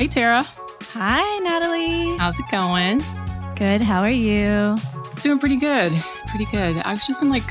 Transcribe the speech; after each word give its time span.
Hey, 0.00 0.08
Tara. 0.08 0.46
Hi, 0.94 1.38
Natalie. 1.40 2.16
How's 2.16 2.40
it 2.40 2.46
going? 2.50 3.02
Good. 3.54 3.82
How 3.82 4.00
are 4.00 4.08
you? 4.08 4.78
Doing 5.20 5.38
pretty 5.38 5.58
good. 5.58 5.92
Pretty 6.28 6.46
good. 6.46 6.78
I've 6.78 7.06
just 7.06 7.20
been 7.20 7.28
like, 7.28 7.44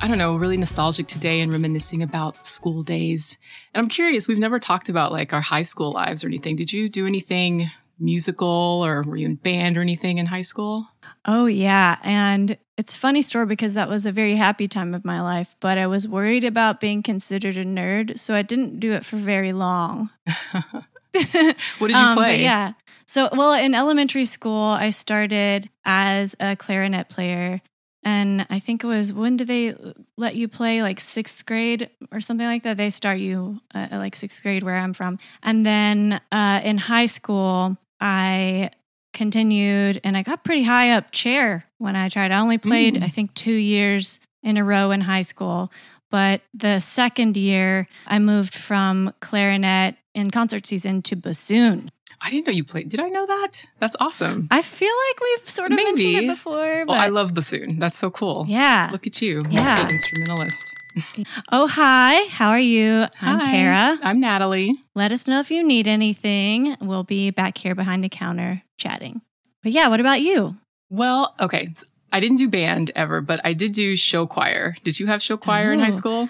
I 0.00 0.06
don't 0.06 0.16
know, 0.16 0.36
really 0.36 0.56
nostalgic 0.56 1.08
today 1.08 1.40
and 1.40 1.50
reminiscing 1.50 2.04
about 2.04 2.46
school 2.46 2.84
days. 2.84 3.36
And 3.74 3.82
I'm 3.82 3.88
curious, 3.88 4.28
we've 4.28 4.38
never 4.38 4.60
talked 4.60 4.88
about 4.88 5.10
like 5.10 5.32
our 5.32 5.40
high 5.40 5.62
school 5.62 5.90
lives 5.90 6.22
or 6.22 6.28
anything. 6.28 6.54
Did 6.54 6.72
you 6.72 6.88
do 6.88 7.04
anything 7.04 7.68
musical 7.98 8.46
or 8.46 9.02
were 9.02 9.16
you 9.16 9.26
in 9.26 9.34
band 9.34 9.76
or 9.76 9.80
anything 9.80 10.18
in 10.18 10.26
high 10.26 10.42
school? 10.42 10.86
Oh, 11.24 11.46
yeah. 11.46 11.98
And 12.04 12.58
it's 12.76 12.94
a 12.94 12.98
funny 12.98 13.22
story 13.22 13.46
because 13.46 13.74
that 13.74 13.88
was 13.88 14.06
a 14.06 14.12
very 14.12 14.36
happy 14.36 14.68
time 14.68 14.94
of 14.94 15.04
my 15.04 15.20
life, 15.20 15.56
but 15.58 15.78
I 15.78 15.88
was 15.88 16.06
worried 16.06 16.44
about 16.44 16.80
being 16.80 17.02
considered 17.02 17.56
a 17.56 17.64
nerd. 17.64 18.20
So 18.20 18.34
I 18.34 18.42
didn't 18.42 18.78
do 18.78 18.92
it 18.92 19.04
for 19.04 19.16
very 19.16 19.52
long. 19.52 20.10
what 21.78 21.88
did 21.88 21.96
you 21.96 21.96
Um, 21.96 22.14
play? 22.14 22.42
yeah. 22.42 22.72
So, 23.06 23.28
well, 23.32 23.54
in 23.54 23.74
elementary 23.74 24.26
school, 24.26 24.62
I 24.62 24.90
started 24.90 25.70
as 25.84 26.36
a 26.40 26.56
clarinet 26.56 27.08
player. 27.08 27.60
And 28.04 28.46
I 28.48 28.58
think 28.58 28.84
it 28.84 28.86
was 28.86 29.12
when 29.12 29.36
do 29.36 29.44
they 29.44 29.74
let 30.16 30.36
you 30.36 30.46
play 30.46 30.82
like 30.82 31.00
sixth 31.00 31.44
grade 31.46 31.90
or 32.12 32.20
something 32.20 32.46
like 32.46 32.62
that? 32.62 32.76
They 32.76 32.90
start 32.90 33.18
you 33.18 33.60
uh, 33.74 33.88
at 33.90 33.98
like 33.98 34.14
sixth 34.14 34.42
grade 34.42 34.62
where 34.62 34.76
I'm 34.76 34.92
from. 34.92 35.18
And 35.42 35.66
then 35.66 36.20
uh, 36.30 36.60
in 36.62 36.78
high 36.78 37.06
school, 37.06 37.76
I 38.00 38.70
continued 39.12 40.00
and 40.04 40.16
I 40.16 40.22
got 40.22 40.44
pretty 40.44 40.62
high 40.62 40.90
up 40.90 41.10
chair 41.10 41.64
when 41.78 41.96
I 41.96 42.08
tried. 42.08 42.30
I 42.30 42.38
only 42.38 42.58
played, 42.58 42.98
Ooh. 42.98 43.00
I 43.04 43.08
think, 43.08 43.34
two 43.34 43.54
years 43.54 44.20
in 44.42 44.56
a 44.56 44.64
row 44.64 44.90
in 44.90 45.00
high 45.02 45.22
school. 45.22 45.72
But 46.10 46.40
the 46.54 46.78
second 46.78 47.36
year, 47.36 47.88
I 48.06 48.18
moved 48.18 48.54
from 48.54 49.12
clarinet 49.20 49.96
in 50.18 50.30
concert 50.30 50.66
season 50.66 51.02
to 51.02 51.16
bassoon. 51.16 51.90
I 52.20 52.30
didn't 52.30 52.46
know 52.48 52.52
you 52.52 52.64
played. 52.64 52.88
Did 52.88 53.00
I 53.00 53.08
know 53.08 53.24
that? 53.26 53.66
That's 53.78 53.94
awesome. 54.00 54.48
I 54.50 54.60
feel 54.62 54.92
like 55.08 55.20
we've 55.20 55.50
sort 55.50 55.70
of 55.70 55.76
mentioned 55.76 55.98
Maybe. 56.12 56.26
it 56.26 56.28
before. 56.28 56.80
Oh, 56.82 56.84
but 56.86 56.92
Well, 56.94 57.00
I 57.00 57.08
love 57.08 57.32
bassoon. 57.34 57.78
That's 57.78 57.96
so 57.96 58.10
cool. 58.10 58.44
yeah. 58.48 58.88
Look 58.90 59.06
at 59.06 59.22
you, 59.22 59.44
Yeah. 59.50 59.64
multi-instrumentalist. 59.78 60.74
Oh, 61.52 61.68
hi. 61.68 62.24
How 62.28 62.48
are 62.48 62.58
you? 62.58 63.06
I'm 63.20 63.38
Tara. 63.40 63.98
I'm 64.02 64.18
Natalie. 64.18 64.74
Let 64.96 65.12
us 65.12 65.28
know 65.28 65.38
if 65.38 65.48
you 65.50 65.62
need 65.64 65.86
anything. 65.86 66.76
We'll 66.80 67.04
be 67.04 67.30
back 67.30 67.56
here 67.56 67.76
behind 67.76 68.02
the 68.02 68.08
counter 68.08 68.62
chatting. 68.78 69.20
But 69.62 69.70
yeah, 69.72 69.86
what 69.86 70.00
about 70.00 70.20
you? 70.22 70.56
Well, 70.90 71.36
okay. 71.38 71.68
I 72.10 72.18
didn't 72.18 72.38
do 72.38 72.48
band 72.48 72.90
ever, 72.96 73.20
but 73.20 73.40
I 73.44 73.52
did 73.52 73.72
do 73.74 73.94
show 73.94 74.26
choir. 74.26 74.76
Did 74.82 74.98
you 74.98 75.06
have 75.06 75.22
show 75.22 75.36
choir 75.36 75.72
in 75.72 75.78
high 75.78 75.88
Oh. 75.88 75.92
school? 75.92 76.28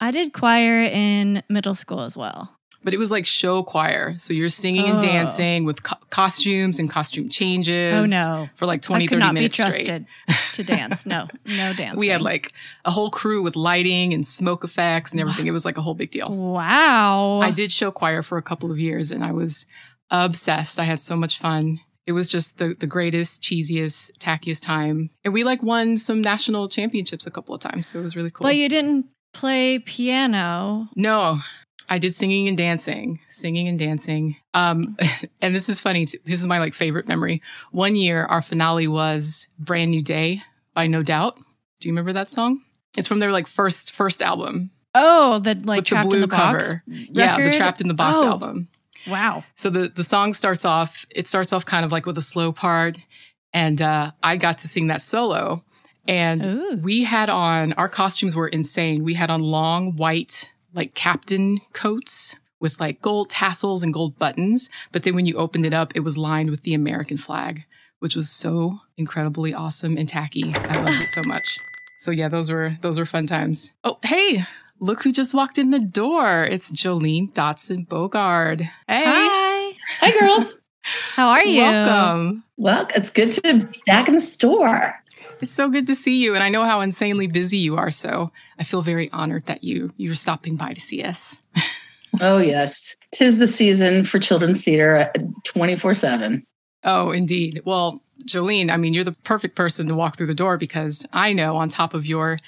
I 0.00 0.10
did 0.12 0.32
choir 0.32 0.82
in 0.84 1.42
middle 1.48 1.74
school 1.74 2.00
as 2.02 2.16
well. 2.16 2.56
But 2.84 2.94
it 2.94 2.98
was 2.98 3.10
like 3.10 3.24
show 3.24 3.62
choir. 3.62 4.14
So 4.18 4.34
you're 4.34 4.48
singing 4.50 4.84
and 4.86 4.98
Oh. 4.98 5.00
dancing 5.00 5.64
with 5.64 5.82
co- 5.82 5.96
costumes 6.10 6.78
and 6.78 6.88
costume 6.90 7.28
changes. 7.30 7.94
Oh, 7.94 8.04
no. 8.04 8.48
For 8.56 8.66
like 8.66 8.82
20, 8.82 9.04
I 9.04 9.06
could 9.06 9.14
30 9.14 9.20
not 9.20 9.30
be 9.30 9.34
minutes 9.36 9.54
straight. 9.54 9.70
trusted 9.86 10.06
to 10.52 10.62
dance. 10.64 11.06
No, 11.06 11.26
no 11.46 11.72
dancing. 11.74 11.98
We 11.98 12.08
had 12.08 12.20
like 12.22 12.52
a 12.84 12.90
whole 12.90 13.10
crew 13.10 13.42
with 13.42 13.56
lighting 13.56 14.12
and 14.12 14.24
smoke 14.26 14.64
effects 14.64 15.12
and 15.12 15.20
everything. 15.20 15.46
It 15.46 15.52
was 15.52 15.64
like 15.64 15.78
a 15.78 15.82
whole 15.82 15.94
big 15.94 16.10
deal. 16.10 16.28
Wow. 16.30 17.40
I 17.40 17.50
did 17.50 17.72
show 17.72 17.90
choir 17.90 18.22
for 18.22 18.36
a 18.38 18.42
couple 18.42 18.70
of 18.70 18.78
years 18.78 19.10
and 19.10 19.24
I 19.24 19.32
was 19.32 19.66
obsessed. 20.10 20.78
I 20.78 20.84
had 20.84 21.00
so 21.00 21.16
much 21.16 21.38
fun. 21.38 21.80
It 22.06 22.12
was 22.12 22.28
just 22.28 22.58
the, 22.58 22.74
the 22.78 22.86
greatest, 22.86 23.42
cheesiest, 23.42 24.12
tackiest 24.18 24.62
time. 24.62 25.08
And 25.24 25.32
we 25.32 25.42
like 25.42 25.62
won 25.62 25.96
some 25.96 26.20
national 26.20 26.68
championships 26.68 27.26
a 27.26 27.30
couple 27.30 27.54
of 27.54 27.60
times. 27.62 27.86
So 27.86 27.98
it 27.98 28.02
was 28.02 28.14
really 28.14 28.30
cool. 28.30 28.44
But 28.44 28.56
you 28.56 28.68
didn't 28.68 29.06
play 29.32 29.78
piano. 29.78 30.88
No, 30.94 31.38
I 31.88 31.98
did 31.98 32.14
singing 32.14 32.48
and 32.48 32.56
dancing, 32.56 33.20
singing 33.28 33.68
and 33.68 33.78
dancing. 33.78 34.36
Um, 34.54 34.96
and 35.42 35.54
this 35.54 35.68
is 35.68 35.80
funny. 35.80 36.06
too. 36.06 36.18
This 36.24 36.40
is 36.40 36.46
my 36.46 36.58
like 36.58 36.74
favorite 36.74 37.06
memory. 37.08 37.42
One 37.72 37.94
year, 37.96 38.24
our 38.24 38.42
finale 38.42 38.88
was 38.88 39.48
"Brand 39.58 39.90
New 39.90 40.02
Day" 40.02 40.40
by 40.74 40.86
No 40.86 41.02
Doubt. 41.02 41.36
Do 41.80 41.88
you 41.88 41.92
remember 41.92 42.12
that 42.14 42.28
song? 42.28 42.62
It's 42.96 43.08
from 43.08 43.18
their 43.18 43.32
like 43.32 43.46
first 43.46 43.92
first 43.92 44.22
album 44.22 44.70
Oh, 44.94 45.40
the 45.40 45.60
like 45.64 45.90
with 45.90 46.02
the 46.02 46.08
blue 46.08 46.14
in 46.16 46.20
the 46.22 46.28
box. 46.28 46.64
cover. 46.66 46.82
Yeah, 46.86 47.42
the? 47.42 47.50
Trapped 47.50 47.80
in 47.80 47.88
the 47.88 47.94
Box 47.94 48.20
Oh. 48.22 48.28
album. 48.28 48.68
Wow. 49.08 49.44
So 49.56 49.68
the 49.68 49.88
the 49.94 50.04
song 50.04 50.32
starts 50.32 50.64
off. 50.64 51.04
It 51.14 51.26
starts 51.26 51.52
off 51.52 51.64
kind 51.66 51.84
of 51.84 51.92
like 51.92 52.06
with 52.06 52.16
a 52.16 52.22
slow 52.22 52.52
part, 52.52 52.96
and 53.52 53.82
uh, 53.82 54.12
I 54.22 54.36
got 54.36 54.58
to 54.58 54.68
sing 54.68 54.86
that 54.86 55.02
solo. 55.02 55.62
And 56.06 56.46
Ooh. 56.46 56.78
we 56.82 57.04
had 57.04 57.28
on 57.30 57.72
our 57.74 57.88
costumes 57.88 58.36
were 58.36 58.48
insane. 58.48 59.04
We 59.04 59.14
had 59.14 59.30
on 59.30 59.40
long 59.42 59.96
white 59.96 60.52
like 60.74 60.94
captain 60.94 61.60
coats 61.72 62.38
with 62.60 62.80
like 62.80 63.00
gold 63.00 63.30
tassels 63.30 63.82
and 63.82 63.92
gold 63.92 64.18
buttons. 64.18 64.68
But 64.92 65.02
then 65.02 65.14
when 65.14 65.26
you 65.26 65.36
opened 65.36 65.66
it 65.66 65.74
up, 65.74 65.92
it 65.94 66.00
was 66.00 66.18
lined 66.18 66.50
with 66.50 66.62
the 66.62 66.74
American 66.74 67.18
flag, 67.18 67.64
which 68.00 68.16
was 68.16 68.30
so 68.30 68.80
incredibly 68.96 69.54
awesome 69.54 69.96
and 69.96 70.08
tacky. 70.08 70.52
I 70.54 70.78
loved 70.78 71.00
it 71.00 71.08
so 71.08 71.22
much. 71.26 71.58
So 71.98 72.10
yeah, 72.10 72.28
those 72.28 72.50
were 72.50 72.72
those 72.80 72.98
were 72.98 73.06
fun 73.06 73.26
times. 73.26 73.72
Oh 73.84 73.98
hey. 74.02 74.42
Look 74.80 75.04
who 75.04 75.12
just 75.12 75.34
walked 75.34 75.56
in 75.56 75.70
the 75.70 75.78
door. 75.78 76.44
It's 76.44 76.70
Jolene 76.72 77.32
Dodson 77.32 77.86
Bogard. 77.86 78.62
Hey. 78.88 79.04
Hi. 79.06 79.72
Hi, 80.00 80.20
girls. 80.20 80.60
How 81.14 81.28
are 81.28 81.44
you? 81.44 81.62
Welcome. 81.62 82.44
well, 82.56 82.86
it's 82.94 83.08
good 83.08 83.30
to 83.32 83.40
be 83.40 83.80
back 83.86 84.08
in 84.08 84.14
the 84.14 84.20
store. 84.20 85.00
It's 85.44 85.52
so 85.52 85.68
good 85.68 85.86
to 85.88 85.94
see 85.94 86.24
you. 86.24 86.34
And 86.34 86.42
I 86.42 86.48
know 86.48 86.64
how 86.64 86.80
insanely 86.80 87.26
busy 87.26 87.58
you 87.58 87.76
are. 87.76 87.90
So 87.90 88.32
I 88.58 88.64
feel 88.64 88.80
very 88.80 89.10
honored 89.12 89.44
that 89.44 89.62
you 89.62 89.92
you're 89.98 90.14
stopping 90.14 90.56
by 90.56 90.72
to 90.72 90.80
see 90.80 91.02
us. 91.02 91.42
Oh, 92.20 92.38
yes. 92.38 92.94
Tis 93.10 93.38
the 93.38 93.46
season 93.48 94.04
for 94.04 94.20
children's 94.20 94.62
theater 94.62 94.94
uh, 94.94 95.18
24 95.42 95.96
7. 95.96 96.46
Oh, 96.84 97.10
indeed. 97.10 97.60
Well, 97.64 98.00
Jolene, 98.24 98.70
I 98.70 98.76
mean, 98.76 98.94
you're 98.94 99.02
the 99.02 99.18
perfect 99.24 99.56
person 99.56 99.88
to 99.88 99.96
walk 99.96 100.16
through 100.16 100.28
the 100.28 100.34
door 100.34 100.56
because 100.56 101.04
I 101.12 101.32
know 101.32 101.56
on 101.56 101.68
top 101.68 101.92
of 101.92 102.06
your 102.06 102.38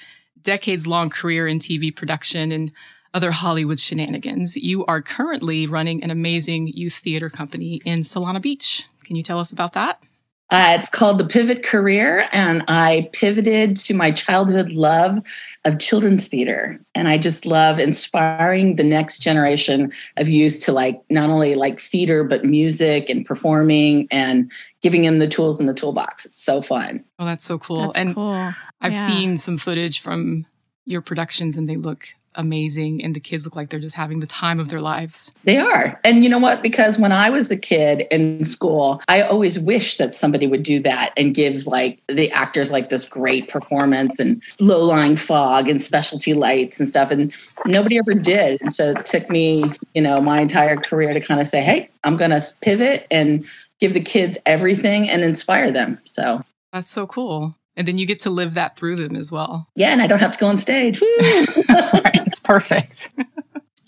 decades 0.41 0.87
long 0.87 1.09
career 1.09 1.47
in 1.47 1.59
TV 1.59 1.93
production 1.93 2.53
and 2.53 2.71
other 3.13 3.31
Hollywood 3.31 3.77
shenanigans, 3.77 4.55
you 4.55 4.85
are 4.85 5.01
currently 5.01 5.67
running 5.67 6.01
an 6.01 6.11
amazing 6.11 6.67
youth 6.67 6.95
theater 6.95 7.29
company 7.29 7.81
in 7.83 8.03
Solana 8.03 8.41
Beach. 8.41 8.85
Can 9.03 9.17
you 9.17 9.21
tell 9.21 9.37
us 9.37 9.51
about 9.51 9.73
that? 9.73 10.01
Uh, 10.49 10.77
it's 10.79 10.89
called 10.89 11.17
The 11.17 11.25
Pivot 11.25 11.61
Career, 11.63 12.29
and 12.31 12.63
I 12.69 13.09
pivoted 13.11 13.75
to 13.77 13.93
my 13.93 14.11
childhood 14.11 14.71
love 14.71 15.19
of 15.65 15.77
children's 15.79 16.27
theater. 16.29 16.79
And 16.95 17.09
I 17.09 17.17
just 17.17 17.45
love 17.45 17.79
inspiring 17.79 18.77
the 18.77 18.83
next 18.85 19.19
generation 19.19 19.91
of 20.15 20.29
youth 20.29 20.59
to 20.61 20.71
like 20.71 21.01
not 21.09 21.29
only 21.29 21.55
like 21.55 21.81
theater, 21.81 22.23
but 22.23 22.45
music 22.45 23.09
and 23.09 23.25
performing 23.25 24.07
and 24.09 24.49
giving 24.81 25.01
them 25.01 25.19
the 25.19 25.27
tools 25.27 25.59
in 25.59 25.65
the 25.65 25.73
toolbox. 25.73 26.25
It's 26.25 26.41
so 26.41 26.61
fun. 26.61 27.03
Oh, 27.19 27.25
that's 27.25 27.43
so 27.43 27.57
cool. 27.57 27.87
That's 27.87 27.99
and 27.99 28.15
cool. 28.15 28.53
I've 28.79 28.93
Yeah. 28.93 29.07
seen 29.07 29.35
some 29.35 29.57
footage 29.57 29.99
from 29.99 30.45
your 30.85 31.01
productions 31.01 31.57
and 31.57 31.67
they 31.67 31.75
look 31.75 32.07
amazing 32.37 33.03
and 33.03 33.15
the 33.15 33.19
kids 33.19 33.45
look 33.45 33.55
like 33.55 33.69
they're 33.69 33.79
just 33.79 33.95
having 33.95 34.19
the 34.19 34.27
time 34.27 34.59
of 34.59 34.69
their 34.69 34.79
lives. 34.79 35.33
They 35.43 35.57
are. 35.57 35.99
And 36.03 36.23
you 36.23 36.29
know 36.29 36.37
what? 36.37 36.61
Because 36.61 36.97
when 36.97 37.11
I 37.11 37.29
was 37.29 37.51
a 37.51 37.57
kid 37.57 38.07
in 38.11 38.43
school, 38.43 39.01
I 39.07 39.21
always 39.23 39.59
wished 39.59 39.97
that 39.97 40.13
somebody 40.13 40.47
would 40.47 40.63
do 40.63 40.79
that 40.81 41.13
and 41.17 41.35
give 41.35 41.67
like 41.67 42.01
the 42.07 42.31
actors 42.31 42.71
like 42.71 42.89
this 42.89 43.03
great 43.03 43.49
performance 43.49 44.19
and 44.19 44.41
low 44.59 44.83
lying 44.85 45.17
fog 45.17 45.67
and 45.67 45.81
specialty 45.81 46.33
lights 46.33 46.79
and 46.79 46.87
stuff. 46.87 47.11
And 47.11 47.33
nobody 47.65 47.97
ever 47.97 48.13
did. 48.13 48.61
And 48.61 48.71
so 48.71 48.91
it 48.91 49.05
took 49.05 49.29
me, 49.29 49.63
you 49.93 50.01
know, 50.01 50.21
my 50.21 50.39
entire 50.39 50.77
career 50.77 51.13
to 51.13 51.19
kind 51.19 51.41
of 51.41 51.47
say, 51.47 51.61
hey, 51.61 51.89
I'm 52.03 52.15
going 52.15 52.31
to 52.31 52.41
pivot 52.61 53.07
and 53.11 53.45
give 53.79 53.93
the 53.93 54.01
kids 54.01 54.37
everything 54.45 55.09
and 55.09 55.23
inspire 55.23 55.71
them. 55.71 55.99
So, 56.05 56.43
That's 56.71 56.89
so 56.89 57.07
cool. 57.07 57.55
And 57.75 57.87
then 57.87 57.99
you 57.99 58.07
get 58.07 58.19
to 58.21 58.31
live 58.31 58.55
that 58.55 58.75
through 58.75 58.95
them 58.95 59.15
as 59.15 59.31
well. 59.31 59.67
yeah, 59.75 59.89
and 59.89 60.01
I 60.01 60.07
don't 60.07 60.17
have 60.17 60.31
to 60.31 60.39
go 60.39 60.47
on 60.47 60.57
stage. 60.57 60.99
Woo! 60.99 61.07
right. 61.69 62.26
It's 62.47 62.59
perfect. 62.59 63.09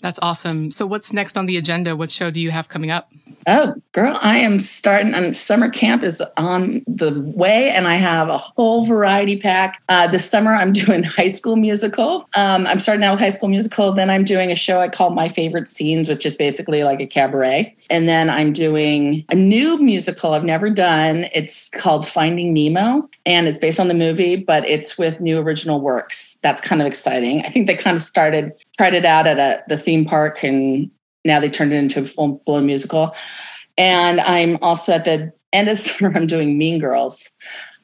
That's 0.00 0.18
awesome. 0.22 0.70
So 0.70 0.86
what's 0.86 1.12
next 1.12 1.36
on 1.36 1.46
the 1.46 1.56
agenda? 1.56 1.94
What 1.94 2.10
show 2.10 2.30
do 2.30 2.40
you 2.40 2.50
have 2.50 2.68
coming 2.68 2.90
up? 2.90 3.10
Oh, 3.46 3.74
girl, 3.92 4.18
I 4.20 4.38
am 4.38 4.60
starting. 4.60 5.14
And 5.14 5.34
summer 5.34 5.70
camp 5.70 6.02
is 6.02 6.22
on 6.36 6.82
the 6.86 7.20
way, 7.34 7.70
and 7.70 7.86
I 7.86 7.96
have 7.96 8.28
a 8.28 8.36
whole 8.36 8.84
variety 8.84 9.38
pack. 9.38 9.82
Uh, 9.88 10.06
this 10.06 10.28
summer, 10.28 10.52
I'm 10.52 10.72
doing 10.74 11.02
High 11.02 11.28
School 11.28 11.56
Musical. 11.56 12.28
Um, 12.34 12.66
I'm 12.66 12.78
starting 12.78 13.02
out 13.04 13.12
with 13.12 13.20
High 13.20 13.30
School 13.30 13.48
Musical. 13.48 13.92
Then 13.92 14.10
I'm 14.10 14.24
doing 14.24 14.50
a 14.50 14.54
show 14.54 14.80
I 14.80 14.88
call 14.88 15.10
My 15.10 15.28
Favorite 15.28 15.68
Scenes, 15.68 16.08
which 16.08 16.26
is 16.26 16.34
basically 16.34 16.84
like 16.84 17.00
a 17.00 17.06
cabaret. 17.06 17.74
And 17.88 18.08
then 18.08 18.28
I'm 18.28 18.52
doing 18.52 19.24
a 19.30 19.34
new 19.34 19.78
musical 19.78 20.34
I've 20.34 20.44
never 20.44 20.68
done. 20.68 21.26
It's 21.34 21.68
called 21.70 22.06
Finding 22.06 22.52
Nemo, 22.52 23.08
and 23.24 23.48
it's 23.48 23.58
based 23.58 23.80
on 23.80 23.88
the 23.88 23.94
movie, 23.94 24.36
but 24.36 24.64
it's 24.66 24.98
with 24.98 25.20
new 25.20 25.38
original 25.38 25.80
works. 25.80 26.38
That's 26.42 26.60
kind 26.62 26.80
of 26.80 26.86
exciting. 26.86 27.44
I 27.44 27.48
think 27.50 27.66
they 27.66 27.74
kind 27.76 27.96
of 27.96 28.02
started 28.02 28.52
tried 28.76 28.94
it 28.94 29.04
out 29.04 29.26
at 29.26 29.38
a 29.38 29.62
the 29.68 29.76
theme 29.76 30.04
park 30.04 30.42
and 30.42 30.90
now 31.24 31.38
they 31.40 31.50
turned 31.50 31.72
it 31.72 31.76
into 31.76 32.00
a 32.00 32.06
full 32.06 32.42
blown 32.46 32.66
musical. 32.66 33.14
And 33.76 34.20
I'm 34.20 34.56
also 34.62 34.92
at 34.92 35.04
the 35.04 35.32
end 35.52 35.68
of 35.68 35.78
summer, 35.84 36.12
I'm 36.14 36.26
doing 36.26 36.56
Mean 36.58 36.78
Girls. 36.78 37.28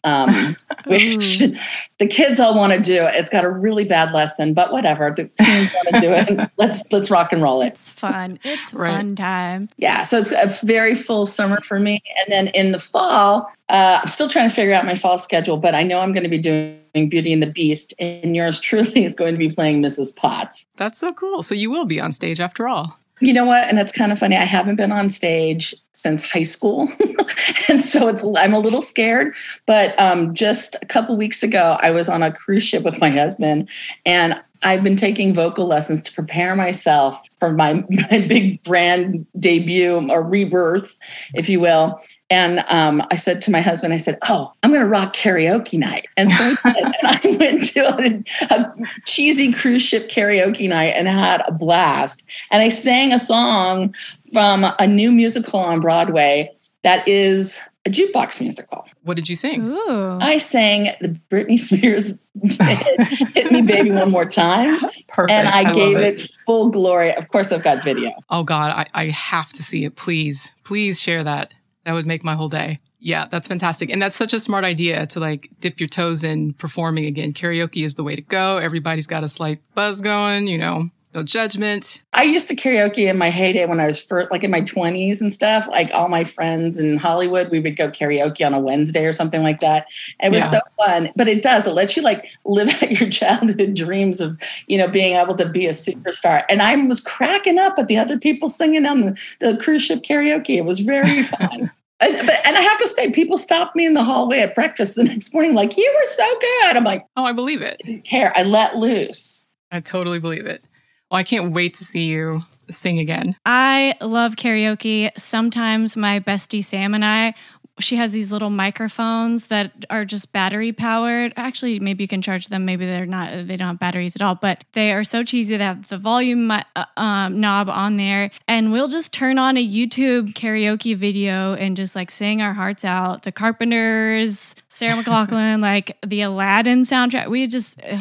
um, 0.04 0.56
which 0.86 1.38
the 1.98 2.06
kids 2.06 2.38
all 2.38 2.56
want 2.56 2.72
to 2.72 2.80
do. 2.80 3.06
It's 3.10 3.28
got 3.28 3.44
a 3.44 3.50
really 3.50 3.84
bad 3.84 4.12
lesson, 4.12 4.54
but 4.54 4.70
whatever. 4.72 5.10
The 5.10 5.24
teens 5.42 5.70
want 5.74 5.88
to 5.96 6.00
do 6.00 6.12
it. 6.12 6.50
Let's 6.56 6.82
let's 6.92 7.10
rock 7.10 7.32
and 7.32 7.42
roll 7.42 7.60
it. 7.62 7.68
It's 7.68 7.90
fun. 7.90 8.38
It's 8.44 8.72
Right. 8.72 8.96
fun 8.96 9.16
time. 9.16 9.68
Yeah, 9.78 10.02
so 10.04 10.18
it's 10.18 10.30
a 10.32 10.64
very 10.64 10.94
full 10.94 11.26
summer 11.26 11.60
for 11.60 11.78
me. 11.80 12.02
And 12.20 12.32
then 12.32 12.48
in 12.54 12.72
the 12.72 12.78
fall, 12.78 13.50
uh, 13.68 13.98
I'm 14.02 14.08
still 14.08 14.28
trying 14.28 14.48
to 14.48 14.54
figure 14.54 14.72
out 14.74 14.86
my 14.86 14.94
fall 14.94 15.18
schedule, 15.18 15.56
but 15.56 15.74
I 15.74 15.82
know 15.82 15.98
I'm 15.98 16.12
going 16.12 16.22
to 16.24 16.30
be 16.30 16.38
doing 16.38 16.78
Beauty 17.04 17.32
and 17.32 17.42
the 17.42 17.50
Beast, 17.50 17.94
and 17.98 18.34
yours 18.34 18.58
truly 18.60 19.04
is 19.04 19.14
going 19.14 19.34
to 19.34 19.38
be 19.38 19.50
playing 19.50 19.82
Mrs. 19.82 20.14
Potts. 20.16 20.66
That's 20.76 20.98
so 20.98 21.12
cool. 21.12 21.42
So 21.42 21.54
you 21.54 21.70
will 21.70 21.86
be 21.86 22.00
on 22.00 22.12
stage 22.12 22.40
after 22.40 22.66
all. 22.66 22.98
You 23.20 23.32
know 23.32 23.46
what? 23.46 23.64
And 23.64 23.78
it's 23.78 23.92
kind 23.92 24.12
of 24.12 24.18
funny. 24.18 24.36
I 24.36 24.44
haven't 24.44 24.76
been 24.76 24.92
on 24.92 25.08
stage 25.08 25.74
since 25.92 26.22
high 26.22 26.42
school, 26.42 26.88
and 27.68 27.80
so 27.80 28.08
it's 28.08 28.24
I'm 28.36 28.52
a 28.52 28.58
little 28.58 28.82
scared. 28.82 29.34
But 29.64 29.98
um, 29.98 30.34
just 30.34 30.76
a 30.82 30.86
couple 30.86 31.16
weeks 31.16 31.42
ago, 31.42 31.78
I 31.80 31.92
was 31.92 32.08
on 32.08 32.22
a 32.22 32.32
cruise 32.32 32.64
ship 32.64 32.82
with 32.82 33.00
my 33.00 33.08
husband, 33.08 33.70
and 34.04 34.42
I've 34.62 34.82
been 34.82 34.96
taking 34.96 35.34
vocal 35.34 35.66
lessons 35.66 36.02
to 36.02 36.12
prepare 36.12 36.56
myself 36.56 37.26
for 37.38 37.52
my, 37.52 37.74
my 38.10 38.26
big 38.26 38.62
brand 38.64 39.26
debut 39.38 40.10
or 40.10 40.22
rebirth, 40.22 40.96
if 41.34 41.48
you 41.48 41.60
will. 41.60 42.00
And 42.28 42.64
um, 42.68 43.06
I 43.10 43.16
said 43.16 43.40
to 43.42 43.50
my 43.50 43.60
husband, 43.60 43.94
I 43.94 43.98
said, 43.98 44.18
"Oh, 44.28 44.52
I'm 44.62 44.70
going 44.70 44.82
to 44.82 44.88
rock 44.88 45.14
karaoke 45.14 45.78
night." 45.78 46.06
And 46.16 46.32
so 46.32 46.44
and 46.64 46.94
I 47.04 47.36
went 47.38 47.64
to 47.70 47.80
a, 47.80 48.54
a 48.54 48.74
cheesy 49.06 49.52
cruise 49.52 49.82
ship 49.82 50.08
karaoke 50.08 50.68
night 50.68 50.94
and 50.96 51.06
had 51.06 51.42
a 51.46 51.52
blast. 51.52 52.24
And 52.50 52.62
I 52.62 52.68
sang 52.68 53.12
a 53.12 53.18
song 53.18 53.94
from 54.32 54.66
a 54.78 54.86
new 54.86 55.12
musical 55.12 55.60
on 55.60 55.80
Broadway 55.80 56.50
that 56.82 57.06
is 57.06 57.60
a 57.86 57.90
jukebox 57.90 58.40
musical. 58.40 58.86
What 59.02 59.16
did 59.16 59.28
you 59.28 59.36
sing? 59.36 59.68
Ooh. 59.68 60.18
I 60.20 60.38
sang 60.38 60.90
the 61.00 61.18
Britney 61.30 61.58
Spears 61.58 62.24
hit, 62.42 63.08
Hit 63.34 63.52
Me 63.52 63.62
Baby 63.62 63.92
One 63.92 64.10
More 64.10 64.24
Time. 64.24 64.78
Perfect. 65.08 65.30
And 65.30 65.48
I, 65.48 65.62
love 65.62 65.74
gave 65.74 65.96
it. 65.98 66.30
full 66.46 66.68
glory. 66.70 67.14
Of 67.14 67.28
course, 67.28 67.52
I've 67.52 67.62
got 67.62 67.84
video. 67.84 68.10
Oh 68.28 68.42
God, 68.42 68.72
I, 68.72 69.02
I 69.02 69.04
have 69.10 69.52
to 69.52 69.62
see 69.62 69.84
it. 69.84 69.94
Please, 69.94 70.52
please 70.64 71.00
share 71.00 71.22
that. 71.22 71.54
That 71.86 71.94
would 71.94 72.04
make 72.04 72.24
my 72.24 72.34
whole 72.34 72.48
day. 72.48 72.80
Yeah, 72.98 73.26
that's 73.30 73.46
fantastic. 73.46 73.90
And 73.90 74.02
that's 74.02 74.16
such 74.16 74.32
a 74.32 74.40
smart 74.40 74.64
idea 74.64 75.06
to 75.06 75.20
like 75.20 75.50
dip 75.60 75.78
your 75.78 75.88
toes 75.88 76.24
in 76.24 76.52
performing 76.54 77.06
again. 77.06 77.32
Karaoke 77.32 77.84
is 77.84 77.94
the 77.94 78.02
way 78.02 78.16
to 78.16 78.22
go. 78.22 78.56
Everybody's 78.56 79.06
got 79.06 79.22
a 79.22 79.28
slight 79.28 79.60
buzz 79.76 80.00
going, 80.00 80.48
you 80.48 80.58
know, 80.58 80.90
no 81.16 81.22
judgment. 81.22 82.04
I 82.12 82.22
used 82.22 82.46
to 82.48 82.54
karaoke 82.54 83.08
in 83.08 83.18
my 83.18 83.30
heyday 83.30 83.66
when 83.66 83.80
I 83.80 83.86
was 83.86 83.98
first, 84.02 84.30
like 84.30 84.44
in 84.44 84.50
my 84.50 84.60
20s 84.60 85.20
and 85.20 85.32
stuff. 85.32 85.66
Like 85.68 85.90
all 85.92 86.08
my 86.08 86.22
friends 86.24 86.78
in 86.78 86.96
Hollywood, 86.98 87.50
we 87.50 87.58
would 87.58 87.76
go 87.76 87.90
karaoke 87.90 88.46
on 88.46 88.54
a 88.54 88.60
Wednesday 88.60 89.04
or 89.06 89.12
something 89.12 89.42
like 89.42 89.60
that. 89.60 89.86
It 90.22 90.30
was 90.30 90.44
Yeah. 90.44 90.50
so 90.50 90.60
fun. 90.76 91.10
But 91.16 91.28
it 91.28 91.42
does, 91.42 91.66
it 91.66 91.72
lets 91.72 91.96
you 91.96 92.02
like 92.02 92.28
live 92.44 92.68
out 92.82 93.00
your 93.00 93.08
childhood 93.10 93.74
dreams 93.74 94.20
of, 94.20 94.38
you 94.66 94.78
know, 94.78 94.86
being 94.88 95.16
able 95.16 95.34
to 95.36 95.48
be 95.48 95.66
a 95.66 95.70
superstar. 95.70 96.44
And 96.48 96.62
I 96.62 96.76
was 96.76 97.00
cracking 97.00 97.58
up 97.58 97.78
at 97.78 97.88
the 97.88 97.98
other 97.98 98.18
people 98.18 98.48
singing 98.48 98.86
on 98.86 99.00
the, 99.00 99.18
the 99.40 99.56
cruise 99.56 99.82
ship 99.82 100.02
karaoke. 100.02 100.56
It 100.56 100.64
was 100.64 100.80
very 100.80 101.22
fun. 101.24 101.70
And, 101.98 102.26
but, 102.26 102.46
and 102.46 102.58
I 102.58 102.60
have 102.60 102.76
to 102.78 102.88
say, 102.88 103.10
people 103.10 103.38
stopped 103.38 103.74
me 103.74 103.86
in 103.86 103.94
the 103.94 104.04
hallway 104.04 104.40
at 104.40 104.54
breakfast 104.54 104.96
the 104.96 105.04
next 105.12 105.32
morning, 105.32 105.54
like, 105.54 105.78
you 105.78 105.96
were 105.98 106.06
so 106.08 106.38
good. 106.40 106.76
I'm 106.76 106.84
like, 106.84 107.06
Oh, 107.16 107.24
I 107.24 107.32
believe 107.32 107.62
it. 107.62 107.80
I 107.82 107.86
didn't 107.86 108.04
care. 108.04 108.32
I 108.36 108.42
let 108.42 108.76
loose. 108.76 109.48
I 109.72 109.80
totally 109.80 110.20
believe 110.20 110.44
it. 110.46 110.62
Well, 111.10 111.18
I 111.18 111.22
can't 111.22 111.52
wait 111.52 111.74
to 111.74 111.84
see 111.84 112.06
you 112.06 112.40
sing 112.68 112.98
again. 112.98 113.36
I 113.46 113.94
love 114.00 114.34
karaoke. 114.34 115.10
Sometimes 115.16 115.96
my 115.96 116.18
bestie 116.18 116.64
Sam 116.64 116.94
and 116.94 117.04
I, 117.04 117.34
she 117.78 117.96
has 117.96 118.10
these 118.10 118.32
little 118.32 118.50
microphones 118.50 119.48
that 119.48 119.84
are 119.90 120.04
just 120.04 120.32
battery 120.32 120.72
powered. 120.72 121.32
Actually, 121.36 121.78
maybe 121.78 122.04
you 122.04 122.08
can 122.08 122.22
charge 122.22 122.48
them. 122.48 122.64
Maybe 122.64 122.86
they're 122.86 123.06
not. 123.06 123.46
They 123.46 123.56
don't 123.56 123.68
have 123.68 123.78
batteries 123.78 124.16
at 124.16 124.22
all. 124.22 124.34
But 124.34 124.64
they 124.72 124.92
are 124.92 125.04
so 125.04 125.22
cheesy. 125.22 125.56
They 125.56 125.64
have 125.64 125.88
the 125.88 125.98
volume 125.98 126.50
uh, 126.50 126.62
um, 126.96 127.38
knob 127.38 127.68
on 127.68 127.96
there, 127.98 128.30
and 128.48 128.72
we'll 128.72 128.88
just 128.88 129.12
turn 129.12 129.38
on 129.38 129.56
a 129.56 129.66
YouTube 129.66 130.32
karaoke 130.32 130.96
video 130.96 131.54
and 131.54 131.76
just 131.76 131.94
like 131.94 132.10
sing 132.10 132.40
our 132.40 132.54
hearts 132.54 132.84
out. 132.84 133.22
The 133.22 133.32
Carpenters, 133.32 134.54
Sarah 134.68 135.02
McLachlan, 135.02 135.60
like 135.60 135.98
the 136.04 136.22
Aladdin 136.22 136.82
soundtrack. 136.82 137.28
We 137.28 137.46
just 137.46 137.78
uh, 137.82 137.98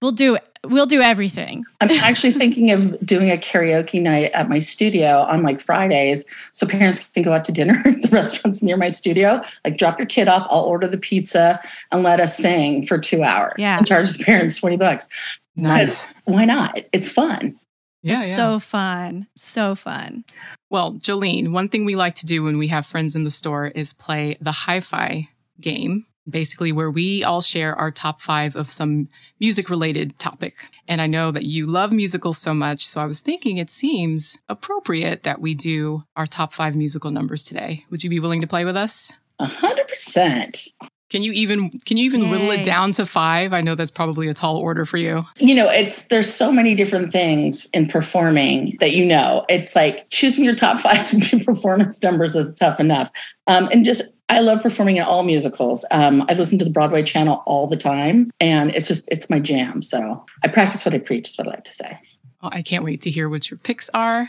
we'll 0.00 0.12
do 0.12 0.38
we'll 0.68 0.86
do 0.86 1.00
everything. 1.00 1.64
I'm 1.80 1.90
actually 1.90 2.32
thinking 2.32 2.70
of 2.70 2.98
doing 3.04 3.30
a 3.30 3.36
karaoke 3.36 4.00
night 4.00 4.30
at 4.32 4.48
my 4.48 4.58
studio 4.58 5.20
on 5.20 5.42
like 5.42 5.60
Fridays 5.60 6.24
so 6.52 6.66
parents 6.66 7.00
can 7.14 7.22
go 7.22 7.32
out 7.32 7.44
to 7.46 7.52
dinner 7.52 7.74
at 7.84 8.02
the 8.02 8.08
restaurants 8.10 8.62
near 8.62 8.76
my 8.76 8.88
studio. 8.88 9.40
Like 9.64 9.76
drop 9.76 9.98
your 9.98 10.06
kid 10.06 10.28
off, 10.28 10.46
I'll 10.50 10.62
order 10.62 10.86
the 10.86 10.98
pizza 10.98 11.60
and 11.92 12.02
let 12.02 12.20
us 12.20 12.36
sing 12.36 12.86
for 12.86 12.98
two 12.98 13.22
hours. 13.22 13.54
Yeah. 13.58 13.78
And 13.78 13.86
charge 13.86 14.16
the 14.16 14.24
parents 14.24 14.56
20 14.56 14.76
bucks. 14.76 15.08
Nice. 15.56 16.04
Why 16.24 16.44
not? 16.44 16.80
It's 16.92 17.10
fun. 17.10 17.58
Yeah, 18.02 18.20
It's 18.20 18.28
yeah. 18.30 18.36
So 18.36 18.58
fun. 18.60 19.26
So 19.36 19.74
fun. 19.74 20.24
Well, 20.70 20.94
Jolene, 20.94 21.52
one 21.52 21.68
thing 21.68 21.84
we 21.84 21.96
like 21.96 22.14
to 22.16 22.26
do 22.26 22.42
when 22.44 22.58
we 22.58 22.68
have 22.68 22.86
friends 22.86 23.16
in 23.16 23.24
the 23.24 23.30
store 23.30 23.66
is 23.66 23.92
play 23.92 24.36
the 24.40 24.52
hi 24.52 24.80
fi 24.80 25.28
game, 25.60 26.06
basically, 26.28 26.72
where 26.72 26.90
we 26.90 27.24
all 27.24 27.40
share 27.40 27.74
our 27.74 27.90
top 27.90 28.20
five 28.20 28.56
of 28.56 28.68
some 28.68 29.08
music 29.40 29.70
related 29.70 30.18
topic. 30.18 30.70
And 30.86 31.00
I 31.00 31.06
know 31.06 31.30
that 31.30 31.46
you 31.46 31.66
love 31.66 31.92
musicals 31.92 32.38
so 32.38 32.54
much. 32.54 32.86
So 32.86 33.00
I 33.00 33.06
was 33.06 33.20
thinking 33.20 33.56
it 33.56 33.70
seems 33.70 34.38
appropriate 34.48 35.22
that 35.22 35.40
we 35.40 35.54
do 35.54 36.04
our 36.16 36.26
top 36.26 36.52
five 36.52 36.74
musical 36.74 37.10
numbers 37.10 37.44
today. 37.44 37.84
Would 37.90 38.02
you 38.02 38.10
be 38.10 38.20
willing 38.20 38.40
to 38.40 38.46
play 38.46 38.64
with 38.64 38.76
us? 38.76 39.12
A 39.38 39.46
hundred 39.46 39.86
percent. 39.86 40.68
Can 41.10 41.22
you 41.22 41.32
even 41.32 41.70
can 41.70 41.96
you 41.96 42.04
even 42.04 42.28
whittle 42.28 42.50
it 42.50 42.64
down 42.64 42.92
to 42.92 43.06
five? 43.06 43.54
I 43.54 43.62
know 43.62 43.74
that's 43.74 43.90
probably 43.90 44.28
a 44.28 44.34
tall 44.34 44.56
order 44.56 44.84
for 44.84 44.98
you. 44.98 45.24
You 45.36 45.54
know, 45.54 45.70
it's 45.70 46.06
there's 46.08 46.32
so 46.32 46.52
many 46.52 46.74
different 46.74 47.10
things 47.10 47.66
in 47.72 47.86
performing 47.86 48.76
that 48.80 48.92
you 48.92 49.06
know. 49.06 49.46
It's 49.48 49.74
like 49.74 50.10
choosing 50.10 50.44
your 50.44 50.54
top 50.54 50.78
five 50.78 51.10
performance 51.46 52.02
numbers 52.02 52.36
is 52.36 52.52
tough 52.54 52.78
enough. 52.78 53.10
Um, 53.46 53.68
and 53.72 53.86
just 53.86 54.02
I 54.28 54.40
love 54.40 54.62
performing 54.62 54.98
in 54.98 55.02
all 55.02 55.22
musicals. 55.22 55.86
Um, 55.90 56.26
I 56.28 56.34
listen 56.34 56.58
to 56.58 56.64
the 56.64 56.70
Broadway 56.70 57.02
channel 57.02 57.42
all 57.46 57.66
the 57.66 57.78
time, 57.78 58.30
and 58.38 58.74
it's 58.74 58.86
just 58.86 59.08
it's 59.10 59.30
my 59.30 59.40
jam. 59.40 59.80
So 59.80 60.24
I 60.44 60.48
practice 60.48 60.84
what 60.84 60.94
I 60.94 60.98
preach. 60.98 61.30
Is 61.30 61.38
what 61.38 61.46
I 61.46 61.52
like 61.52 61.64
to 61.64 61.72
say. 61.72 61.98
Well, 62.42 62.52
I 62.54 62.60
can't 62.60 62.84
wait 62.84 63.00
to 63.02 63.10
hear 63.10 63.30
what 63.30 63.50
your 63.50 63.58
picks 63.58 63.88
are. 63.94 64.28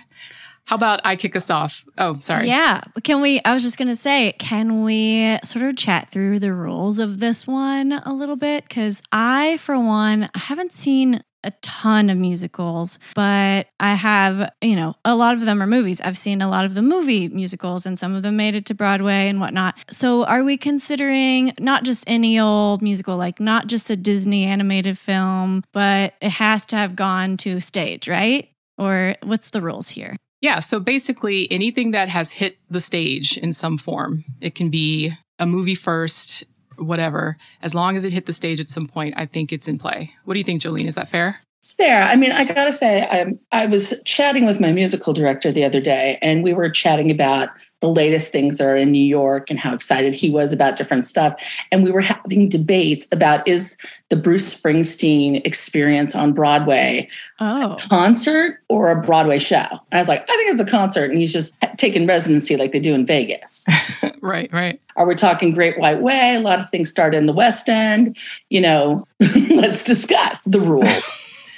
How 0.70 0.76
about 0.76 1.02
I 1.04 1.16
kick 1.16 1.36
us 1.36 1.50
off? 1.50 1.84
Oh, 1.98 2.20
sorry. 2.20 2.48
Yeah. 2.48 2.82
Can 3.04 3.22
we? 3.22 3.42
I 3.44 3.56
was 3.56 3.64
just 3.64 3.80
going 3.80 3.88
to 3.88 3.96
say, 3.96 4.36
can 4.38 4.84
we 4.84 5.40
sort 5.44 5.66
of 5.66 5.76
chat 5.76 6.10
through 6.10 6.38
the 6.38 6.54
rules 6.54 7.00
of 7.00 7.20
this 7.20 7.48
one 7.48 7.94
a 7.94 8.14
little 8.14 8.36
bit? 8.36 8.66
Because 8.66 9.02
I, 9.12 9.58
for 9.58 9.80
one, 9.80 10.30
haven't 10.36 10.72
seen 10.72 11.24
a 11.44 11.50
ton 11.64 12.12
of 12.12 12.20
musicals, 12.20 13.00
but 13.16 13.66
I 13.80 13.96
have, 13.96 14.52
you 14.62 14.76
know, 14.76 14.94
a 15.04 15.16
lot 15.16 15.34
of 15.34 15.42
them 15.42 15.60
are 15.64 15.66
movies. 15.66 16.02
I've 16.02 16.20
seen 16.20 16.40
a 16.40 16.48
lot 16.48 16.66
of 16.66 16.76
the 16.76 16.84
movie 16.84 17.30
musicals 17.30 17.88
and 17.88 17.98
some 17.98 18.14
of 18.14 18.22
them 18.22 18.38
made 18.38 18.54
it 18.54 18.68
to 18.68 18.76
Broadway 18.76 19.28
and 19.28 19.40
whatnot. 19.40 19.74
So 19.90 20.24
are 20.26 20.44
we 20.44 20.56
considering 20.56 21.52
not 21.60 21.84
just 21.84 22.04
any 22.06 22.40
old 22.40 22.84
musical, 22.84 23.18
like 23.18 23.40
not 23.40 23.66
just 23.66 23.90
a 23.90 23.96
Disney 23.96 24.46
animated 24.46 25.00
film, 25.00 25.64
but 25.72 26.14
it 26.22 26.30
has 26.30 26.64
to 26.68 26.76
have 26.76 26.96
gone 26.96 27.38
to 27.38 27.60
stage, 27.60 28.08
right? 28.08 28.50
Or 28.78 29.16
what's 29.24 29.50
the 29.50 29.62
rules 29.62 29.90
here? 29.90 30.16
Yeah. 30.42 30.60
So 30.60 30.80
basically, 30.80 31.52
anything 31.52 31.92
that 31.92 32.10
has 32.10 32.32
hit 32.32 32.58
the 32.70 32.80
stage 32.80 33.38
in 33.38 33.52
some 33.52 33.78
form, 33.78 34.24
it 34.42 34.56
can 34.56 34.70
be 34.70 35.12
a 35.38 35.46
movie 35.46 35.76
first, 35.76 36.46
whatever, 36.78 37.38
as 37.62 37.76
long 37.76 37.96
as 37.98 38.06
it 38.06 38.14
hit 38.14 38.26
the 38.26 38.34
stage 38.34 38.60
at 38.60 38.70
some 38.70 38.88
point, 38.88 39.16
I 39.18 39.26
think 39.26 39.52
it's 39.52 39.68
in 39.68 39.78
play. 39.78 40.12
What 40.24 40.34
do 40.34 40.40
you 40.40 40.44
think, 40.44 40.62
Jolene? 40.62 40.86
Is 40.86 40.96
that 40.96 41.10
fair? 41.10 41.42
It's 41.60 41.74
fair. 41.74 42.04
I 42.04 42.16
mean, 42.16 42.32
I 42.32 42.46
gotta 42.46 42.72
say, 42.72 43.04
I, 43.04 43.34
I 43.52 43.66
was 43.66 43.94
chatting 44.06 44.46
with 44.46 44.62
my 44.62 44.72
musical 44.72 45.12
director 45.12 45.52
the 45.52 45.66
other 45.66 45.82
day, 45.82 46.18
and 46.22 46.42
we 46.42 46.54
were 46.54 46.70
chatting 46.70 47.12
about 47.12 47.50
the 47.82 47.90
latest 47.90 48.32
things 48.32 48.58
that 48.58 48.66
are 48.66 48.76
in 48.78 48.92
New 48.92 49.04
York 49.04 49.50
and 49.50 49.60
how 49.60 49.74
excited 49.74 50.14
he 50.14 50.30
was 50.30 50.52
about 50.54 50.78
different 50.78 51.06
stuff. 51.06 51.42
And 51.72 51.84
we 51.84 51.92
were 51.92 52.02
having 52.02 52.48
debates 52.50 53.06
about 53.12 53.46
is 53.48 53.78
the 54.10 54.16
Bruce 54.16 54.54
Springsteen 54.54 55.46
experience 55.46 56.16
on 56.16 56.34
Broadway 56.34 57.08
Oh. 57.42 57.76
concert 57.90 58.60
or 58.70 58.90
a 58.92 59.02
Broadway 59.02 59.40
show? 59.40 59.58
And 59.70 59.80
I 59.94 60.00
was 60.00 60.08
like, 60.08 60.22
I 60.30 60.36
think 60.38 60.52
it's 60.52 60.62
a 60.62 60.66
concert, 60.66 61.12
and 61.12 61.20
he's 61.20 61.34
just 61.34 61.56
taking 61.78 62.08
residency 62.08 62.56
like 62.56 62.72
they 62.72 62.80
do 62.80 62.94
in 62.94 63.06
Vegas. 63.06 63.66
right, 64.22 64.50
right. 64.54 64.80
Are 64.96 65.06
we 65.06 65.16
talking 65.16 65.54
Great 65.54 65.78
White 65.78 66.02
Way? 66.02 66.36
A 66.36 66.40
lot 66.40 66.60
of 66.60 66.70
things 66.70 66.90
start 66.90 67.14
in 67.14 67.26
the 67.26 67.34
West 67.34 67.68
End. 67.68 68.18
You 68.50 68.62
know, 68.62 69.06
let's 69.50 69.84
discuss 69.84 70.46
the 70.46 70.62
rules. 70.62 71.04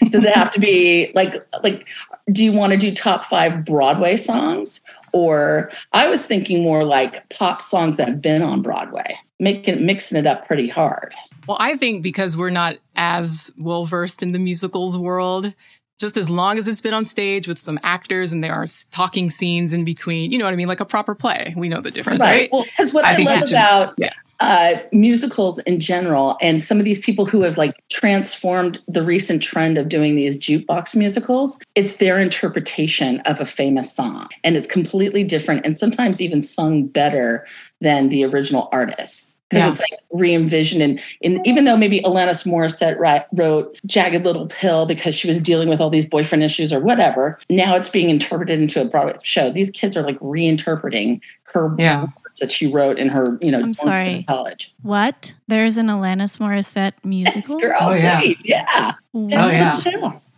Does 0.10 0.26
it 0.26 0.34
have 0.34 0.52
to 0.52 0.60
be 0.60 1.12
like 1.16 1.36
like 1.64 1.88
do 2.32 2.44
you 2.44 2.52
want 2.52 2.72
to 2.72 2.78
do 2.78 2.94
top 2.94 3.26
5 3.26 3.66
Broadway 3.66 4.18
songs 4.18 4.82
or 5.14 5.72
I 5.94 6.08
was 6.08 6.26
thinking 6.26 6.64
more 6.64 6.84
like 6.84 7.28
pop 7.30 7.62
songs 7.62 7.98
that 7.98 8.08
have 8.08 8.22
been 8.22 8.42
on 8.42 8.62
Broadway, 8.62 9.20
making 9.40 9.86
mixing 9.86 10.18
it 10.18 10.26
up 10.26 10.48
pretty 10.48 10.68
hard. 10.68 11.14
Well, 11.48 11.58
I 11.60 11.76
think 11.76 12.04
because 12.04 12.38
we're 12.38 12.50
not 12.50 12.78
as 12.96 13.52
well 13.58 13.86
versed 13.86 14.24
in 14.24 14.32
the 14.32 14.40
musicals 14.40 14.98
world, 14.98 15.54
just 16.00 16.18
as 16.18 16.30
long 16.30 16.58
as 16.58 16.68
it's 16.68 16.82
been 16.82 16.94
on 16.94 17.06
stage 17.06 17.48
with 17.48 17.60
some 17.60 17.80
actors 17.84 18.32
and 18.32 18.44
there 18.44 18.54
are 18.54 18.66
talking 18.92 19.30
scenes 19.30 19.74
in 19.74 19.84
between, 19.84 20.32
you 20.32 20.38
know 20.38 20.46
what 20.46 20.54
I 20.54 20.58
mean? 20.58 20.68
Like 20.68 20.80
a 20.80 20.86
proper 20.86 21.14
play. 21.14 21.54
We 21.58 21.68
know 21.68 21.82
the 21.82 21.92
difference, 21.92 22.22
right? 22.22 22.50
Well, 22.52 22.64
because 22.64 22.94
what 22.94 23.06
I 23.06 23.16
I, 23.16 23.18
love 23.18 23.50
about 23.50 23.96
yeah. 23.98 24.14
Uh, 24.42 24.74
musicals 24.92 25.60
in 25.60 25.80
general, 25.80 26.36
and 26.42 26.62
some 26.62 26.80
of 26.80 26.86
these 26.86 27.00
people 27.00 27.26
who 27.26 27.44
have 27.44 27.58
like 27.58 27.76
transformed 27.90 28.80
the 28.88 29.04
recent 29.04 29.42
trend 29.42 29.78
of 29.78 29.88
doing 29.88 30.16
these 30.16 30.38
jukebox 30.38 30.96
musicals, 30.96 31.60
it's 31.76 31.98
their 31.98 32.20
interpretation 32.20 33.20
of 33.22 33.40
a 33.40 33.46
famous 33.46 33.94
song, 33.96 34.28
and 34.44 34.58
it's 34.58 34.68
completely 34.68 35.24
different, 35.24 35.66
and 35.66 35.78
sometimes 35.78 36.20
even 36.20 36.42
sung 36.42 36.88
better 36.88 37.46
than 37.80 38.10
the 38.10 38.26
original 38.26 38.68
artist 38.72 39.36
because 39.50 39.64
Yeah. 39.66 39.72
it's 39.72 39.82
like 39.82 40.00
re-envisioned 40.12 40.82
and, 40.82 41.00
and 41.24 41.46
even 41.46 41.66
though 41.66 41.76
maybe 41.76 42.00
Alanis 42.02 42.48
Morissette 42.48 42.98
ri- 42.98 43.26
wrote 43.34 43.78
Jagged 43.86 44.24
Little 44.24 44.48
Pill 44.48 44.86
because 44.86 45.14
she 45.14 45.28
was 45.28 45.40
dealing 45.40 45.68
with 45.68 45.82
all 45.82 45.90
these 45.90 46.06
boyfriend 46.06 46.42
issues 46.42 46.72
or 46.72 46.80
whatever, 46.80 47.38
now 47.50 47.76
it's 47.76 47.90
being 47.90 48.10
interpreted 48.10 48.62
into 48.62 48.82
a 48.82 48.86
Broadway 48.86 49.14
show. 49.24 49.50
These 49.50 49.70
kids 49.72 49.98
are 49.98 50.04
like 50.04 50.18
reinterpreting 50.20 51.20
her 51.54 51.76
Yeah. 51.78 52.08
Words 52.42 52.52
that 52.52 52.52
she 52.52 52.68
wrote 52.72 52.98
in 52.98 53.10
her, 53.10 53.38
you 53.42 53.52
know, 53.52 53.60
I'm 53.60 53.74
sorry. 53.74 54.16
in 54.18 54.24
college. 54.24 54.74
What? 54.82 55.34
There's 55.48 55.78
an 55.78 55.88
Alanis 55.88 56.38
Morissette 56.38 56.94
Yes, 57.04 57.36
musical? 57.36 57.60
girl, 57.60 57.78
Oh, 57.80 57.94
yeah. 57.94 58.20
please, 58.22 58.42
yeah. 58.44 58.92
What? 59.12 59.34
Oh, 59.34 59.50
yeah. 59.50 59.80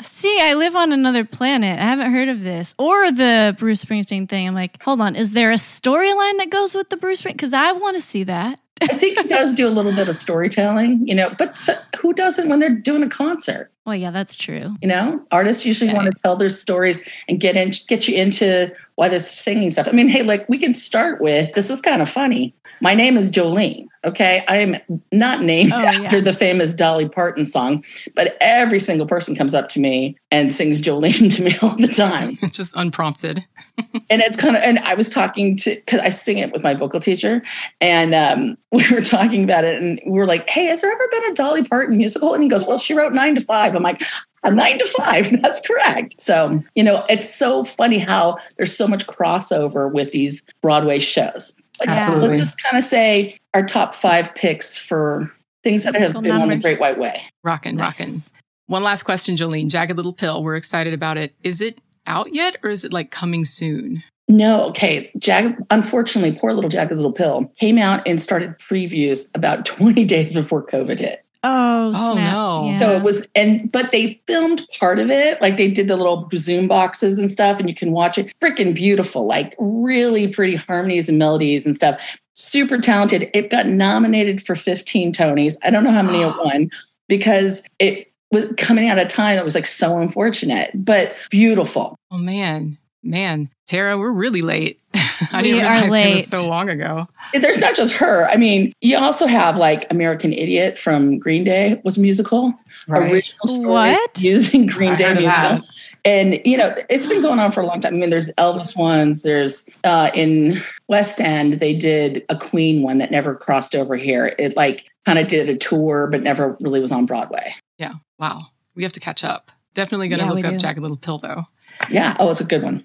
See, 0.02 0.38
I 0.42 0.54
live 0.56 0.76
on 0.76 0.92
another 0.92 1.24
planet. 1.24 1.80
I 1.80 1.84
haven't 1.84 2.12
heard 2.12 2.28
of 2.28 2.42
this 2.42 2.76
or 2.78 3.10
the 3.12 3.56
Bruce 3.58 3.84
Springsteen 3.86 4.28
thing. 4.28 4.48
I'm 4.48 4.54
like, 4.54 4.82
hold 4.84 5.00
on, 5.00 5.16
is 5.16 5.32
there 5.32 5.52
a 5.52 5.56
storyline 5.56 6.38
that 6.40 6.50
goes 6.50 6.76
with 6.76 6.90
the 6.90 6.98
Bruce 6.98 7.22
Springsteen? 7.22 7.34
Because 7.34 7.54
I 7.54 7.72
want 7.72 7.96
to 7.96 8.02
see 8.02 8.24
that. 8.26 8.60
I 8.82 8.88
think 8.88 9.18
it 9.18 9.30
does 9.30 9.54
do 9.54 9.66
a 9.66 9.70
little 9.72 9.94
bit 9.94 10.10
of 10.10 10.18
storytelling, 10.18 11.08
you 11.08 11.16
know, 11.16 11.30
but 11.38 11.58
so, 11.58 11.74
who 12.02 12.12
doesn't 12.12 12.50
when 12.50 12.60
they're 12.60 12.76
doing 12.76 13.02
a 13.02 13.08
concert? 13.08 13.72
Well, 13.86 13.96
yeah, 13.96 14.12
that's 14.12 14.36
true. 14.36 14.76
You 14.82 14.90
know, 14.90 15.26
artists 15.32 15.66
usually 15.66 15.90
Okay. 15.90 15.98
want 15.98 16.14
to 16.14 16.22
tell 16.22 16.36
their 16.36 16.50
stories 16.50 17.02
and 17.30 17.40
get 17.40 17.56
in, 17.56 17.72
get 17.88 18.10
you 18.10 18.16
into 18.16 18.74
why 18.96 19.10
they're 19.10 19.20
singing 19.20 19.72
stuff. 19.72 19.88
I 19.88 19.92
mean, 19.92 20.08
hey, 20.08 20.24
like 20.24 20.48
we 20.50 20.58
can 20.58 20.74
start 20.74 21.22
with 21.22 21.54
this 21.54 21.70
is 21.70 21.82
kind 21.82 22.02
of 22.02 22.10
funny. 22.10 22.56
My 22.82 22.96
name 22.96 23.16
is 23.18 23.30
Jolene. 23.30 23.88
Okay, 24.04 24.44
I 24.50 24.58
am 24.58 24.76
not 25.14 25.42
named 25.42 25.72
Oh, 25.74 25.80
yeah. 25.80 25.92
after 25.92 26.20
the 26.20 26.34
famous 26.34 26.74
Dolly 26.74 27.08
Parton 27.08 27.46
song, 27.46 27.86
but 28.16 28.36
every 28.42 28.80
single 28.80 29.08
person 29.08 29.34
comes 29.36 29.54
up 29.56 29.70
to 29.70 29.80
me 29.80 30.18
and 30.32 30.54
sings 30.54 30.82
Jolene 30.82 31.34
to 31.38 31.44
me 31.44 31.56
all 31.62 31.78
the 31.78 31.88
time. 31.88 32.38
Just 32.52 32.76
unprompted. 32.76 33.46
and 34.10 34.22
it's 34.22 34.36
kind 34.38 34.56
of 34.56 34.62
and 34.62 34.78
i 34.80 34.94
was 34.94 35.10
talking 35.10 35.56
to 35.56 35.74
because 35.74 36.00
i 36.02 36.10
sing 36.10 36.38
it 36.38 36.52
with 36.52 36.62
my 36.62 36.76
vocal 36.76 37.00
teacher 37.00 37.42
and 37.82 38.14
um, 38.14 38.56
we 38.72 38.86
were 38.92 39.02
talking 39.02 39.44
about 39.44 39.64
it 39.64 39.82
and 39.82 40.00
we 40.06 40.20
were 40.20 40.28
like 40.28 40.48
hey 40.48 40.66
has 40.66 40.82
there 40.84 40.92
ever 40.92 41.08
been 41.10 41.32
a 41.32 41.34
dolly 41.34 41.64
parton 41.64 41.98
musical 41.98 42.36
and 42.36 42.44
he 42.44 42.48
goes 42.50 42.64
well 42.68 42.78
she 42.78 42.94
wrote 42.94 43.14
nine 43.14 43.34
to 43.34 43.42
five 43.42 43.74
i'm 43.76 43.82
like 43.82 44.04
a 44.44 44.52
nine 44.52 44.78
to 44.80 44.86
five 44.98 45.30
that's 45.42 45.62
correct 45.62 46.16
so 46.20 46.64
you 46.76 46.84
know 46.84 47.06
it's 47.10 47.34
so 47.34 47.64
funny 47.64 47.98
how 47.98 48.38
there's 48.58 48.76
so 48.76 48.88
much 48.88 49.08
crossover 49.08 49.92
with 49.92 50.12
these 50.12 50.46
broadway 50.62 51.00
shows 51.00 51.60
but 51.80 51.88
yeah, 51.88 51.96
Absolutely. 51.96 52.28
let's 52.28 52.40
just 52.40 52.62
kind 52.62 52.78
of 52.78 52.84
say 52.84 53.36
our 53.54 53.66
top 53.66 53.94
five 53.94 54.34
picks 54.36 54.78
for 54.78 55.32
things 55.64 55.84
that 55.84 55.96
have 55.96 56.14
Musical 56.14 56.22
been 56.22 56.32
on 56.32 56.50
the 56.50 56.58
great 56.58 56.80
white 56.80 57.00
way 57.00 57.22
Rockin', 57.44 57.76
Nice. 57.78 58.00
rockin'. 58.00 58.22
One 58.68 58.84
last 58.84 59.04
question, 59.04 59.36
Jolene. 59.36 59.70
Jagged 59.70 59.98
Little 59.98 60.14
Pill. 60.14 60.42
We're 60.42 60.56
excited 60.56 60.94
about 60.94 61.18
it. 61.18 61.36
Is 61.44 61.62
it 61.62 61.82
out 62.08 62.34
yet 62.34 62.56
or 62.64 62.70
is 62.70 62.86
it 62.86 62.94
like 62.94 63.12
coming 63.12 63.44
soon? 63.44 64.04
No, 64.30 64.70
okay. 64.70 65.12
Jag, 65.18 65.58
unfortunately, 65.70 66.38
poor 66.40 66.54
little 66.54 66.70
Jagged 66.70 66.94
Little 66.94 67.12
Pill 67.12 67.52
came 67.60 67.78
out 67.78 68.08
and 68.08 68.22
started 68.22 68.58
previews 68.58 69.30
about 69.36 69.66
20 69.66 70.06
days 70.06 70.34
before 70.34 70.66
COVID 70.66 71.00
hit. 71.00 71.23
Oh, 71.44 71.92
Oh, 71.96 72.14
snap. 72.14 72.32
no. 72.34 72.66
Yeah. 72.70 72.80
So 72.80 72.92
it 72.98 73.04
was, 73.04 73.28
and 73.36 73.72
but 73.72 73.92
they 73.92 74.22
filmed 74.28 74.66
part 74.80 75.00
of 75.00 75.12
it, 75.12 75.42
like 75.42 75.58
they 75.58 75.70
did 75.70 75.88
the 75.88 75.98
little 75.98 76.30
Zoom 76.36 76.68
boxes 76.68 77.20
and 77.20 77.30
stuff, 77.30 77.60
and 77.60 77.68
you 77.70 77.76
can 77.76 77.92
watch 77.92 78.18
it. 78.18 78.34
Freaking 78.40 78.74
beautiful, 78.74 79.26
like 79.26 79.54
really 79.60 80.28
pretty 80.28 80.56
harmonies 80.56 81.10
and 81.10 81.18
melodies 81.18 81.66
and 81.66 81.76
stuff. 81.76 82.02
Super 82.34 82.80
talented. 82.80 83.30
It 83.34 83.50
got 83.50 83.68
nominated 83.68 84.42
for 84.46 84.56
15 84.56 85.14
Tonys. 85.14 85.58
I 85.64 85.70
don't 85.70 85.84
know 85.84 85.92
how 85.92 86.02
many 86.02 86.22
it 86.22 86.34
won 86.44 86.70
because 87.10 87.62
it 87.80 88.12
was 88.32 88.48
coming 88.58 88.90
at 88.90 88.98
a 88.98 89.06
time 89.06 89.36
that 89.36 89.46
was 89.46 89.54
like 89.56 89.68
so 89.68 90.00
unfortunate, 90.00 90.72
but 90.74 91.16
beautiful. 91.30 91.96
Oh 92.10 92.18
man, 92.18 92.78
man, 93.04 93.50
Tara, 93.68 93.98
we're 93.98 94.12
really 94.12 94.42
late. 94.42 94.80
I 95.32 95.42
We 95.42 95.52
didn't 95.52 95.66
are 95.66 95.72
realize 95.72 95.84
it 95.86 95.92
late. 95.92 96.14
was 96.16 96.28
so 96.28 96.48
long 96.48 96.70
ago. 96.70 97.08
There's 97.34 97.60
not 97.60 97.76
just 97.76 97.94
her. 97.96 98.28
I 98.30 98.36
mean, 98.36 98.74
you 98.82 98.98
also 98.98 99.26
have 99.28 99.58
like 99.58 99.92
American 99.92 100.34
Idiot 100.34 100.78
from 100.78 101.18
Green 101.20 101.44
Day 101.44 101.82
was 101.84 101.98
a 101.98 102.02
musical. 102.02 102.54
Original 102.90 103.48
story 103.48 103.70
What? 103.70 104.22
using 104.22 104.66
Green 104.66 104.92
I 104.92 104.96
Day 104.96 105.04
heard 105.06 105.18
that. 105.20 105.52
musical. 105.52 105.70
And 106.06 106.42
you 106.44 106.58
know, 106.58 106.76
it's 106.90 107.08
been 107.08 107.22
going 107.22 107.40
on 107.40 107.52
for 107.54 107.62
a 107.62 107.66
long 107.66 107.80
time. 107.80 107.94
I 107.94 107.98
mean, 107.98 108.10
there's 108.10 108.30
Elvis 108.34 108.76
ones. 108.76 109.22
There's 109.24 109.70
uh, 109.86 110.12
in 110.14 110.62
West 110.90 111.22
End, 111.22 111.54
they 111.60 111.74
did 111.74 112.26
a 112.28 112.36
Queen 112.36 112.82
one 112.84 112.98
that 112.98 113.10
never 113.10 113.36
crossed 113.36 113.74
over 113.74 113.96
here. 113.96 114.36
It 114.38 114.58
like 114.58 114.86
kind 115.06 115.18
of 115.18 115.28
did 115.28 115.48
a 115.48 115.56
tour, 115.56 116.08
but 116.12 116.22
never 116.22 116.58
really 116.60 116.82
was 116.82 116.92
on 116.92 117.06
Broadway. 117.06 117.56
Yeah. 117.78 117.94
Wow. 118.20 118.48
We 118.76 118.84
have 118.84 118.92
to 118.94 119.00
catch 119.00 119.24
up. 119.24 119.50
Definitely 119.76 120.10
going 120.10 120.20
to 120.20 120.26
Yeah, 120.26 120.32
look 120.32 120.44
up 120.46 120.52
do. 120.52 120.58
Jagged 120.60 120.80
Little 120.80 120.98
Pill 120.98 121.20
though. 121.20 121.44
Yeah. 121.90 122.18
Oh, 122.20 122.30
it's 122.30 122.42
a 122.42 122.46
good 122.46 122.64
one. 122.64 122.84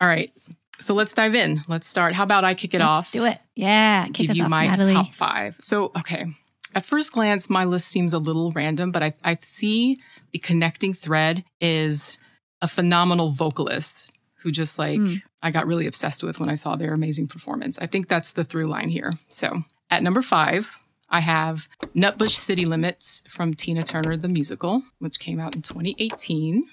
All 0.00 0.08
right. 0.08 0.32
So 0.80 0.94
let's 0.94 1.14
dive 1.14 1.34
in. 1.34 1.60
Let's 1.68 1.86
start. 1.86 2.14
How 2.14 2.24
about 2.24 2.44
I 2.44 2.54
kick 2.54 2.74
it 2.74 2.78
Let's 2.78 2.88
off? 2.88 3.12
Do 3.12 3.24
it. 3.24 3.38
Yeah. 3.54 4.04
Kick 4.06 4.14
give 4.14 4.30
us 4.30 4.36
you 4.38 4.44
off, 4.44 4.50
my 4.50 4.66
Natalie. 4.66 4.92
top 4.94 5.14
five. 5.14 5.56
So, 5.60 5.92
okay. 5.98 6.26
At 6.74 6.84
first 6.84 7.12
glance, 7.12 7.48
my 7.48 7.64
list 7.64 7.88
seems 7.88 8.12
a 8.12 8.18
little 8.18 8.50
random, 8.50 8.90
but 8.90 9.02
I, 9.02 9.14
I 9.22 9.38
see 9.42 9.98
the 10.32 10.38
connecting 10.40 10.92
thread 10.92 11.44
is 11.60 12.18
a 12.60 12.66
phenomenal 12.68 13.30
vocalist 13.30 14.12
who 14.42 14.50
just 14.50 14.78
like 14.78 14.98
Mm. 14.98 15.22
I 15.42 15.50
got 15.50 15.66
really 15.66 15.86
obsessed 15.86 16.24
with 16.24 16.40
when 16.40 16.48
I 16.48 16.54
saw 16.54 16.74
their 16.74 16.94
amazing 16.94 17.28
performance. 17.28 17.78
I 17.78 17.86
think 17.86 18.08
that's 18.08 18.32
the 18.32 18.44
through 18.44 18.66
line 18.66 18.88
here. 18.88 19.12
So, 19.28 19.62
at 19.90 20.02
number 20.02 20.22
five, 20.22 20.78
I 21.10 21.20
have 21.20 21.68
Nutbush 21.94 22.30
City 22.36 22.64
Limits 22.64 23.22
from 23.28 23.52
Tina 23.54 23.82
Turner 23.82 24.16
the 24.16 24.28
musical, 24.28 24.82
which 24.98 25.20
came 25.20 25.38
out 25.38 25.54
in 25.54 25.62
2018. 25.62 26.64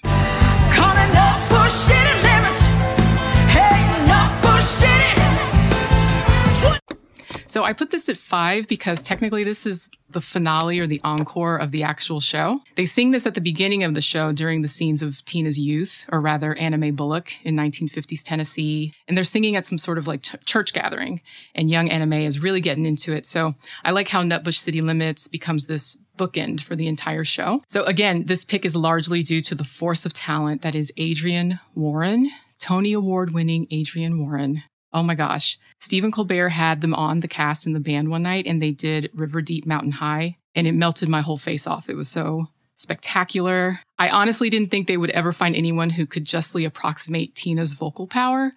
So 7.52 7.64
I 7.64 7.74
put 7.74 7.90
this 7.90 8.08
at 8.08 8.16
five 8.16 8.66
because 8.66 9.02
technically 9.02 9.44
this 9.44 9.66
is 9.66 9.90
the 10.08 10.22
finale 10.22 10.80
or 10.80 10.86
the 10.86 11.02
encore 11.04 11.58
of 11.58 11.70
the 11.70 11.82
actual 11.82 12.18
show. 12.18 12.60
They 12.76 12.86
sing 12.86 13.10
this 13.10 13.26
at 13.26 13.34
the 13.34 13.42
beginning 13.42 13.84
of 13.84 13.92
the 13.92 14.00
show 14.00 14.32
during 14.32 14.62
the 14.62 14.68
scenes 14.68 15.02
of 15.02 15.22
Tina's 15.26 15.58
youth, 15.58 16.08
or 16.10 16.22
rather 16.22 16.54
Anna 16.54 16.78
Mae 16.78 16.92
Bullock 16.92 17.34
in 17.44 17.54
1950s 17.54 18.22
Tennessee. 18.24 18.94
And 19.06 19.14
they're 19.14 19.22
singing 19.22 19.54
at 19.54 19.66
some 19.66 19.76
sort 19.76 19.98
of 19.98 20.06
like 20.06 20.22
ch- 20.22 20.42
church 20.46 20.72
gathering. 20.72 21.20
And 21.54 21.68
young 21.68 21.90
Anna 21.90 22.06
Mae 22.06 22.24
is 22.24 22.40
really 22.40 22.62
getting 22.62 22.86
into 22.86 23.12
it. 23.12 23.26
So 23.26 23.54
I 23.84 23.90
like 23.90 24.08
how 24.08 24.22
Nutbush 24.22 24.56
City 24.56 24.80
Limits 24.80 25.28
becomes 25.28 25.66
this 25.66 26.02
bookend 26.16 26.62
for 26.62 26.74
the 26.74 26.88
entire 26.88 27.24
show. 27.26 27.62
So 27.68 27.84
again, 27.84 28.24
this 28.24 28.46
pick 28.46 28.64
is 28.64 28.74
largely 28.74 29.22
due 29.22 29.42
to 29.42 29.54
the 29.54 29.64
force 29.64 30.06
of 30.06 30.14
talent 30.14 30.62
that 30.62 30.74
is 30.74 30.90
Adrienne 30.98 31.60
Warren, 31.74 32.30
Tony 32.62 32.92
Award 32.92 33.34
winning 33.34 33.66
Adrienne 33.72 34.18
Warren. 34.18 34.62
Oh 34.92 35.02
my 35.02 35.16
gosh. 35.16 35.58
Stephen 35.80 36.12
Colbert 36.12 36.50
had 36.50 36.80
them 36.80 36.94
on 36.94 37.18
the 37.20 37.26
cast 37.28 37.66
in 37.66 37.72
the 37.72 37.80
band 37.80 38.08
one 38.08 38.22
night 38.22 38.46
and 38.46 38.62
they 38.62 38.70
did 38.70 39.10
River 39.12 39.42
Deep 39.42 39.66
Mountain 39.66 39.90
High 39.90 40.36
and 40.54 40.66
it 40.68 40.72
melted 40.72 41.08
my 41.08 41.22
whole 41.22 41.38
face 41.38 41.66
off. 41.66 41.88
It 41.88 41.96
was 41.96 42.08
so 42.08 42.46
spectacular. 42.76 43.72
I 43.98 44.10
honestly 44.10 44.48
didn't 44.48 44.68
think 44.70 44.86
they 44.86 44.96
would 44.96 45.10
ever 45.10 45.32
find 45.32 45.56
anyone 45.56 45.90
who 45.90 46.06
could 46.06 46.24
justly 46.24 46.64
approximate 46.64 47.34
Tina's 47.34 47.72
vocal 47.72 48.06
power, 48.06 48.52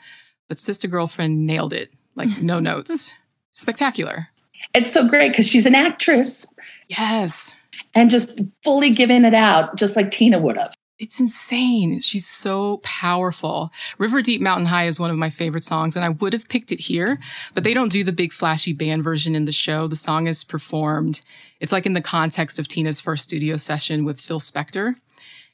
but 0.49 0.59
Sister 0.59 0.87
Girlfriend 0.87 1.45
nailed 1.47 1.73
it. 1.73 1.91
Like 2.15 2.29
no 2.41 2.59
notes. 2.59 3.15
Spectacular. 3.53 4.27
It's 4.75 4.91
so 4.91 5.07
great 5.07 5.29
because 5.31 5.47
she's 5.47 5.65
an 5.65 5.73
actress 5.75 6.45
Yes. 6.89 7.57
and 7.95 8.09
just 8.11 8.39
fully 8.63 8.91
giving 8.91 9.25
it 9.25 9.33
out, 9.33 9.77
just 9.77 9.95
like 9.95 10.11
Tina 10.11 10.37
would 10.37 10.57
have. 10.57 10.73
It's 10.97 11.19
insane. 11.19 11.99
She's 11.99 12.25
so 12.25 12.77
powerful. 12.77 13.69
River 13.97 14.21
Deep 14.21 14.39
Mountain 14.39 14.67
High 14.67 14.85
is 14.85 14.97
one 14.97 15.11
of 15.11 15.17
my 15.17 15.29
favorite 15.29 15.65
songs, 15.65 15.97
and 15.97 16.05
I 16.05 16.09
would 16.09 16.31
have 16.31 16.47
picked 16.47 16.71
it 16.71 16.79
here, 16.79 17.19
but 17.53 17.65
they 17.65 17.73
don't 17.73 17.91
do 17.91 18.05
the 18.05 18.13
big 18.13 18.31
flashy 18.31 18.71
band 18.71 19.03
version 19.03 19.35
in 19.35 19.43
the 19.43 19.51
show. 19.51 19.87
The 19.87 19.97
song 19.97 20.27
is 20.27 20.45
performed. 20.45 21.19
It's 21.59 21.73
like 21.73 21.85
in 21.85 21.93
the 21.93 22.01
context 22.01 22.59
of 22.59 22.69
Tina's 22.69 23.01
first 23.01 23.25
studio 23.25 23.57
session 23.57 24.05
with 24.05 24.21
Phil 24.21 24.39
Spector. 24.39 24.95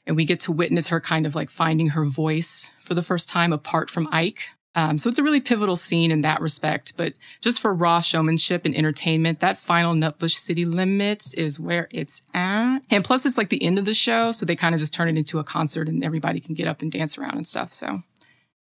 And 0.06 0.16
we 0.16 0.24
get 0.24 0.40
to 0.40 0.52
witness 0.52 0.88
her 0.88 1.00
kind 1.00 1.26
of 1.26 1.34
like 1.34 1.50
finding 1.50 1.88
her 1.88 2.04
voice 2.04 2.72
for 2.80 2.94
the 2.94 3.02
first 3.02 3.28
time 3.28 3.52
apart 3.52 3.90
from 3.90 4.08
Ike. 4.12 4.48
Um, 4.74 4.96
so 4.98 5.08
it's 5.10 5.18
a 5.18 5.22
really 5.22 5.40
pivotal 5.40 5.76
scene 5.76 6.10
in 6.10 6.22
that 6.22 6.40
respect. 6.40 6.94
But 6.96 7.14
just 7.40 7.60
for 7.60 7.74
raw 7.74 8.00
showmanship 8.00 8.64
and 8.64 8.74
entertainment, 8.74 9.40
that 9.40 9.58
final 9.58 9.94
Nutbush 9.94 10.34
City 10.34 10.64
Limits 10.64 11.34
is 11.34 11.60
where 11.60 11.88
it's 11.90 12.22
at. 12.34 12.80
And 12.90 13.04
plus, 13.04 13.26
it's 13.26 13.36
like 13.36 13.50
the 13.50 13.62
end 13.62 13.78
of 13.78 13.84
the 13.84 13.94
show. 13.94 14.32
So 14.32 14.46
they 14.46 14.56
kind 14.56 14.74
of 14.74 14.80
just 14.80 14.94
turn 14.94 15.08
it 15.08 15.18
into 15.18 15.38
a 15.38 15.44
concert 15.44 15.88
and 15.88 16.04
everybody 16.04 16.40
can 16.40 16.54
get 16.54 16.68
up 16.68 16.82
and 16.82 16.90
dance 16.90 17.18
around 17.18 17.36
and 17.36 17.46
stuff. 17.46 17.72
So 17.72 18.02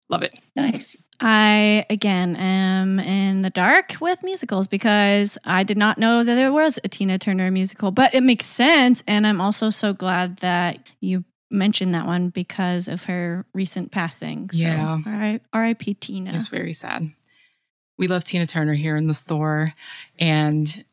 love 0.09 0.23
it. 0.23 0.39
Nice. 0.57 0.97
I 1.21 1.85
again 1.91 2.37
am 2.37 3.01
in 3.01 3.43
the 3.43 3.51
dark 3.51 3.97
with 4.01 4.23
musicals 4.23 4.69
because 4.69 5.37
I 5.45 5.65
did 5.65 5.77
not 5.77 5.99
know 5.99 6.23
that 6.23 6.35
there 6.37 6.53
was 6.53 6.79
a 6.85 6.89
Tina 6.89 7.19
Turner 7.19 7.51
musical, 7.51 7.91
but 7.91 8.15
it 8.15 8.23
makes 8.23 8.47
sense. 8.47 9.03
And 9.07 9.27
I'm 9.27 9.41
also 9.41 9.71
so 9.71 9.93
glad 9.93 10.39
that 10.39 10.79
you 11.01 11.25
mentioned 11.51 11.95
that 11.95 12.07
one 12.07 12.29
because 12.31 12.89
of 12.89 13.05
her 13.05 13.47
recent 13.55 13.91
passing. 13.91 14.51
So, 14.51 14.59
Yeah. 14.59 14.97
R- 15.07 15.41
R.I.P. 15.53 15.95
Tina. 15.95 16.33
It's 16.35 16.49
very 16.49 16.73
sad. 16.73 17.05
We 17.97 18.07
love 18.07 18.25
Tina 18.25 18.47
Turner 18.47 18.75
here 18.75 18.97
in 18.97 19.07
the 19.09 19.15
store. 19.15 19.69
And 20.19 20.85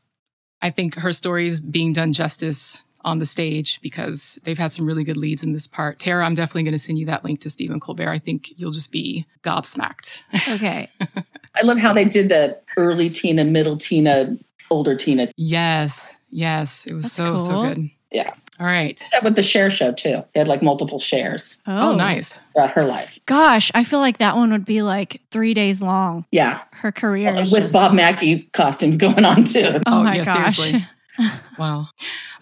I 0.62 0.70
think 0.72 0.96
her 0.96 1.12
story 1.12 1.46
is 1.48 1.60
being 1.60 1.94
done 1.94 2.14
justice 2.14 2.84
on 3.04 3.20
the 3.20 3.26
stage 3.26 3.80
because 3.82 4.40
they've 4.44 4.58
had 4.58 4.72
some 4.72 4.88
really 4.88 5.04
good 5.04 5.18
leads 5.18 5.44
in 5.44 5.54
this 5.54 5.68
part. 5.68 6.00
Tara, 6.00 6.26
I'm 6.26 6.34
definitely 6.34 6.64
going 6.64 6.72
to 6.74 6.80
send 6.80 6.98
you 6.98 7.06
that 7.06 7.24
link 7.24 7.42
to 7.42 7.52
Stephen 7.52 7.80
Colbert. 7.80 8.10
I 8.10 8.18
think 8.18 8.52
you'll 8.58 8.72
just 8.72 8.92
be 8.92 9.28
gobsmacked. 9.44 10.24
Okay. 10.56 10.90
I 11.56 11.62
love 11.62 11.78
how 11.78 11.94
they 11.94 12.06
did 12.06 12.30
the 12.30 12.60
early 12.78 13.12
Tina, 13.12 13.44
middle 13.44 13.78
Tina, 13.78 14.36
older 14.72 14.96
Tina. 14.96 15.28
yes, 15.38 16.20
yes, 16.32 16.88
it 16.88 16.94
was 16.94 17.04
That's 17.04 17.14
so 17.14 17.38
so 17.38 17.62
good. 17.62 17.90
Yeah. 18.12 18.34
All 18.60 18.66
right. 18.66 19.02
With 19.24 19.36
the 19.36 19.44
Cher 19.44 19.70
show 19.70 19.92
too. 19.92 20.24
They 20.34 20.40
had 20.40 20.48
like 20.48 20.62
multiple 20.64 21.00
Chers 21.00 21.62
oh, 21.68 21.92
oh, 21.92 21.96
nice. 21.96 22.40
throughout 22.54 22.72
her 22.72 22.86
life. 22.86 23.20
Gosh, 23.26 23.70
I 23.76 23.84
feel 23.84 24.00
like 24.00 24.20
that 24.20 24.36
one 24.38 24.52
would 24.52 24.64
be 24.66 24.82
like 24.82 25.22
three 25.32 25.54
days 25.54 25.82
long. 25.82 26.26
Yeah. 26.32 26.62
Her 26.72 26.92
career 26.92 27.34
is 27.36 27.52
With 27.52 27.64
just, 27.64 27.74
Bob 27.74 27.94
Mackie 27.94 28.50
costumes 28.54 28.96
going 28.98 29.26
on 29.26 29.44
too. 29.44 29.68
Oh, 29.86 30.00
Oh, 30.00 30.04
my 30.04 30.16
yeah, 30.16 30.24
gosh. 30.26 30.56
seriously. 30.58 30.86
Wow. 31.58 31.88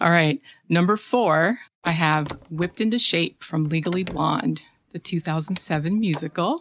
All 0.00 0.10
right. 0.10 0.40
Number 0.68 0.96
four, 0.96 1.58
I 1.84 1.92
have 1.92 2.26
Whipped 2.50 2.80
into 2.80 2.98
Shape 2.98 3.40
from 3.40 3.66
Legally 3.68 4.02
Blonde, 4.02 4.62
the 4.90 4.98
2007 4.98 6.00
musical. 6.00 6.58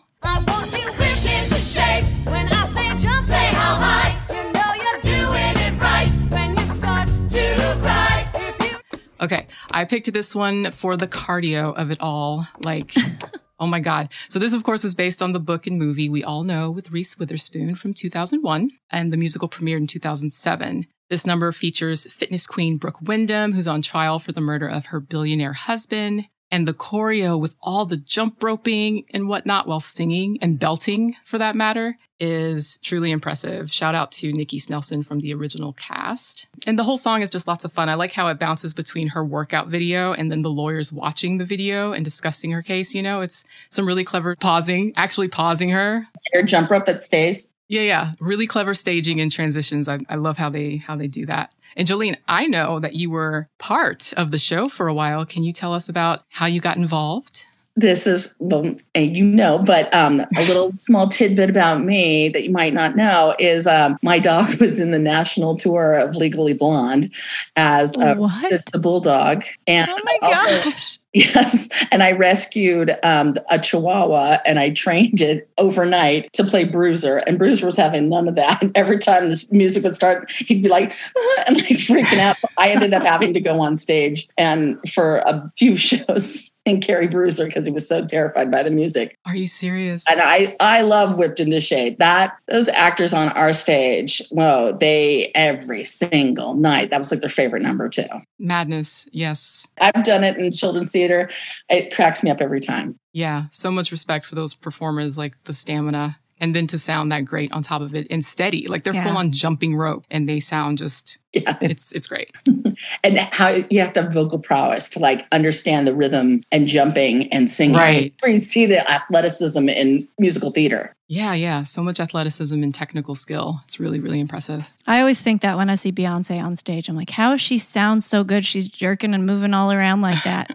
I 9.73 9.85
picked 9.85 10.13
this 10.13 10.35
one 10.35 10.69
for 10.69 10.95
the 10.95 11.07
cardio 11.07 11.75
of 11.75 11.89
it 11.89 11.97
all. 11.99 12.47
Like, 12.59 12.93
oh 13.59 13.65
my 13.65 13.79
God. 13.79 14.09
So 14.29 14.37
this, 14.37 14.53
of 14.53 14.63
course, 14.63 14.83
was 14.83 14.93
based 14.93 15.23
on 15.23 15.33
the 15.33 15.39
book 15.39 15.65
and 15.65 15.79
movie 15.79 16.09
we 16.09 16.23
all 16.23 16.43
know 16.43 16.69
with 16.69 16.91
Reese 16.91 17.17
Witherspoon 17.17 17.73
from 17.73 17.95
2001 17.95 18.69
and 18.91 19.11
the 19.11 19.17
musical 19.17 19.49
premiered 19.49 19.77
in 19.77 19.87
2007. 19.87 20.85
This 21.09 21.25
number 21.25 21.51
features 21.51 22.11
fitness 22.11 22.45
queen 22.45 22.77
Brooke 22.77 23.01
Wyndham, 23.01 23.53
who's 23.53 23.67
on 23.67 23.81
trial 23.81 24.19
for 24.19 24.31
the 24.31 24.41
murder 24.41 24.67
of 24.67 24.87
her 24.87 24.99
billionaire 24.99 25.53
husband. 25.53 26.27
And 26.51 26.67
the 26.67 26.73
choreo 26.73 27.39
with 27.39 27.55
all 27.61 27.85
the 27.85 27.97
jump 27.97 28.43
roping 28.43 29.05
and 29.09 29.27
whatnot 29.27 29.67
while 29.67 29.79
singing 29.79 30.37
and 30.39 30.59
belting 30.59 31.15
for 31.25 31.39
that 31.39 31.55
matter 31.55 31.97
is 32.19 32.77
truly 32.83 33.09
impressive. 33.09 33.71
Shout 33.71 33.95
out 33.95 34.11
to 34.13 34.31
Nikki 34.31 34.59
Snelson 34.59 35.03
from 35.03 35.19
the 35.19 35.33
original 35.33 35.73
cast. 35.73 36.47
And 36.67 36.77
the 36.77 36.83
whole 36.83 36.97
song 36.97 37.23
is 37.23 37.31
just 37.31 37.47
lots 37.47 37.65
of 37.65 37.73
fun. 37.73 37.89
I 37.89 37.95
like 37.95 38.13
how 38.13 38.27
it 38.27 38.39
bounces 38.39 38.73
between 38.73 39.07
her 39.09 39.25
workout 39.25 39.67
video 39.67 40.13
and 40.13 40.31
then 40.31 40.43
the 40.43 40.51
lawyers 40.51 40.93
watching 40.93 41.39
the 41.39 41.45
video 41.45 41.91
and 41.91 42.05
discussing 42.05 42.51
her 42.51 42.61
case. 42.61 42.93
You 42.93 43.01
know, 43.01 43.21
it's 43.21 43.45
some 43.69 43.87
really 43.87 44.03
clever 44.03 44.35
pausing, 44.35 44.93
actually 44.95 45.29
pausing 45.29 45.69
her. 45.69 46.03
Air 46.35 46.43
jump 46.43 46.69
rope 46.69 46.85
that 46.85 47.01
stays. 47.01 47.51
Yeah, 47.67 47.81
yeah. 47.81 48.11
Really 48.19 48.45
clever 48.45 48.73
staging 48.73 49.19
and 49.19 49.31
transitions. 49.31 49.87
I, 49.87 49.97
I 50.07 50.15
love 50.15 50.37
how 50.37 50.49
they 50.49 50.77
how 50.77 50.95
they 50.95 51.07
do 51.07 51.25
that. 51.25 51.51
And 51.75 51.87
Jolene, 51.87 52.17
I 52.27 52.47
know 52.47 52.79
that 52.79 52.95
you 52.95 53.09
were 53.09 53.49
part 53.59 54.13
of 54.17 54.31
the 54.31 54.37
show 54.37 54.67
for 54.69 54.87
a 54.87 54.93
while. 54.93 55.25
Can 55.25 55.43
you 55.43 55.53
tell 55.53 55.73
us 55.73 55.89
about 55.89 56.23
how 56.29 56.45
you 56.45 56.61
got 56.61 56.77
involved? 56.77 57.45
This 57.75 58.05
is 58.05 58.35
well, 58.37 58.75
and 58.93 59.17
you 59.17 59.23
know, 59.25 59.57
but 59.57 59.91
um, 59.95 60.19
a 60.19 60.45
little 60.45 60.71
small 60.77 61.09
tidbit 61.09 61.49
about 61.49 61.81
me 61.83 62.29
that 62.29 62.43
you 62.43 62.51
might 62.51 62.71
not 62.73 62.95
know 62.95 63.35
is 63.39 63.65
um, 63.65 63.97
my 64.03 64.19
dog 64.19 64.53
was 64.61 64.79
in 64.79 64.91
the 64.91 64.99
national 64.99 65.57
tour 65.57 65.95
of 65.95 66.15
Legally 66.15 66.53
Blonde 66.53 67.11
as 67.55 67.97
a, 67.97 68.13
What? 68.13 68.53
as 68.53 68.63
the 68.65 68.77
bulldog, 68.77 69.43
and 69.65 69.89
Oh 69.89 69.97
my 70.03 70.17
also- 70.21 70.69
gosh. 70.69 70.99
Yes, 71.23 71.69
and 71.91 72.01
I 72.01 72.13
rescued 72.13 72.97
um, 73.03 73.35
a 73.51 73.59
Chihuahua 73.59 74.39
and 74.47 74.57
I 74.57 74.71
trained 74.71 75.21
it 75.21 75.47
overnight 75.59 76.33
to 76.33 76.43
play 76.43 76.63
Bruiser, 76.63 77.17
and 77.27 77.37
Bruiser 77.37 77.67
was 77.67 77.77
having 77.77 78.09
none 78.09 78.27
of 78.27 78.33
that. 78.33 78.63
And 78.63 78.71
every 78.75 78.97
time 78.97 79.29
this 79.29 79.51
music 79.51 79.83
would 79.83 79.93
start, 79.93 80.31
he'd 80.31 80.63
be 80.63 80.69
like, 80.69 80.91
and 81.47 81.57
like 81.57 81.77
freaking 81.77 82.17
out. 82.17 82.39
So 82.39 82.47
I 82.57 82.71
ended 82.71 82.93
up 82.93 83.03
having 83.03 83.31
to 83.35 83.39
go 83.39 83.61
on 83.61 83.77
stage 83.77 84.27
and 84.39 84.79
for 84.89 85.17
a 85.19 85.51
few 85.55 85.75
shows 85.75 86.52
and 86.65 86.83
carry 86.83 87.07
Bruiser 87.07 87.45
because 87.45 87.65
he 87.65 87.71
was 87.71 87.87
so 87.87 88.05
terrified 88.05 88.49
by 88.49 88.63
the 88.63 88.71
music. 88.71 89.17
Are 89.25 89.35
you 89.35 89.47
serious? 89.47 90.09
And 90.09 90.19
I, 90.21 90.55
I 90.59 90.81
love 90.81 91.17
Whipped 91.17 91.39
into 91.39 91.59
Shape. 91.61 91.97
That 91.97 92.37
those 92.47 92.69
actors 92.69 93.13
on 93.13 93.29
our 93.29 93.53
stage, 93.53 94.21
whoa, 94.31 94.71
they 94.79 95.31
every 95.35 95.83
single 95.83 96.55
night. 96.55 96.89
That 96.91 96.99
was 96.99 97.11
like 97.11 97.19
their 97.21 97.29
favorite 97.29 97.61
number 97.61 97.89
too. 97.89 98.05
Madness. 98.39 99.07
Yes. 99.11 99.67
I've 99.79 100.03
done 100.03 100.23
it 100.23 100.37
in 100.37 100.51
children's 100.51 100.91
theater. 100.91 101.29
It 101.69 101.93
cracks 101.93 102.23
me 102.23 102.29
up 102.29 102.41
every 102.41 102.59
time. 102.59 102.97
Yeah. 103.11 103.45
So 103.51 103.69
much 103.69 103.91
respect 103.91 104.25
for 104.25 104.35
those 104.35 104.53
performers, 104.53 105.17
like 105.17 105.41
the 105.43 105.53
stamina. 105.53 106.17
And 106.43 106.53
then 106.53 106.67
to 106.67 106.77
sound 106.77 107.09
that 107.13 107.21
great 107.23 107.53
on 107.53 107.61
top 107.63 107.81
of 107.81 107.95
it 107.95 108.05
and 108.09 108.23
steady, 108.23 108.67
like 108.67 108.83
they're 108.83 108.93
Yeah. 108.93 109.05
full 109.05 109.17
on 109.17 109.31
jumping 109.31 109.77
rope 109.77 110.03
and 110.11 110.27
they 110.27 110.41
sound 110.41 110.77
just, 110.77 111.17
Yeah. 111.31 111.55
it's, 111.61 111.93
it's 111.93 112.05
great. 112.07 112.31
And 113.03 113.17
how 113.17 113.49
you 113.69 113.79
have 113.79 113.93
to 113.93 114.01
have 114.03 114.13
vocal 114.13 114.39
prowess 114.39 114.89
to 114.89 114.99
like 114.99 115.25
understand 115.31 115.87
the 115.87 115.93
rhythm 115.95 116.43
and 116.51 116.67
jumping 116.67 117.31
and 117.31 117.49
singing. 117.49 117.75
Right. 117.77 118.13
Where 118.21 118.31
you 118.31 118.39
see 118.39 118.65
the 118.65 118.79
athleticism 118.91 119.69
in 119.69 120.07
musical 120.19 120.51
theater. 120.51 120.93
Yeah. 121.07 121.33
Yeah. 121.33 121.63
So 121.63 121.81
much 121.83 121.99
athleticism 121.99 122.61
and 122.61 122.73
technical 122.73 123.13
skill. 123.15 123.59
It's 123.65 123.79
really, 123.79 124.01
really 124.01 124.19
impressive. 124.19 124.71
I 124.87 124.99
always 124.99 125.21
think 125.21 125.41
that 125.43 125.55
when 125.55 125.69
I 125.69 125.75
see 125.75 125.91
Beyonce 125.91 126.43
on 126.43 126.55
stage, 126.55 126.89
I'm 126.89 126.95
like, 126.97 127.11
how 127.11 127.37
she 127.37 127.57
sound 127.57 128.03
so 128.03 128.23
good? 128.23 128.43
She's 128.45 128.67
jerking 128.67 129.13
and 129.13 129.25
moving 129.25 129.53
all 129.53 129.71
around 129.71 130.01
like 130.01 130.21
that. 130.23 130.49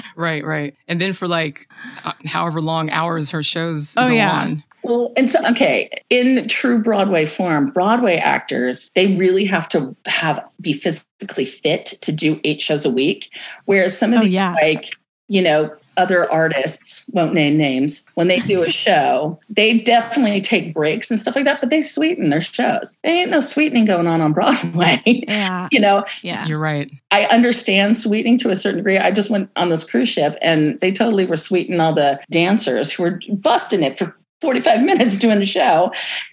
Right. 0.16 0.42
Right. 0.44 0.74
And 0.88 0.98
then 0.98 1.12
for 1.12 1.28
like 1.28 1.68
uh, 2.04 2.12
however 2.24 2.62
long 2.62 2.88
hours 2.90 3.30
her 3.32 3.42
shows 3.42 3.94
Oh, 3.98 4.08
go 4.08 4.14
yeah. 4.14 4.32
on. 4.40 4.64
Well, 4.86 5.12
and 5.16 5.30
so 5.30 5.38
okay, 5.50 5.90
in 6.10 6.46
true 6.48 6.82
Broadway 6.82 7.24
form, 7.24 7.70
Broadway 7.70 8.16
actors, 8.16 8.90
they 8.94 9.16
really 9.16 9.44
have 9.44 9.68
to 9.70 9.94
have 10.06 10.42
be 10.60 10.72
physically 10.72 11.44
fit 11.46 11.86
to 12.02 12.12
do 12.12 12.40
eight 12.44 12.60
shows 12.60 12.84
a 12.84 12.90
week. 12.90 13.36
Whereas 13.64 13.98
some 13.98 14.12
of 14.12 14.20
Oh, 14.20 14.22
the 14.22 14.30
yeah. 14.30 14.52
like, 14.54 14.90
you 15.28 15.42
know, 15.42 15.74
other 15.98 16.30
artists 16.30 17.04
won't 17.12 17.32
name 17.32 17.56
names 17.56 18.04
when 18.14 18.28
they 18.28 18.38
do 18.40 18.62
a 18.62 18.70
show 18.70 19.40
they 19.48 19.78
definitely 19.78 20.42
take 20.42 20.74
breaks 20.74 21.10
and 21.10 21.18
stuff 21.18 21.34
like 21.34 21.46
that 21.46 21.58
but 21.58 21.70
they 21.70 21.80
sweeten 21.80 22.28
their 22.28 22.40
shows 22.42 22.94
there 23.02 23.14
ain't 23.14 23.30
no 23.30 23.40
sweetening 23.40 23.86
going 23.86 24.06
on 24.06 24.20
on 24.20 24.30
broadway 24.34 25.00
yeah. 25.06 25.68
you 25.72 25.80
know 25.80 26.04
Yeah. 26.22 26.44
You're 26.46 26.58
right. 26.58 26.92
I 27.12 27.24
understand 27.26 27.96
sweetening 27.96 28.36
to 28.40 28.50
a 28.50 28.56
certain 28.56 28.76
degree. 28.76 28.98
I 28.98 29.10
just 29.10 29.30
went 29.30 29.48
on 29.56 29.70
this 29.70 29.84
cruise 29.84 30.10
ship 30.10 30.36
and 30.42 30.78
they 30.80 30.92
totally 30.92 31.24
were 31.24 31.38
sweetening 31.38 31.80
all 31.80 31.94
the 31.94 32.20
dancers 32.30 32.92
who 32.92 33.04
were 33.04 33.18
busting 33.30 33.82
it 33.82 33.98
for 33.98 34.14
45 34.40 34.82
minutes 34.84 35.16
doing 35.16 35.38
the 35.38 35.46
show, 35.46 35.92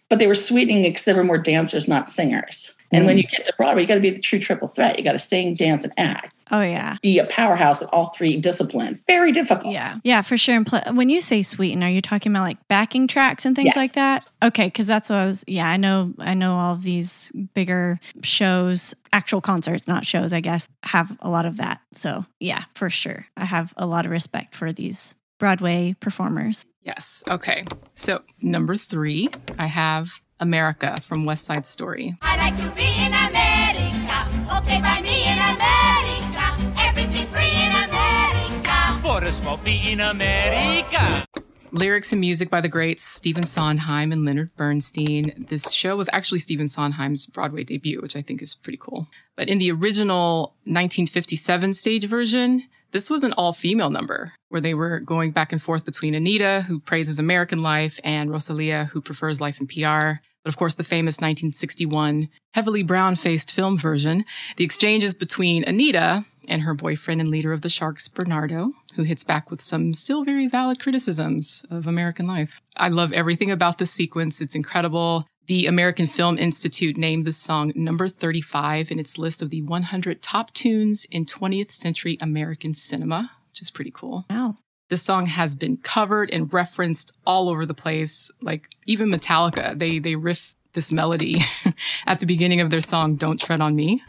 but 0.09 0.19
they 0.19 0.27
were 0.27 0.35
sweetening 0.35 0.83
because 0.83 1.05
there 1.05 1.15
were 1.15 1.23
more 1.23 1.37
dancers, 1.37 1.87
not 1.87 2.07
singers. 2.07 2.75
And 2.93 3.07
when 3.07 3.15
mm. 3.15 3.23
you 3.23 3.27
get 3.27 3.43
to 3.45 3.53
Broadway, 3.57 3.81
you 3.81 3.87
got 3.87 3.95
to 3.95 4.01
be 4.01 4.11
the 4.11 4.21
true 4.21 4.37
triple 4.37 4.67
threat. 4.67 4.99
You 4.99 5.03
got 5.03 5.13
to 5.13 5.19
sing, 5.19 5.55
dance, 5.55 5.83
and 5.83 5.91
act. 5.97 6.39
Oh, 6.51 6.61
yeah. 6.61 6.97
Be 7.01 7.17
a 7.17 7.25
powerhouse 7.25 7.81
in 7.81 7.87
all 7.91 8.09
three 8.09 8.39
disciplines. 8.39 9.03
Very 9.07 9.31
difficult. 9.31 9.73
Yeah. 9.73 9.97
Yeah, 10.03 10.21
for 10.21 10.37
sure. 10.37 10.55
And 10.55 10.67
pl- 10.67 10.93
when 10.93 11.09
you 11.09 11.19
say 11.19 11.41
sweeten, 11.41 11.81
are 11.81 11.89
you 11.89 12.01
talking 12.01 12.31
about 12.31 12.43
like 12.43 12.67
backing 12.67 13.07
tracks 13.07 13.47
and 13.47 13.55
things 13.55 13.71
Yes. 13.75 13.75
like 13.75 13.93
that? 13.93 14.29
Okay, 14.43 14.67
because 14.67 14.85
that's 14.85 15.09
what 15.09 15.17
I 15.17 15.25
was. 15.25 15.43
Yeah, 15.47 15.67
I 15.67 15.77
know. 15.77 16.13
I 16.19 16.35
know 16.35 16.53
all 16.53 16.73
of 16.73 16.83
these 16.83 17.31
bigger 17.55 17.99
shows, 18.21 18.93
actual 19.11 19.41
concerts, 19.41 19.87
not 19.87 20.05
shows. 20.05 20.31
I 20.31 20.41
guess 20.41 20.67
have 20.83 21.17
a 21.21 21.29
lot 21.29 21.47
of 21.47 21.57
that. 21.57 21.81
So 21.93 22.25
yeah, 22.39 22.65
for 22.75 22.91
sure, 22.91 23.25
I 23.35 23.45
have 23.45 23.73
a 23.75 23.87
lot 23.87 24.05
of 24.05 24.11
respect 24.11 24.53
for 24.53 24.71
these 24.71 25.15
Broadway 25.39 25.95
performers. 25.99 26.65
Yes. 26.83 27.23
Okay. 27.29 27.65
So 27.93 28.21
number 28.41 28.75
three, 28.75 29.29
I 29.57 29.67
have 29.67 30.21
America 30.39 30.99
from 31.01 31.25
West 31.25 31.45
Side 31.45 31.65
Story. 31.65 32.17
I 32.21 32.37
like 32.37 32.57
to 32.57 32.69
be 32.75 32.83
in 32.83 33.13
America. 33.13 34.27
Okay, 34.57 34.81
by 34.81 35.01
me 35.01 35.23
in 35.23 35.37
America. 35.37 36.73
Everything 36.77 37.27
free 37.27 37.55
in 37.55 37.71
America. 37.89 38.99
For 39.01 39.23
a 39.23 39.31
smoky 39.31 39.91
in 39.91 40.01
America. 40.01 41.25
Lyrics 41.71 42.11
and 42.11 42.21
music 42.21 42.51
by 42.51 42.61
the 42.61 42.69
greats 42.69 43.01
Stephen 43.01 43.43
Sondheim 43.43 44.11
and 44.11 44.25
Leonard 44.25 44.55
Bernstein. 44.55 45.45
This 45.49 45.71
show 45.71 45.95
was 45.95 46.07
actually 46.13 46.37
Stephen 46.37 46.67
Sondheim's 46.67 47.25
Broadway 47.25 47.63
debut, 47.63 47.99
which 47.99 48.15
I 48.15 48.21
think 48.21 48.43
is 48.43 48.53
pretty 48.53 48.77
cool. 48.77 49.07
But 49.35 49.49
in 49.49 49.57
the 49.57 49.71
original 49.71 50.55
1957 50.65 51.73
stage 51.73 52.05
version, 52.05 52.63
this 52.93 53.09
was 53.09 53.23
an 53.23 53.33
all 53.33 53.51
female 53.51 53.89
number 53.89 54.31
where 54.49 54.61
they 54.61 54.73
were 54.73 54.99
going 54.99 55.31
back 55.31 55.51
and 55.51 55.61
forth 55.61 55.83
between 55.83 56.13
Anita, 56.15 56.63
who 56.67 56.79
praises 56.79 57.19
American 57.19 57.61
life, 57.61 57.99
and 58.03 58.31
Rosalia, 58.31 58.85
who 58.85 59.01
prefers 59.01 59.41
life 59.41 59.59
in 59.59 59.67
PR. 59.67 60.21
But 60.43 60.49
of 60.49 60.57
course, 60.57 60.75
the 60.75 60.83
famous 60.83 61.15
1961 61.17 62.29
heavily 62.53 62.83
brown 62.83 63.15
faced 63.15 63.51
film 63.51 63.77
version, 63.77 64.25
the 64.57 64.63
exchange 64.63 65.03
is 65.03 65.13
between 65.13 65.63
Anita 65.63 66.25
and 66.47 66.61
her 66.61 66.73
boyfriend 66.73 67.21
and 67.21 67.29
leader 67.29 67.51
of 67.51 67.61
the 67.61 67.69
Sharks, 67.69 68.07
Bernardo, 68.07 68.73
who 68.95 69.03
hits 69.03 69.23
back 69.23 69.49
with 69.49 69.61
some 69.61 69.93
still 69.93 70.23
very 70.23 70.47
valid 70.47 70.79
criticisms 70.79 71.65
of 71.71 71.87
American 71.87 72.27
life. 72.27 72.61
I 72.75 72.89
love 72.89 73.11
everything 73.13 73.49
about 73.49 73.77
this 73.77 73.91
sequence. 73.91 74.41
It's 74.41 74.55
incredible. 74.55 75.25
The 75.47 75.65
American 75.65 76.07
Film 76.07 76.37
Institute 76.37 76.95
named 76.95 77.25
this 77.25 77.35
song 77.35 77.73
number 77.75 78.07
35 78.07 78.91
in 78.91 78.99
its 78.99 79.17
list 79.17 79.41
of 79.41 79.49
the 79.49 79.61
100 79.61 80.21
top 80.21 80.53
tunes 80.53 81.05
in 81.11 81.25
20th 81.25 81.71
century 81.71 82.17
American 82.21 82.73
cinema, 82.73 83.29
which 83.49 83.61
is 83.61 83.69
pretty 83.69 83.91
cool. 83.91 84.25
Wow. 84.29 84.55
This 84.87 85.03
song 85.03 85.25
has 85.25 85.53
been 85.53 85.75
covered 85.77 86.31
and 86.31 86.53
referenced 86.53 87.17
all 87.25 87.49
over 87.49 87.65
the 87.65 87.73
place. 87.73 88.31
Like 88.41 88.69
even 88.85 89.11
Metallica, 89.11 89.77
they 89.77 89.99
they 89.99 90.15
riff 90.15 90.55
this 90.71 90.93
melody 90.93 91.39
at 92.05 92.21
the 92.21 92.25
beginning 92.25 92.61
of 92.61 92.69
their 92.69 92.81
song, 92.81 93.15
Don't 93.15 93.39
Tread 93.39 93.59
on 93.59 93.75
Me. 93.75 94.01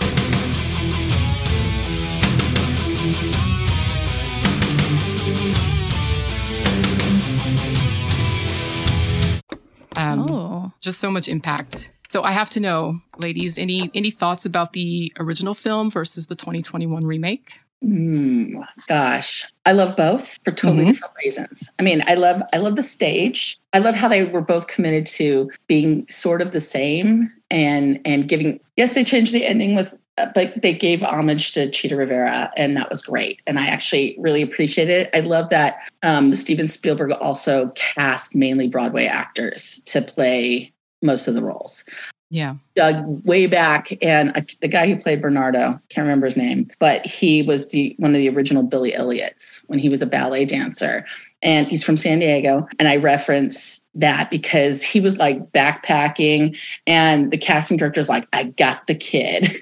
Um, 9.97 10.27
oh. 10.29 10.44
Just 10.85 11.01
so 11.01 11.11
much 11.11 11.29
impact. 11.29 11.91
So 12.11 12.23
I 12.23 12.33
have 12.33 12.51
to 12.51 12.61
know, 12.61 12.97
ladies, 13.17 13.57
any 13.57 13.91
any 13.95 14.11
thoughts 14.11 14.45
about 14.45 14.75
the 14.75 15.11
original 15.19 15.55
film 15.55 15.91
versus 15.91 16.27
the 16.27 16.35
2021 16.35 17.07
remake? 17.07 17.59
Hmm, 17.83 18.61
gosh, 18.87 19.47
I 19.65 19.73
love 19.73 19.97
both 19.97 20.39
for 20.45 20.53
totally 20.53 20.85
Mhm. 20.85 20.89
different 20.89 21.15
reasons. 21.25 21.71
I 21.79 21.83
mean, 21.83 22.05
I 22.07 22.15
love 22.15 22.43
I 22.53 22.59
love 22.59 22.77
the 22.77 22.83
stage. 22.83 23.59
I 23.73 23.79
love 23.79 23.95
how 23.95 24.09
they 24.09 24.25
were 24.25 24.43
both 24.43 24.67
committed 24.69 25.07
to 25.19 25.51
being 25.69 26.07
sort 26.11 26.43
of 26.43 26.53
the 26.53 26.61
same 26.61 27.31
and 27.51 27.99
and 28.05 28.29
giving. 28.29 28.61
Yes, 28.77 28.93
they 28.93 29.05
changed 29.05 29.33
the 29.33 29.47
ending 29.47 29.75
with, 29.75 29.97
uh, 30.19 30.27
but 30.35 30.61
they 30.61 30.75
gave 30.75 31.03
homage 31.03 31.53
to 31.53 31.71
Chita 31.71 31.97
Rivera, 31.97 32.51
and 32.59 32.77
that 32.77 32.91
was 32.91 33.01
great. 33.01 33.41
And 33.47 33.59
I 33.59 33.67
actually 33.69 34.17
really 34.19 34.43
appreciate 34.43 34.91
it. 34.91 35.09
I 35.15 35.21
love 35.21 35.49
that 35.49 35.79
um, 36.03 36.35
Steven 36.37 36.67
Spielberg 36.67 37.13
also 37.13 37.73
cast 37.75 38.35
mainly 38.37 38.69
Broadway 38.69 39.07
actors 39.07 39.83
to 39.87 40.03
play 40.03 40.73
most 41.05 41.29
of 41.29 41.35
the 41.35 41.43
roles. 41.43 41.85
Yeah. 42.31 42.57
dug 42.75 43.25
way 43.25 43.47
back 43.47 43.97
and 44.03 44.35
the 44.61 44.67
guy 44.67 44.89
who 44.89 44.97
played 44.97 45.23
bernardo 45.23 45.79
can't 45.89 46.05
remember 46.05 46.27
his 46.27 46.37
name 46.37 46.67
but 46.81 47.07
he 47.07 47.43
was 47.43 47.69
the 47.69 47.95
one 47.99 48.13
of 48.13 48.19
the 48.19 48.29
original 48.29 48.65
billy 48.65 48.93
elliots 48.93 49.63
when 49.69 49.79
he 49.79 49.89
was 49.89 50.03
a 50.03 50.07
ballet 50.07 50.45
dancer. 50.45 51.05
And 51.43 51.69
he's 51.69 51.85
from 51.85 51.97
san 51.97 52.19
diego 52.19 52.67
and 52.81 52.89
i 52.89 52.97
reference 52.97 53.83
that 53.95 54.33
because 54.33 54.83
he 54.83 54.99
was 55.01 55.19
like 55.19 55.53
backpacking 55.53 56.59
and 56.89 57.31
the 57.31 57.39
casting 57.39 57.77
director's 57.77 58.09
like 58.09 58.27
i 58.33 58.45
got 58.45 58.87
the 58.89 58.97
kid. 58.97 59.51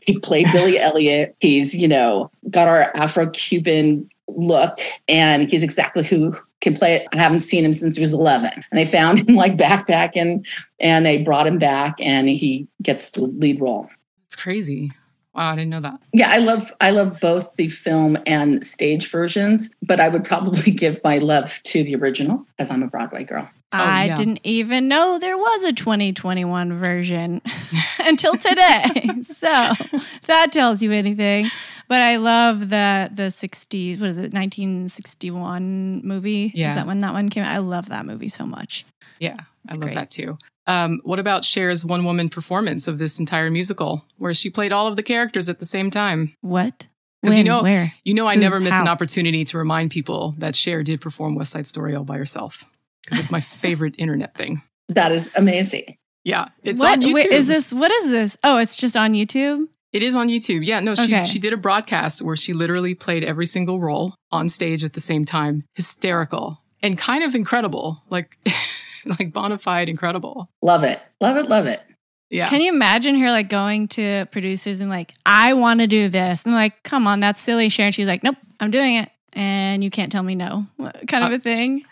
He 0.00 0.18
played 0.18 0.48
billy 0.50 0.76
elliot. 0.80 1.36
He's 1.38 1.72
you 1.72 1.86
know 1.86 2.32
got 2.50 2.66
our 2.66 2.90
afro-cuban 2.96 4.08
look 4.36 4.78
and 5.08 5.48
he's 5.48 5.62
exactly 5.62 6.04
who 6.04 6.36
can 6.60 6.74
play 6.74 6.94
it. 6.94 7.08
I 7.12 7.16
haven't 7.16 7.40
seen 7.40 7.64
him 7.64 7.74
since 7.74 7.96
he 7.96 8.00
was 8.00 8.14
11. 8.14 8.50
And 8.52 8.64
they 8.72 8.84
found 8.84 9.18
him 9.28 9.34
like 9.34 9.56
backpacking 9.56 10.46
and 10.80 11.06
they 11.06 11.22
brought 11.22 11.46
him 11.46 11.58
back 11.58 11.96
and 12.00 12.28
he 12.28 12.68
gets 12.80 13.10
the 13.10 13.24
lead 13.24 13.60
role. 13.60 13.88
It's 14.26 14.36
crazy. 14.36 14.90
Wow, 15.34 15.52
I 15.52 15.56
didn't 15.56 15.70
know 15.70 15.80
that. 15.80 15.98
Yeah, 16.12 16.30
I 16.30 16.38
love 16.38 16.70
I 16.80 16.90
love 16.90 17.18
both 17.20 17.56
the 17.56 17.68
film 17.68 18.18
and 18.26 18.66
stage 18.66 19.10
versions, 19.10 19.74
but 19.86 19.98
I 19.98 20.08
would 20.10 20.24
probably 20.24 20.70
give 20.82 21.00
my 21.02 21.18
love 21.18 21.58
to 21.64 21.82
the 21.82 21.94
original 21.96 22.44
because 22.56 22.70
I'm 22.70 22.82
a 22.82 22.86
Broadway 22.88 23.24
girl. 23.24 23.48
Oh, 23.74 23.78
I 23.78 24.04
yeah. 24.04 24.16
didn't 24.16 24.40
even 24.44 24.88
know 24.88 25.18
there 25.18 25.38
was 25.38 25.64
a 25.64 25.72
2021 25.72 26.74
version 26.74 27.40
until 28.00 28.36
today. 28.36 28.84
so 29.22 29.72
that 30.26 30.52
tells 30.52 30.82
you 30.82 30.92
anything. 30.92 31.50
But 31.88 32.02
I 32.02 32.16
love 32.16 32.68
the 32.68 33.10
the 33.14 33.24
60s, 33.24 33.98
what 34.00 34.10
is 34.10 34.18
it, 34.18 34.32
1961 34.34 36.02
movie? 36.06 36.52
Yeah. 36.54 36.70
Is 36.70 36.76
that 36.76 36.86
when 36.86 37.00
that 37.00 37.12
one 37.12 37.28
came 37.28 37.44
out? 37.44 37.52
I 37.52 37.58
love 37.58 37.88
that 37.88 38.06
movie 38.06 38.28
so 38.28 38.44
much. 38.44 38.84
Yeah, 39.18 39.36
I 39.38 39.44
It's 39.64 39.72
love 39.74 39.80
great. 39.80 39.94
that 39.94 40.10
too. 40.10 40.36
Um, 40.66 41.00
what 41.04 41.18
about 41.18 41.42
Cher's 41.44 41.84
one 41.84 42.04
woman 42.04 42.28
performance 42.28 42.86
of 42.88 42.98
this 42.98 43.18
entire 43.18 43.50
musical, 43.50 44.04
where 44.18 44.34
she 44.34 44.48
played 44.50 44.72
all 44.72 44.86
of 44.86 44.96
the 44.96 45.02
characters 45.02 45.48
at 45.48 45.58
the 45.58 45.64
same 45.64 45.90
time? 45.90 46.36
What? 46.40 46.86
'Cause 47.24 47.32
you 47.36 47.38
When? 47.38 47.46
know- 47.46 47.62
Where? 47.62 47.94
You 48.04 48.14
know, 48.14 48.26
I 48.26 48.34
Who? 48.34 48.40
never 48.40 48.60
miss 48.60 48.72
an 48.74 48.88
opportunity 48.88 49.44
to 49.44 49.58
remind 49.58 49.90
people 49.90 50.34
that 50.38 50.56
Cher 50.56 50.82
did 50.82 51.00
perform 51.00 51.34
West 51.34 51.52
Side 51.52 51.66
Story 51.66 51.94
all 51.94 52.04
by 52.04 52.16
herself 52.16 52.64
because 53.04 53.18
it's 53.20 53.30
my 53.30 53.40
favorite 53.62 53.94
internet 53.98 54.36
thing. 54.36 54.62
That 54.88 55.12
is 55.12 55.30
amazing. 55.36 55.96
Yeah, 56.24 56.48
it's 56.62 56.80
what? 56.80 56.92
on 56.92 57.00
YouTube. 57.00 57.14
Wait, 57.14 57.26
is 57.32 57.46
this? 57.48 57.72
What 57.72 57.90
is 57.90 58.08
this? 58.10 58.36
Oh, 58.44 58.58
it's 58.58 58.76
just 58.76 58.96
on 58.96 59.12
YouTube. 59.14 59.62
It 59.92 60.02
is 60.02 60.14
on 60.14 60.28
YouTube. 60.28 60.64
Yeah, 60.64 60.80
no, 60.80 60.94
she 60.94 61.02
Okay. 61.04 61.24
she 61.24 61.38
did 61.38 61.52
a 61.52 61.56
broadcast 61.56 62.22
where 62.22 62.36
she 62.36 62.52
literally 62.52 62.94
played 62.94 63.24
every 63.24 63.46
single 63.46 63.80
role 63.80 64.14
on 64.30 64.48
stage 64.48 64.82
at 64.84 64.92
the 64.94 65.00
same 65.00 65.24
time. 65.24 65.64
Hysterical 65.74 66.60
and 66.82 66.96
kind 66.98 67.22
of 67.24 67.34
incredible, 67.34 68.02
like 68.10 68.36
like 69.18 69.32
bona 69.32 69.58
fide 69.58 69.88
incredible. 69.88 70.50
Love 70.62 70.84
it. 70.84 71.00
Love 71.20 71.36
it. 71.36 71.48
Love 71.48 71.66
it. 71.66 71.80
Yeah, 72.30 72.48
Can 72.48 72.62
you 72.62 72.72
imagine 72.72 73.16
her 73.16 73.30
like 73.30 73.50
going 73.50 73.88
to 73.88 74.26
producers 74.32 74.80
and 74.80 74.88
like, 74.88 75.12
I 75.26 75.52
want 75.52 75.80
to 75.80 75.86
do 75.86 76.08
this? 76.08 76.42
And 76.44 76.54
like, 76.54 76.82
come 76.82 77.06
on, 77.06 77.20
that's 77.20 77.40
silly, 77.40 77.68
Sharon. 77.68 77.92
She's 77.92 78.06
like, 78.06 78.22
nope, 78.22 78.36
I'm 78.58 78.70
doing 78.70 78.94
it. 78.96 79.10
And 79.34 79.84
you 79.84 79.90
can't 79.90 80.10
tell 80.10 80.22
me 80.22 80.34
no, 80.34 80.64
kind 81.08 81.24
of 81.24 81.30
Uh, 81.30 81.34
a 81.34 81.38
thing. 81.38 81.84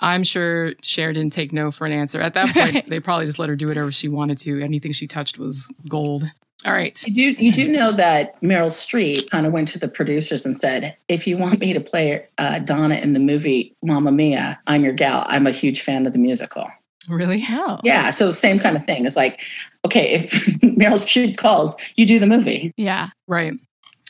I'm 0.00 0.24
sure 0.24 0.72
Cher 0.82 1.12
didn't 1.12 1.32
take 1.34 1.52
no 1.52 1.70
for 1.70 1.86
an 1.86 1.92
answer. 1.92 2.20
At 2.20 2.32
that 2.34 2.46
point, 2.54 2.74
Right. 2.74 2.88
they 2.88 3.00
probably 3.00 3.26
just 3.26 3.38
let 3.38 3.50
her 3.50 3.56
do 3.56 3.68
whatever 3.68 3.92
she 3.92 4.08
wanted 4.08 4.38
to. 4.38 4.60
Anything 4.62 4.92
she 4.92 5.06
touched 5.06 5.38
was 5.38 5.70
gold. 5.88 6.24
All 6.64 6.72
right. 6.72 7.02
You 7.06 7.34
do 7.34 7.44
you 7.44 7.52
do 7.52 7.68
know 7.68 7.92
that 7.92 8.40
Meryl 8.40 8.70
Streep 8.70 9.28
kind 9.30 9.46
of 9.46 9.52
went 9.52 9.68
to 9.68 9.78
the 9.78 9.88
producers 9.88 10.46
and 10.46 10.56
said, 10.56 10.96
if 11.08 11.26
you 11.26 11.36
want 11.36 11.58
me 11.58 11.72
to 11.72 11.80
play 11.80 12.26
uh, 12.38 12.60
Donna 12.60 12.96
in 12.96 13.12
the 13.14 13.20
movie 13.20 13.74
Mamma 13.82 14.12
Mia, 14.12 14.60
I'm 14.66 14.84
your 14.84 14.92
gal. 14.92 15.24
I'm 15.26 15.46
a 15.46 15.50
huge 15.50 15.80
fan 15.80 16.06
of 16.06 16.12
the 16.12 16.18
musical. 16.18 16.66
Really? 17.08 17.40
How? 17.40 17.80
Yeah, 17.82 18.12
so 18.12 18.30
same 18.30 18.60
kind 18.60 18.76
of 18.76 18.84
thing. 18.84 19.06
It's 19.06 19.16
like, 19.16 19.42
okay, 19.84 20.12
if 20.12 20.30
Meryl 20.60 20.92
Streep 20.92 21.36
calls, 21.36 21.76
you 21.96 22.06
do 22.06 22.18
the 22.18 22.28
movie. 22.28 22.72
Yeah. 22.76 23.10
Right. 23.26 23.54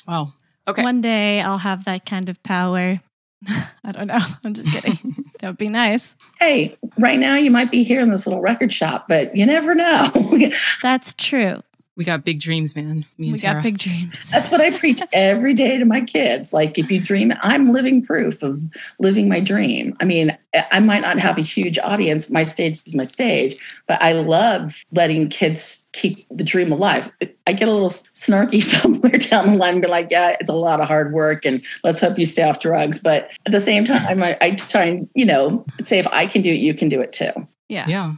Wow. 0.06 0.28
Okay. 0.68 0.82
One 0.82 1.00
day 1.00 1.40
I'll 1.40 1.58
have 1.58 1.84
that 1.86 2.04
kind 2.04 2.28
of 2.28 2.42
power. 2.42 3.00
I 3.84 3.92
don't 3.92 4.06
know. 4.08 4.20
I'm 4.44 4.54
just 4.54 4.68
kidding. 4.68 5.14
that 5.40 5.48
would 5.48 5.58
be 5.58 5.68
nice. 5.68 6.16
Hey, 6.38 6.76
right 6.98 7.18
now 7.18 7.36
you 7.36 7.50
might 7.50 7.70
be 7.70 7.82
here 7.82 8.00
in 8.00 8.10
this 8.10 8.26
little 8.26 8.42
record 8.42 8.72
shop, 8.72 9.06
but 9.08 9.34
you 9.34 9.46
never 9.46 9.74
know. 9.74 10.10
That's 10.82 11.14
true. 11.14 11.62
We 11.94 12.04
got 12.04 12.24
big 12.24 12.40
dreams, 12.40 12.74
man. 12.74 13.04
Me 13.18 13.26
and 13.26 13.32
We 13.32 13.38
Tara. 13.38 13.54
got 13.54 13.62
big 13.62 13.76
dreams. 13.76 14.30
That's 14.30 14.50
what 14.50 14.62
I 14.62 14.76
preach 14.76 15.00
every 15.12 15.52
day 15.52 15.76
to 15.76 15.84
my 15.84 16.00
kids. 16.00 16.52
Like, 16.52 16.78
if 16.78 16.90
you 16.90 17.00
dream, 17.00 17.34
I'm 17.42 17.70
living 17.72 18.04
proof 18.04 18.42
of 18.42 18.58
living 18.98 19.28
my 19.28 19.40
dream. 19.40 19.94
I 20.00 20.06
mean, 20.06 20.36
I 20.70 20.80
might 20.80 21.02
not 21.02 21.18
have 21.18 21.36
a 21.36 21.42
huge 21.42 21.78
audience. 21.78 22.30
My 22.30 22.44
stage 22.44 22.80
is 22.86 22.94
my 22.94 23.04
stage, 23.04 23.56
but 23.86 24.00
I 24.00 24.12
love 24.12 24.82
letting 24.92 25.28
kids 25.28 25.86
keep 25.92 26.26
the 26.30 26.44
dream 26.44 26.72
alive. 26.72 27.10
I 27.46 27.52
get 27.52 27.68
a 27.68 27.72
little 27.72 27.90
snarky 27.90 28.62
somewhere 28.62 29.18
down 29.18 29.52
the 29.52 29.58
line 29.58 29.74
and 29.74 29.82
be 29.82 29.88
like, 29.88 30.08
yeah, 30.10 30.36
it's 30.40 30.48
a 30.48 30.54
lot 30.54 30.80
of 30.80 30.88
hard 30.88 31.12
work 31.12 31.44
and 31.44 31.62
let's 31.84 32.00
hope 32.00 32.18
you 32.18 32.24
stay 32.24 32.42
off 32.42 32.60
drugs. 32.60 32.98
But 32.98 33.30
at 33.44 33.52
the 33.52 33.60
same 33.60 33.84
time, 33.84 34.22
I, 34.22 34.38
I 34.40 34.52
try 34.52 34.84
and, 34.84 35.10
you 35.14 35.26
know, 35.26 35.62
say 35.82 35.98
if 35.98 36.06
I 36.06 36.24
can 36.24 36.40
do 36.40 36.50
it, 36.50 36.60
you 36.60 36.72
can 36.72 36.88
do 36.88 37.02
it 37.02 37.12
too. 37.12 37.32
Yeah. 37.68 37.86
Yeah. 37.86 38.14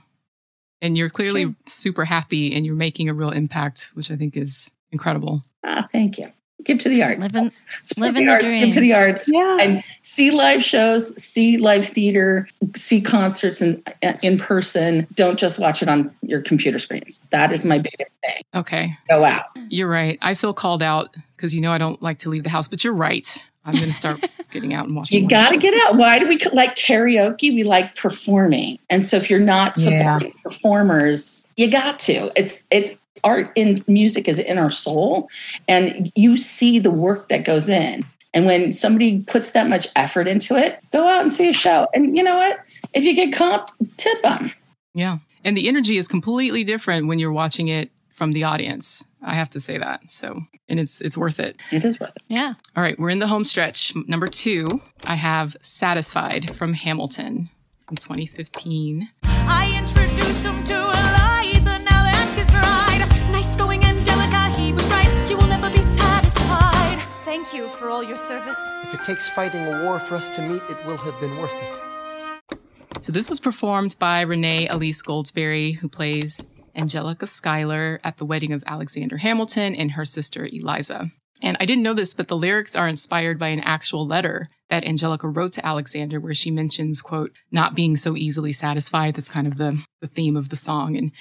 And 0.84 0.96
you're 0.98 1.08
clearly 1.10 1.44
Sure. 1.44 1.54
super 1.66 2.04
happy 2.04 2.54
and 2.54 2.64
you're 2.66 2.74
making 2.76 3.08
a 3.08 3.14
real 3.14 3.30
impact, 3.30 3.90
which 3.94 4.10
I 4.10 4.16
think 4.16 4.36
is 4.36 4.70
incredible. 4.92 5.42
Ah, 5.64 5.88
thank 5.90 6.18
you. 6.18 6.30
Give 6.62 6.78
to 6.78 6.88
the 6.88 7.02
arts. 7.02 7.20
Living- 7.32 7.50
Support 7.82 8.06
living 8.06 8.26
the 8.26 8.30
the 8.30 8.32
arts. 8.34 8.52
Give 8.52 8.70
to 8.70 8.80
the 8.80 8.94
arts. 8.94 9.30
Yeah. 9.32 9.56
And 9.60 9.84
see 10.02 10.30
live 10.30 10.62
shows, 10.62 11.20
see 11.22 11.58
live 11.58 11.84
theater, 11.84 12.48
see 12.76 13.00
concerts 13.02 13.60
in 13.60 13.82
in 14.22 14.38
person. 14.38 15.06
Don't 15.14 15.38
just 15.38 15.58
watch 15.58 15.82
it 15.82 15.88
on 15.88 16.10
your 16.22 16.40
computer 16.42 16.78
screens. 16.78 17.26
That 17.30 17.52
is 17.52 17.64
my 17.64 17.78
biggest 17.78 18.10
thing. 18.22 18.42
Okay. 18.54 18.92
Go 19.10 19.24
out. 19.24 19.44
You're 19.68 19.88
right. 19.90 20.18
I 20.22 20.34
feel 20.34 20.54
called 20.54 20.82
out 20.82 21.14
because 21.36 21.54
you 21.54 21.60
know 21.60 21.72
I 21.72 21.78
don't 21.78 22.00
like 22.02 22.18
to 22.20 22.30
leave 22.30 22.44
the 22.44 22.50
house, 22.50 22.68
but 22.68 22.82
you're 22.84 22.94
right. 22.94 23.44
I'm 23.64 23.74
going 23.74 23.86
to 23.86 23.92
start 23.92 24.20
getting 24.50 24.74
out 24.74 24.86
and 24.86 24.96
watching. 24.96 25.22
You 25.22 25.28
got 25.28 25.50
to 25.50 25.56
get 25.56 25.72
out. 25.86 25.96
Why 25.96 26.18
do 26.18 26.28
we 26.28 26.38
like 26.52 26.74
karaoke? 26.74 27.54
We 27.54 27.62
like 27.62 27.96
performing, 27.96 28.78
and 28.90 29.04
so 29.04 29.16
if 29.16 29.30
you're 29.30 29.38
not 29.40 29.74
Yeah. 29.78 30.18
supporting 30.18 30.34
performers, 30.42 31.48
you 31.56 31.70
got 31.70 31.98
to. 32.00 32.30
It's 32.36 32.66
it's 32.70 32.96
art 33.22 33.50
in 33.54 33.82
music 33.88 34.28
is 34.28 34.38
in 34.38 34.58
our 34.58 34.70
soul, 34.70 35.28
and 35.68 36.12
you 36.14 36.36
see 36.36 36.78
the 36.78 36.90
work 36.90 37.28
that 37.28 37.44
goes 37.44 37.68
in. 37.68 38.04
And 38.34 38.46
when 38.46 38.72
somebody 38.72 39.20
puts 39.20 39.52
that 39.52 39.68
much 39.68 39.86
effort 39.94 40.26
into 40.26 40.56
it, 40.56 40.80
go 40.92 41.06
out 41.06 41.22
and 41.22 41.32
see 41.32 41.48
a 41.48 41.52
show. 41.52 41.86
And 41.94 42.16
you 42.16 42.22
know 42.22 42.36
what? 42.36 42.58
If 42.92 43.04
you 43.04 43.14
get 43.14 43.32
comped, 43.32 43.68
tip 43.96 44.20
them. 44.22 44.50
Yeah. 44.92 45.18
And 45.44 45.56
the 45.56 45.68
energy 45.68 45.96
is 45.98 46.08
completely 46.08 46.64
different 46.64 47.06
when 47.06 47.18
you're 47.20 47.32
watching 47.32 47.68
it 47.68 47.90
from 48.14 48.32
the 48.32 48.44
audience. 48.44 49.04
I 49.20 49.34
have 49.34 49.50
to 49.50 49.60
say 49.60 49.76
that. 49.76 50.10
So, 50.10 50.40
and 50.68 50.80
it's 50.80 51.00
it's 51.00 51.16
worth 51.18 51.40
it. 51.40 51.58
It 51.70 51.84
is 51.84 52.00
worth 52.00 52.16
it. 52.16 52.22
Yeah. 52.28 52.54
All 52.76 52.82
right, 52.82 52.98
we're 52.98 53.10
in 53.10 53.18
the 53.18 53.26
home 53.26 53.44
stretch. 53.44 53.94
Number 54.06 54.26
2, 54.28 54.80
I 55.06 55.16
have 55.16 55.56
Satisfied 55.60 56.54
from 56.54 56.72
Hamilton 56.72 57.50
from 57.86 57.96
2015. 57.96 59.08
I 59.24 59.74
introduced 59.76 60.44
him 60.46 60.62
to 60.64 60.74
Eliza, 60.74 61.78
now 61.84 62.02
that's 62.04 62.36
his 62.36 62.46
bride. 62.50 63.06
Nice 63.30 63.56
going, 63.56 63.84
Angelica, 63.84 64.48
he 64.56 64.72
was 64.72 64.88
right. 64.88 65.26
You 65.28 65.36
will 65.36 65.48
never 65.48 65.68
be 65.70 65.82
satisfied. 65.82 67.02
Thank 67.24 67.52
you 67.52 67.68
for 67.68 67.90
all 67.90 68.02
your 68.02 68.16
service. 68.16 68.60
If 68.84 68.94
it 68.94 69.02
takes 69.02 69.28
fighting 69.28 69.66
a 69.66 69.84
war 69.84 69.98
for 69.98 70.14
us 70.14 70.30
to 70.36 70.42
meet, 70.42 70.62
it 70.70 70.86
will 70.86 70.96
have 70.96 71.18
been 71.20 71.36
worth 71.38 71.52
it. 71.52 72.58
So 73.02 73.12
this 73.12 73.28
was 73.28 73.38
performed 73.38 73.96
by 73.98 74.22
Renee 74.22 74.68
Elise 74.68 75.02
Goldsberry, 75.02 75.76
who 75.78 75.88
plays 75.88 76.46
Angelica 76.76 77.26
Schuyler 77.26 78.00
at 78.04 78.16
the 78.16 78.24
wedding 78.24 78.52
of 78.52 78.64
Alexander 78.66 79.18
Hamilton 79.18 79.74
and 79.74 79.92
her 79.92 80.04
sister 80.04 80.48
Eliza. 80.52 81.10
And 81.42 81.56
I 81.60 81.66
didn't 81.66 81.82
know 81.82 81.94
this, 81.94 82.14
but 82.14 82.28
the 82.28 82.36
lyrics 82.36 82.76
are 82.76 82.88
inspired 82.88 83.38
by 83.38 83.48
an 83.48 83.60
actual 83.60 84.06
letter 84.06 84.48
that 84.70 84.84
Angelica 84.84 85.28
wrote 85.28 85.52
to 85.52 85.66
Alexander, 85.66 86.18
where 86.18 86.34
she 86.34 86.50
mentions, 86.50 87.02
quote, 87.02 87.32
not 87.50 87.74
being 87.74 87.96
so 87.96 88.16
easily 88.16 88.52
satisfied. 88.52 89.14
That's 89.14 89.28
kind 89.28 89.46
of 89.46 89.58
the, 89.58 89.84
the 90.00 90.06
theme 90.06 90.36
of 90.36 90.48
the 90.48 90.56
song. 90.56 90.96
And 90.96 91.12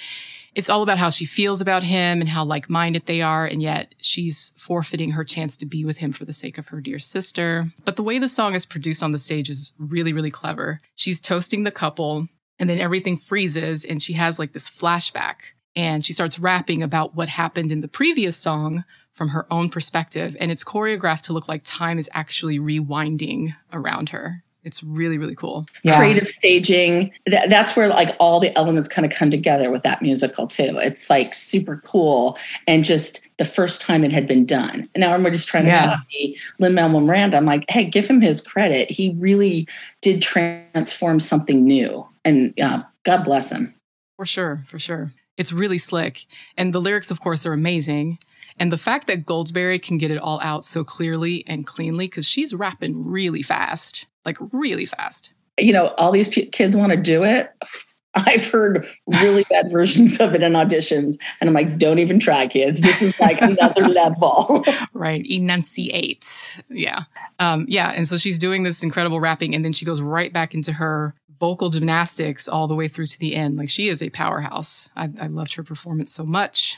it's 0.55 0.69
all 0.69 0.81
about 0.81 0.97
how 0.97 1.09
she 1.09 1.25
feels 1.25 1.61
about 1.61 1.83
him 1.83 2.21
and 2.21 2.29
how 2.29 2.45
like 2.45 2.69
minded 2.69 3.05
they 3.05 3.21
are. 3.21 3.45
And 3.45 3.61
yet 3.61 3.95
she's 3.99 4.53
forfeiting 4.57 5.11
her 5.11 5.23
chance 5.23 5.57
to 5.57 5.65
be 5.65 5.83
with 5.83 5.97
him 5.97 6.13
for 6.13 6.25
the 6.25 6.33
sake 6.33 6.57
of 6.57 6.69
her 6.69 6.79
dear 6.79 6.99
sister. 6.99 7.65
But 7.83 7.95
the 7.95 8.03
way 8.03 8.17
the 8.17 8.27
song 8.27 8.55
is 8.55 8.65
produced 8.65 9.03
on 9.03 9.11
the 9.11 9.17
stage 9.17 9.49
is 9.49 9.73
really, 9.77 10.13
really 10.13 10.31
clever. 10.31 10.79
She's 10.95 11.19
toasting 11.19 11.63
the 11.63 11.71
couple 11.71 12.27
and 12.59 12.69
then 12.69 12.79
everything 12.79 13.17
freezes 13.17 13.85
and 13.85 14.01
she 14.01 14.13
has 14.13 14.39
like 14.39 14.53
this 14.53 14.69
flashback 14.69 15.53
and 15.75 16.05
she 16.05 16.13
starts 16.13 16.39
rapping 16.39 16.83
about 16.83 17.15
what 17.15 17.29
happened 17.29 17.71
in 17.71 17.81
the 17.81 17.87
previous 17.87 18.35
song 18.37 18.83
from 19.13 19.29
her 19.29 19.45
own 19.51 19.69
perspective. 19.69 20.35
And 20.39 20.51
it's 20.51 20.63
choreographed 20.63 21.23
to 21.23 21.33
look 21.33 21.47
like 21.47 21.61
time 21.63 21.97
is 21.99 22.09
actually 22.13 22.59
rewinding 22.59 23.49
around 23.71 24.09
her. 24.09 24.43
It's 24.63 24.81
really, 24.81 25.17
really 25.17 25.35
cool. 25.35 25.65
creative 25.85 26.25
staging. 26.27 27.11
Th- 27.29 27.49
that's 27.49 27.75
where 27.75 27.89
like 27.89 28.15
all 28.19 28.39
the 28.39 28.57
elements 28.57 28.87
kind 28.87 29.05
of 29.05 29.11
come 29.11 29.29
together 29.29 29.69
with 29.69 29.83
that 29.83 30.01
musical 30.01 30.47
too. 30.47 30.77
It's 30.77 31.09
like 31.09 31.33
super 31.33 31.81
cool 31.83 32.37
and 32.65 32.85
just 32.85 33.19
the 33.37 33.45
first 33.45 33.81
time 33.81 34.05
it 34.05 34.13
had 34.13 34.25
been 34.25 34.45
done. 34.45 34.87
And 34.95 35.01
now 35.01 35.17
we're 35.21 35.31
just 35.31 35.49
trying 35.49 35.67
Yeah. 35.67 35.81
to 35.81 35.87
copy 35.97 36.37
Lin 36.59 36.75
Manuel 36.75 37.01
Miranda. 37.01 37.35
I'm 37.35 37.45
like, 37.45 37.65
hey, 37.69 37.83
give 37.83 38.07
him 38.07 38.21
his 38.21 38.39
credit. 38.39 38.89
He 38.89 39.13
really 39.19 39.67
did 40.01 40.21
transform 40.21 41.19
something 41.19 41.65
new, 41.65 42.07
and 42.25 42.59
uh, 42.59 42.83
God 43.03 43.23
bless 43.23 43.51
him. 43.51 43.75
For 44.17 44.25
sure, 44.25 44.59
for 44.67 44.79
sure. 44.79 45.11
It's 45.37 45.51
really 45.51 45.77
slick. 45.77 46.25
And 46.57 46.73
the 46.73 46.79
lyrics, 46.79 47.11
of 47.11 47.19
course, 47.19 47.45
are 47.45 47.53
amazing. 47.53 48.19
And 48.59 48.71
the 48.71 48.77
fact 48.77 49.07
that 49.07 49.25
Goldsberry 49.25 49.81
can 49.81 49.97
get 49.97 50.11
it 50.11 50.19
all 50.19 50.39
out 50.41 50.63
so 50.63 50.83
clearly 50.83 51.43
and 51.47 51.65
cleanly, 51.65 52.05
because 52.05 52.27
she's 52.27 52.53
rapping 52.53 53.07
really 53.07 53.41
fast, 53.41 54.05
like 54.25 54.37
really 54.51 54.85
fast. 54.85 55.33
You 55.59 55.73
know, 55.73 55.87
all 55.97 56.11
these 56.11 56.29
p- 56.29 56.45
kids 56.45 56.75
want 56.75 56.91
to 56.91 56.97
do 56.97 57.23
it. 57.23 57.51
I've 58.15 58.47
heard 58.47 58.87
really 59.07 59.43
bad 59.49 59.71
versions 59.71 60.19
of 60.19 60.35
it 60.35 60.43
in 60.43 60.53
auditions, 60.53 61.17
and 61.41 61.49
I'm 61.49 61.53
like, 61.53 61.79
don't 61.79 61.97
even 61.97 62.19
try, 62.19 62.45
kids. 62.45 62.79
This 62.79 63.01
is 63.01 63.19
like 63.19 63.41
another 63.41 63.87
level. 63.87 64.63
Right. 64.93 65.25
Enunciate. 65.25 66.61
Yeah. 66.69 67.03
Um, 67.39 67.65
yeah. 67.67 67.89
And 67.89 68.05
so 68.07 68.17
she's 68.17 68.37
doing 68.37 68.61
this 68.61 68.83
incredible 68.83 69.19
rapping, 69.19 69.55
and 69.55 69.65
then 69.65 69.73
she 69.73 69.85
goes 69.85 69.99
right 69.99 70.31
back 70.31 70.53
into 70.53 70.73
her 70.73 71.15
vocal 71.43 71.69
gymnastics 71.69 72.47
all 72.47 72.69
the 72.69 72.75
way 72.75 72.87
through 72.87 73.05
to 73.05 73.19
the 73.19 73.35
end. 73.35 73.57
Like 73.57 73.67
she 73.67 73.89
is 73.89 74.01
a 74.01 74.09
powerhouse. 74.09 74.89
I, 74.95 75.09
I 75.19 75.27
loved 75.27 75.53
her 75.55 75.63
performance 75.63 76.13
so 76.13 76.23
much. 76.23 76.77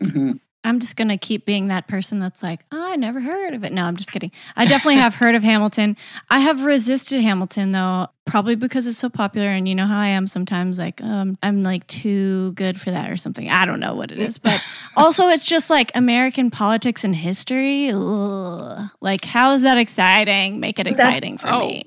Mhm. 0.00 0.40
I'm 0.62 0.78
just 0.78 0.96
going 0.96 1.08
to 1.08 1.16
keep 1.16 1.46
being 1.46 1.68
that 1.68 1.88
person 1.88 2.18
that's 2.20 2.42
like, 2.42 2.60
oh, 2.70 2.82
I 2.92 2.96
never 2.96 3.18
heard 3.20 3.54
of 3.54 3.64
it. 3.64 3.72
No, 3.72 3.84
I'm 3.84 3.96
just 3.96 4.12
kidding. 4.12 4.30
I 4.56 4.66
definitely 4.66 4.96
have 4.96 5.14
heard 5.14 5.34
of 5.34 5.42
Hamilton. 5.42 5.96
I 6.28 6.40
have 6.40 6.64
resisted 6.66 7.22
Hamilton 7.22 7.72
though, 7.72 8.08
probably 8.26 8.56
because 8.56 8.86
it's 8.86 8.98
so 8.98 9.08
popular. 9.08 9.48
And 9.48 9.66
you 9.66 9.74
know 9.74 9.86
how 9.86 9.98
I 9.98 10.08
am 10.08 10.26
sometimes 10.26 10.78
like, 10.78 11.02
um, 11.02 11.38
I'm 11.42 11.62
like 11.62 11.86
too 11.86 12.52
good 12.52 12.78
for 12.78 12.90
that 12.90 13.10
or 13.10 13.16
something. 13.16 13.48
I 13.48 13.64
don't 13.64 13.80
know 13.80 13.94
what 13.94 14.10
it 14.12 14.18
is. 14.18 14.36
But 14.36 14.62
also, 14.98 15.28
it's 15.28 15.46
just 15.46 15.70
like 15.70 15.92
American 15.94 16.50
politics 16.50 17.04
and 17.04 17.16
history. 17.16 17.90
Ugh. 17.94 18.82
Like, 19.00 19.24
how 19.24 19.52
is 19.54 19.62
that 19.62 19.78
exciting? 19.78 20.60
Make 20.60 20.78
it 20.78 20.84
But 20.84 20.98
that- 20.98 21.08
exciting 21.08 21.38
for 21.38 21.48
oh, 21.48 21.66
me. 21.68 21.86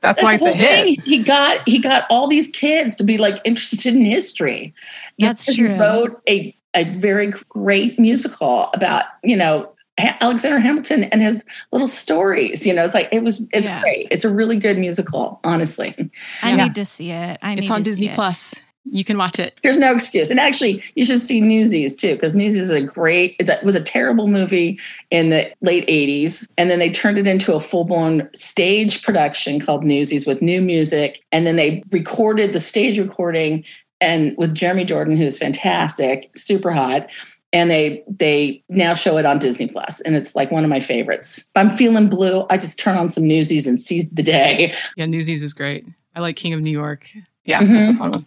That's 0.00 0.22
why 0.22 0.36
the 0.38 0.46
it's 0.46 0.56
a 0.56 0.58
hit. 0.58 1.00
He 1.02 1.22
got 1.22 1.66
he 1.68 1.78
got 1.78 2.06
all 2.10 2.26
these 2.26 2.48
kids 2.48 2.96
to 2.96 3.04
be 3.04 3.18
like 3.18 3.40
interested 3.44 3.94
in 3.94 4.04
history. 4.04 4.74
That's 5.18 5.44
Because 5.44 5.56
true. 5.56 5.68
He 5.74 5.80
wrote 5.80 6.22
a 6.28 6.54
a 6.74 6.84
very 6.84 7.32
great 7.48 7.98
musical 7.98 8.70
about 8.74 9.04
you 9.24 9.36
know 9.36 9.72
Alexander 9.98 10.60
Hamilton 10.60 11.04
and 11.04 11.20
his 11.20 11.44
little 11.72 11.88
stories. 11.88 12.64
You 12.66 12.72
know, 12.74 12.84
it's 12.84 12.94
like 12.94 13.08
it 13.10 13.22
was. 13.22 13.48
It's 13.52 13.68
Yeah. 13.68 13.80
great. 13.80 14.08
It's 14.10 14.24
a 14.24 14.28
really 14.30 14.56
good 14.56 14.78
musical. 14.78 15.40
Honestly, 15.44 15.94
I 16.42 16.50
Yeah. 16.50 16.64
need 16.64 16.74
to 16.76 16.84
see 16.84 17.10
it. 17.10 17.38
I 17.42 17.54
need 17.54 17.62
It's 17.62 17.70
on 17.70 17.78
to 17.78 17.84
see 17.84 17.90
Disney 17.90 18.06
it. 18.08 18.14
Plus. 18.14 18.62
You 18.90 19.04
can 19.04 19.18
watch 19.18 19.38
it. 19.38 19.58
there's 19.62 19.78
no 19.78 19.92
excuse. 19.92 20.30
And 20.30 20.40
actually, 20.40 20.82
you 20.94 21.04
should 21.04 21.20
see 21.20 21.42
Newsies 21.42 21.94
too, 21.94 22.14
because 22.14 22.34
Newsies 22.34 22.62
is 22.62 22.70
a 22.70 22.80
great. 22.80 23.36
It's 23.38 23.50
a, 23.50 23.58
it 23.58 23.64
was 23.64 23.74
a 23.74 23.82
terrible 23.82 24.28
movie 24.28 24.78
in 25.10 25.28
the 25.28 25.52
late 25.60 25.86
'80s, 25.88 26.46
and 26.56 26.70
then 26.70 26.78
they 26.78 26.88
turned 26.90 27.18
it 27.18 27.26
into 27.26 27.52
a 27.54 27.60
full 27.60 27.84
blown 27.84 28.30
stage 28.34 29.02
production 29.02 29.60
called 29.60 29.84
Newsies 29.84 30.26
with 30.26 30.40
new 30.40 30.62
music, 30.62 31.22
and 31.32 31.46
then 31.46 31.56
they 31.56 31.82
recorded 31.90 32.54
the 32.54 32.60
stage 32.60 32.98
recording 32.98 33.62
and 34.00 34.36
with 34.36 34.54
Jeremy 34.54 34.84
Jordan, 34.84 35.16
who's 35.16 35.38
fantastic, 35.38 36.30
super 36.36 36.70
hot. 36.70 37.08
And 37.52 37.70
they 37.70 38.04
they 38.06 38.62
now 38.68 38.92
show 38.92 39.16
it 39.16 39.24
on 39.24 39.38
Disney 39.38 39.68
Plus, 39.68 40.00
and 40.02 40.14
it's 40.14 40.36
like 40.36 40.50
one 40.50 40.64
of 40.64 40.70
my 40.70 40.80
favorites. 40.80 41.38
If 41.38 41.48
I'm 41.56 41.70
feeling 41.70 42.08
blue, 42.10 42.44
I 42.50 42.58
just 42.58 42.78
turn 42.78 42.98
on 42.98 43.08
some 43.08 43.26
Newsies 43.26 43.66
and 43.66 43.80
seize 43.80 44.10
the 44.10 44.22
day. 44.22 44.74
Yeah, 44.96 45.06
Newsies 45.06 45.42
is 45.42 45.54
great. 45.54 45.86
I 46.14 46.20
like 46.20 46.36
King 46.36 46.52
of 46.52 46.60
New 46.60 46.70
York. 46.70 47.08
Yeah, 47.46 47.60
Mhm. 47.62 47.72
that's 47.72 47.88
a 47.88 47.94
fun 47.94 48.10
one. 48.10 48.26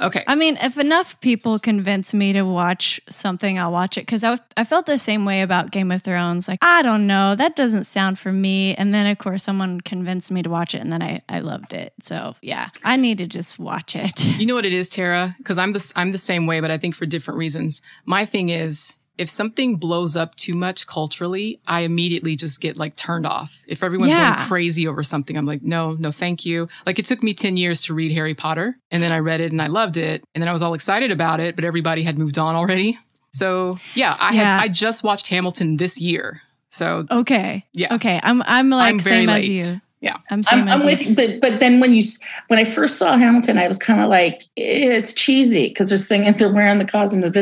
Okay. 0.00 0.24
I 0.26 0.34
mean, 0.34 0.54
if 0.60 0.78
enough 0.78 1.20
people 1.20 1.58
convince 1.58 2.12
me 2.14 2.32
to 2.32 2.42
watch 2.42 3.00
something, 3.10 3.58
I'll 3.58 3.70
watch 3.70 3.96
it. 3.98 4.00
Because 4.02 4.24
I, 4.24 4.30
was- 4.30 4.40
I 4.56 4.64
felt 4.64 4.86
the 4.86 4.98
same 4.98 5.24
way 5.24 5.42
about 5.42 5.70
Game 5.70 5.92
of 5.92 6.02
Thrones. 6.02 6.48
Like, 6.48 6.58
I 6.62 6.82
don't 6.82 7.06
know, 7.06 7.34
that 7.36 7.54
doesn't 7.56 7.84
sound 7.84 8.18
for 8.18 8.32
me. 8.32 8.74
And 8.74 8.92
then, 8.92 9.06
of 9.06 9.18
course, 9.18 9.44
someone 9.44 9.80
convinced 9.80 10.30
me 10.30 10.42
to 10.42 10.50
watch 10.50 10.74
it, 10.74 10.80
and 10.80 10.92
then 10.92 11.02
I, 11.02 11.20
I 11.28 11.40
loved 11.40 11.72
it. 11.72 11.92
So, 12.02 12.34
yeah, 12.42 12.70
I 12.82 12.96
need 12.96 13.18
to 13.18 13.26
just 13.26 13.58
watch 13.58 13.94
it. 13.94 14.18
You 14.38 14.46
know 14.46 14.54
what 14.54 14.64
it 14.64 14.72
is, 14.72 14.88
Tara? 14.88 15.34
Because 15.38 15.58
I'm 15.58 15.72
the 15.72 15.92
I'm 15.94 16.10
the 16.10 16.18
same 16.18 16.46
way, 16.46 16.60
but 16.60 16.70
I 16.70 16.78
think 16.78 16.94
for 16.96 17.06
different 17.06 17.38
reasons. 17.38 17.80
My 18.04 18.24
thing 18.24 18.48
is, 18.48 18.96
if 19.18 19.28
something 19.28 19.76
blows 19.76 20.16
up 20.16 20.34
too 20.36 20.54
much 20.54 20.86
culturally, 20.86 21.60
I 21.66 21.80
immediately 21.80 22.34
just 22.36 22.60
get 22.60 22.76
like 22.76 22.96
turned 22.96 23.26
off. 23.26 23.60
If 23.66 23.82
everyone's 23.82 24.12
Yeah. 24.12 24.34
going 24.36 24.48
crazy 24.48 24.88
over 24.88 25.02
something, 25.02 25.36
I'm 25.36 25.46
like, 25.46 25.62
no, 25.62 25.92
no, 25.92 26.10
thank 26.10 26.44
you. 26.46 26.68
Like 26.86 26.98
it 26.98 27.04
took 27.04 27.22
me 27.22 27.34
ten 27.34 27.56
years 27.56 27.82
to 27.84 27.94
read 27.94 28.12
Harry 28.12 28.34
Potter, 28.34 28.76
and 28.90 29.02
then 29.02 29.12
I 29.12 29.18
read 29.18 29.40
it 29.40 29.52
and 29.52 29.60
I 29.60 29.66
loved 29.66 29.96
it, 29.96 30.24
and 30.34 30.40
then 30.42 30.48
I 30.48 30.52
was 30.52 30.62
all 30.62 30.74
excited 30.74 31.10
about 31.10 31.40
it, 31.40 31.56
but 31.56 31.64
everybody 31.64 32.02
had 32.02 32.16
moved 32.18 32.38
on 32.38 32.54
already. 32.56 32.98
So 33.32 33.78
yeah, 33.94 34.16
I 34.18 34.32
had 34.34 34.52
I 34.52 34.68
just 34.68 35.02
watched 35.04 35.28
Hamilton 35.28 35.76
this 35.76 36.00
year, 36.00 36.40
so 36.68 37.06
Okay. 37.10 37.66
Yeah. 37.72 37.94
Okay. 37.94 38.20
I'm, 38.22 38.42
I'm 38.46 38.70
like 38.70 38.88
I'm 38.90 38.98
very 39.00 39.26
same 39.26 39.28
as 39.28 39.48
late. 39.48 39.58
you. 39.58 39.80
Yeah. 40.02 40.16
I'm 40.30 40.42
I'm, 40.50 40.68
I'm 40.68 40.80
you. 40.80 40.86
with 40.86 41.06
you, 41.06 41.14
but 41.14 41.40
but 41.40 41.60
then 41.60 41.78
when 41.78 41.94
you 41.94 42.02
when 42.48 42.58
I 42.58 42.64
first 42.64 42.98
saw 42.98 43.16
Hamilton, 43.16 43.56
I 43.56 43.68
was 43.68 43.78
kind 43.78 44.00
of 44.02 44.10
like 44.10 44.42
it's 44.56 45.14
cheesy 45.14 45.68
because 45.68 45.88
they're 45.88 45.96
singing, 45.98 46.32
they're 46.34 46.52
wearing 46.52 46.78
the 46.78 46.84
costume, 46.84 47.22
and 47.22 47.34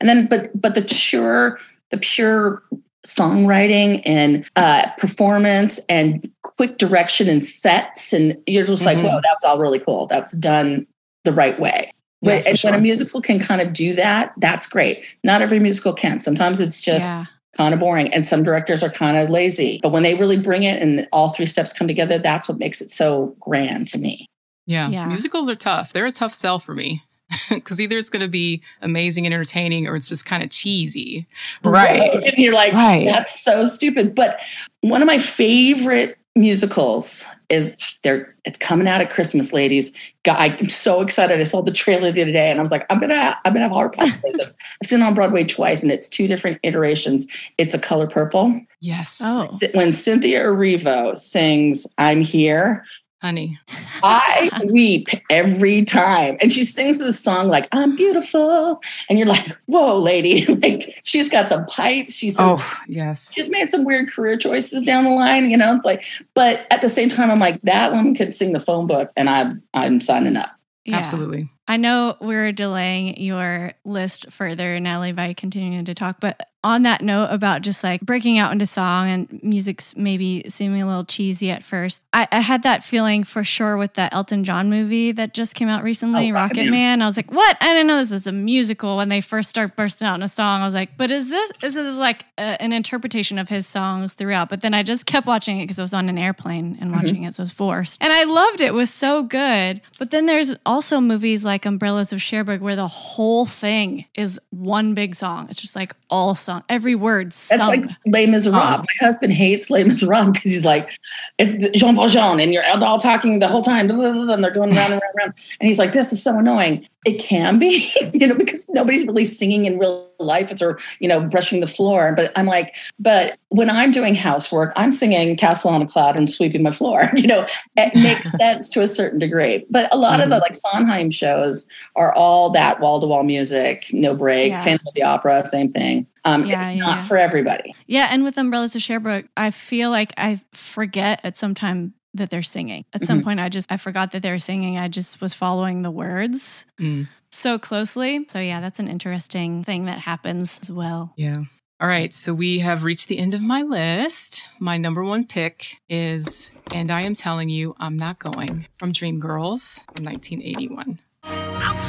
then 0.00 0.26
but 0.28 0.50
but 0.58 0.76
the 0.76 0.82
pure 0.82 1.58
the 1.90 1.98
pure 1.98 2.62
songwriting 3.04 4.00
and 4.06 4.48
uh, 4.56 4.88
performance 4.96 5.78
and 5.88 6.30
quick 6.42 6.78
direction 6.78 7.28
and 7.28 7.42
sets, 7.44 8.12
and 8.12 8.40
you're 8.46 8.64
just 8.64 8.84
like, 8.84 8.96
Mhm. 8.98 9.02
whoa, 9.04 9.20
that 9.20 9.34
was 9.34 9.44
all 9.44 9.58
really 9.58 9.78
cool. 9.78 10.06
That 10.06 10.22
was 10.22 10.32
done 10.32 10.86
the 11.24 11.32
right 11.32 11.58
way. 11.60 11.92
Yeah, 12.22 12.38
But- 12.38 12.46
and 12.46 12.58
when 12.60 12.74
a 12.74 12.80
musical 12.80 13.20
can 13.20 13.38
kind 13.38 13.60
of 13.60 13.72
do 13.72 13.94
that, 13.96 14.32
that's 14.38 14.66
great. 14.66 15.04
Not 15.22 15.42
every 15.42 15.58
musical 15.58 15.92
can. 15.92 16.18
Sometimes 16.18 16.60
it's 16.60 16.80
just 16.80 17.00
yeah. 17.02 17.26
Kind 17.56 17.72
of 17.74 17.80
boring 17.80 18.12
and 18.12 18.24
some 18.26 18.42
directors 18.42 18.82
are 18.82 18.90
kind 18.90 19.16
of 19.16 19.30
lazy 19.30 19.78
but 19.82 19.90
when 19.92 20.02
they 20.02 20.14
really 20.14 20.36
bring 20.38 20.62
it 20.64 20.80
and 20.82 21.06
all 21.12 21.30
three 21.30 21.46
steps 21.46 21.72
come 21.72 21.86
together 21.88 22.18
that's 22.18 22.48
what 22.48 22.58
makes 22.58 22.80
it 22.80 22.90
so 22.90 23.34
grand 23.40 23.86
to 23.86 23.98
me 23.98 24.26
Yeah. 24.66 24.88
Yeah. 24.88 25.06
Musicals 25.06 25.48
are 25.50 25.54
tough. 25.56 25.92
They're 25.92 26.06
a 26.06 26.12
tough 26.12 26.32
sell 26.32 26.58
for 26.58 26.74
me. 26.74 27.02
Because 27.50 27.80
either 27.80 27.98
it's 27.98 28.10
going 28.10 28.22
to 28.24 28.28
be 28.30 28.62
amazing 28.80 29.26
and 29.26 29.34
entertaining 29.34 29.86
or 29.88 29.96
it's 29.96 30.08
just 30.08 30.24
kind 30.24 30.42
of 30.42 30.50
cheesy. 30.50 31.26
Right. 31.62 32.12
And 32.24 32.38
you're 32.38 32.54
like 32.54 32.72
Right. 32.72 33.06
that's 33.06 33.42
so 33.42 33.64
stupid 33.64 34.14
but 34.14 34.40
one 34.82 35.02
of 35.02 35.06
my 35.06 35.18
favorite 35.18 36.16
musicals 36.36 37.24
is 37.54 37.74
they're 38.02 38.34
it's 38.44 38.58
coming 38.58 38.86
out 38.86 39.00
at 39.00 39.10
christmas 39.10 39.52
ladies. 39.52 39.96
God, 40.24 40.36
i'm 40.38 40.68
so 40.68 41.00
excited. 41.00 41.40
I 41.40 41.44
saw 41.44 41.62
the 41.62 41.72
trailer 41.72 42.12
the 42.12 42.22
other 42.22 42.32
day 42.32 42.50
and 42.50 42.58
i 42.58 42.62
was 42.62 42.70
like 42.70 42.86
i'm 42.90 43.00
gonna 43.00 43.38
i'm 43.44 43.52
gonna 43.52 43.64
have 43.64 43.72
hard 43.72 43.92
palpitations 43.92 44.40
i've 44.82 44.86
seen 44.86 45.00
it 45.00 45.04
on 45.04 45.14
broadway 45.14 45.44
twice 45.44 45.82
and 45.82 45.92
it's 45.92 46.08
two 46.08 46.26
different 46.26 46.58
iterations. 46.62 47.26
It's 47.58 47.74
a 47.74 47.78
color 47.78 48.06
purple. 48.06 48.60
Yes. 48.80 49.20
Oh. 49.22 49.58
when 49.72 49.92
cynthia 49.92 50.42
erivo 50.42 51.16
sings 51.16 51.86
i'm 51.96 52.20
here 52.20 52.84
Honey. 53.24 53.58
I 54.02 54.50
weep 54.66 55.08
every 55.30 55.82
time. 55.82 56.36
And 56.42 56.52
she 56.52 56.62
sings 56.62 56.98
this 56.98 57.18
song 57.18 57.48
like, 57.48 57.66
I'm 57.72 57.96
beautiful. 57.96 58.82
And 59.08 59.18
you're 59.18 59.26
like, 59.26 59.46
whoa, 59.64 59.98
lady. 59.98 60.44
like 60.56 61.00
she's 61.04 61.30
got 61.30 61.48
some 61.48 61.64
pipes. 61.64 62.12
She's 62.14 62.36
so 62.36 62.56
Oh, 62.58 62.78
yes. 62.86 63.32
she's 63.32 63.48
made 63.48 63.70
some 63.70 63.86
weird 63.86 64.12
career 64.12 64.36
choices 64.36 64.82
down 64.82 65.04
the 65.04 65.10
line, 65.10 65.48
you 65.48 65.56
know. 65.56 65.74
It's 65.74 65.86
like, 65.86 66.04
but 66.34 66.66
at 66.70 66.82
the 66.82 66.90
same 66.90 67.08
time, 67.08 67.30
I'm 67.30 67.38
like, 67.38 67.62
that 67.62 67.92
woman 67.92 68.14
can 68.14 68.30
sing 68.30 68.52
the 68.52 68.60
phone 68.60 68.86
book 68.86 69.10
and 69.16 69.30
I'm 69.30 69.62
I'm 69.72 70.02
signing 70.02 70.36
up. 70.36 70.50
Yeah. 70.84 70.96
Absolutely. 70.98 71.48
I 71.66 71.78
know 71.78 72.18
we're 72.20 72.52
delaying 72.52 73.16
your 73.22 73.72
list 73.86 74.30
further, 74.32 74.78
Natalie, 74.80 75.12
by 75.12 75.32
continuing 75.32 75.86
to 75.86 75.94
talk, 75.94 76.20
but 76.20 76.38
on 76.64 76.82
that 76.82 77.02
note 77.02 77.28
about 77.30 77.62
just 77.62 77.84
like 77.84 78.00
breaking 78.00 78.38
out 78.38 78.50
into 78.50 78.66
song 78.66 79.08
and 79.08 79.42
music's 79.42 79.94
maybe 79.96 80.42
seeming 80.48 80.82
a 80.82 80.86
little 80.86 81.04
cheesy 81.04 81.50
at 81.50 81.62
first, 81.62 82.02
I, 82.12 82.26
I 82.32 82.40
had 82.40 82.62
that 82.62 82.82
feeling 82.82 83.22
for 83.22 83.44
sure 83.44 83.76
with 83.76 83.94
that 83.94 84.12
Elton 84.14 84.42
John 84.44 84.70
movie 84.70 85.12
that 85.12 85.34
just 85.34 85.54
came 85.54 85.68
out 85.68 85.84
recently, 85.84 86.30
Oh, 86.30 86.34
Rocket 86.34 86.54
Rocket 86.56 86.70
Man. 86.70 87.02
I 87.02 87.06
was 87.06 87.16
like, 87.16 87.30
what? 87.30 87.56
I 87.60 87.66
didn't 87.66 87.86
know 87.86 87.98
this 87.98 88.12
is 88.12 88.26
a 88.26 88.32
musical. 88.32 88.96
When 88.96 89.08
they 89.08 89.20
first 89.20 89.50
start 89.50 89.76
bursting 89.76 90.08
out 90.08 90.14
in 90.14 90.22
a 90.22 90.28
song, 90.28 90.62
I 90.62 90.64
was 90.64 90.74
like, 90.74 90.96
but 90.96 91.10
is 91.10 91.28
this 91.28 91.52
is 91.62 91.74
this 91.74 91.98
like 91.98 92.24
a, 92.38 92.60
an 92.62 92.72
interpretation 92.72 93.38
of 93.38 93.48
his 93.48 93.66
songs 93.66 94.14
throughout? 94.14 94.48
But 94.48 94.62
then 94.62 94.74
I 94.74 94.82
just 94.82 95.06
kept 95.06 95.26
watching 95.26 95.60
it 95.60 95.64
because 95.64 95.78
I 95.78 95.82
was 95.82 95.94
on 95.94 96.08
an 96.08 96.18
airplane 96.18 96.78
and 96.80 96.90
mm-hmm. 96.90 97.00
watching 97.00 97.22
it, 97.24 97.34
so 97.34 97.42
I 97.42 97.44
was 97.44 97.50
forced, 97.52 98.02
and 98.02 98.12
I 98.12 98.24
loved 98.24 98.60
it. 98.60 98.66
It 98.66 98.74
was 98.74 98.92
so 98.92 99.22
good. 99.22 99.80
But 99.98 100.10
then 100.10 100.26
there's 100.26 100.54
also 100.64 101.00
movies 101.00 101.44
like 101.44 101.66
Umbrellas 101.66 102.12
of 102.12 102.22
Cherbourg 102.22 102.60
where 102.60 102.76
the 102.76 102.88
whole 102.88 103.46
thing 103.46 104.06
is 104.14 104.40
one 104.50 104.94
big 104.94 105.14
song. 105.14 105.46
It's 105.50 105.60
just 105.60 105.76
like 105.76 105.94
all 106.08 106.34
song, 106.54 106.64
every 106.68 106.94
word 106.94 107.28
That's 107.28 107.48
sung. 107.48 107.68
like 107.68 107.90
Les 108.06 108.26
Miserables. 108.26 108.76
Oh. 108.76 108.78
My 108.78 109.06
husband 109.06 109.32
hates 109.32 109.70
Les 109.70 109.84
Miserables 109.84 110.32
because 110.32 110.52
he's 110.52 110.64
like, 110.64 110.98
it's 111.38 111.78
Jean 111.78 111.94
Valjean, 111.94 112.40
and 112.40 112.52
you're 112.52 112.64
all 112.84 112.98
talking 112.98 113.38
the 113.38 113.48
whole 113.48 113.62
time, 113.62 113.90
and 113.90 114.44
they're 114.44 114.50
going 114.50 114.76
around 114.76 114.92
and 114.92 114.92
around, 114.92 114.92
and 114.92 115.02
around. 115.18 115.34
And 115.60 115.66
he's 115.66 115.78
like, 115.78 115.92
this 115.92 116.12
is 116.12 116.22
so 116.22 116.38
annoying. 116.38 116.88
It 117.04 117.18
can 117.18 117.58
be, 117.58 117.92
you 118.14 118.26
know, 118.26 118.34
because 118.34 118.68
nobody's 118.70 119.06
really 119.06 119.24
singing 119.24 119.64
in 119.66 119.78
real 119.78 120.10
life. 120.18 120.50
It's 120.50 120.62
or 120.62 120.78
you 121.00 121.08
know, 121.08 121.20
brushing 121.20 121.60
the 121.60 121.66
floor. 121.66 122.14
But 122.16 122.32
I'm 122.36 122.46
like, 122.46 122.76
but 122.98 123.38
when 123.48 123.70
I'm 123.70 123.90
doing 123.90 124.14
housework, 124.14 124.72
I'm 124.76 124.92
singing 124.92 125.36
Castle 125.36 125.70
on 125.70 125.82
a 125.82 125.86
Cloud 125.86 126.16
and 126.16 126.30
sweeping 126.30 126.62
my 126.62 126.70
floor. 126.70 127.10
You 127.24 127.28
know, 127.28 127.46
it 127.76 127.94
makes 128.02 128.30
sense 128.32 128.68
to 128.70 128.82
a 128.82 128.86
certain 128.86 129.18
degree. 129.18 129.64
But 129.70 129.92
a 129.94 129.96
lot 129.96 130.20
of 130.20 130.28
the 130.28 130.38
like 130.38 130.54
Sondheim 130.54 131.10
shows 131.10 131.66
are 131.96 132.12
all 132.12 132.50
that 132.50 132.80
wall 132.80 133.00
to 133.00 133.06
wall 133.06 133.24
music, 133.24 133.86
no 133.92 134.14
break. 134.14 134.50
Yeah. 134.50 134.62
Phantom 134.62 134.86
of 134.86 134.94
the 134.94 135.04
Opera, 135.04 135.44
same 135.46 135.68
thing. 135.68 136.06
Um, 136.24 136.44
Yeah, 136.44 136.58
it's 136.58 136.68
yeah, 136.70 136.76
not 136.76 136.96
yeah. 136.96 137.00
for 137.02 137.16
everybody. 137.16 137.74
Yeah, 137.86 138.08
and 138.10 138.24
with 138.24 138.36
Umbrellas 138.36 138.76
of 138.76 138.82
Cherbourg, 138.82 139.28
I 139.36 139.50
feel 139.50 139.90
like 139.90 140.12
I 140.18 140.40
forget 140.52 141.20
at 141.24 141.36
some 141.36 141.54
time 141.54 141.94
that 142.14 142.30
they're 142.30 142.42
singing. 142.42 142.84
At 142.92 143.04
some 143.04 143.20
Mhm. 143.20 143.24
point, 143.24 143.40
I 143.40 143.48
just 143.48 143.70
I 143.70 143.76
forgot 143.76 144.12
that 144.12 144.22
they 144.22 144.30
were 144.30 144.38
singing. 144.38 144.78
I 144.78 144.88
just 144.88 145.20
was 145.20 145.34
following 145.34 145.82
the 145.82 145.90
words 145.90 146.64
Mm, 146.80 147.08
so 147.30 147.58
closely. 147.58 148.24
So 148.28 148.38
yeah, 148.40 148.60
that's 148.60 148.78
an 148.80 148.88
interesting 148.88 149.64
thing 149.64 149.84
that 149.86 149.98
happens 150.00 150.58
as 150.62 150.70
well. 150.70 151.12
yeah. 151.16 151.34
All 151.80 151.88
right. 151.88 152.12
So 152.14 152.32
we 152.32 152.60
have 152.60 152.84
reached 152.84 153.08
the 153.08 153.18
end 153.18 153.34
of 153.34 153.42
my 153.42 153.62
list. 153.62 154.48
My 154.60 154.78
number 154.78 155.02
one 155.04 155.24
pick 155.26 155.80
is 155.88 156.52
And 156.72 156.90
I 156.90 157.02
Am 157.02 157.14
Telling 157.14 157.48
You 157.50 157.74
I'm 157.78 157.96
Not 157.96 158.18
Going 158.20 158.66
from 158.78 158.92
Dreamgirls 158.92 159.84
from 159.94 160.04
1981. 160.04 161.00
I'm 161.24 161.80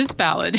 This 0.00 0.12
ballad 0.12 0.56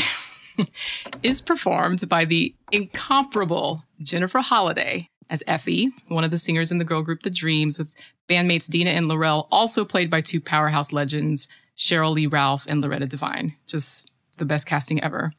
is 1.24 1.42
performed 1.42 2.08
by 2.08 2.26
the 2.26 2.54
incomparable 2.72 3.84
Jennifer 4.00 4.38
Holliday 4.38 5.08
as 5.32 5.42
Effie, 5.48 5.90
one 6.10 6.24
of 6.24 6.30
the 6.30 6.38
singers 6.38 6.72
in 6.72 6.78
the 6.78 6.86
girl 6.86 7.02
group 7.02 7.22
The 7.22 7.32
Dreams, 7.32 7.80
with 7.80 7.92
bandmates 8.30 8.70
Dina 8.70 8.92
and 8.92 9.08
Laurel, 9.08 9.48
also 9.52 9.84
played 9.84 10.12
by 10.12 10.22
two 10.22 10.42
powerhouse 10.42 10.94
legends, 10.94 11.50
Cheryl 11.76 12.14
Lee 12.14 12.28
Ralph 12.28 12.68
and 12.70 12.84
Loretta 12.84 13.08
Devine. 13.08 13.56
Just 13.66 14.12
the 14.38 14.46
best 14.46 14.68
casting 14.68 15.04
ever. 15.04 15.34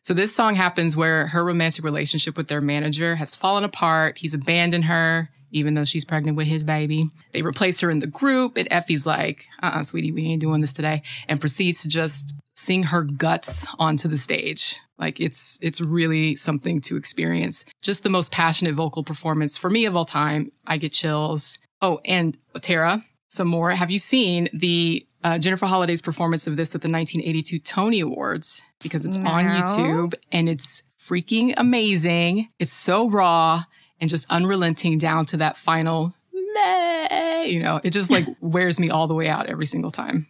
So 0.00 0.14
this 0.14 0.34
song 0.34 0.54
happens 0.54 0.96
where 0.96 1.26
her 1.26 1.44
romantic 1.44 1.84
relationship 1.84 2.38
with 2.38 2.48
their 2.48 2.62
manager 2.62 3.14
has 3.16 3.36
fallen 3.36 3.64
apart. 3.64 4.16
He's 4.16 4.32
abandoned 4.32 4.86
her, 4.86 5.28
even 5.54 5.74
though 5.74 5.84
she's 5.84 6.04
pregnant 6.04 6.36
with 6.36 6.46
his 6.46 6.64
baby. 6.64 7.08
They 7.32 7.42
replace 7.42 7.80
her 7.80 7.88
in 7.88 8.00
the 8.00 8.06
group, 8.06 8.58
and 8.58 8.68
Effie's 8.70 9.06
like, 9.06 9.46
uh-uh, 9.62 9.82
sweetie, 9.82 10.12
we 10.12 10.26
ain't 10.26 10.40
doing 10.40 10.60
this 10.60 10.72
today, 10.72 11.02
and 11.28 11.40
proceeds 11.40 11.82
to 11.82 11.88
just 11.88 12.34
sing 12.54 12.82
her 12.84 13.02
guts 13.02 13.66
onto 13.78 14.08
the 14.08 14.16
stage. 14.16 14.76
Like 14.98 15.20
it's 15.20 15.58
it's 15.62 15.80
really 15.80 16.36
something 16.36 16.80
to 16.82 16.96
experience. 16.96 17.64
Just 17.82 18.02
the 18.02 18.10
most 18.10 18.32
passionate 18.32 18.74
vocal 18.74 19.02
performance 19.02 19.56
for 19.56 19.70
me 19.70 19.86
of 19.86 19.96
all 19.96 20.04
time. 20.04 20.52
I 20.66 20.76
get 20.76 20.92
chills. 20.92 21.58
Oh, 21.82 22.00
and 22.04 22.36
Tara, 22.60 23.04
some 23.28 23.48
more. 23.48 23.70
Have 23.70 23.90
you 23.90 23.98
seen 23.98 24.48
the 24.52 25.06
uh, 25.24 25.38
Jennifer 25.38 25.66
Holliday's 25.66 26.02
performance 26.02 26.46
of 26.46 26.56
this 26.56 26.74
at 26.74 26.82
the 26.82 26.88
1982 26.88 27.58
Tony 27.58 28.00
Awards? 28.00 28.64
Because 28.80 29.04
it's 29.04 29.16
on 29.16 29.46
YouTube 29.46 30.14
and 30.30 30.48
it's 30.48 30.82
freaking 30.98 31.54
amazing. 31.56 32.48
It's 32.58 32.72
so 32.72 33.10
raw 33.10 33.62
and 34.04 34.10
just 34.10 34.30
unrelenting 34.30 34.98
down 34.98 35.24
to 35.26 35.38
that 35.38 35.56
final, 35.56 36.12
meh, 36.54 37.44
you 37.44 37.60
know, 37.62 37.80
it 37.82 37.90
just 37.90 38.10
like 38.10 38.26
wears 38.40 38.78
me 38.78 38.90
all 38.90 39.06
the 39.06 39.14
way 39.14 39.28
out 39.28 39.46
every 39.46 39.66
single 39.66 39.90
time. 39.90 40.26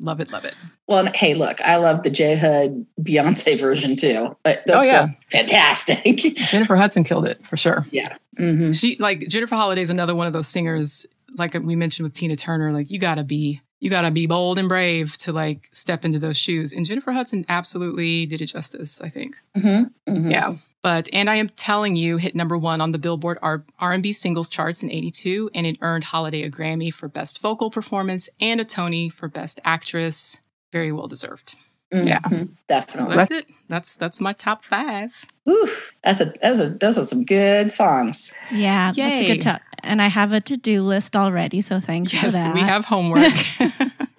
Love 0.00 0.20
it, 0.20 0.30
love 0.30 0.44
it. 0.44 0.54
Well, 0.86 1.06
hey, 1.12 1.34
look, 1.34 1.60
I 1.60 1.76
love 1.76 2.04
the 2.04 2.10
J 2.10 2.36
Hud 2.36 2.86
Beyonce 3.02 3.58
version 3.60 3.96
too. 3.96 4.34
Oh, 4.46 4.82
yeah. 4.82 5.08
fantastic. 5.30 6.16
Jennifer 6.36 6.76
Hudson 6.76 7.04
killed 7.04 7.26
it 7.26 7.44
for 7.44 7.56
sure. 7.56 7.84
yeah. 7.90 8.16
hmm 8.38 8.70
She 8.72 8.96
like 8.98 9.20
Jennifer 9.28 9.56
Holliday 9.56 9.82
is 9.82 9.90
another 9.90 10.14
one 10.14 10.26
of 10.26 10.32
those 10.32 10.46
singers, 10.48 11.04
like 11.36 11.52
we 11.54 11.74
mentioned 11.76 12.04
with 12.04 12.14
Tina 12.14 12.36
Turner. 12.36 12.72
Like 12.72 12.90
you 12.92 12.98
gotta 13.00 13.24
be, 13.24 13.60
you 13.80 13.90
gotta 13.90 14.10
be 14.12 14.26
bold 14.26 14.58
and 14.58 14.68
brave 14.68 15.16
to 15.18 15.32
like 15.32 15.68
step 15.72 16.04
into 16.04 16.18
those 16.20 16.36
shoes. 16.38 16.72
And 16.72 16.86
Jennifer 16.86 17.10
Hudson 17.12 17.44
absolutely 17.48 18.24
did 18.26 18.40
it 18.40 18.46
justice. 18.46 19.02
I 19.02 19.08
think. 19.08 19.36
hmm 19.56 19.82
hmm 20.08 20.30
Yeah. 20.30 20.54
But 20.82 21.08
and 21.12 21.28
I 21.28 21.36
am 21.36 21.48
telling 21.48 21.96
you, 21.96 22.18
hit 22.18 22.36
number 22.36 22.56
one 22.56 22.80
on 22.80 22.92
the 22.92 22.98
Billboard 22.98 23.38
R 23.42 23.64
and 23.80 24.02
B 24.02 24.12
singles 24.12 24.48
charts 24.48 24.82
in 24.82 24.90
'82, 24.90 25.50
and 25.54 25.66
it 25.66 25.78
earned 25.80 26.04
Holliday 26.04 26.42
a 26.42 26.50
Grammy 26.50 26.92
for 26.94 27.08
Best 27.08 27.40
Vocal 27.40 27.70
Performance 27.70 28.28
and 28.40 28.60
a 28.60 28.64
Tony 28.64 29.08
for 29.08 29.28
Best 29.28 29.60
Actress. 29.64 30.40
Very 30.72 30.92
well 30.92 31.08
deserved. 31.08 31.56
Mm-hmm. 31.92 32.06
Yeah. 32.06 32.20
So 32.28 32.48
Definitely. 32.68 33.16
that's 33.16 33.30
it. 33.30 33.46
That's 33.68 33.96
that's 33.96 34.20
my 34.20 34.34
top 34.34 34.62
five. 34.64 35.24
Oof, 35.48 35.96
that's 36.04 36.20
a 36.20 36.32
those 36.42 36.60
are 36.60 36.68
those 36.68 36.98
are 36.98 37.04
some 37.04 37.24
good 37.24 37.72
songs. 37.72 38.32
Yeah, 38.50 38.92
that's 38.94 39.20
a 39.22 39.26
good 39.26 39.40
top. 39.40 39.62
And 39.82 40.02
I 40.02 40.08
have 40.08 40.32
a 40.32 40.40
to 40.42 40.56
do 40.56 40.82
list 40.82 41.16
already, 41.16 41.60
so 41.60 41.80
thanks 41.80 42.12
for 42.12 42.30
that. 42.30 42.54
we 42.54 42.60
have 42.60 42.84
homework. 42.84 43.32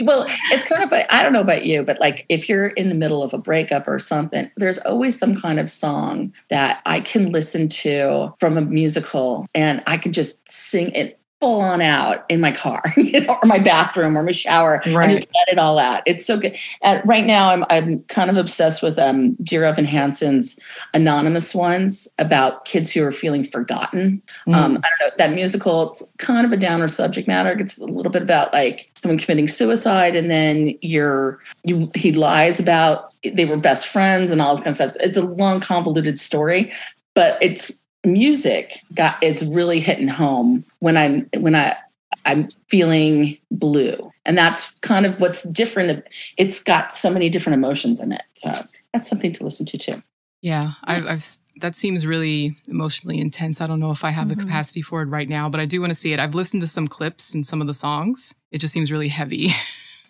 Well, 0.00 0.26
it's 0.52 0.64
kind 0.64 0.82
of 0.82 0.90
like 0.90 1.12
I 1.12 1.22
don't 1.22 1.32
know 1.32 1.40
about 1.40 1.66
you, 1.66 1.82
but 1.82 2.00
like 2.00 2.26
if 2.28 2.48
you're 2.48 2.68
in 2.68 2.88
the 2.88 2.94
middle 2.94 3.22
of 3.22 3.34
a 3.34 3.38
breakup 3.38 3.88
or 3.88 3.98
something, 3.98 4.50
there's 4.56 4.78
always 4.78 5.18
some 5.18 5.34
kind 5.34 5.58
of 5.58 5.68
song 5.68 6.34
that 6.50 6.82
I 6.86 7.00
can 7.00 7.32
listen 7.32 7.68
to 7.68 8.34
from 8.38 8.56
a 8.56 8.62
musical 8.62 9.46
and 9.54 9.82
I 9.86 9.96
can 9.96 10.12
just 10.12 10.38
sing 10.50 10.90
it 10.92 11.20
full 11.46 11.60
on 11.60 11.80
out 11.80 12.24
in 12.28 12.40
my 12.40 12.50
car, 12.50 12.82
you 12.96 13.20
know, 13.20 13.34
or 13.40 13.46
my 13.46 13.60
bathroom 13.60 14.18
or 14.18 14.22
my 14.24 14.32
shower 14.32 14.82
Right. 14.86 15.04
and 15.04 15.10
just 15.10 15.28
let 15.32 15.48
it 15.48 15.58
all 15.60 15.78
out. 15.78 16.02
It's 16.04 16.26
so 16.26 16.40
good. 16.40 16.56
And 16.82 17.00
right 17.06 17.24
now 17.24 17.50
I'm 17.50 17.64
I'm 17.70 18.02
kind 18.04 18.30
of 18.30 18.36
obsessed 18.36 18.82
with 18.82 18.98
um 18.98 19.34
Dear 19.34 19.62
Evan 19.62 19.84
Hansen's 19.84 20.58
anonymous 20.92 21.54
ones 21.54 22.08
about 22.18 22.64
kids 22.64 22.90
who 22.90 23.04
are 23.04 23.12
feeling 23.12 23.44
forgotten. 23.44 24.20
Mm. 24.48 24.54
Um, 24.54 24.78
I 24.78 24.88
don't 24.88 25.08
know 25.08 25.14
that 25.18 25.34
musical. 25.34 25.90
It's 25.90 26.02
kind 26.18 26.44
of 26.44 26.50
a 26.52 26.56
downer 26.56 26.88
subject 26.88 27.28
matter. 27.28 27.56
It's 27.56 27.78
a 27.78 27.84
little 27.86 28.10
bit 28.10 28.22
about 28.22 28.52
like 28.52 28.90
someone 28.96 29.18
committing 29.18 29.46
suicide, 29.46 30.16
and 30.16 30.28
then 30.30 30.76
you're 30.82 31.38
you. 31.62 31.92
He 31.94 32.12
lies 32.12 32.58
about 32.58 33.14
they 33.24 33.44
were 33.44 33.56
best 33.56 33.86
friends 33.86 34.32
and 34.32 34.42
all 34.42 34.50
this 34.50 34.64
kind 34.64 34.70
of 34.80 34.90
stuff. 34.90 35.02
It's 35.06 35.16
a 35.16 35.22
long, 35.24 35.60
convoluted 35.60 36.18
story, 36.18 36.72
but 37.14 37.38
it's 37.40 37.70
music. 38.06 38.80
Got 38.94 39.16
it's 39.22 39.42
really 39.42 39.80
hitting 39.80 40.08
home 40.08 40.64
when 40.78 40.96
I'm 40.96 41.28
when 41.36 41.54
I 41.54 41.76
I'm 42.24 42.48
feeling 42.68 43.36
blue, 43.50 44.10
and 44.24 44.36
that's 44.38 44.70
kind 44.80 45.04
of 45.06 45.20
what's 45.20 45.42
different. 45.42 46.04
It's 46.36 46.62
got 46.62 46.92
so 46.92 47.10
many 47.10 47.28
different 47.28 47.54
emotions 47.54 48.00
in 48.00 48.12
it, 48.12 48.22
so 48.32 48.52
that's 48.92 49.08
something 49.08 49.32
to 49.32 49.44
listen 49.44 49.66
to 49.66 49.78
too. 49.78 50.02
Yeah, 50.42 50.72
I've, 50.84 51.06
I've 51.08 51.24
that 51.60 51.74
seems 51.74 52.06
really 52.06 52.56
emotionally 52.68 53.18
intense. 53.18 53.60
I 53.60 53.66
don't 53.66 53.80
know 53.80 53.90
if 53.90 54.04
I 54.04 54.10
have 54.10 54.26
Mhm. 54.26 54.30
the 54.30 54.36
capacity 54.36 54.82
for 54.82 55.02
it 55.02 55.06
right 55.06 55.28
now, 55.28 55.48
but 55.48 55.60
I 55.60 55.64
do 55.66 55.80
want 55.80 55.90
to 55.90 55.94
see 55.98 56.12
it. 56.12 56.20
I've 56.20 56.34
listened 56.34 56.60
to 56.62 56.68
some 56.68 56.86
clips 56.86 57.34
and 57.34 57.44
some 57.44 57.60
of 57.60 57.66
the 57.66 57.74
songs. 57.74 58.34
It 58.52 58.58
just 58.58 58.72
seems 58.72 58.92
really 58.92 59.08
heavy. 59.08 59.50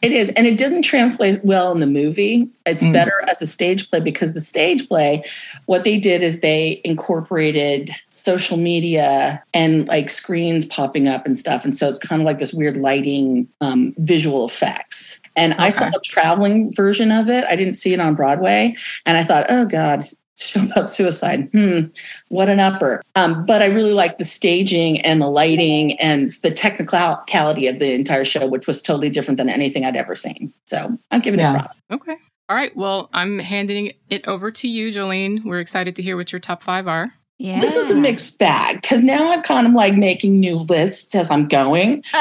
It 0.02 0.12
is, 0.12 0.30
and 0.30 0.46
it 0.46 0.58
didn't 0.58 0.82
translate 0.82 1.42
well 1.44 1.72
in 1.72 1.80
the 1.80 1.86
movie. 1.86 2.48
It's 2.66 2.84
Mm. 2.84 2.92
better 2.92 3.24
as 3.30 3.40
a 3.40 3.46
stage 3.46 3.88
play 3.88 4.00
because 4.00 4.34
the 4.34 4.40
stage 4.40 4.86
play, 4.88 5.22
what 5.64 5.84
they 5.84 5.96
did 5.96 6.22
is 6.22 6.40
they 6.40 6.80
incorporated 6.84 7.90
social 8.10 8.56
media 8.56 9.42
and 9.54 9.88
like 9.88 10.10
screens 10.10 10.66
popping 10.66 11.08
up 11.08 11.24
and 11.26 11.36
stuff, 11.36 11.64
and 11.64 11.76
so 11.76 11.88
it's 11.88 11.98
kind 11.98 12.20
of 12.20 12.26
like 12.26 12.38
this 12.38 12.52
weird 12.52 12.76
lighting, 12.76 13.48
um, 13.60 13.94
visual 13.98 14.44
effects. 14.44 15.20
And 15.34 15.54
I 15.54 15.70
saw 15.70 15.88
a 15.88 16.00
traveling 16.04 16.72
version 16.72 17.10
of 17.10 17.28
it. 17.28 17.44
I 17.48 17.56
didn't 17.56 17.74
see 17.74 17.92
it 17.92 18.00
on 18.00 18.14
Broadway, 18.14 18.74
and 19.06 19.16
I 19.16 19.24
thought, 19.24 19.46
oh 19.48 19.64
god. 19.64 20.04
Show 20.38 20.62
about 20.64 20.88
suicide. 20.90 21.48
Hmm, 21.52 21.86
what 22.28 22.48
an 22.50 22.60
upper. 22.60 23.02
Um, 23.14 23.46
but 23.46 23.62
I 23.62 23.66
really 23.66 23.92
like 23.94 24.18
the 24.18 24.24
staging 24.24 25.00
and 25.00 25.20
the 25.22 25.28
lighting 25.28 25.98
and 25.98 26.30
the 26.42 26.50
technicality 26.50 27.66
of 27.68 27.78
the 27.78 27.92
entire 27.94 28.24
show, 28.24 28.46
which 28.46 28.66
was 28.66 28.82
totally 28.82 29.08
different 29.08 29.38
than 29.38 29.48
anything 29.48 29.84
I'd 29.86 29.96
ever 29.96 30.14
seen. 30.14 30.52
So 30.66 30.98
I'm 31.10 31.20
giving 31.20 31.40
Yeah. 31.40 31.54
it 31.54 31.58
props. 31.58 31.76
okay. 31.90 32.16
All 32.48 32.56
right. 32.56 32.76
Well, 32.76 33.08
I'm 33.12 33.38
handing 33.38 33.92
it 34.10 34.28
over 34.28 34.50
to 34.50 34.68
you, 34.68 34.90
Jolene. 34.90 35.42
We're 35.42 35.60
excited 35.60 35.96
to 35.96 36.02
hear 36.02 36.16
what 36.16 36.30
your 36.32 36.38
top 36.38 36.62
five 36.62 36.86
are. 36.86 37.12
Yeah. 37.38 37.60
This 37.60 37.74
is 37.76 37.90
a 37.90 37.94
mixed 37.94 38.38
bag 38.38 38.80
because 38.82 39.02
now 39.04 39.32
I'm 39.32 39.42
kind 39.42 39.66
of 39.66 39.72
like 39.72 39.94
making 39.94 40.38
new 40.38 40.56
lists 40.56 41.14
as 41.14 41.30
I'm 41.30 41.48
going. 41.48 42.02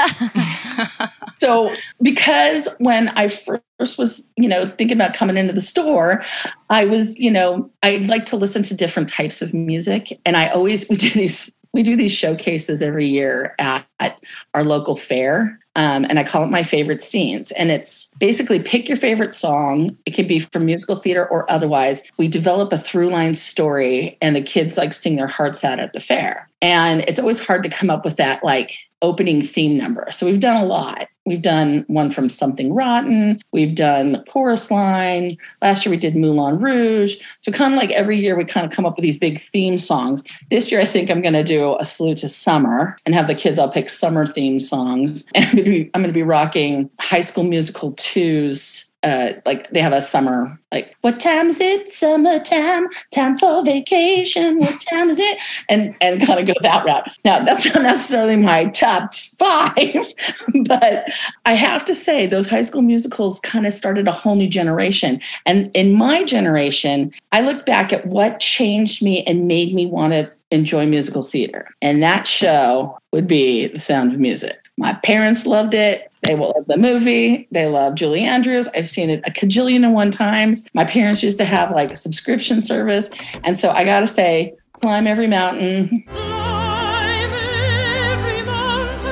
So, 1.42 1.74
because 2.02 2.68
when 2.80 3.10
I 3.10 3.28
first 3.28 3.98
was, 3.98 4.28
you 4.38 4.48
know, 4.48 4.68
thinking 4.68 4.98
about 4.98 5.14
coming 5.14 5.38
into 5.38 5.54
the 5.54 5.62
store, 5.62 6.24
I 6.70 6.86
was, 6.86 7.20
you 7.20 7.30
know, 7.30 7.70
I 7.84 7.98
like 7.98 8.26
to 8.28 8.38
listen 8.38 8.64
to 8.64 8.76
different 8.76 9.10
types 9.10 9.42
of 9.42 9.54
music, 9.54 10.20
and 10.26 10.38
I 10.38 10.48
always 10.48 10.90
we 10.90 10.96
do 10.96 11.10
these 11.10 11.56
we 11.76 11.84
do 11.84 11.98
these 11.98 12.14
showcases 12.14 12.82
every 12.82 13.06
year 13.06 13.54
at, 13.60 13.86
at 14.00 14.24
our 14.54 14.64
local 14.64 14.96
fair. 14.96 15.60
Um, 15.76 16.06
and 16.08 16.18
I 16.18 16.24
call 16.24 16.42
it 16.46 16.50
my 16.50 16.64
favorite 16.64 17.02
scenes. 17.02 17.52
And 17.52 17.70
it's 17.70 18.14
basically 18.18 18.64
pick 18.64 18.88
your 18.88 18.96
favorite 18.96 19.34
song. 19.34 19.98
It 20.06 20.12
could 20.12 20.28
be 20.28 20.40
from 20.40 20.66
musical 20.66 20.96
theater 20.96 21.28
or 21.28 21.52
otherwise. 21.52 22.10
We 22.18 22.30
develop 22.30 22.72
a 22.72 22.78
through 22.78 23.10
line 23.10 23.34
story, 23.34 24.18
and 24.22 24.34
the 24.34 24.42
kids 24.42 24.78
like 24.78 24.94
sing 24.94 25.18
their 25.18 25.28
hearts 25.28 25.66
out 25.66 25.80
at 25.80 25.92
the 25.92 26.00
fair. 26.00 26.50
And 26.62 27.02
it's 27.10 27.20
always 27.20 27.46
hard 27.46 27.62
to 27.64 27.70
come 27.70 27.90
up 27.90 28.06
with 28.06 28.16
that 28.16 28.42
like 28.42 28.72
opening 29.06 29.42
theme 29.42 29.78
number. 29.78 30.08
So 30.12 30.26
we've 30.26 30.40
done 30.40 30.62
a 30.62 30.66
lot. 30.66 31.08
We've 31.26 31.42
done 31.42 31.86
one 31.88 32.12
from 32.12 32.30
Something 32.30 32.74
Rotten. 32.74 33.40
We've 33.52 33.74
done 33.74 34.12
the 34.12 34.20
chorus 34.20 34.70
line. 34.70 35.38
Last 35.60 35.84
year 35.84 35.90
we 35.90 35.98
did 35.98 36.16
Moulin 36.16 36.60
Rouge. 36.60 37.16
So 37.40 37.52
kind 37.52 37.74
of 37.74 37.80
like 37.80 37.90
every 37.92 38.18
year 38.18 38.38
we 38.38 38.46
kind 38.46 38.66
of 38.66 38.72
come 38.72 38.86
up 38.86 38.96
with 38.96 39.04
these 39.04 39.18
big 39.18 39.40
theme 39.40 39.80
songs. 39.80 40.24
This 40.52 40.72
year 40.72 40.82
I 40.82 40.86
think 40.86 41.10
I'm 41.10 41.22
going 41.22 41.34
to 41.34 41.44
do 41.44 41.78
a 41.80 41.86
salute 41.86 42.18
to 42.18 42.30
summer 42.30 42.96
and 43.06 43.16
have 43.16 43.28
the 43.28 43.34
kids 43.34 43.58
all 43.58 43.72
pick 43.72 43.90
summer 43.90 44.28
theme 44.28 44.60
songs. 44.60 45.26
And 45.36 45.60
I'm 45.94 46.02
going 46.02 46.08
to 46.08 46.12
be, 46.12 46.26
rocking 46.26 46.90
High 47.00 47.22
School 47.22 47.44
Musical 47.44 47.94
2's 47.94 48.90
uh, 49.06 49.34
like 49.46 49.70
they 49.70 49.80
have 49.80 49.94
a 49.94 50.02
summer 50.02 50.60
like 50.72 50.96
what 51.02 51.20
time 51.20 51.48
is 51.48 51.62
it? 51.62 51.88
Summertime 51.88 52.88
time 53.12 53.38
for 53.38 53.64
vacation 53.64 54.60
what 54.60 54.82
time 54.82 55.10
is 55.10 55.20
it? 55.20 55.38
And 55.70 55.96
and 56.02 56.26
kind 56.26 56.40
of 56.40 56.48
go 56.48 56.54
that 56.62 56.86
route. 56.86 57.08
Now 57.24 57.40
that's 57.44 57.66
not 57.74 57.84
necessarily 57.84 58.36
my 58.36 58.66
top 58.66 59.14
five 59.38 60.14
but 60.66 61.08
i 61.46 61.54
have 61.54 61.86
to 61.86 61.94
say 61.94 62.26
those 62.26 62.50
high 62.50 62.62
school 62.62 62.82
musicals 62.82 63.40
kind 63.42 63.66
of 63.66 63.74
started 63.74 64.08
a 64.08 64.12
whole 64.12 64.36
new 64.36 64.50
generation. 64.50 65.22
And 65.46 65.70
in 65.74 65.94
my 65.94 66.24
generation 66.24 67.12
i 67.32 67.42
look 67.42 67.66
back 67.66 67.94
at 67.94 68.08
what 68.08 68.40
changed 68.40 69.04
me 69.04 69.24
and 69.26 69.48
made 69.48 69.74
me 69.74 69.86
want 69.86 70.14
to 70.14 70.32
enjoy 70.52 70.86
musical 70.86 71.24
theater. 71.24 71.70
And 71.82 72.02
that 72.02 72.28
show 72.28 72.98
would 73.12 73.28
be 73.28 73.68
the 73.68 73.80
sound 73.80 74.14
of 74.14 74.20
music 74.20 74.65
my 74.78 74.94
parents 75.04 75.46
loved 75.46 75.74
it. 75.74 76.12
They 76.22 76.36
loved 76.36 76.68
the 76.68 76.78
movie. 76.78 77.48
They 77.52 77.68
love 77.68 77.96
Julie 77.96 78.24
Andrews. 78.24 78.68
I've 78.76 78.90
seen 78.90 79.10
it 79.10 79.22
a 79.26 79.32
cajillion 79.32 79.86
and 79.86 79.94
one 79.94 80.12
times. 80.12 80.68
My 80.74 80.84
parents 80.84 81.24
used 81.24 81.38
to 81.38 81.46
have 81.46 81.72
like 81.72 81.92
a 81.92 81.96
subscription 81.96 82.60
service. 82.62 83.10
And 83.44 83.58
so 83.58 83.70
I 83.70 83.86
got 83.86 84.02
to 84.02 84.08
say, 84.08 84.54
climb 84.82 85.08
every 85.08 85.28
mountain. 85.28 86.04
Climb 86.08 87.32
every 87.32 88.44
mountain, 88.44 89.06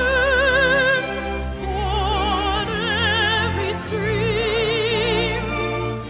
every 2.68 3.72
stream, 3.74 5.40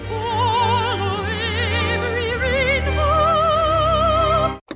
follow 0.09 1.22
every 1.22 2.36
rainbow. 2.40 2.98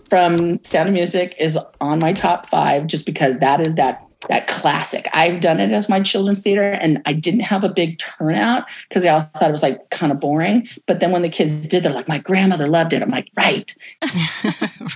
from 0.09 0.63
Sound 0.63 0.91
of 0.91 0.95
Music 0.95 1.35
is 1.41 1.59
on 1.81 1.99
my 1.99 2.13
top 2.13 2.47
five 2.47 2.87
just 2.87 3.07
because 3.07 3.39
that 3.39 3.59
is 3.61 3.75
that 3.75 4.05
that 4.29 4.49
classic. 4.49 5.07
I've 5.13 5.41
done 5.41 5.61
it 5.61 5.71
as 5.71 5.89
my 5.89 6.01
children's 6.01 6.43
theater 6.43 6.73
and 6.73 7.01
I 7.07 7.13
didn't 7.13 7.41
have 7.41 7.63
a 7.63 7.69
big 7.69 7.99
turnout 7.99 8.69
because 8.89 9.03
they 9.03 9.09
all 9.09 9.31
thought 9.37 9.49
it 9.49 9.53
was 9.53 9.63
like 9.63 9.89
kind 9.91 10.11
of 10.11 10.19
boring. 10.21 10.67
But 10.87 11.01
then 11.01 11.13
when 11.13 11.23
the 11.23 11.29
kids 11.29 11.67
did, 11.69 11.85
they're 11.85 11.93
like, 11.93 12.09
my 12.09 12.19
grandmother 12.19 12.69
loved 12.69 12.93
it. 12.93 13.03
I'm 13.03 13.11
like, 13.11 13.31
right. 13.37 13.73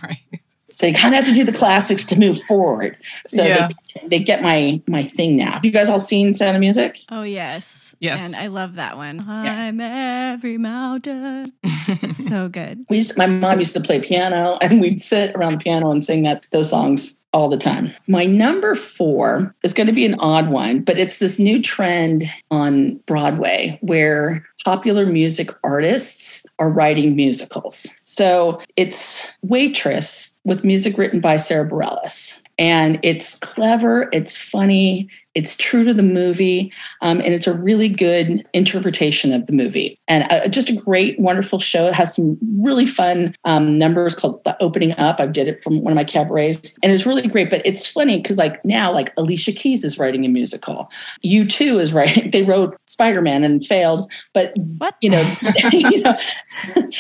right. 0.03 0.19
So 0.71 0.87
you 0.87 0.95
kind 0.95 1.15
of 1.15 1.25
have 1.25 1.33
to 1.33 1.35
do 1.35 1.45
the 1.45 1.57
classics 1.57 2.05
to 2.07 2.19
move 2.19 2.41
forward. 2.43 2.97
So 3.27 3.45
Yeah. 3.45 3.69
they, 4.03 4.09
they 4.09 4.19
get 4.19 4.43
my 4.43 4.81
my 4.89 5.03
thing 5.03 5.37
now. 5.37 5.53
Have 5.53 5.65
you 5.65 5.71
guys 5.71 5.89
all 5.89 6.01
seen 6.01 6.35
Sound 6.35 6.57
of 6.57 6.61
Music? 6.61 6.99
Oh 7.11 7.23
yes. 7.23 7.82
Yes. 8.03 8.35
And 8.35 8.43
I 8.43 8.49
love 8.49 8.75
that 8.75 8.97
one. 8.97 9.23
Climb 9.23 9.81
every 9.81 10.59
mountain. 10.59 11.53
so 12.15 12.49
good. 12.53 12.85
We 12.91 12.97
used 12.97 13.17
my 13.17 13.27
mom 13.27 13.61
used 13.61 13.75
to 13.75 13.81
play 13.81 14.01
piano 14.01 14.59
and 14.61 14.81
we'd 14.81 15.01
sit 15.01 15.33
around 15.37 15.53
the 15.53 15.59
piano 15.59 15.93
and 15.93 16.03
sing 16.03 16.25
that 16.25 16.45
those 16.51 16.69
songs 16.69 17.21
all 17.33 17.49
the 17.49 17.57
time. 17.57 17.93
My 18.09 18.27
number 18.27 18.75
4 18.75 19.55
is 19.63 19.73
going 19.73 19.87
to 19.87 19.93
be 19.93 20.05
an 20.05 20.17
odd 20.19 20.51
one, 20.51 20.83
but 20.83 20.99
it's 20.99 21.21
this 21.21 21.39
new 21.39 21.63
trend 21.63 22.25
on 22.51 22.97
Broadway 23.07 23.79
where 23.83 24.45
popular 24.65 25.07
music 25.07 25.51
artists 25.63 26.45
are 26.59 26.71
writing 26.71 27.15
musicals. 27.15 27.87
So, 28.05 28.61
it's 28.77 29.33
Waitress 29.43 30.35
with 30.45 30.65
music 30.65 30.99
written 30.99 31.21
by 31.21 31.37
Sarah 31.37 31.69
Bareilles. 31.69 32.41
And 32.59 33.01
it's 33.03 33.37
clever, 33.37 34.11
it's 34.13 34.37
funny, 34.37 35.09
it's 35.35 35.57
true 35.57 35.85
to 35.85 35.95
the 35.95 36.03
movie, 36.03 36.73
um, 37.01 37.21
and 37.21 37.33
it's 37.33 37.47
a 37.47 37.55
really 37.55 37.89
good 37.89 38.47
interpretation 38.53 39.33
of 39.33 39.47
the 39.47 39.53
movie. 39.53 39.97
And 40.09 40.31
uh, 40.31 40.49
just 40.49 40.69
a 40.69 40.75
great, 40.75 41.19
wonderful 41.19 41.59
show. 41.59 41.87
It 41.87 41.95
has 41.95 42.15
some 42.15 42.39
really 42.59 42.87
fun 42.87 43.35
um, 43.45 43.79
numbers 43.79 44.15
called 44.15 44.45
The 44.45 44.61
Opening 44.63 44.93
Up. 44.99 45.21
I 45.21 45.27
did 45.27 45.49
it 45.49 45.63
from 45.63 45.83
one 45.83 45.93
of 45.93 45.97
my 45.97 46.05
cabarets, 46.05 46.77
and 46.83 46.93
it's 46.93 47.07
really 47.07 47.27
great. 47.27 47.51
But 47.51 47.63
it's 47.65 47.87
funny 47.87 48.21
because, 48.21 48.39
like, 48.39 48.63
now, 48.65 48.93
like, 48.93 49.13
Alicia 49.17 49.53
Keys 49.53 49.85
is 49.85 49.99
writing 49.99 50.25
a 50.25 50.29
musical. 50.29 50.91
U2 51.25 51.81
is 51.81 51.93
writing, 51.93 52.31
they 52.31 52.43
wrote 52.43 52.77
Spider 52.87 53.23
Man 53.23 53.45
and 53.45 53.65
failed, 53.65 54.11
but 54.35 54.53
What? 54.79 54.95
you 55.01 55.11
know, 55.11 55.35
you 55.73 56.03
know. 56.03 56.17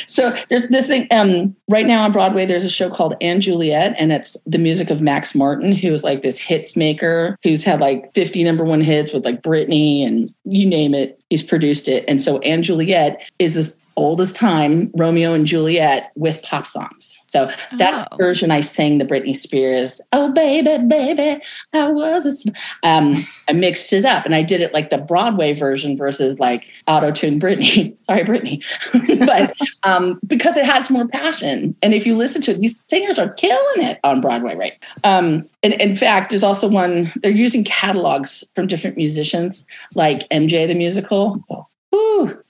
So 0.07 0.35
there's 0.49 0.68
this 0.68 0.87
thing. 0.87 1.07
Um, 1.11 1.55
right 1.68 1.87
now 1.87 2.03
on 2.03 2.12
Broadway, 2.12 2.47
there's 2.47 2.64
a 2.64 2.70
show 2.70 2.89
called 2.89 3.14
& 3.30 3.39
Juliet, 3.39 3.95
and 3.99 4.12
it's 4.12 4.41
the 4.45 4.59
music 4.59 4.91
of 4.91 5.03
Max 5.03 5.35
Martin, 5.35 5.72
who's 5.72 6.03
like 6.03 6.22
this 6.22 6.39
hits 6.39 6.76
maker, 6.76 7.37
who's 7.43 7.62
had 7.62 7.80
like 7.80 8.12
50 8.23 8.45
number 8.45 8.62
one 8.62 8.81
hits 8.81 9.12
with 9.12 9.25
like 9.25 9.43
Britney 9.43 10.07
and 10.07 10.33
you 10.45 10.64
name 10.64 10.95
it. 10.95 11.20
He's 11.29 11.43
produced 11.43 11.89
it, 11.89 12.05
and 12.07 12.23
so 12.23 12.39
& 12.39 12.62
Juliet 12.62 13.29
is 13.41 13.57
this 13.57 13.82
old 13.97 14.20
as 14.20 14.32
time 14.32 14.90
Romeo 14.95 15.32
and 15.34 15.47
Juliet 15.47 16.12
with 16.16 16.43
pop 16.43 16.66
songs. 16.66 17.20
So 17.26 17.51
that's 17.76 17.99
the 17.99 18.09
Oh. 18.12 18.16
version 18.16 18.51
I 18.51 18.61
sang 18.61 18.99
the 18.99 19.05
Britney 19.05 19.36
Spears. 19.36 20.01
Oh 20.12 20.32
baby, 20.32 20.78
baby, 20.86 21.43
I 21.72 21.88
was. 21.88 22.26
A 22.26 22.32
sp-" 22.32 22.57
Um, 22.82 23.26
I 23.49 23.53
mixed 23.53 23.93
it 23.93 24.05
up 24.05 24.24
and 24.26 24.34
I 24.34 24.43
did 24.43 24.61
it 24.61 24.72
like 24.74 24.90
the 24.90 24.99
Broadway 24.99 25.53
version 25.53 25.97
versus 25.97 26.38
like 26.40 26.70
auto 26.86 27.11
tune 27.11 27.38
Britney. 27.40 27.99
Sorry, 28.01 28.22
Britney, 28.22 28.62
but 29.26 29.55
um, 29.82 30.18
because 30.26 30.57
it 30.57 30.64
has 30.64 30.90
more 30.90 31.07
passion. 31.09 31.74
And 31.82 31.95
if 31.95 32.07
you 32.07 32.16
listen 32.16 32.43
to 32.43 32.53
it, 32.53 32.59
these 32.61 32.78
singers 32.80 33.18
are 33.18 33.32
killing 33.34 33.86
it 33.86 33.99
on 34.05 34.20
Broadway, 34.20 34.55
right? 34.57 34.76
Um, 35.05 35.49
and 35.62 35.74
in 35.74 35.97
fact, 35.97 36.30
there's 36.30 36.43
also 36.43 36.68
one 36.68 37.12
they're 37.16 37.30
using 37.30 37.64
catalogs 37.64 38.45
from 38.55 38.66
different 38.66 38.97
musicians, 38.97 39.66
like 39.95 40.28
MJ 40.30 40.66
the 40.66 40.74
musical. 40.74 41.43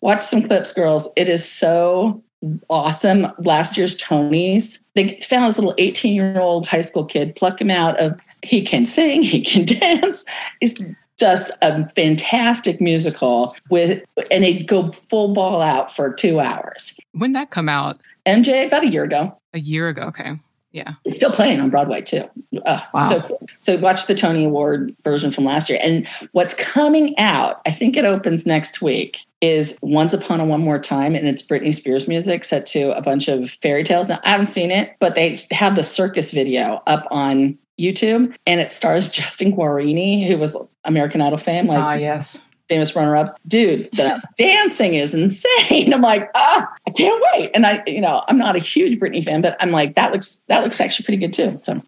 Watch 0.01 0.23
some 0.23 0.43
clips, 0.43 0.73
girls. 0.73 1.09
It 1.17 1.29
is 1.29 1.49
so 1.49 2.23
awesome. 2.69 3.27
Last 3.39 3.77
year's 3.77 3.97
Tonys, 3.97 4.85
they 4.95 5.19
found 5.21 5.47
this 5.47 5.59
little 5.59 5.75
18 5.79 6.15
year 6.15 6.39
old 6.39 6.67
high 6.67 6.81
school 6.81 7.05
kid, 7.05 7.37
pluck 7.37 7.61
him 7.61 7.71
out 7.71 7.99
of 8.01 8.21
he 8.43 8.63
can 8.63 8.85
sing, 8.85 9.23
he 9.23 9.41
can 9.41 9.65
dance. 9.79 10.25
It's 10.61 10.75
just 11.19 11.51
a 11.63 11.89
fantastic 11.91 12.81
musical 12.81 13.55
with, 13.71 14.03
and 14.31 14.43
they 14.43 14.63
go 14.63 14.91
full 14.91 15.33
ball 15.33 15.63
out 15.63 15.95
for 15.95 16.13
two 16.13 16.41
hours. 16.41 16.99
When 17.13 17.33
that 17.33 17.51
come 17.51 17.69
out? 17.69 18.01
MJ 18.27 18.67
about 18.67 18.85
a 18.85 18.89
year 18.89 19.05
ago. 19.05 19.39
A 19.55 19.61
year 19.61 19.89
ago. 19.89 20.03
Okay. 20.03 20.33
Yeah. 20.73 20.95
It's 21.05 21.17
still 21.17 21.31
playing 21.31 21.61
on 21.61 21.71
Broadway 21.71 22.01
too. 22.01 22.25
Uh, 22.65 22.81
Wow. 22.95 23.09
So. 23.09 23.39
So 23.59 23.77
watch 23.79 24.07
the 24.07 24.15
Tony 24.15 24.45
Award 24.45 24.95
version 25.03 25.31
from 25.31 25.45
last 25.45 25.69
year. 25.69 25.79
And 25.83 26.07
what's 26.33 26.55
coming 26.55 27.17
out, 27.19 27.61
I 27.67 27.71
think 27.71 27.97
it 27.97 28.05
opens 28.05 28.47
next 28.47 28.81
week, 28.83 29.21
is 29.41 29.79
Once 29.83 30.13
Upon 30.15 30.41
a 30.41 30.45
One 30.45 30.61
More 30.63 30.79
Time. 30.79 31.15
And 31.15 31.29
it's 31.29 31.43
Britney 31.43 31.75
Spears 31.75 32.09
music 32.09 32.45
set 32.45 32.67
to 32.67 32.97
a 32.97 33.03
bunch 33.03 33.29
of 33.29 33.51
fairy 33.51 33.85
tales. 33.85 34.09
Now, 34.09 34.19
I 34.25 34.31
haven't 34.31 34.47
seen 34.47 34.71
it, 34.71 34.97
but 34.99 35.15
they 35.15 35.41
have 35.51 35.77
the 35.77 35.85
circus 35.85 36.31
video 36.31 36.83
up 36.87 37.07
on 37.11 37.59
YouTube 37.79 38.35
and 38.47 38.61
it 38.61 38.71
stars 38.71 39.09
Justin 39.13 39.53
Guarini, 39.53 40.27
who 40.27 40.39
was 40.39 40.57
American 40.85 41.21
Idol 41.21 41.39
fame, 41.39 41.67
like 41.67 41.83
Ah, 41.83 41.95
yes. 41.95 42.45
Famous 42.73 42.97
runner 42.97 43.15
up. 43.17 43.39
Dude, 43.47 43.85
the 43.93 44.23
dancing 44.39 44.95
is 44.95 45.13
insane. 45.13 45.93
I'm 45.93 46.01
like, 46.01 46.31
ah, 46.35 46.67
I 46.87 46.91
can't 46.91 47.23
wait. 47.35 47.51
And 47.55 47.67
I, 47.67 47.83
you 47.87 48.01
know, 48.01 48.25
I'm 48.29 48.39
not 48.39 48.57
a 48.57 48.61
huge 48.61 48.99
Britney 48.99 49.23
fan, 49.23 49.43
but 49.43 49.57
I'm 49.61 49.71
like, 49.73 49.95
that 49.97 50.11
looks 50.11 50.37
that 50.49 50.63
looks 50.65 50.81
actually 50.81 51.05
pretty 51.05 51.19
good 51.19 51.35
too. 51.35 51.59
So 51.61 51.75
I 51.75 51.81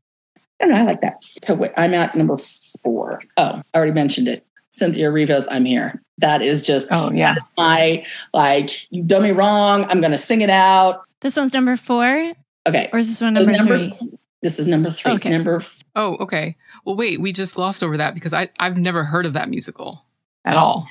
don't 0.67 0.69
know, 0.75 0.77
I 0.77 0.83
like 0.83 1.01
that. 1.01 1.25
Okay, 1.43 1.55
wait, 1.55 1.73
I'm 1.79 1.95
at 1.95 2.15
number 2.15 2.37
four. 2.83 3.23
Oh, 3.39 3.63
I 3.73 3.77
already 3.79 3.93
mentioned 3.93 4.29
it. 4.29 4.45
Cynthia 4.69 5.09
Erivo, 5.11 5.43
I'm 5.51 5.65
here. 5.65 6.03
That 6.19 6.43
is 6.43 6.63
just 6.63 6.89
Oh, 6.91 7.11
yeah. 7.11 7.33
that 7.33 7.39
is 7.39 7.49
my 7.57 8.05
like, 8.35 8.93
you 8.93 9.03
done 9.03 9.23
me 9.23 9.31
wrong. 9.31 9.85
I'm 9.85 10.03
gonna 10.03 10.19
sing 10.19 10.43
it 10.43 10.51
out. 10.51 11.03
This 11.21 11.37
one's 11.37 11.55
number 11.55 11.79
four, 11.79 12.33
Okay. 12.69 12.91
or 12.93 12.99
is 12.99 13.09
this 13.09 13.23
one 13.23 13.35
So 13.37 13.45
number, 13.47 13.79
three? 13.79 13.89
th- 13.91 14.13
this 14.43 14.59
is 14.59 14.67
number 14.67 14.91
three. 14.91 15.13
Okay. 15.13 15.31
Number 15.31 15.57
f- 15.57 15.83
Oh, 15.97 16.17
okay. 16.21 16.57
Well, 16.85 16.97
wait, 16.97 17.23
we 17.23 17.33
just 17.33 17.55
glossed 17.55 17.83
over 17.83 17.97
that 17.97 18.13
because 18.15 18.35
I, 18.35 18.51
I've 18.61 18.77
never 18.77 19.03
heard 19.05 19.25
of 19.25 19.33
that 19.33 19.49
musical 19.49 20.05
at 20.45 20.57
all. 20.57 20.89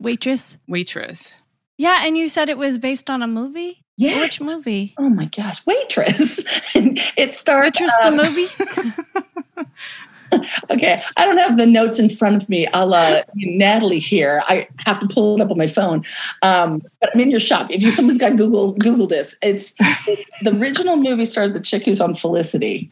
Waitress. 0.00 0.56
Waitress. 0.68 1.40
Yeah, 1.76 2.02
and 2.04 2.16
you 2.16 2.28
said 2.28 2.48
it 2.48 2.58
was 2.58 2.78
based 2.78 3.10
on 3.10 3.22
a 3.22 3.26
movie. 3.26 3.84
Yes. 3.96 4.20
Which 4.20 4.40
movie? 4.40 4.94
Oh 4.98 5.08
my 5.08 5.26
gosh, 5.26 5.64
Waitress. 5.66 6.44
And 6.74 7.00
it 7.16 7.32
starts. 7.32 7.80
Waitress 7.80 7.92
the 8.02 8.10
movie? 8.10 9.66
okay, 10.70 11.00
I 11.16 11.24
don't 11.24 11.38
have 11.38 11.56
the 11.56 11.66
notes 11.66 12.00
in 12.00 12.08
front 12.08 12.42
of 12.42 12.48
me. 12.48 12.66
I'll 12.68 12.92
uh, 12.92 13.22
Natalie 13.34 14.00
here. 14.00 14.42
I 14.48 14.66
have 14.78 14.98
to 15.00 15.06
pull 15.06 15.36
it 15.36 15.42
up 15.42 15.50
on 15.50 15.58
my 15.58 15.68
phone. 15.68 16.04
Um, 16.42 16.82
but 17.00 17.10
I'm 17.14 17.20
in 17.20 17.30
your 17.30 17.40
shop. 17.40 17.70
If 17.70 17.82
you 17.82 17.92
someone's 17.92 18.18
got 18.18 18.36
Google 18.36 18.74
Google 18.74 19.06
this, 19.06 19.36
it's 19.42 19.72
the 20.42 20.56
original 20.58 20.96
movie 20.96 21.24
started 21.24 21.54
the 21.54 21.60
chick 21.60 21.84
who's 21.84 22.00
on 22.00 22.14
Felicity 22.14 22.90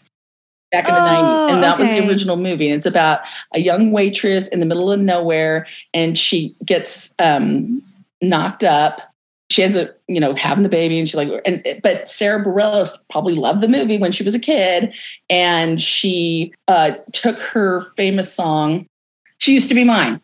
back 0.72 0.88
in 0.88 0.94
the 0.94 1.00
Oh, 1.00 1.04
90s 1.04 1.52
and 1.52 1.62
that 1.62 1.78
was 1.78 1.88
the 1.88 2.08
original 2.08 2.36
movie. 2.36 2.68
And 2.68 2.76
it's 2.76 2.86
about 2.86 3.20
a 3.54 3.60
young 3.60 3.92
waitress 3.92 4.48
in 4.48 4.58
the 4.58 4.66
middle 4.66 4.90
of 4.90 4.98
nowhere 4.98 5.66
and 5.94 6.18
she 6.18 6.56
gets 6.64 7.14
um, 7.18 7.82
knocked 8.20 8.64
up. 8.64 9.02
She 9.50 9.60
has 9.60 9.76
a 9.76 9.94
you 10.08 10.18
know 10.18 10.34
having 10.34 10.62
the 10.62 10.70
baby 10.70 10.98
and 10.98 11.06
she 11.06 11.16
like 11.16 11.28
and 11.44 11.62
but 11.82 12.08
sarah 12.08 12.42
bareilles 12.42 12.96
probably 13.10 13.34
loved 13.34 13.60
the 13.60 13.68
movie 13.68 13.98
when 13.98 14.10
she 14.10 14.22
was 14.22 14.34
a 14.34 14.38
kid 14.38 14.96
and 15.28 15.80
she 15.80 16.54
uh, 16.68 16.92
took 17.12 17.38
her 17.38 17.82
famous 17.96 18.32
song 18.32 18.86
she 19.38 19.52
used 19.52 19.68
to 19.68 19.74
be 19.74 19.84
mine. 19.84 20.20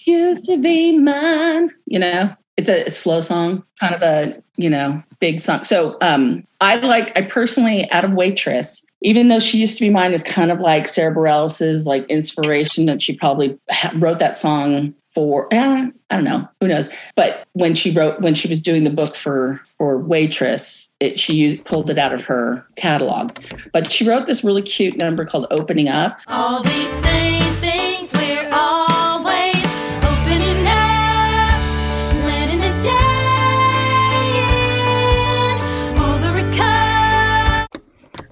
Used 0.00 0.44
to 0.46 0.58
be 0.58 0.98
mine 0.98 1.70
you 1.86 1.98
know? 1.98 2.30
It's 2.58 2.68
a 2.68 2.90
slow 2.90 3.20
song 3.20 3.64
kind 3.80 3.94
of 3.94 4.02
a 4.02 4.42
you 4.56 4.68
know 4.68 5.02
big 5.20 5.40
song. 5.40 5.64
So 5.64 5.96
um 6.02 6.44
i 6.60 6.76
like 6.76 7.16
i 7.18 7.22
personally 7.22 7.90
out 7.92 8.04
of 8.04 8.14
waitress 8.14 8.86
even 9.02 9.28
though 9.28 9.38
she 9.38 9.58
used 9.58 9.76
to 9.78 9.84
be 9.84 9.90
mine 9.90 10.12
is 10.12 10.22
kind 10.22 10.50
of 10.50 10.60
like 10.60 10.88
sarah 10.88 11.14
bareilles' 11.14 11.86
like 11.86 12.04
inspiration 12.08 12.86
that 12.86 13.02
she 13.02 13.16
probably 13.16 13.58
wrote 13.96 14.18
that 14.18 14.36
song 14.36 14.94
for 15.14 15.48
eh, 15.52 15.90
i 16.10 16.14
don't 16.14 16.24
know 16.24 16.48
who 16.60 16.68
knows? 16.68 16.90
But 17.14 17.46
when 17.52 17.74
she 17.74 17.90
wrote 17.90 18.20
when 18.20 18.34
she 18.34 18.48
was 18.48 18.60
doing 18.60 18.84
the 18.84 18.90
book 18.90 19.14
for 19.14 19.60
for 19.78 19.98
waitress 19.98 20.92
it, 21.00 21.20
she 21.20 21.34
used, 21.34 21.64
pulled 21.64 21.90
it 21.90 21.98
out 21.98 22.14
of 22.14 22.24
her 22.24 22.66
catalog. 22.76 23.36
But 23.72 23.92
she 23.92 24.08
wrote 24.08 24.26
this 24.26 24.42
really 24.42 24.62
cute 24.62 24.96
number 24.96 25.26
called 25.26 25.46
opening 25.50 25.88
up. 25.88 26.18
All 26.26 26.62
these 26.62 27.00
things 27.00 27.35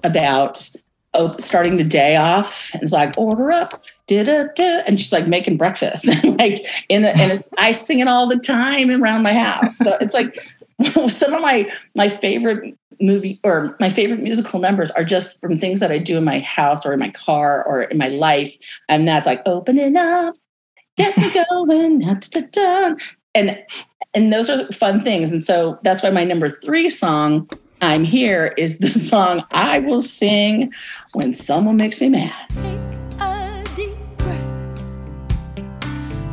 about 0.05 0.69
op- 1.13 1.41
starting 1.41 1.77
the 1.77 1.83
day 1.83 2.15
off. 2.15 2.71
And 2.73 2.83
it's 2.83 2.93
like 2.93 3.17
order 3.17 3.51
up 3.51 3.83
da-da-da, 4.07 4.83
and 4.85 4.99
she's 4.99 5.11
like 5.11 5.27
making 5.27 5.57
breakfast. 5.57 6.07
Like 6.23 6.65
in 6.89 7.01
the 7.03 7.15
and 7.15 7.43
i 7.57 7.71
sing 7.71 7.99
it 7.99 8.07
all 8.07 8.27
the 8.27 8.37
time 8.37 8.89
around 8.89 9.23
my 9.23 9.33
house. 9.33 9.77
So 9.77 9.97
it's 10.01 10.13
like 10.13 10.37
some 11.09 11.33
of 11.33 11.41
my 11.41 11.71
my 11.95 12.09
favorite 12.09 12.77
movie 13.01 13.39
or 13.43 13.75
my 13.79 13.89
favorite 13.89 14.19
musical 14.19 14.59
numbers 14.59 14.91
are 14.91 15.03
just 15.03 15.39
from 15.41 15.59
things 15.59 15.81
that 15.81 15.91
i 15.91 15.97
do 15.97 16.17
in 16.17 16.23
my 16.23 16.39
house 16.39 16.85
or 16.85 16.93
in 16.93 16.99
my 16.99 17.09
car 17.09 17.65
or 17.65 17.83
in 17.83 17.97
my 17.97 18.09
life. 18.09 18.53
And 18.89 19.07
that's 19.07 19.25
like 19.25 19.41
opening 19.45 19.97
up 19.97 20.35
get 20.97 21.17
me 21.17 21.31
going 21.31 21.99
da, 21.99 22.13
da, 22.13 22.41
da. 22.51 22.95
and 23.33 23.63
and 24.13 24.31
those 24.31 24.49
are 24.49 24.71
fun 24.71 25.01
things. 25.01 25.31
And 25.31 25.43
so 25.43 25.77
that's 25.83 26.01
why 26.01 26.09
my 26.09 26.23
number 26.23 26.49
three 26.49 26.89
song 26.89 27.49
i'm 27.81 28.03
here 28.03 28.53
is 28.57 28.79
the 28.79 28.87
song 29.11 29.43
i 29.51 29.79
will 29.79 30.01
sing 30.01 30.71
when 31.13 31.33
someone 31.33 31.75
makes 31.77 31.99
me 32.01 32.09
mad 32.09 32.33
Take 32.49 32.79
a 33.19 33.63
deep 33.75 33.97
breath. 34.17 34.41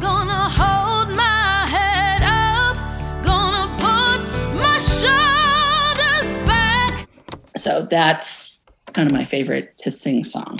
Gonna 0.00 0.48
hold 0.48 1.16
my 1.16 1.66
head 1.66 2.22
up. 2.22 2.76
Gonna 3.24 3.66
put 3.76 4.26
my 4.60 4.78
shoulders 4.78 6.38
back. 6.46 7.08
so 7.56 7.82
that's 7.90 8.58
kind 8.92 9.08
of 9.10 9.12
my 9.16 9.24
favorite 9.24 9.76
to 9.78 9.90
sing 9.90 10.24
song 10.24 10.58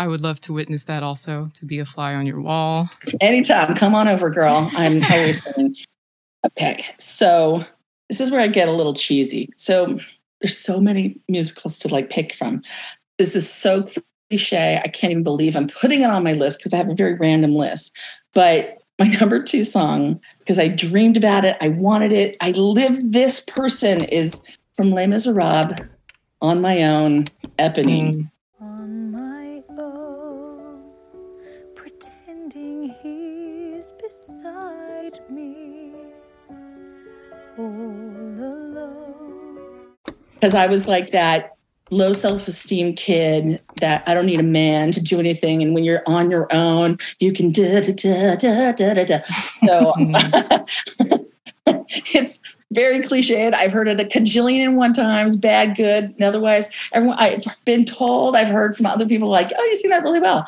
I 0.00 0.06
would 0.06 0.20
love 0.20 0.38
to 0.42 0.52
witness 0.52 0.84
that 0.84 1.02
also, 1.02 1.50
to 1.54 1.66
be 1.66 1.80
a 1.80 1.84
fly 1.84 2.14
on 2.14 2.24
your 2.24 2.40
wall. 2.40 2.88
anytime 3.20 3.74
come 3.74 3.94
on 3.94 4.06
over 4.08 4.30
girl 4.30 4.70
i'm 4.74 5.02
always 5.10 5.42
singing 5.54 5.74
okay 6.46 6.84
so 6.98 7.64
this 8.08 8.20
is 8.20 8.30
where 8.30 8.40
i 8.40 8.46
get 8.46 8.68
a 8.68 8.72
little 8.72 8.94
cheesy 8.94 9.48
so 9.56 9.98
there's 10.40 10.56
so 10.56 10.80
many 10.80 11.20
musicals 11.28 11.78
to 11.78 11.88
like 11.88 12.10
pick 12.10 12.32
from 12.32 12.62
this 13.18 13.34
is 13.34 13.50
so 13.50 13.84
cliche 14.30 14.80
i 14.84 14.88
can't 14.88 15.10
even 15.10 15.24
believe 15.24 15.56
i'm 15.56 15.68
putting 15.68 16.00
it 16.00 16.10
on 16.10 16.24
my 16.24 16.32
list 16.32 16.58
because 16.58 16.72
i 16.72 16.76
have 16.76 16.88
a 16.88 16.94
very 16.94 17.14
random 17.14 17.52
list 17.52 17.96
but 18.34 18.78
my 18.98 19.06
number 19.20 19.42
two 19.42 19.64
song 19.64 20.20
because 20.38 20.58
i 20.58 20.68
dreamed 20.68 21.16
about 21.16 21.44
it 21.44 21.56
i 21.60 21.68
wanted 21.68 22.12
it 22.12 22.36
i 22.40 22.50
live 22.52 22.98
this 23.12 23.40
person 23.40 24.04
is 24.04 24.42
from 24.74 24.92
les 24.92 25.06
miserables 25.06 25.72
on 26.40 26.60
my 26.60 26.84
own 26.84 27.24
eponine 27.58 28.14
mm. 28.14 28.30
On 28.60 29.12
my 29.12 29.62
own, 29.78 30.92
pretending 31.76 32.90
he's 33.02 33.92
beside 33.92 35.20
me. 35.30 35.92
All 37.56 37.64
alone. 37.64 37.87
Because 40.38 40.54
I 40.54 40.66
was 40.66 40.86
like 40.86 41.10
that 41.10 41.56
low 41.90 42.12
self 42.12 42.46
esteem 42.48 42.94
kid 42.94 43.60
that 43.80 44.02
I 44.06 44.14
don't 44.14 44.26
need 44.26 44.40
a 44.40 44.44
man 44.44 44.92
to 44.92 45.02
do 45.02 45.18
anything. 45.18 45.62
And 45.62 45.74
when 45.74 45.84
you're 45.84 46.02
on 46.06 46.30
your 46.30 46.46
own, 46.52 46.98
you 47.18 47.32
can 47.32 47.50
da 47.50 47.80
da 47.80 47.92
da 48.36 48.36
da 48.36 48.72
da 48.72 49.04
da. 49.04 49.20
So 49.56 49.94
it's 51.66 52.40
very 52.70 53.02
cliched. 53.02 53.54
I've 53.54 53.72
heard 53.72 53.88
it 53.88 54.00
a 54.00 54.04
cajillion 54.04 54.64
and 54.64 54.76
one 54.76 54.92
times, 54.92 55.36
bad, 55.36 55.76
good, 55.76 56.04
and 56.04 56.22
otherwise. 56.22 56.68
Everyone 56.92 57.18
I've 57.18 57.44
been 57.64 57.84
told, 57.84 58.36
I've 58.36 58.48
heard 58.48 58.76
from 58.76 58.86
other 58.86 59.06
people 59.06 59.28
like, 59.28 59.52
oh, 59.56 59.64
you 59.64 59.76
sing 59.76 59.90
that 59.90 60.02
really 60.02 60.20
well. 60.20 60.46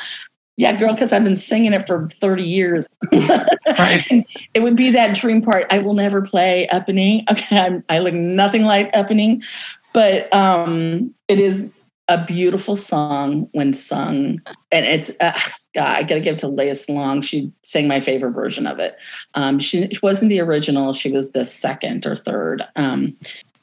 Yeah, 0.56 0.76
girl, 0.76 0.92
because 0.92 1.10
I've 1.10 1.24
been 1.24 1.36
singing 1.36 1.72
it 1.72 1.86
for 1.86 2.06
30 2.08 2.44
years. 2.44 2.86
Right. 3.10 4.04
it 4.54 4.60
would 4.60 4.76
be 4.76 4.90
that 4.90 5.16
dream 5.16 5.40
part. 5.40 5.72
I 5.72 5.78
will 5.78 5.94
never 5.94 6.20
play 6.20 6.68
Eponine. 6.70 7.24
Okay, 7.30 7.58
I'm, 7.58 7.82
I 7.88 8.00
look 8.00 8.12
nothing 8.12 8.64
like 8.64 8.92
Eponine, 8.92 9.42
but 9.92 10.32
um, 10.34 11.14
it 11.28 11.40
is 11.40 11.72
a 12.08 12.24
beautiful 12.24 12.76
song 12.76 13.48
when 13.52 13.72
sung, 13.72 14.40
and 14.72 14.86
it's 14.86 15.10
uh, 15.20 15.32
God, 15.74 15.96
I 15.96 16.02
got 16.02 16.16
to 16.16 16.20
give 16.20 16.36
to 16.38 16.48
Lea 16.48 16.70
Salonga. 16.70 17.22
She 17.22 17.52
sang 17.62 17.86
my 17.86 18.00
favorite 18.00 18.32
version 18.32 18.66
of 18.66 18.78
it. 18.80 18.96
Um, 19.34 19.58
she, 19.58 19.88
she 19.88 20.00
wasn't 20.02 20.30
the 20.30 20.40
original; 20.40 20.92
she 20.92 21.12
was 21.12 21.32
the 21.32 21.46
second 21.46 22.06
or 22.06 22.16
third. 22.16 22.66
Um, 22.76 23.16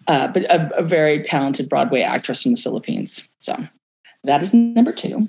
uh, 0.08 0.30
but 0.30 0.44
a, 0.44 0.78
a 0.78 0.84
very 0.84 1.22
talented 1.22 1.68
Broadway 1.68 2.02
actress 2.02 2.42
from 2.42 2.54
the 2.54 2.62
Philippines. 2.62 3.28
So 3.40 3.56
that 4.24 4.42
is 4.42 4.54
number 4.54 4.94
two. 4.94 5.28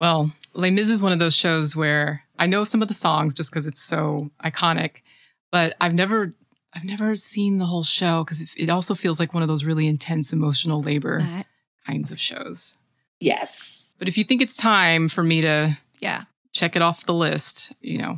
Well, 0.00 0.30
Les 0.54 0.70
Mis 0.70 0.88
is 0.88 1.02
one 1.02 1.12
of 1.12 1.18
those 1.18 1.34
shows 1.34 1.74
where 1.76 2.22
I 2.38 2.46
know 2.46 2.64
some 2.64 2.82
of 2.82 2.88
the 2.88 2.94
songs 2.94 3.34
just 3.34 3.50
because 3.50 3.66
it's 3.66 3.82
so 3.82 4.30
iconic, 4.44 5.02
but 5.52 5.74
I've 5.80 5.94
never 5.94 6.34
I've 6.74 6.84
never 6.84 7.16
seen 7.16 7.58
the 7.58 7.64
whole 7.66 7.82
show 7.82 8.22
because 8.24 8.40
it, 8.40 8.50
it 8.56 8.70
also 8.70 8.94
feels 8.94 9.18
like 9.18 9.34
one 9.34 9.42
of 9.42 9.48
those 9.48 9.64
really 9.64 9.86
intense 9.88 10.32
emotional 10.32 10.80
labor 10.82 11.20
That- 11.22 11.46
kinds 11.86 12.12
of 12.12 12.20
shows. 12.20 12.76
Yes, 13.18 13.92
But 13.98 14.08
if 14.08 14.16
you 14.16 14.24
think 14.24 14.40
it's 14.40 14.56
time 14.56 15.08
for 15.08 15.22
me 15.22 15.40
to 15.42 15.76
yeah. 16.00 16.24
check 16.52 16.74
it 16.76 16.82
off 16.82 17.04
the 17.04 17.12
list, 17.14 17.72
you 17.80 17.98
know, 17.98 18.16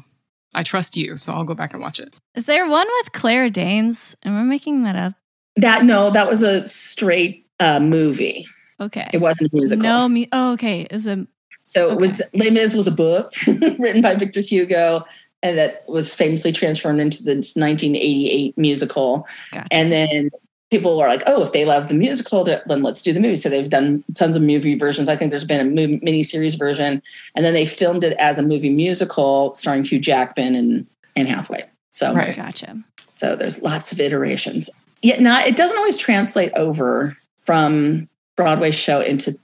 I 0.55 0.63
trust 0.63 0.97
you, 0.97 1.17
so 1.17 1.33
I'll 1.33 1.45
go 1.45 1.55
back 1.55 1.73
and 1.73 1.83
watch 1.83 1.99
it. 1.99 2.13
Is 2.35 2.45
there 2.45 2.69
one 2.69 2.87
with 3.01 3.13
Claire 3.13 3.51
Danes? 3.51 4.15
Am 4.25 4.37
I 4.37 4.43
making 4.45 4.85
that 4.85 4.97
up? 4.97 5.15
that 5.57 5.85
no, 5.85 6.11
that 6.11 6.29
was 6.29 6.43
a 6.43 6.67
straight 6.69 7.47
uh, 7.61 7.81
movie. 7.81 8.47
Okay. 8.81 9.09
It 9.13 9.21
wasn't 9.21 9.53
a 9.53 9.57
musical. 9.57 9.83
No, 9.83 10.09
me. 10.09 10.29
Oh, 10.33 10.53
okay. 10.55 10.83
Is 10.91 11.07
a 11.07 11.27
So 11.63 11.91
it 11.93 11.99
was 11.99 12.23
Les 12.33 12.51
Mis 12.51 12.75
was 12.75 12.87
a 12.87 12.91
book 12.93 13.33
written 13.47 14.03
by 14.03 14.15
Victor 14.15 14.41
Hugo, 14.41 15.05
and 15.43 15.59
that 15.59 15.89
was 15.89 16.15
famously 16.15 16.53
transformed 16.53 17.01
into 17.01 17.23
the 17.23 17.35
1988 17.35 18.57
musical. 18.57 19.27
gotcha. 19.51 19.67
And 19.71 19.91
then 19.93 20.31
people 20.71 21.01
are 21.01 21.09
like, 21.09 21.23
"Oh, 21.27 21.43
if 21.43 21.53
they 21.53 21.65
love 21.65 21.89
the 21.89 21.95
musical, 21.95 22.45
then 22.45 22.83
let's 22.83 23.03
do 23.03 23.13
the 23.13 23.21
movie." 23.21 23.37
So 23.37 23.49
they've 23.49 23.69
done 23.69 24.03
tons 24.15 24.37
of 24.37 24.43
movie 24.43 24.75
versions. 24.77 25.09
I 25.09 25.17
think 25.17 25.31
there's 25.31 25.45
been 25.45 25.61
a 25.61 25.71
movie, 25.71 26.01
miniseries 26.01 26.59
version, 26.59 27.03
and 27.35 27.45
then 27.45 27.55
they 27.55 27.67
filmed 27.67 28.05
it 28.05 28.17
as 28.19 28.39
a 28.39 28.43
movie 28.43 28.71
musical 28.71 29.55
starring 29.55 29.85
Hugh 29.85 29.99
Jackman 30.01 30.55
and 30.55 30.87
Anne 31.17 31.27
Hathaway. 31.27 31.65
So 31.91 32.15
Right. 32.15 32.35
gotcha. 32.35 32.77
so 33.13 33.37
there's 33.37 33.61
lots 33.63 33.93
of 33.93 34.01
iterations. 34.01 34.71
Yet 35.03 35.21
not 35.21 35.47
it 35.47 35.57
doesn't 35.57 35.77
always 35.77 35.97
translate 35.97 36.53
over 36.55 37.17
from 37.45 38.09
Broadway 38.37 38.71
show 38.71 39.01
into 39.01 39.37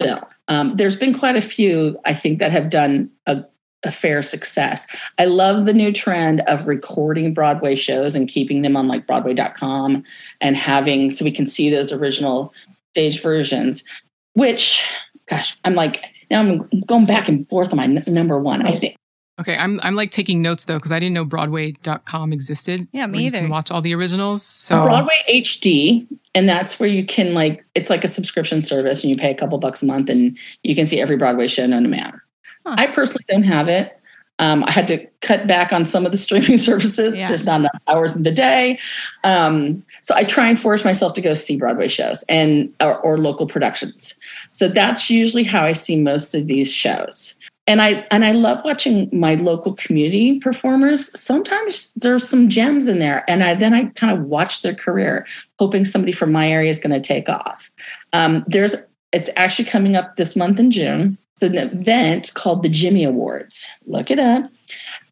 film. 0.00 0.20
Um, 0.48 0.76
there's 0.76 0.96
been 0.96 1.12
quite 1.18 1.34
a 1.36 1.40
few, 1.40 1.98
I 2.04 2.14
think, 2.14 2.38
that 2.38 2.52
have 2.52 2.70
done 2.70 3.10
a, 3.26 3.44
a 3.84 3.90
fair 3.90 4.22
success. 4.22 4.86
I 5.18 5.26
love 5.26 5.66
the 5.66 5.72
new 5.72 5.92
trend 5.92 6.40
of 6.48 6.66
recording 6.66 7.32
Broadway 7.32 7.74
shows 7.76 8.14
and 8.14 8.28
keeping 8.28 8.62
them 8.62 8.76
on 8.76 8.88
like 8.88 9.06
Broadway.com 9.06 10.02
and 10.40 10.56
having 10.56 11.10
so 11.10 11.24
we 11.24 11.30
can 11.30 11.46
see 11.46 11.70
those 11.70 11.92
original 11.92 12.52
stage 12.92 13.22
versions. 13.22 13.84
Which, 14.34 14.84
gosh, 15.28 15.56
I'm 15.64 15.74
like 15.74 16.04
now 16.30 16.40
I'm 16.40 16.68
going 16.86 17.06
back 17.06 17.28
and 17.28 17.48
forth 17.48 17.72
on 17.72 17.76
my 17.76 17.84
n- 17.84 18.02
number 18.08 18.38
one. 18.38 18.66
I 18.66 18.72
think 18.72 18.96
Okay, 19.40 19.56
I'm 19.56 19.78
I'm 19.84 19.94
like 19.94 20.10
taking 20.10 20.42
notes 20.42 20.64
though 20.64 20.78
because 20.78 20.90
I 20.90 20.98
didn't 20.98 21.14
know 21.14 21.24
Broadway.com 21.24 22.32
existed. 22.32 22.88
Yeah, 22.92 23.06
me 23.06 23.12
where 23.12 23.20
You 23.20 23.26
either. 23.28 23.38
can 23.38 23.48
watch 23.48 23.70
all 23.70 23.80
the 23.80 23.94
originals. 23.94 24.42
So 24.42 24.82
Broadway 24.82 25.14
HD, 25.30 26.06
and 26.34 26.48
that's 26.48 26.80
where 26.80 26.88
you 26.88 27.06
can 27.06 27.34
like 27.34 27.64
it's 27.76 27.88
like 27.90 28.02
a 28.02 28.08
subscription 28.08 28.60
service, 28.60 29.02
and 29.04 29.10
you 29.10 29.16
pay 29.16 29.30
a 29.30 29.34
couple 29.36 29.56
bucks 29.58 29.80
a 29.82 29.86
month, 29.86 30.10
and 30.10 30.36
you 30.64 30.74
can 30.74 30.86
see 30.86 31.00
every 31.00 31.16
Broadway 31.16 31.46
show 31.46 31.66
known 31.66 31.84
to 31.84 31.88
man. 31.88 32.20
Huh. 32.68 32.74
I 32.76 32.86
personally 32.88 33.24
don't 33.28 33.44
have 33.44 33.68
it. 33.68 33.98
Um, 34.38 34.62
I 34.64 34.70
had 34.70 34.86
to 34.88 35.06
cut 35.22 35.46
back 35.46 35.72
on 35.72 35.86
some 35.86 36.04
of 36.04 36.12
the 36.12 36.18
streaming 36.18 36.58
services. 36.68 37.16
Yeah. 37.16 37.28
There's 37.28 37.46
not 37.46 37.60
enough 37.60 37.80
hours 37.88 38.14
in 38.14 38.24
the 38.24 38.30
day, 38.30 38.78
um, 39.24 39.82
so 40.02 40.14
I 40.14 40.24
try 40.24 40.48
and 40.48 40.58
force 40.58 40.84
myself 40.84 41.14
to 41.14 41.22
go 41.22 41.32
see 41.32 41.56
Broadway 41.56 41.88
shows 41.88 42.24
and 42.28 42.72
or, 42.80 42.98
or 42.98 43.16
local 43.16 43.46
productions. 43.46 44.14
So 44.50 44.68
that's 44.68 45.08
usually 45.08 45.44
how 45.44 45.64
I 45.64 45.72
see 45.72 46.00
most 46.00 46.34
of 46.34 46.46
these 46.46 46.70
shows. 46.70 47.40
And 47.66 47.80
I 47.80 48.06
and 48.10 48.24
I 48.24 48.32
love 48.32 48.62
watching 48.66 49.08
my 49.12 49.34
local 49.36 49.72
community 49.72 50.38
performers. 50.40 51.18
Sometimes 51.18 51.92
there's 51.94 52.28
some 52.28 52.50
gems 52.50 52.86
in 52.86 52.98
there, 52.98 53.24
and 53.28 53.42
I 53.42 53.54
then 53.54 53.72
I 53.72 53.86
kind 53.86 54.16
of 54.16 54.26
watch 54.26 54.60
their 54.60 54.74
career, 54.74 55.26
hoping 55.58 55.86
somebody 55.86 56.12
from 56.12 56.32
my 56.32 56.50
area 56.50 56.70
is 56.70 56.80
going 56.80 56.92
to 56.92 57.00
take 57.00 57.30
off. 57.30 57.70
Um, 58.12 58.44
there's 58.46 58.74
it's 59.12 59.30
actually 59.36 59.64
coming 59.64 59.96
up 59.96 60.16
this 60.16 60.36
month 60.36 60.60
in 60.60 60.70
June. 60.70 61.18
It's 61.40 61.56
an 61.56 61.56
event 61.56 62.34
called 62.34 62.64
the 62.64 62.68
Jimmy 62.68 63.04
Awards. 63.04 63.68
Look 63.86 64.10
it 64.10 64.18
up. 64.18 64.50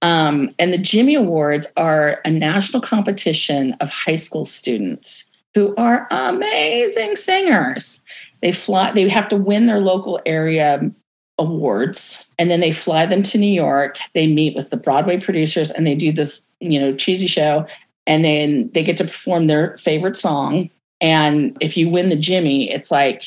Um, 0.02 0.52
and 0.58 0.72
the 0.72 0.78
Jimmy 0.78 1.14
Awards 1.14 1.68
are 1.76 2.20
a 2.24 2.30
national 2.32 2.82
competition 2.82 3.74
of 3.74 3.90
high 3.90 4.16
school 4.16 4.44
students 4.44 5.28
who 5.54 5.72
are 5.76 6.08
amazing 6.10 7.14
singers. 7.14 8.04
They 8.42 8.50
fly, 8.50 8.90
they 8.90 9.08
have 9.08 9.28
to 9.28 9.36
win 9.36 9.66
their 9.66 9.80
local 9.80 10.20
area 10.26 10.90
awards 11.38 12.28
and 12.40 12.50
then 12.50 12.58
they 12.58 12.72
fly 12.72 13.06
them 13.06 13.22
to 13.22 13.38
New 13.38 13.46
York. 13.46 13.98
They 14.12 14.26
meet 14.26 14.56
with 14.56 14.70
the 14.70 14.76
Broadway 14.76 15.20
producers 15.20 15.70
and 15.70 15.86
they 15.86 15.94
do 15.94 16.10
this, 16.10 16.50
you 16.58 16.80
know, 16.80 16.92
cheesy 16.92 17.28
show 17.28 17.66
and 18.04 18.24
then 18.24 18.70
they 18.74 18.82
get 18.82 18.96
to 18.96 19.04
perform 19.04 19.46
their 19.46 19.76
favorite 19.76 20.16
song 20.16 20.70
and 21.00 21.56
if 21.60 21.76
you 21.76 21.90
win 21.90 22.08
the 22.08 22.16
Jimmy, 22.16 22.70
it's 22.70 22.90
like 22.90 23.22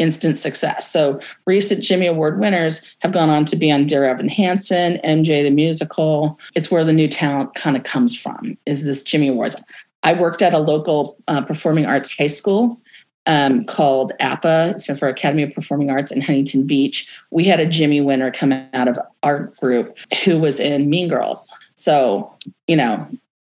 instant 0.00 0.38
success. 0.38 0.90
So 0.90 1.20
recent 1.46 1.82
Jimmy 1.82 2.06
Award 2.06 2.40
winners 2.40 2.82
have 3.00 3.12
gone 3.12 3.28
on 3.28 3.44
to 3.44 3.56
be 3.56 3.70
on 3.70 3.86
Dear 3.86 4.04
Evan 4.04 4.28
Hansen, 4.28 4.98
MJ 5.04 5.42
the 5.44 5.50
musical. 5.50 6.40
It's 6.54 6.70
where 6.70 6.84
the 6.84 6.92
new 6.92 7.06
talent 7.06 7.54
kind 7.54 7.76
of 7.76 7.84
comes 7.84 8.18
from. 8.18 8.56
Is 8.66 8.84
this 8.84 9.02
Jimmy 9.02 9.28
Awards? 9.28 9.56
I 10.02 10.14
worked 10.14 10.42
at 10.42 10.54
a 10.54 10.58
local 10.58 11.18
uh, 11.28 11.44
performing 11.44 11.86
arts 11.86 12.16
high 12.16 12.26
school 12.26 12.80
um, 13.26 13.64
called 13.64 14.12
APA, 14.18 14.78
stands 14.78 14.98
for 14.98 15.08
Academy 15.08 15.42
of 15.42 15.50
Performing 15.50 15.90
Arts 15.90 16.10
in 16.10 16.20
Huntington 16.20 16.66
Beach. 16.66 17.08
We 17.30 17.44
had 17.44 17.60
a 17.60 17.66
Jimmy 17.66 18.00
winner 18.00 18.30
come 18.30 18.52
out 18.72 18.88
of 18.88 18.98
our 19.22 19.46
group 19.60 19.96
who 20.24 20.38
was 20.38 20.58
in 20.58 20.88
Mean 20.88 21.08
Girls. 21.08 21.52
So, 21.74 22.34
you 22.66 22.76
know, 22.76 23.06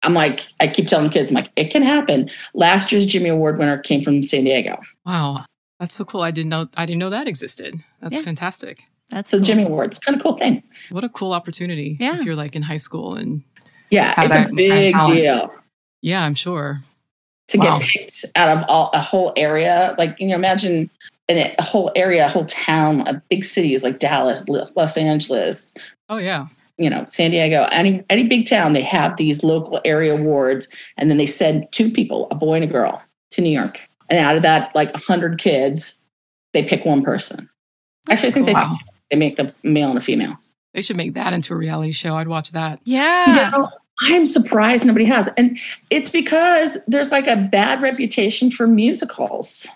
I'm 0.02 0.14
like, 0.14 0.46
I 0.60 0.66
keep 0.66 0.88
telling 0.88 1.10
kids, 1.10 1.30
I'm 1.30 1.34
like, 1.34 1.50
it 1.56 1.70
can 1.70 1.82
happen. 1.82 2.30
Last 2.54 2.90
year's 2.90 3.06
Jimmy 3.06 3.28
Award 3.28 3.58
winner 3.58 3.78
came 3.78 4.00
from 4.00 4.22
San 4.22 4.44
Diego. 4.44 4.80
wow, 5.04 5.44
that's 5.80 5.94
so 5.94 6.04
cool. 6.04 6.20
I 6.20 6.30
didn't 6.30 6.50
know 6.50 6.68
I 6.76 6.86
didn't 6.86 7.00
know 7.00 7.10
that 7.10 7.26
existed. 7.26 7.74
That's 8.00 8.14
Yeah. 8.16 8.22
fantastic. 8.22 8.82
That's 9.10 9.30
So 9.30 9.38
cool. 9.38 9.44
Jimmy 9.46 9.64
Awards, 9.64 9.98
kind 9.98 10.16
of 10.16 10.22
cool 10.22 10.34
thing. 10.34 10.62
What 10.90 11.02
a 11.02 11.08
cool 11.08 11.32
opportunity. 11.32 11.96
Yeah. 11.98 12.18
If 12.20 12.24
you're 12.24 12.36
like 12.36 12.54
in 12.54 12.62
high 12.62 12.76
school 12.76 13.16
and 13.16 13.42
Yeah, 13.90 14.14
it's 14.18 14.28
that 14.28 14.50
a 14.50 14.54
big 14.54 14.94
deal 14.94 15.52
yeah, 16.02 16.22
I'm 16.22 16.34
sure. 16.34 16.80
to 17.48 17.58
Wow. 17.58 17.80
get 17.80 17.88
picked 17.88 18.24
out 18.36 18.56
of 18.56 18.64
all, 18.68 18.90
a 18.94 19.00
whole 19.00 19.32
area. 19.36 19.94
Like, 19.98 20.14
you 20.20 20.28
know, 20.28 20.36
imagine 20.36 20.88
in 21.28 21.38
a 21.58 21.62
whole 21.62 21.90
area, 21.96 22.26
a 22.26 22.28
whole 22.28 22.44
town, 22.46 23.00
a 23.08 23.20
big 23.28 23.44
cities 23.44 23.82
like 23.82 23.98
Dallas, 23.98 24.48
Los 24.48 24.74
Los 24.76 24.96
Angeles, 24.96 25.74
Oh 26.08 26.16
yeah. 26.18 26.46
you 26.78 26.88
know, 26.88 27.04
San 27.08 27.32
Diego, 27.32 27.66
any 27.72 28.02
any 28.08 28.26
big 28.28 28.46
town, 28.48 28.72
they 28.72 28.82
have 28.82 29.16
these 29.16 29.42
local 29.42 29.80
area 29.84 30.14
awards, 30.14 30.68
and 30.96 31.10
then 31.10 31.18
they 31.18 31.26
send 31.26 31.66
two 31.72 31.90
people, 31.90 32.28
a 32.30 32.34
boy 32.36 32.54
and 32.54 32.64
a 32.64 32.68
girl, 32.68 33.02
to 33.32 33.40
New 33.42 33.50
York. 33.50 33.88
And 34.10 34.18
out 34.18 34.36
of 34.36 34.42
that, 34.42 34.74
like 34.74 34.94
hundred 34.96 35.38
kids, 35.38 36.04
they 36.52 36.64
pick 36.64 36.84
one 36.84 37.02
person. 37.02 37.48
Actually, 38.10 38.28
I 38.28 38.32
think 38.32 38.46
they 38.46 38.52
Wow. 38.54 38.76
they 39.10 39.16
make 39.16 39.36
the 39.36 39.54
male 39.62 39.88
and 39.88 39.98
a 39.98 40.00
female. 40.00 40.36
They 40.74 40.82
should 40.82 40.96
make 40.96 41.14
that 41.14 41.32
into 41.32 41.52
a 41.52 41.56
reality 41.56 41.92
show. 41.92 42.16
I'd 42.16 42.28
watch 42.28 42.52
that. 42.52 42.80
Yeah. 42.84 43.26
You 43.28 43.50
know, 43.62 43.68
I'm 44.02 44.24
surprised 44.26 44.86
nobody 44.86 45.04
has. 45.04 45.28
And 45.36 45.58
it's 45.90 46.10
because 46.10 46.78
there's 46.86 47.10
like 47.10 47.26
a 47.26 47.36
bad 47.50 47.82
reputation 47.82 48.50
for 48.50 48.66
musicals. 48.66 49.66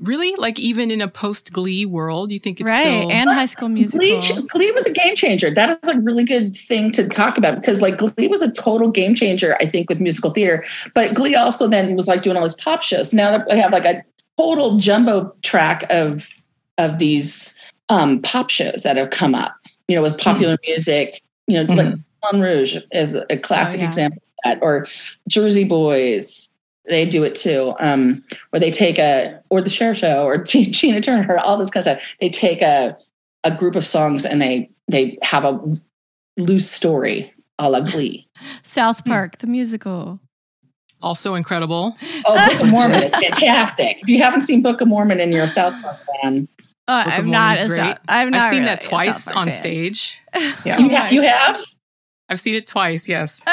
Really? 0.00 0.32
Like 0.36 0.58
even 0.60 0.90
in 0.90 1.00
a 1.00 1.08
post 1.08 1.52
Glee 1.52 1.84
world, 1.84 2.30
you 2.30 2.38
think 2.38 2.60
it's 2.60 2.68
right. 2.68 2.82
still 2.82 3.10
and 3.10 3.28
High 3.28 3.46
School 3.46 3.68
Musical. 3.68 3.98
Glee, 3.98 4.46
Glee 4.48 4.70
was 4.70 4.86
a 4.86 4.92
game 4.92 5.16
changer. 5.16 5.50
That 5.50 5.78
is 5.82 5.88
a 5.88 5.98
really 5.98 6.24
good 6.24 6.56
thing 6.56 6.92
to 6.92 7.08
talk 7.08 7.36
about 7.36 7.56
because 7.56 7.82
like 7.82 7.98
Glee 7.98 8.28
was 8.28 8.40
a 8.40 8.50
total 8.52 8.90
game 8.92 9.14
changer, 9.14 9.56
I 9.60 9.66
think, 9.66 9.88
with 9.88 10.00
musical 10.00 10.30
theater. 10.30 10.64
But 10.94 11.14
Glee 11.14 11.34
also 11.34 11.66
then 11.66 11.96
was 11.96 12.06
like 12.06 12.22
doing 12.22 12.36
all 12.36 12.44
these 12.44 12.54
pop 12.54 12.82
shows. 12.82 13.12
Now 13.12 13.36
that 13.36 13.48
we 13.50 13.58
have 13.58 13.72
like 13.72 13.84
a 13.84 14.04
total 14.36 14.78
jumbo 14.78 15.34
track 15.42 15.84
of 15.90 16.28
of 16.78 16.98
these 16.98 17.60
um, 17.88 18.22
pop 18.22 18.50
shows 18.50 18.84
that 18.84 18.96
have 18.96 19.10
come 19.10 19.34
up, 19.34 19.54
you 19.88 19.96
know, 19.96 20.02
with 20.02 20.18
popular 20.18 20.56
music, 20.64 21.20
you 21.48 21.54
know, 21.54 21.72
like 21.74 21.94
Moulin 22.22 22.46
Rouge 22.46 22.76
is 22.92 23.14
a 23.14 23.38
classic 23.38 23.80
Oh, 23.80 23.82
yeah. 23.82 23.88
example 23.88 24.22
of 24.22 24.30
that, 24.44 24.58
or 24.62 24.86
Jersey 25.28 25.64
Boys. 25.64 26.47
They 26.88 27.06
do 27.06 27.22
it 27.24 27.34
too, 27.34 27.74
um, 27.80 28.22
where 28.50 28.60
they 28.60 28.70
take 28.70 28.98
a, 28.98 29.40
or 29.50 29.60
the 29.62 29.70
Cher 29.70 29.94
Show, 29.94 30.24
or 30.24 30.38
T- 30.38 30.64
Tina 30.72 31.00
Turner, 31.00 31.38
all 31.38 31.56
this 31.56 31.70
kind 31.70 31.86
of 31.86 32.00
stuff. 32.00 32.16
They 32.20 32.28
take 32.28 32.62
a 32.62 32.96
a 33.44 33.56
group 33.56 33.76
of 33.76 33.84
songs 33.84 34.24
and 34.26 34.40
they 34.42 34.70
they 34.88 35.18
have 35.22 35.44
a 35.44 35.60
loose 36.36 36.70
story, 36.70 37.32
a 37.58 37.70
la 37.70 37.80
Glee. 37.80 38.28
South 38.62 39.04
Park, 39.04 39.38
the 39.38 39.46
musical. 39.46 40.18
also 41.02 41.34
incredible. 41.34 41.94
Oh, 42.26 42.48
Book 42.50 42.60
of 42.60 42.68
Mormon 42.70 43.02
is 43.02 43.14
fantastic. 43.14 43.98
If 44.02 44.08
you 44.08 44.20
haven't 44.22 44.42
seen 44.42 44.62
Book 44.62 44.80
of 44.80 44.88
Mormon 44.88 45.20
and 45.20 45.32
you're 45.32 45.44
a 45.44 45.48
South 45.48 45.80
Park 45.82 45.98
fan, 46.22 46.48
Oh, 46.90 46.94
I'm 46.94 47.30
not. 47.30 47.58
Mormon's 47.58 47.68
great. 47.72 47.84
South, 47.86 47.98
I'm 48.08 48.30
not 48.30 48.42
I've 48.42 48.50
seen 48.50 48.62
really 48.62 48.64
that 48.74 48.80
twice 48.82 49.28
on 49.28 49.48
fan. 49.50 49.56
stage. 49.58 50.20
you, 50.64 50.88
ha- 50.88 51.08
you 51.12 51.20
have. 51.22 51.62
I've 52.30 52.40
seen 52.40 52.54
it 52.54 52.66
twice, 52.66 53.08
yes. 53.08 53.44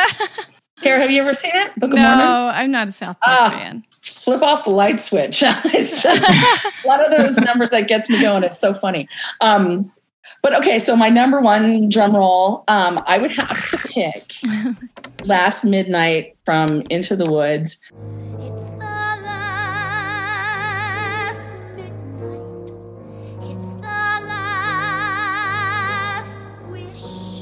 Tara, 0.85 1.01
have 1.01 1.09
you 1.09 1.19
ever 1.21 1.33
seen 1.33 1.51
it? 1.55 1.73
Book 1.79 1.89
of 1.93 1.95
no, 1.95 2.01
Mormon. 2.15 2.55
I'm 2.55 2.69
not 2.69 2.89
a 2.89 2.91
South 2.91 3.19
Park 3.19 3.39
Ah. 3.41 3.49
fan. 3.49 3.83
Flip 4.03 4.41
off 4.43 4.65
the 4.65 4.69
light 4.69 5.01
switch. 5.01 5.41
it's 5.45 6.03
just 6.03 6.23
a 6.85 6.87
lot 6.87 7.03
of 7.03 7.09
those 7.17 7.37
numbers 7.39 7.71
that 7.71 7.87
gets 7.87 8.07
me 8.07 8.21
going. 8.21 8.43
It's 8.43 8.59
so 8.59 8.71
funny. 8.71 9.09
Um, 9.41 9.91
but 10.43 10.53
okay, 10.59 10.77
so 10.77 10.95
my 10.95 11.09
number 11.09 11.41
one 11.41 11.89
drum 11.89 12.15
roll, 12.15 12.63
um, 12.67 13.01
I 13.07 13.17
would 13.17 13.31
have 13.31 13.67
to 13.71 13.77
pick 13.79 14.33
Last 15.25 15.63
Midnight 15.63 16.37
from 16.45 16.83
Into 16.91 17.15
the 17.15 17.31
Woods. 17.31 17.79
It's 17.81 17.91
the 17.91 18.85
last 20.05 21.39
midnight. 21.75 22.71
It's 23.41 23.65
the 23.81 24.21
last 25.47 26.29
wish. 26.69 27.41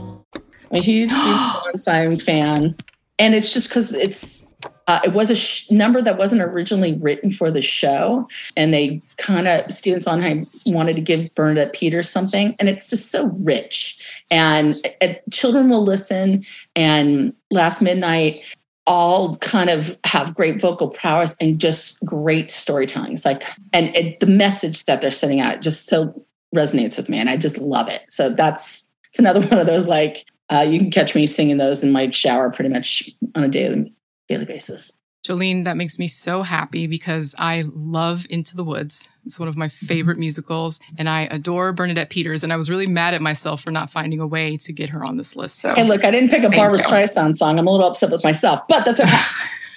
I'm 0.71 0.79
a 0.79 0.81
huge 0.81 1.11
Stephen 1.11 1.77
Sondheim 1.77 2.17
fan, 2.19 2.77
and 3.19 3.35
it's 3.35 3.53
just 3.53 3.69
because 3.69 3.93
it's 3.93 4.47
uh, 4.87 4.99
it 5.05 5.13
was 5.13 5.29
a 5.29 5.35
sh- 5.35 5.69
number 5.71 6.01
that 6.01 6.17
wasn't 6.17 6.41
originally 6.41 6.93
written 6.93 7.31
for 7.31 7.49
the 7.49 7.61
show, 7.61 8.27
and 8.57 8.73
they 8.73 9.01
kind 9.17 9.47
of 9.47 9.73
Stephen 9.73 9.99
Sondheim 9.99 10.47
wanted 10.65 10.95
to 10.95 11.01
give 11.01 11.33
Bernadette 11.35 11.73
Peters 11.73 12.09
something, 12.09 12.55
and 12.59 12.69
it's 12.69 12.89
just 12.89 13.11
so 13.11 13.27
rich, 13.39 13.97
and 14.29 14.75
uh, 15.01 15.13
children 15.31 15.69
will 15.69 15.83
listen. 15.83 16.43
And 16.75 17.33
Last 17.51 17.81
Midnight 17.81 18.43
all 18.85 19.37
kind 19.37 19.69
of 19.69 19.97
have 20.03 20.35
great 20.35 20.59
vocal 20.59 20.89
prowess 20.89 21.35
and 21.39 21.59
just 21.59 22.03
great 22.03 22.51
storytelling. 22.51 23.13
It's 23.13 23.23
like, 23.23 23.43
and 23.71 23.95
it, 23.95 24.19
the 24.19 24.25
message 24.25 24.83
that 24.85 24.99
they're 24.99 25.11
sending 25.11 25.39
out 25.39 25.61
just 25.61 25.87
so 25.87 26.25
resonates 26.53 26.97
with 26.97 27.07
me, 27.09 27.17
and 27.19 27.29
I 27.29 27.37
just 27.37 27.57
love 27.57 27.87
it. 27.87 28.03
So 28.09 28.29
that's 28.29 28.89
it's 29.09 29.19
another 29.19 29.41
one 29.47 29.59
of 29.59 29.67
those 29.67 29.87
like 29.87 30.25
uh, 30.49 30.65
you 30.67 30.79
can 30.79 30.91
catch 30.91 31.15
me 31.15 31.25
singing 31.27 31.57
those 31.57 31.83
in 31.83 31.91
my 31.91 32.09
shower 32.11 32.49
pretty 32.49 32.69
much 32.69 33.09
on 33.35 33.43
a 33.43 33.47
daily 33.47 33.93
daily 34.27 34.45
basis. 34.45 34.91
Jolene, 35.25 35.63
that 35.63 35.77
makes 35.77 35.99
me 35.99 36.07
so 36.07 36.43
happy 36.43 36.85
because 36.85 37.33
I 37.37 37.63
love 37.65 38.27
Into 38.29 38.57
the 38.57 38.63
Woods. 38.63 39.07
It's 39.25 39.39
one 39.39 39.47
of 39.47 39.55
my 39.55 39.69
favorite 39.69 40.17
musicals, 40.17 40.81
and 40.97 41.07
I 41.07 41.29
adore 41.31 41.71
Bernadette 41.71 42.09
Peters. 42.09 42.43
And 42.43 42.51
I 42.51 42.57
was 42.57 42.69
really 42.69 42.87
mad 42.87 43.13
at 43.13 43.21
myself 43.21 43.61
for 43.61 43.71
not 43.71 43.89
finding 43.89 44.19
a 44.19 44.27
way 44.27 44.57
to 44.57 44.73
get 44.73 44.89
her 44.89 45.01
on 45.01 45.15
this 45.15 45.37
list. 45.37 45.61
So 45.61 45.73
Hey, 45.75 45.87
look, 45.87 46.03
I 46.03 46.11
didn't 46.11 46.29
pick 46.29 46.39
a 46.39 46.49
Thank 46.49 46.55
Barbara. 46.55 46.81
Streisand 46.81 47.37
song. 47.37 47.57
I'm 47.57 47.67
a 47.67 47.71
little 47.71 47.87
upset 47.87 48.11
with 48.11 48.21
myself, 48.21 48.67
but 48.67 48.83
that's 48.83 48.99
okay. 48.99 49.17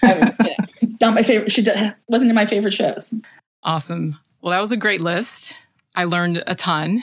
It's 0.82 1.00
not 1.00 1.14
my 1.14 1.22
favorite. 1.22 1.52
She 1.52 1.62
did, 1.62 1.94
wasn't 2.08 2.30
in 2.30 2.34
my 2.34 2.46
favorite 2.46 2.72
shows. 2.74 3.14
awesome. 3.62 4.18
Well, 4.40 4.52
that 4.52 4.60
was 4.60 4.72
a 4.72 4.76
great 4.76 5.00
list. 5.00 5.60
I 5.94 6.04
learned 6.04 6.42
a 6.46 6.54
ton. 6.54 7.02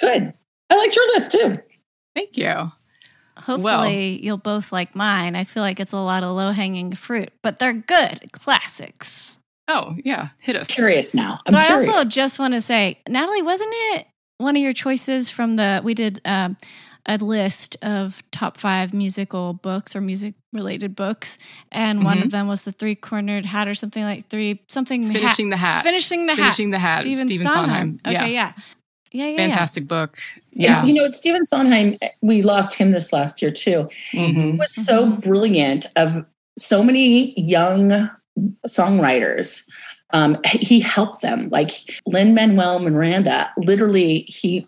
Good. 0.00 0.32
I 0.70 0.74
liked 0.76 0.94
your 0.96 1.06
list 1.08 1.32
too. 1.32 1.58
Thank 2.14 2.36
you. 2.36 2.72
Hopefully, 3.40 4.20
you'll 4.22 4.36
both 4.36 4.72
like 4.72 4.94
mine. 4.94 5.34
I 5.36 5.44
feel 5.44 5.62
like 5.62 5.80
it's 5.80 5.92
a 5.92 5.98
lot 5.98 6.22
of 6.22 6.34
low 6.36 6.52
hanging 6.52 6.92
fruit, 6.92 7.30
but 7.42 7.58
they're 7.58 7.72
good 7.72 8.32
classics. 8.32 9.36
Oh, 9.68 9.94
yeah. 10.02 10.28
Hit 10.40 10.56
us. 10.56 10.68
Curious 10.68 11.14
now. 11.14 11.40
I'm 11.46 11.52
but 11.52 11.66
curious. 11.66 11.88
I 11.88 11.92
also 11.92 12.08
just 12.08 12.38
want 12.38 12.54
to 12.54 12.60
say, 12.60 13.00
Natalie, 13.08 13.42
wasn't 13.42 13.70
it 13.72 14.06
one 14.38 14.56
of 14.56 14.62
your 14.62 14.72
choices 14.72 15.30
from 15.30 15.56
the 15.56 15.82
we 15.84 15.94
did 15.94 16.20
um, 16.24 16.56
a 17.06 17.16
list 17.18 17.76
of 17.82 18.22
top 18.30 18.56
five 18.56 18.94
musical 18.94 19.52
books 19.52 19.94
or 19.96 20.00
music 20.00 20.34
related 20.52 20.96
books, 20.96 21.36
and 21.70 22.04
one 22.04 22.22
of 22.22 22.30
them 22.30 22.48
was 22.48 22.62
the 22.62 22.72
Three 22.72 22.94
Cornered 22.94 23.44
Hat 23.44 23.68
or 23.68 23.74
something 23.74 24.04
like 24.04 24.28
three 24.28 24.62
something 24.68 25.04
Mm-hmm. 25.04 25.12
Finishing 25.12 25.50
the 25.50 25.56
Hat. 25.56 25.82
Finishing 25.82 26.26
the 26.26 26.34
Hat. 26.34 26.38
Finishing 26.38 26.70
the 26.70 26.78
Hat. 26.78 27.00
Stephen, 27.02 27.26
Stephen 27.26 27.46
Sondheim. 27.46 27.98
Sondheim. 28.04 28.22
Okay, 28.22 28.32
yeah. 28.32 28.52
Yeah, 28.56 28.62
yeah, 29.12 29.26
yeah. 29.28 29.36
Fantastic 29.36 29.86
book. 29.88 30.18
Yeah. 30.52 30.80
Yeah. 30.80 30.84
You 30.84 30.94
know, 30.94 31.04
it's 31.04 31.16
Stephen 31.18 31.44
Sondheim. 31.44 31.98
We 32.22 32.42
lost 32.42 32.74
him 32.74 32.90
this 32.92 33.12
last 33.12 33.40
year 33.42 33.50
too. 33.50 33.88
Mhm. 34.12 34.52
He 34.52 34.58
was 34.58 34.72
so 34.74 35.06
Mhm. 35.06 35.20
brilliant 35.22 35.86
of 35.96 36.24
so 36.58 36.82
many 36.82 37.38
young 37.40 38.10
songwriters. 38.66 39.68
Um, 40.10 40.38
he 40.44 40.80
helped 40.80 41.20
them. 41.22 41.48
Like 41.50 41.70
Lin 42.06 42.34
Manuel 42.34 42.78
Miranda, 42.80 43.50
literally, 43.58 44.20
he 44.28 44.66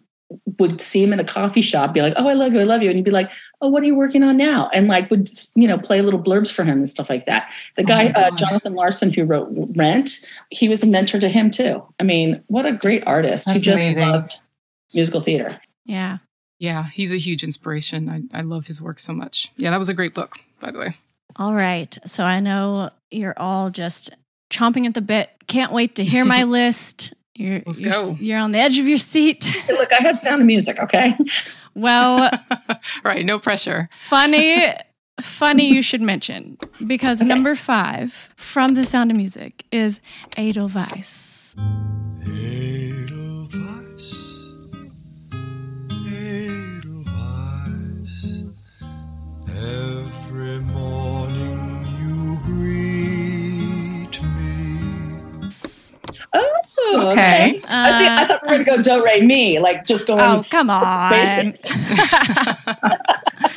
would 0.59 0.81
see 0.81 1.03
him 1.03 1.13
in 1.13 1.21
a 1.21 1.25
coffee 1.25 1.61
shop, 1.63 1.95
be 1.95 2.03
like, 2.03 2.15
"Oh, 2.17 2.29
I 2.29 2.35
love 2.35 2.55
you, 2.55 2.61
I 2.61 2.65
love 2.65 2.83
you," 2.83 2.89
and 2.89 2.97
he'd 2.97 3.05
be 3.05 3.11
like, 3.11 3.31
"Oh, 3.61 3.69
what 3.69 3.83
are 3.83 3.87
you 3.87 3.95
working 3.95 4.23
on 4.23 4.37
now?" 4.37 4.69
And 4.73 4.89
like 4.89 5.11
would 5.11 5.31
you 5.55 5.67
know 5.67 5.79
play 5.79 6.01
little 6.03 6.23
blurbs 6.23 6.53
for 6.53 6.65
him 6.65 6.79
and 6.79 6.89
stuff 6.89 7.11
like 7.11 7.27
that. 7.27 7.53
The 7.77 7.83
Oh 7.83 7.87
guy 7.87 8.05
my 8.05 8.11
uh, 8.11 8.31
Jonathan 8.33 8.75
Larson, 8.75 9.13
who 9.13 9.25
wrote 9.25 9.49
Rent, 9.77 10.25
he 10.51 10.69
was 10.69 10.83
a 10.83 10.87
mentor 10.87 11.19
to 11.21 11.29
him 11.29 11.51
too. 11.51 11.83
I 11.99 12.05
mean, 12.05 12.43
what 12.47 12.67
a 12.67 12.73
great 12.73 13.03
artist 13.07 13.49
who 13.51 13.59
just 13.59 13.83
amazing. 13.83 14.09
loved 14.09 14.39
musical 14.95 15.21
theater. 15.21 15.57
Yeah. 15.85 16.19
Yeah, 16.59 16.89
he's 16.89 17.13
a 17.13 17.17
huge 17.17 17.43
inspiration. 17.43 18.09
I, 18.09 18.39
I 18.39 18.43
love 18.43 18.67
his 18.67 18.83
work 18.83 18.99
so 18.99 19.15
much. 19.15 19.51
Yeah, 19.57 19.71
that 19.71 19.79
was 19.79 19.89
a 19.89 19.95
great 19.95 20.13
book, 20.13 20.35
by 20.61 20.71
the 20.71 20.79
way. 20.79 20.97
All 21.37 21.55
right. 21.55 21.97
So 22.05 22.23
I 22.23 22.41
know 22.41 22.91
you're 23.11 23.39
all 23.39 23.71
just 23.71 24.11
chomping 24.51 24.87
at 24.87 24.93
the 24.93 25.01
bit. 25.01 25.31
Can't 25.47 25.73
wait 25.73 25.95
to 25.95 26.05
hear 26.05 26.25
my 26.27 26.43
list. 26.45 27.15
You're, 27.35 27.63
Let's 27.65 27.81
you're, 27.81 27.93
go. 27.93 28.17
You're 28.19 28.39
on 28.39 28.53
the 28.53 28.59
edge 28.59 28.79
of 28.79 28.87
your 28.89 28.99
seat. 28.99 29.45
Hey, 29.45 29.73
look, 29.75 29.93
I 29.93 30.03
had 30.03 30.21
Sound 30.21 30.43
of 30.43 30.47
Music. 30.47 30.79
Okay. 30.83 31.17
Well, 31.75 32.31
right, 33.05 33.25
no 33.25 33.39
pressure. 33.39 33.87
funny, 33.93 34.73
funny 35.21 35.69
you 35.69 35.83
should 35.83 36.03
mention 36.03 36.59
because 36.87 37.23
number 37.23 37.55
five 37.55 38.31
from 38.37 38.75
The 38.75 38.85
Sound 38.85 39.11
of 39.11 39.17
Music 39.17 39.65
is 39.71 40.01
Edelweiss. 40.37 41.55
Edelweiss, 42.27 44.47
Edelweiss, 47.21 48.45
every 49.49 50.00
Oh, 56.93 57.11
Okay. 57.11 57.47
I, 57.47 57.51
think, 57.53 57.65
I 57.71 58.23
Uh, 58.25 58.27
thought 58.29 58.41
we 58.49 58.59
were 58.59 58.65
going 58.65 58.83
to 58.83 58.91
go 58.91 58.99
do 58.99 59.05
re 59.05 59.21
mi, 59.21 59.59
like 59.59 59.87
just 59.87 60.07
going. 60.07 60.21
oh, 60.21 60.43
come 60.51 60.71
on. 60.71 61.53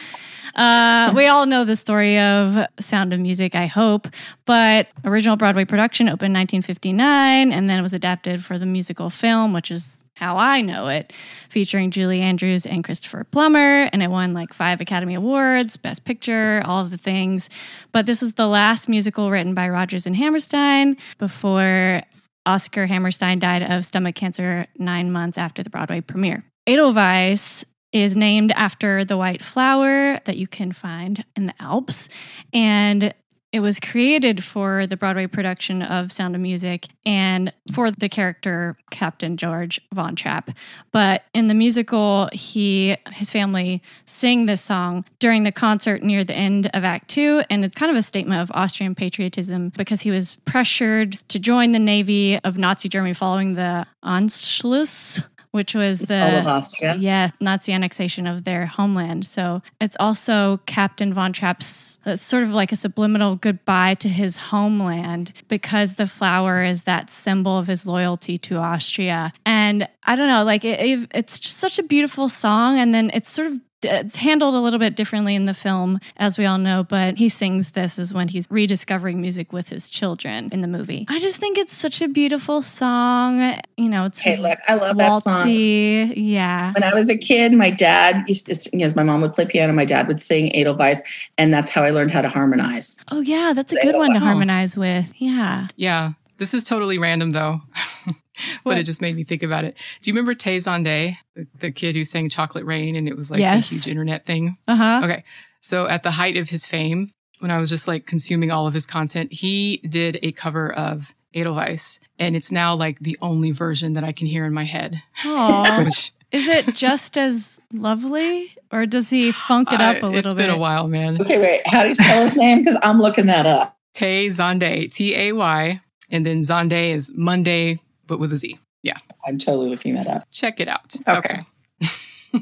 Uh, 0.55 1.11
we 1.15 1.25
all 1.25 1.47
know 1.47 1.63
the 1.65 1.75
story 1.75 2.19
of 2.19 2.55
Sound 2.79 3.11
of 3.11 3.19
Music, 3.19 3.55
I 3.55 3.65
hope, 3.65 4.07
but 4.45 4.87
original 5.03 5.35
Broadway 5.35 5.65
production 5.65 6.05
opened 6.07 6.35
1959, 6.35 7.51
and 7.51 7.67
then 7.67 7.79
it 7.79 7.81
was 7.81 7.91
adapted 7.95 8.43
for 8.45 8.59
the 8.59 8.65
musical 8.67 9.09
film, 9.09 9.51
which 9.51 9.71
is 9.71 9.97
how 10.13 10.37
I 10.37 10.61
know 10.61 10.89
it, 10.89 11.11
featuring 11.49 11.89
Julie 11.89 12.21
Andrews 12.21 12.67
and 12.67 12.83
Christopher 12.83 13.23
Plummer, 13.23 13.89
and 13.91 14.03
it 14.03 14.11
won 14.11 14.33
like 14.33 14.53
five 14.53 14.79
Academy 14.79 15.15
Awards, 15.15 15.75
Best 15.75 16.05
Picture, 16.05 16.61
all 16.65 16.81
of 16.83 16.91
the 16.91 16.97
things. 16.97 17.49
But 17.91 18.05
this 18.05 18.21
was 18.21 18.33
the 18.33 18.45
last 18.47 18.87
musical 18.87 19.31
written 19.31 19.55
by 19.55 19.67
Rodgers 19.67 20.05
and 20.05 20.15
Hammerstein 20.15 20.97
before 21.17 22.03
Oscar 22.45 22.85
Hammerstein 22.85 23.39
died 23.39 23.63
of 23.63 23.85
stomach 23.85 24.15
cancer 24.15 24.67
nine 24.77 25.11
months 25.11 25.37
after 25.37 25.63
the 25.63 25.69
Broadway 25.69 26.01
premiere. 26.01 26.43
Edelweiss 26.67 27.65
is 27.91 28.17
named 28.17 28.51
after 28.53 29.05
the 29.05 29.15
white 29.15 29.43
flower 29.43 30.19
that 30.25 30.35
you 30.37 30.47
can 30.47 30.71
find 30.71 31.23
in 31.35 31.45
the 31.45 31.53
Alps. 31.59 32.09
And 32.51 33.13
it 33.53 33.59
was 33.59 33.79
created 33.79 34.43
for 34.43 34.87
the 34.87 34.97
Broadway 34.97 35.27
production 35.27 35.83
of 35.83 36.11
Sound 36.11 36.33
of 36.33 36.41
Music 36.41 36.87
and 37.05 37.53
for 37.71 37.91
the 37.91 38.09
character 38.09 38.75
Captain 38.89 39.37
George 39.37 39.79
Von 39.93 40.15
Trapp. 40.15 40.49
But 40.91 41.25
in 41.35 41.47
the 41.47 41.53
musical, 41.53 42.29
he 42.33 42.97
his 43.11 43.29
family 43.29 43.83
sing 44.05 44.47
this 44.47 44.61
song 44.61 45.05
during 45.19 45.43
the 45.43 45.51
concert 45.51 46.01
near 46.01 46.23
the 46.23 46.33
end 46.33 46.71
of 46.73 46.83
Act 46.83 47.09
Two, 47.09 47.43
and 47.51 47.63
it's 47.63 47.75
kind 47.75 47.91
of 47.91 47.95
a 47.95 48.01
statement 48.01 48.41
of 48.41 48.51
Austrian 48.55 48.95
patriotism 48.95 49.69
because 49.69 50.01
he 50.01 50.09
was 50.09 50.35
pressured 50.45 51.19
to 51.29 51.37
join 51.37 51.73
the 51.73 51.79
navy 51.79 52.39
of 52.39 52.57
Nazi 52.57 52.89
Germany 52.89 53.13
following 53.13 53.53
the 53.53 53.85
Anschluss, 54.03 55.23
which 55.53 55.73
was 55.75 55.99
the 55.99 56.19
all 56.21 56.39
of 56.39 56.47
Austria. 56.47 56.95
yeah, 56.99 57.29
Nazi 57.39 57.71
annexation 57.73 58.25
of 58.27 58.43
their 58.43 58.65
homeland. 58.65 59.25
So 59.25 59.61
it's 59.79 59.95
also 59.99 60.57
Captain 60.65 61.13
Von 61.13 61.31
Trapp's 61.31 61.99
uh, 62.05 62.15
sort 62.15 62.41
of 62.43 62.49
like 62.53 62.71
a 62.71 62.75
subliminal 62.75 63.35
goodbye 63.35 63.93
to 63.95 64.09
his 64.09 64.37
homeland 64.37 65.31
because 65.47 65.93
the 65.93 66.07
flower 66.07 66.63
is 66.63 66.83
that 66.83 67.09
symbol 67.11 67.57
of 67.57 67.67
his 67.67 67.85
loyalty 67.85 68.37
to 68.39 68.57
Austria. 68.57 69.31
And 69.45 69.87
I 70.03 70.15
don't 70.15 70.27
know, 70.27 70.43
like 70.43 70.65
it, 70.65 70.79
it- 70.79 71.11
it's 71.13 71.39
just 71.39 71.57
such 71.57 71.77
a 71.79 71.83
beautiful 71.83 72.29
song. 72.29 72.79
And 72.79 72.93
then 72.93 73.11
it's 73.13 73.31
sort 73.31 73.47
of 73.47 73.59
it's 73.83 74.15
handled 74.15 74.55
a 74.55 74.59
little 74.59 74.79
bit 74.79 74.95
differently 74.95 75.35
in 75.35 75.45
the 75.45 75.53
film, 75.53 75.99
as 76.17 76.37
we 76.37 76.45
all 76.45 76.57
know, 76.57 76.83
but 76.83 77.17
he 77.17 77.29
sings 77.29 77.71
this 77.71 77.97
is 77.99 78.13
when 78.13 78.27
he's 78.27 78.47
rediscovering 78.49 79.21
music 79.21 79.53
with 79.53 79.69
his 79.69 79.89
children 79.89 80.49
in 80.51 80.61
the 80.61 80.67
movie. 80.67 81.05
I 81.09 81.19
just 81.19 81.37
think 81.37 81.57
it's 81.57 81.75
such 81.75 82.01
a 82.01 82.07
beautiful 82.07 82.61
song. 82.61 83.57
You 83.77 83.89
know, 83.89 84.05
it's 84.05 84.19
Hey, 84.19 84.37
look, 84.37 84.59
I 84.67 84.75
love 84.75 84.97
that 84.97 85.23
song. 85.23 85.49
Yeah. 85.49 86.73
When 86.73 86.83
I 86.83 86.93
was 86.93 87.09
a 87.09 87.17
kid, 87.17 87.53
my 87.53 87.71
dad 87.71 88.23
used 88.27 88.45
to, 88.47 88.55
sing, 88.55 88.83
as 88.83 88.95
my 88.95 89.03
mom 89.03 89.21
would 89.21 89.33
play 89.33 89.45
piano, 89.45 89.73
my 89.73 89.85
dad 89.85 90.07
would 90.07 90.21
sing 90.21 90.55
Edelweiss, 90.55 91.01
and 91.37 91.53
that's 91.53 91.69
how 91.69 91.83
I 91.83 91.89
learned 91.89 92.11
how 92.11 92.21
to 92.21 92.29
harmonize. 92.29 92.95
Oh 93.11 93.21
yeah, 93.21 93.53
that's 93.53 93.71
a 93.73 93.75
good 93.77 93.93
don't 93.93 93.99
one 93.99 94.13
to 94.13 94.19
harmonize 94.19 94.77
with. 94.77 95.13
Yeah. 95.17 95.67
Yeah, 95.75 96.11
this 96.37 96.53
is 96.53 96.63
totally 96.63 96.97
random 96.97 97.31
though, 97.31 97.59
but 98.63 98.77
it 98.77 98.83
just 98.83 99.01
made 99.01 99.15
me 99.15 99.23
think 99.23 99.43
about 99.43 99.63
it. 99.65 99.75
Do 100.01 100.09
you 100.09 100.13
remember 100.13 100.33
Tay 100.35 100.57
Zonday, 100.57 101.15
the, 101.35 101.47
the 101.59 101.71
kid 101.71 101.95
who 101.95 102.03
sang 102.03 102.29
Chocolate 102.29 102.65
Rain 102.65 102.95
and 102.95 103.07
it 103.07 103.15
was 103.15 103.29
like 103.31 103.39
Yes. 103.39 103.69
a 103.71 103.75
huge 103.75 103.87
internet 103.87 104.25
thing? 104.25 104.57
Uh 104.67 104.75
huh. 104.75 105.01
Okay. 105.03 105.23
So 105.61 105.87
at 105.87 106.03
the 106.03 106.11
height 106.11 106.37
of 106.37 106.49
his 106.49 106.65
fame, 106.65 107.11
when 107.39 107.51
I 107.51 107.57
was 107.57 107.69
just 107.69 107.87
like 107.87 108.05
consuming 108.05 108.51
all 108.51 108.67
of 108.67 108.73
his 108.73 108.85
content, 108.85 109.31
he 109.33 109.77
did 109.87 110.19
a 110.23 110.31
cover 110.31 110.71
of 110.71 111.13
Edelweiss 111.33 111.99
and 112.19 112.35
it's 112.35 112.51
now 112.51 112.75
like 112.75 112.99
the 112.99 113.17
only 113.21 113.51
version 113.51 113.93
that 113.93 114.03
I 114.03 114.11
can 114.11 114.27
hear 114.27 114.45
in 114.45 114.53
my 114.53 114.63
head. 114.63 114.97
Oh, 115.25 115.83
Which 115.85 116.11
is 116.31 116.47
it 116.47 116.73
just 116.75 117.17
as 117.17 117.59
lovely, 117.71 118.55
or 118.71 118.85
does 118.85 119.09
he 119.09 119.31
funk 119.31 119.71
it 119.71 119.81
up 119.81 119.97
I- 119.97 119.99
a 119.99 120.09
little 120.09 120.15
it's 120.17 120.33
bit? 120.33 120.43
It's 120.43 120.47
been 120.47 120.49
a 120.49 120.57
while, 120.57 120.87
man. 120.87 121.21
Okay, 121.21 121.39
wait, 121.39 121.61
how 121.65 121.83
do 121.83 121.89
you 121.89 121.95
spell 121.95 122.25
his 122.25 122.35
name? 122.35 122.59
Because 122.59 122.77
I'm 122.83 122.99
looking 122.99 123.27
that 123.27 123.45
up. 123.45 123.77
Tay 123.93 124.27
Zonday, 124.27 124.91
T 124.91 125.15
A 125.15 125.31
Y, 125.33 125.79
and 126.09 126.25
then 126.25 126.41
Zonday 126.41 126.89
is 126.91 127.13
Monday, 127.15 127.79
but 128.07 128.19
with 128.19 128.33
a 128.33 128.37
Z. 128.37 128.57
Yeah, 128.81 128.97
I'm 129.25 129.37
totally 129.39 129.69
looking 129.69 129.95
that 129.95 130.07
up. 130.07 130.27
check 130.31 130.59
it 130.59 130.67
out. 130.67 130.95
Okay. 131.07 131.39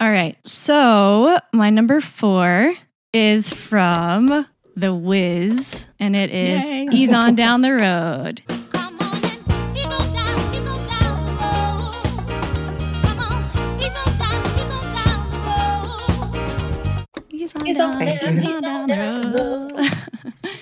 All 0.00 0.10
right. 0.10 0.36
So 0.44 1.38
my 1.52 1.70
number 1.70 2.00
four 2.00 2.74
is 3.12 3.52
from 3.52 4.46
The 4.76 4.94
Wiz, 4.94 5.86
and 5.98 6.14
it 6.16 6.30
is 6.32 6.64
Yay. 6.64 6.88
Ease 6.92 7.12
On 7.12 7.34
Down 7.34 7.62
the 7.62 7.72
Road. 7.72 8.42
Come 8.70 8.98
on 9.00 9.24
and 9.24 9.78
ease 9.78 9.86
on 9.86 10.12
down, 10.12 10.54
ease 10.54 10.66
on 10.66 10.86
down 10.88 11.26
the 11.26 11.32
road. 11.32 12.02
Come 13.02 13.18
on, 13.20 13.52
down, 13.52 13.80
ease 13.80 13.96
on 13.96 14.18
down 14.18 15.30
the 15.30 15.38
road. 17.14 17.30
Ease 17.30 17.54
on 17.54 17.66
Ease 17.66 17.80
on 17.80 17.90
down, 17.92 18.00
down, 18.00 18.36
ease 18.36 18.44
on 18.44 18.62
down 18.62 18.86
the 18.88 19.38
road. 19.38 19.72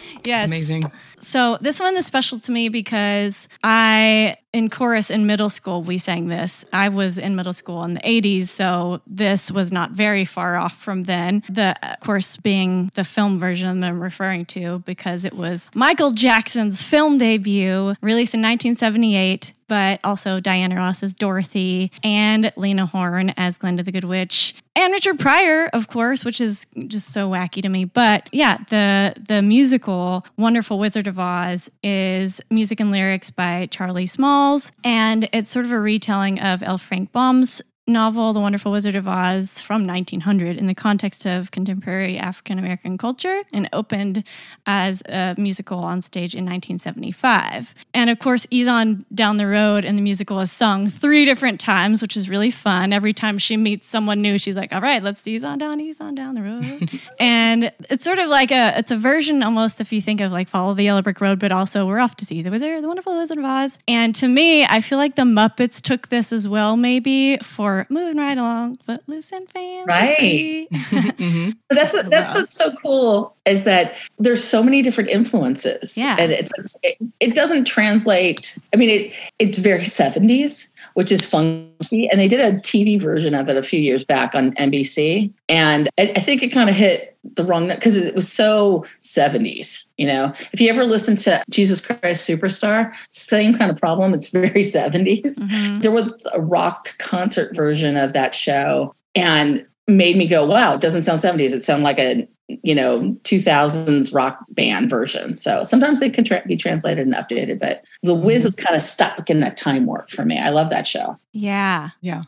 yes. 0.24 0.46
Amazing. 0.46 0.82
So 1.22 1.56
this 1.60 1.78
one 1.80 1.96
is 1.96 2.04
special 2.04 2.38
to 2.40 2.52
me 2.52 2.68
because 2.68 3.48
I, 3.62 4.36
in 4.52 4.68
chorus 4.68 5.08
in 5.08 5.24
middle 5.26 5.48
school, 5.48 5.82
we 5.82 5.96
sang 5.98 6.26
this. 6.26 6.64
I 6.72 6.88
was 6.88 7.16
in 7.16 7.36
middle 7.36 7.52
school 7.52 7.84
in 7.84 7.94
the 7.94 8.00
80s, 8.00 8.48
so 8.48 9.00
this 9.06 9.50
was 9.50 9.70
not 9.70 9.92
very 9.92 10.24
far 10.24 10.56
off 10.56 10.76
from 10.76 11.04
then. 11.04 11.44
The 11.48 11.76
uh, 11.82 11.94
chorus 12.00 12.36
being 12.36 12.90
the 12.94 13.04
film 13.04 13.38
version 13.38 13.80
that 13.80 13.88
I'm 13.88 14.02
referring 14.02 14.46
to 14.46 14.80
because 14.80 15.24
it 15.24 15.34
was 15.34 15.70
Michael 15.74 16.10
Jackson's 16.10 16.82
film 16.82 17.18
debut, 17.18 17.94
released 18.02 18.34
in 18.34 18.42
1978 18.42 19.52
but 19.72 20.00
also 20.04 20.38
Diana 20.38 20.76
Ross 20.76 21.02
as 21.02 21.14
Dorothy 21.14 21.90
and 22.04 22.52
Lena 22.56 22.84
Horne 22.84 23.32
as 23.38 23.56
Glinda 23.56 23.82
the 23.82 23.90
Good 23.90 24.04
Witch 24.04 24.54
and 24.76 24.92
Richard 24.92 25.18
Pryor, 25.18 25.70
of 25.72 25.88
course, 25.88 26.26
which 26.26 26.42
is 26.42 26.66
just 26.88 27.10
so 27.10 27.30
wacky 27.30 27.62
to 27.62 27.70
me. 27.70 27.86
But 27.86 28.28
yeah, 28.32 28.58
the 28.68 29.14
the 29.18 29.40
musical 29.40 30.26
Wonderful 30.36 30.78
Wizard 30.78 31.06
of 31.06 31.18
Oz 31.18 31.70
is 31.82 32.38
music 32.50 32.80
and 32.80 32.90
lyrics 32.90 33.30
by 33.30 33.66
Charlie 33.70 34.04
Smalls, 34.04 34.72
and 34.84 35.26
it's 35.32 35.50
sort 35.50 35.64
of 35.64 35.72
a 35.72 35.80
retelling 35.80 36.38
of 36.38 36.62
L. 36.62 36.76
Frank 36.76 37.10
Baum's 37.10 37.62
novel, 37.86 38.32
The 38.32 38.40
Wonderful 38.40 38.70
Wizard 38.70 38.94
of 38.94 39.08
Oz, 39.08 39.60
from 39.60 39.86
1900 39.86 40.56
in 40.56 40.66
the 40.66 40.74
context 40.74 41.26
of 41.26 41.50
contemporary 41.50 42.16
African 42.16 42.58
American 42.58 42.96
culture 42.96 43.42
and 43.52 43.68
opened 43.72 44.24
as 44.66 45.02
a 45.06 45.34
musical 45.36 45.78
on 45.78 46.00
stage 46.00 46.34
in 46.34 46.44
1975. 46.44 47.74
And 47.92 48.08
of 48.08 48.20
course, 48.20 48.46
Ease 48.50 48.68
On 48.68 49.04
Down 49.12 49.36
the 49.36 49.46
Road 49.46 49.84
and 49.84 49.98
the 49.98 50.02
musical 50.02 50.38
is 50.40 50.52
sung 50.52 50.88
three 50.88 51.24
different 51.24 51.60
times, 51.60 52.02
which 52.02 52.16
is 52.16 52.28
really 52.28 52.52
fun. 52.52 52.92
Every 52.92 53.12
time 53.12 53.38
she 53.38 53.56
meets 53.56 53.86
someone 53.86 54.22
new, 54.22 54.38
she's 54.38 54.56
like, 54.56 54.72
all 54.72 54.80
right, 54.80 55.02
let's 55.02 55.26
ease 55.26 55.42
on 55.42 55.58
down, 55.58 55.80
ease 55.80 56.00
on 56.00 56.14
down 56.14 56.34
the 56.34 56.42
road. 56.42 56.90
and 57.18 57.72
it's 57.90 58.04
sort 58.04 58.20
of 58.20 58.28
like 58.28 58.52
a, 58.52 58.78
it's 58.78 58.92
a 58.92 58.96
version 58.96 59.42
almost 59.42 59.80
if 59.80 59.92
you 59.92 60.00
think 60.00 60.20
of 60.20 60.30
like 60.30 60.48
Follow 60.48 60.74
the 60.74 60.84
Yellow 60.84 61.02
Brick 61.02 61.20
Road, 61.20 61.40
but 61.40 61.50
also 61.50 61.86
we're 61.86 61.98
off 61.98 62.16
to 62.16 62.24
see 62.24 62.42
the 62.42 62.50
wizard, 62.50 62.82
the 62.82 62.88
wonderful 62.88 63.16
Wizard 63.16 63.38
of 63.38 63.44
Oz. 63.44 63.78
And 63.88 64.14
to 64.16 64.28
me, 64.28 64.64
I 64.64 64.80
feel 64.80 64.98
like 64.98 65.16
the 65.16 65.22
Muppets 65.22 65.80
took 65.80 66.08
this 66.08 66.32
as 66.32 66.46
well, 66.46 66.76
maybe 66.76 67.38
for 67.38 67.81
moving 67.88 68.16
right 68.16 68.36
along, 68.36 68.78
footloose 68.78 69.32
and 69.32 69.48
fancy. 69.50 69.86
Right. 69.86 70.66
hmm 71.18 71.50
But 71.68 71.74
that's 71.76 71.92
what, 71.92 72.10
that's 72.10 72.34
what's 72.34 72.54
so 72.54 72.72
cool 72.76 73.36
is 73.46 73.64
that 73.64 73.98
there's 74.18 74.42
so 74.42 74.62
many 74.62 74.82
different 74.82 75.10
influences. 75.10 75.96
Yeah. 75.96 76.16
and 76.18 76.32
it's 76.32 76.52
it, 76.82 76.96
it 77.20 77.34
doesn't 77.34 77.64
translate. 77.64 78.58
I 78.72 78.76
mean, 78.76 78.90
it 78.90 79.12
it's 79.38 79.58
very 79.58 79.80
70s, 79.80 80.71
which 80.94 81.10
is 81.12 81.24
funky, 81.24 82.08
and 82.08 82.20
they 82.20 82.28
did 82.28 82.40
a 82.40 82.58
TV 82.60 83.00
version 83.00 83.34
of 83.34 83.48
it 83.48 83.56
a 83.56 83.62
few 83.62 83.80
years 83.80 84.04
back 84.04 84.34
on 84.34 84.52
NBC, 84.52 85.32
and 85.48 85.88
I, 85.98 86.12
I 86.16 86.20
think 86.20 86.42
it 86.42 86.48
kind 86.48 86.68
of 86.70 86.76
hit 86.76 87.16
the 87.34 87.44
wrong 87.44 87.68
note 87.68 87.76
because 87.76 87.96
it 87.96 88.14
was 88.16 88.30
so 88.30 88.84
70s. 89.00 89.86
You 89.96 90.06
know, 90.06 90.32
if 90.52 90.60
you 90.60 90.68
ever 90.70 90.84
listen 90.84 91.14
to 91.18 91.42
Jesus 91.50 91.80
Christ 91.80 92.28
Superstar, 92.28 92.92
same 93.10 93.54
kind 93.54 93.70
of 93.70 93.78
problem. 93.78 94.12
It's 94.12 94.28
very 94.28 94.48
70s 94.64 95.22
Mhm. 95.38 95.82
there 95.82 95.92
was 95.92 96.26
a 96.32 96.40
rock 96.40 96.96
concert 96.98 97.54
version 97.54 97.96
of 97.96 98.12
that 98.12 98.34
show 98.34 98.94
and 99.14 99.64
made 99.88 100.16
me 100.16 100.26
go 100.26 100.44
wow 100.46 100.74
it 100.74 100.80
doesn't 100.80 101.02
sound 101.02 101.18
70s 101.20 101.52
it 101.52 101.62
sounded 101.62 101.84
like 101.84 101.98
a 101.98 102.26
you 102.62 102.74
know 102.74 103.00
2000s 103.24 104.14
rock 104.14 104.38
band 104.50 104.88
version 104.90 105.36
so 105.36 105.64
sometimes 105.64 106.00
they 106.00 106.10
can 106.10 106.24
tra- 106.24 106.42
be 106.46 106.56
translated 106.56 107.06
and 107.06 107.14
updated 107.14 107.58
but 107.58 107.84
the 108.02 108.14
wiz 108.14 108.44
is 108.44 108.54
kind 108.54 108.76
of 108.76 108.82
stuck 108.82 109.28
in 109.30 109.40
that 109.40 109.56
time 109.56 109.86
warp 109.86 110.08
for 110.10 110.24
me 110.24 110.38
i 110.38 110.48
love 110.50 110.70
that 110.70 110.86
show 110.86 111.18
Yeah. 111.32 111.90
Yeah. 112.00 112.22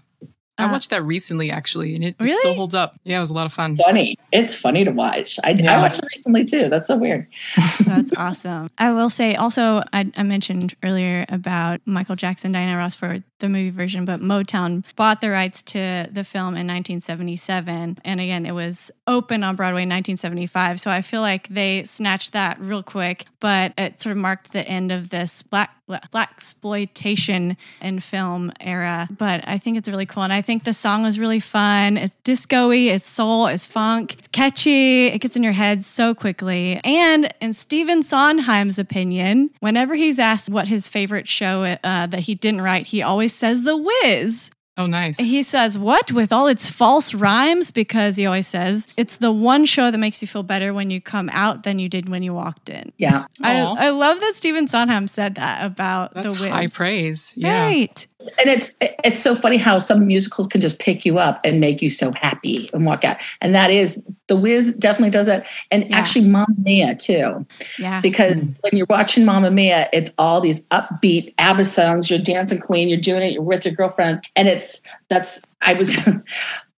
I 0.57 0.66
Uh, 0.66 0.70
watched 0.70 0.91
that 0.91 1.03
recently, 1.03 1.51
actually, 1.51 1.97
and 1.97 2.05
it, 2.05 2.14
it 2.20 2.33
still 2.39 2.55
holds 2.55 2.77
up. 2.77 2.95
Yeah, 3.03 3.16
it 3.16 3.20
was 3.20 3.31
a 3.31 3.35
lot 3.35 3.45
of 3.45 3.53
fun. 3.53 3.75
funny 3.75 4.16
it's 4.31 4.55
funny 4.55 4.85
to 4.85 4.93
watch 4.93 5.37
i, 5.43 5.51
I 5.68 5.81
watched 5.81 5.99
it 5.99 6.05
recently 6.14 6.45
too 6.45 6.68
that's 6.68 6.87
so 6.87 6.97
weird 6.97 7.27
That's 7.85 8.12
awesome. 8.16 8.70
I 8.79 8.93
will 8.93 9.11
say 9.11 9.35
also, 9.35 9.83
I, 9.93 10.11
I 10.16 10.22
mentioned 10.22 10.75
earlier 10.85 11.27
about 11.29 11.81
Michael 11.87 12.14
Jackson, 12.14 12.53
Diana 12.53 12.77
Ross 12.79 12.95
for 12.95 13.20
the 13.45 13.51
movie 13.51 13.71
version, 13.71 14.05
but 14.05 14.21
Motown 14.21 14.85
bought 14.97 15.21
the 15.21 15.31
rights 15.31 15.63
to 15.63 16.09
the 16.11 16.25
film 16.25 16.57
in 16.57 16.67
1977. 16.67 17.99
And 18.05 18.21
again, 18.21 18.47
it 18.47 18.53
was 18.53 18.91
open 19.07 19.45
on 19.45 19.57
Broadway 19.57 19.83
in 19.83 19.89
1975. 19.89 20.81
So 20.81 20.91
I 20.91 21.03
feel 21.03 21.21
like 21.21 21.49
they 21.49 21.85
snatched 21.85 22.33
that 22.33 22.59
real 22.61 22.83
quick, 22.83 23.27
but 23.41 23.73
it 23.79 24.01
sort 24.01 24.13
of 24.13 24.19
marked 24.19 24.53
the 24.53 24.67
end 24.67 24.91
of 24.91 25.11
this 25.11 25.43
black 25.43 25.77
black 26.11 26.33
exploitation 26.33 27.57
in 27.81 28.01
film 28.01 28.53
era. 28.61 29.09
But 29.11 29.47
I 29.47 29.59
think 29.59 29.77
it's 29.77 29.89
really 29.89 30.07
cool. 30.07 30.23
And 30.23 30.33
I 30.33 30.41
think 30.41 30.65
the 30.65 30.73
song 30.73 31.03
was 31.03 31.19
really 31.19 31.41
fun. 31.41 31.97
It's 31.97 32.17
disco-y, 32.25 32.75
it's 32.75 33.07
soul, 33.07 33.47
it's 33.49 33.67
funk, 33.67 34.15
it's 34.19 34.29
catchy, 34.29 35.07
it 35.07 35.19
gets 35.19 35.37
in 35.37 35.43
your 35.43 35.53
head 35.53 35.85
so 35.85 36.15
quickly. 36.15 36.81
And 36.85 37.33
in 37.41 37.53
Stephen 37.53 38.03
Sondheim's 38.03 38.79
opinion, 38.79 39.51
whenever 39.61 39.95
he's 39.95 40.19
asked 40.19 40.49
what 40.49 40.69
his 40.69 40.89
favorite 40.89 41.29
show 41.29 41.63
uh, 41.63 42.07
that 42.07 42.21
he 42.21 42.35
didn't 42.35 42.63
write, 42.63 42.87
he 42.87 43.03
always 43.03 43.34
says 43.35 43.62
The 43.62 43.76
Wiz. 43.76 44.51
Oh, 44.76 44.87
nice. 44.87 45.18
He 45.18 45.45
says, 45.45 45.78
What? 45.78 46.11
With 46.11 46.32
all 46.32 46.49
its 46.49 46.68
false 46.68 47.14
rhymes? 47.14 47.70
Because 47.70 48.16
he 48.16 48.26
always 48.26 48.49
says, 48.49 48.89
It's 48.97 49.18
the 49.18 49.30
one 49.30 49.66
show 49.66 49.91
that 49.93 49.99
makes 49.99 50.20
you 50.20 50.26
feel 50.26 50.43
better 50.43 50.74
when 50.74 50.91
you 50.91 51.01
come 51.01 51.30
out 51.32 51.62
than 51.62 51.78
you 51.78 51.89
did 51.89 52.09
when 52.09 52.24
you 52.24 52.35
walked 52.35 52.68
in. 52.68 52.93
yeah 52.99 53.26
I, 53.41 53.61
I 53.61 53.91
love 53.91 54.18
that 54.18 54.35
Stephen 54.35 54.66
Sondheim 54.66 55.07
said 55.07 55.37
that 55.37 55.64
about 55.64 56.14
That's 56.14 56.32
The 56.35 56.41
Wiz. 56.43 56.51
high 56.51 56.66
praise. 56.66 57.35
Yeah. 57.37 57.66
Right. 57.66 58.07
And 58.39 58.49
it's 58.49 58.77
it's 58.81 59.18
so 59.18 59.35
funny 59.35 59.57
how 59.57 59.79
some 59.79 60.07
musicals 60.07 60.47
can 60.47 60.61
just 60.61 60.79
pick 60.79 61.05
you 61.05 61.18
up 61.18 61.41
and 61.45 61.61
make 61.61 61.83
you 61.83 61.91
so 61.91 62.12
happy 62.12 62.70
and 62.72 62.87
walk 62.87 63.05
out 63.05 63.16
and 63.41 63.55
that 63.55 63.70
is 63.70 64.05
the 64.29 64.37
wiz 64.37 64.75
definitely 64.77 65.11
does 65.11 65.27
that 65.27 65.47
and 65.70 65.85
Yeah. 65.85 65.99
actually 65.99 66.29
Mamma 66.29 66.55
Mia 66.59 66.95
too 66.95 67.47
Yeah. 67.79 68.01
because 68.01 68.51
mm. 68.51 68.57
when 68.62 68.77
you're 68.77 68.87
watching 68.89 69.25
Mamma 69.25 69.51
Mia, 69.51 69.89
it's 69.93 70.11
all 70.18 70.41
these 70.41 70.66
upbeat 70.68 71.35
ABBA 71.39 71.64
songs. 71.64 72.11
You're 72.11 72.18
dancing 72.18 72.61
queen. 72.61 72.89
You're 72.89 73.01
doing 73.01 73.22
it. 73.22 73.33
You're 73.33 73.43
with 73.43 73.64
your 73.64 73.75
girlfriends, 73.75 74.22
and 74.37 74.49
it's 74.49 74.83
that's 75.09 75.41
I 75.62 75.75
was. 75.75 75.95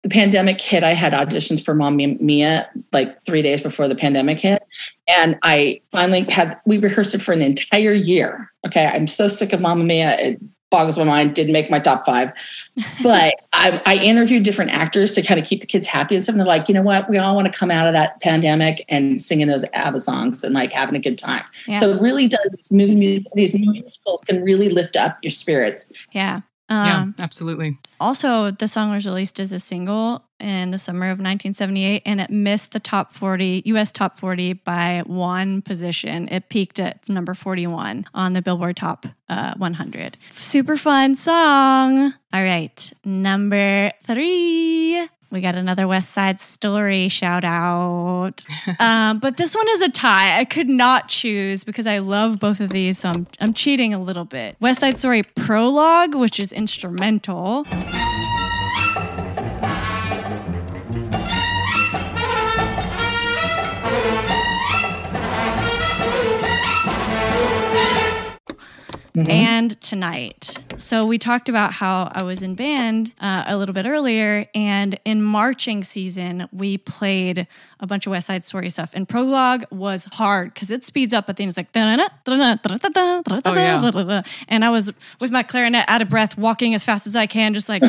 The 0.02 0.10
pandemic 0.10 0.60
hit. 0.60 0.84
I 0.84 0.94
had 0.94 1.12
auditions 1.14 1.64
for 1.64 1.74
Mamma 1.74 2.06
Mia 2.20 2.70
like 2.92 3.24
three 3.24 3.42
days 3.42 3.60
before 3.60 3.88
the 3.88 3.96
pandemic 3.96 4.38
hit, 4.38 4.62
and 5.08 5.36
I 5.42 5.80
finally 5.90 6.22
had. 6.22 6.60
We 6.64 6.78
rehearsed 6.78 7.16
it 7.16 7.22
for 7.22 7.32
an 7.32 7.42
entire 7.42 7.92
year. 7.92 8.52
Okay, 8.64 8.86
I'm 8.86 9.08
so 9.08 9.26
sick 9.26 9.52
of 9.52 9.60
Mamma 9.60 9.82
Mia. 9.82 10.16
It 10.20 10.40
boggles 10.70 10.98
my 10.98 11.04
mind. 11.04 11.34
Didn't 11.34 11.52
make 11.52 11.70
my 11.70 11.78
top 11.78 12.04
five, 12.04 12.32
but 13.02 13.34
I, 13.52 13.80
I 13.86 13.96
interviewed 13.96 14.42
different 14.42 14.72
actors 14.72 15.12
to 15.12 15.22
kind 15.22 15.40
of 15.40 15.46
keep 15.46 15.60
the 15.60 15.66
kids 15.66 15.86
happy 15.86 16.14
and 16.14 16.22
stuff. 16.22 16.34
And 16.34 16.40
they're 16.40 16.46
like, 16.46 16.68
you 16.68 16.74
know 16.74 16.82
what? 16.82 17.08
We 17.08 17.18
all 17.18 17.34
want 17.34 17.50
to 17.52 17.58
come 17.58 17.70
out 17.70 17.86
of 17.86 17.92
that 17.92 18.20
pandemic 18.20 18.84
and 18.88 19.20
singing 19.20 19.46
those 19.46 19.64
ABBA 19.72 20.00
songs 20.00 20.44
and 20.44 20.54
like 20.54 20.72
having 20.72 20.96
a 20.96 21.00
good 21.00 21.18
time. 21.18 21.44
Yeah. 21.66 21.80
So 21.80 21.90
it 21.90 22.00
really 22.00 22.28
does. 22.28 22.52
These 22.52 22.72
movie 22.72 23.24
these 23.34 23.58
musicals 23.58 24.22
can 24.22 24.42
really 24.42 24.68
lift 24.68 24.96
up 24.96 25.18
your 25.22 25.30
spirits. 25.30 25.92
Yeah. 26.12 26.40
Yeah, 26.68 27.02
Um, 27.02 27.14
absolutely. 27.20 27.78
Also, 28.00 28.50
the 28.50 28.66
song 28.66 28.90
was 28.90 29.06
released 29.06 29.38
as 29.38 29.52
a 29.52 29.58
single 29.58 30.24
in 30.40 30.70
the 30.70 30.78
summer 30.78 31.06
of 31.06 31.18
1978 31.18 32.02
and 32.04 32.20
it 32.20 32.28
missed 32.28 32.72
the 32.72 32.80
top 32.80 33.12
40, 33.14 33.62
US 33.66 33.90
top 33.92 34.18
40 34.18 34.54
by 34.54 35.02
one 35.06 35.62
position. 35.62 36.28
It 36.28 36.48
peaked 36.48 36.78
at 36.80 37.08
number 37.08 37.34
41 37.34 38.06
on 38.12 38.32
the 38.32 38.42
Billboard 38.42 38.76
Top 38.76 39.06
uh, 39.28 39.54
100. 39.56 40.18
Super 40.34 40.76
fun 40.76 41.14
song. 41.14 42.12
All 42.32 42.42
right, 42.42 42.92
number 43.04 43.92
three. 44.02 45.08
We 45.30 45.40
got 45.40 45.54
another 45.54 45.88
West 45.88 46.10
Side 46.10 46.40
Story 46.40 47.08
shout 47.08 47.44
out. 47.44 48.44
um, 48.78 49.18
but 49.18 49.36
this 49.36 49.54
one 49.54 49.66
is 49.70 49.80
a 49.82 49.90
tie. 49.90 50.38
I 50.38 50.44
could 50.44 50.68
not 50.68 51.08
choose 51.08 51.64
because 51.64 51.86
I 51.86 51.98
love 51.98 52.38
both 52.38 52.60
of 52.60 52.70
these, 52.70 52.98
so 52.98 53.08
I'm, 53.08 53.26
I'm 53.40 53.52
cheating 53.52 53.92
a 53.92 53.98
little 53.98 54.24
bit. 54.24 54.56
West 54.60 54.80
Side 54.80 54.98
Story 54.98 55.22
Prologue, 55.22 56.14
which 56.14 56.38
is 56.38 56.52
instrumental. 56.52 57.66
And 69.16 69.80
tonight. 69.80 70.62
So 70.76 71.06
we 71.06 71.18
talked 71.18 71.48
about 71.48 71.72
how 71.72 72.10
I 72.14 72.22
was 72.22 72.42
in 72.42 72.54
band 72.54 73.12
uh, 73.20 73.44
a 73.46 73.56
little 73.56 73.72
bit 73.72 73.86
earlier, 73.86 74.46
and 74.54 74.98
in 75.04 75.22
marching 75.22 75.82
season 75.82 76.48
we 76.52 76.78
played 76.78 77.46
a 77.80 77.86
bunch 77.86 78.06
of 78.06 78.10
West 78.10 78.26
Side 78.26 78.44
Story 78.44 78.70
stuff. 78.70 78.90
And 78.94 79.08
prologue 79.08 79.64
was 79.70 80.06
hard 80.12 80.54
because 80.54 80.70
it 80.70 80.82
speeds 80.84 81.12
up 81.12 81.28
at 81.28 81.36
the 81.36 81.42
end. 81.42 81.50
It's 81.50 81.56
like 81.58 81.72
Oh, 83.46 83.54
yeah. 83.54 84.22
and 84.48 84.64
I 84.64 84.70
was 84.70 84.90
with 85.20 85.30
my 85.30 85.42
clarinet 85.42 85.84
out 85.88 86.00
of 86.02 86.08
breath, 86.08 86.38
walking 86.38 86.74
as 86.74 86.84
fast 86.84 87.06
as 87.06 87.14
I 87.14 87.26
can, 87.26 87.52
just 87.54 87.68
like. 87.68 87.82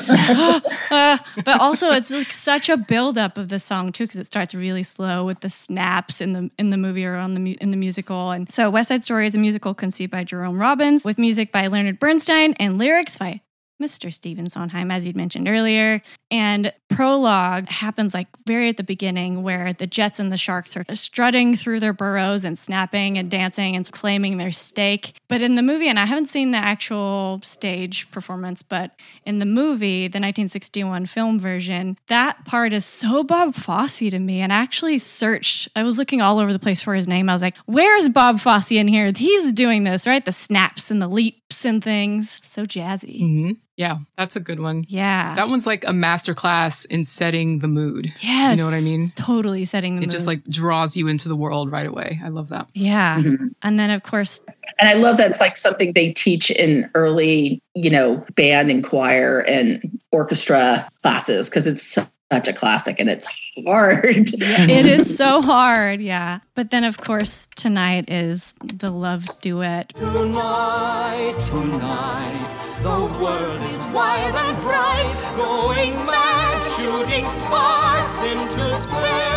uh, 0.91 1.17
but 1.45 1.61
also, 1.61 1.91
it's 1.91 2.11
like 2.11 2.31
such 2.31 2.69
a 2.69 2.77
buildup 2.77 3.37
of 3.37 3.49
the 3.49 3.59
song 3.59 3.91
too, 3.91 4.03
because 4.05 4.19
it 4.19 4.25
starts 4.25 4.53
really 4.53 4.83
slow 4.83 5.25
with 5.25 5.39
the 5.41 5.49
snaps 5.49 6.21
in 6.21 6.33
the 6.33 6.49
in 6.57 6.69
the 6.69 6.77
movie 6.77 7.05
or 7.05 7.15
on 7.15 7.33
the 7.33 7.39
mu- 7.39 7.55
in 7.61 7.71
the 7.71 7.77
musical. 7.77 8.31
And 8.31 8.51
so, 8.51 8.69
West 8.69 8.89
Side 8.89 9.03
Story 9.03 9.25
is 9.27 9.35
a 9.35 9.37
musical 9.39 9.73
conceived 9.73 10.11
by 10.11 10.23
Jerome 10.23 10.59
Robbins 10.59 11.05
with 11.05 11.17
music 11.17 11.51
by 11.51 11.67
Leonard 11.67 11.99
Bernstein 11.99 12.53
and 12.59 12.77
lyrics 12.77 13.17
by 13.17 13.41
Mr. 13.81 14.11
Stephen 14.11 14.49
Sondheim, 14.49 14.89
as 14.89 15.05
you'd 15.05 15.15
mentioned 15.15 15.47
earlier. 15.47 16.01
And 16.31 16.73
prologue 16.89 17.69
happens 17.69 18.13
like 18.13 18.27
very 18.45 18.69
at 18.69 18.77
the 18.77 18.83
beginning 18.83 19.43
where 19.43 19.71
the 19.73 19.87
Jets 19.87 20.19
and 20.19 20.31
the 20.31 20.37
Sharks 20.37 20.75
are 20.75 20.83
strutting 20.95 21.55
through 21.55 21.79
their 21.79 21.93
burrows 21.93 22.43
and 22.43 22.57
snapping 22.57 23.17
and 23.17 23.29
dancing 23.29 23.75
and 23.75 23.89
claiming 23.91 24.37
their 24.37 24.51
stake. 24.51 25.13
But 25.27 25.41
in 25.41 25.55
the 25.55 25.61
movie, 25.61 25.87
and 25.87 25.99
I 25.99 26.05
haven't 26.05 26.27
seen 26.27 26.51
the 26.51 26.57
actual 26.57 27.39
stage 27.43 28.09
performance, 28.11 28.61
but 28.61 28.91
in 29.25 29.39
the 29.39 29.45
movie, 29.45 30.07
the 30.07 30.19
1961 30.19 31.05
film 31.05 31.39
version, 31.39 31.97
that 32.07 32.45
part 32.45 32.73
is 32.73 32.85
so 32.85 33.23
Bob 33.23 33.55
Fosse 33.55 33.99
to 33.99 34.19
me. 34.19 34.41
And 34.41 34.51
I 34.51 34.57
actually 34.57 34.99
searched, 34.99 35.69
I 35.75 35.83
was 35.83 35.97
looking 35.97 36.21
all 36.21 36.39
over 36.39 36.51
the 36.51 36.59
place 36.59 36.81
for 36.81 36.95
his 36.95 37.07
name. 37.07 37.29
I 37.29 37.33
was 37.33 37.41
like, 37.41 37.55
where's 37.65 38.09
Bob 38.09 38.39
Fosse 38.39 38.71
in 38.71 38.87
here? 38.87 39.11
He's 39.15 39.53
doing 39.53 39.83
this, 39.83 40.07
right? 40.07 40.25
The 40.25 40.31
snaps 40.31 40.91
and 40.91 41.01
the 41.01 41.07
leaps 41.07 41.46
and 41.65 41.83
things. 41.83 42.39
So 42.43 42.65
jazzy. 42.65 43.19
hmm 43.19 43.51
Yeah, 43.77 43.99
that's 44.17 44.35
a 44.35 44.39
good 44.39 44.59
one. 44.59 44.85
Yeah. 44.89 45.33
That 45.35 45.47
one's 45.49 45.65
like 45.65 45.83
a 45.85 45.91
masterclass 45.91 46.85
in 46.89 47.03
setting 47.03 47.59
the 47.59 47.67
mood. 47.67 48.11
yes. 48.21 48.57
You 48.57 48.63
know 48.63 48.69
what 48.69 48.77
I 48.77 48.81
mean? 48.81 49.07
Totally 49.15 49.65
setting 49.65 49.95
the 49.95 50.01
It 50.01 50.05
mood. 50.05 50.11
just 50.11 50.27
like 50.27 50.43
draws 50.45 50.95
you 50.97 51.07
into 51.07 51.29
the 51.29 51.35
world 51.35 51.71
right 51.71 51.85
away. 51.87 52.19
I 52.23 52.27
love 52.29 52.49
that. 52.49 52.67
yeah. 52.73 53.17
Mhm. 53.19 53.55
And 53.63 53.79
then 53.79 53.89
of 53.91 54.03
course, 54.03 54.39
And 54.79 54.89
I 54.89 54.93
love 54.93 55.17
that 55.17 55.29
it's 55.31 55.39
like 55.39 55.57
something 55.57 55.93
they 55.93 56.11
teach 56.13 56.51
in 56.51 56.89
early, 56.93 57.61
you 57.75 57.89
know, 57.89 58.23
band 58.35 58.69
and 58.69 58.83
choir 58.83 59.39
and 59.47 59.81
orchestra 60.11 60.89
classes 61.01 61.49
because 61.49 61.65
it's 61.65 61.97
such 62.31 62.47
a 62.47 62.53
classic 62.53 62.99
and 62.99 63.09
it's 63.09 63.27
hard. 63.65 64.03
it 64.33 64.85
is 64.85 65.15
so 65.15 65.41
hard. 65.41 66.01
Yeah. 66.01 66.39
But 66.55 66.71
then 66.71 66.83
of 66.83 66.97
course, 66.97 67.47
tonight 67.55 68.09
is 68.09 68.53
the 68.61 68.91
love 68.91 69.25
duet. 69.41 69.89
Tonight, 69.89 71.35
tonight, 71.39 72.55
the 72.81 73.21
world 73.21 73.61
is 73.61 73.77
wild 73.93 74.35
and 74.35 74.61
bright, 74.61 75.35
going 75.35 75.93
mad, 76.05 76.63
shooting 76.77 77.27
sparks 77.27 78.21
into 78.23 78.75
space. 78.75 79.36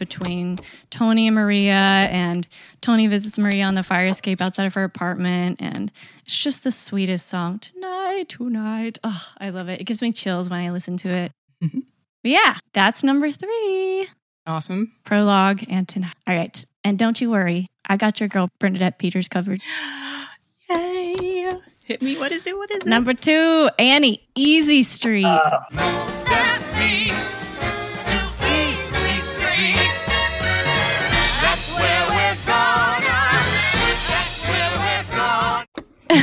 Between 0.00 0.56
Tony 0.90 1.28
and 1.28 1.36
Maria, 1.36 1.74
and 2.10 2.48
Tony 2.80 3.06
visits 3.06 3.38
Maria 3.38 3.66
on 3.66 3.76
the 3.76 3.84
fire 3.84 4.06
escape 4.06 4.42
outside 4.42 4.66
of 4.66 4.74
her 4.74 4.82
apartment, 4.82 5.62
and 5.62 5.92
it's 6.26 6.36
just 6.36 6.64
the 6.64 6.72
sweetest 6.72 7.28
song. 7.28 7.60
Tonight, 7.60 8.30
tonight. 8.30 8.98
Oh, 9.04 9.24
I 9.38 9.50
love 9.50 9.68
it. 9.68 9.80
It 9.80 9.84
gives 9.84 10.02
me 10.02 10.10
chills 10.10 10.50
when 10.50 10.58
I 10.60 10.70
listen 10.72 10.96
to 10.96 11.08
it. 11.08 11.32
Mhm. 11.62 11.84
But 12.24 12.30
yeah, 12.32 12.56
that's 12.72 13.04
number 13.04 13.30
three. 13.30 14.08
Awesome. 14.46 14.90
Prologue 15.04 15.62
and 15.68 15.86
tonight. 15.86 16.14
All 16.26 16.34
right. 16.34 16.64
And 16.82 16.98
don't 16.98 17.20
you 17.20 17.30
worry, 17.30 17.68
I 17.86 17.96
got 17.96 18.18
your 18.18 18.28
girl 18.28 18.48
Bernadette 18.58 18.98
Peters 18.98 19.28
covered. 19.28 19.60
Yay. 20.70 21.48
Hit 21.84 22.02
me. 22.02 22.16
What 22.18 22.32
is 22.32 22.46
it? 22.46 22.56
What 22.56 22.70
is 22.70 22.78
it? 22.78 22.86
Number 22.86 23.14
two, 23.14 23.68
Annie, 23.78 24.26
Easy 24.34 24.82
Street. 24.82 25.24
That 25.24 25.66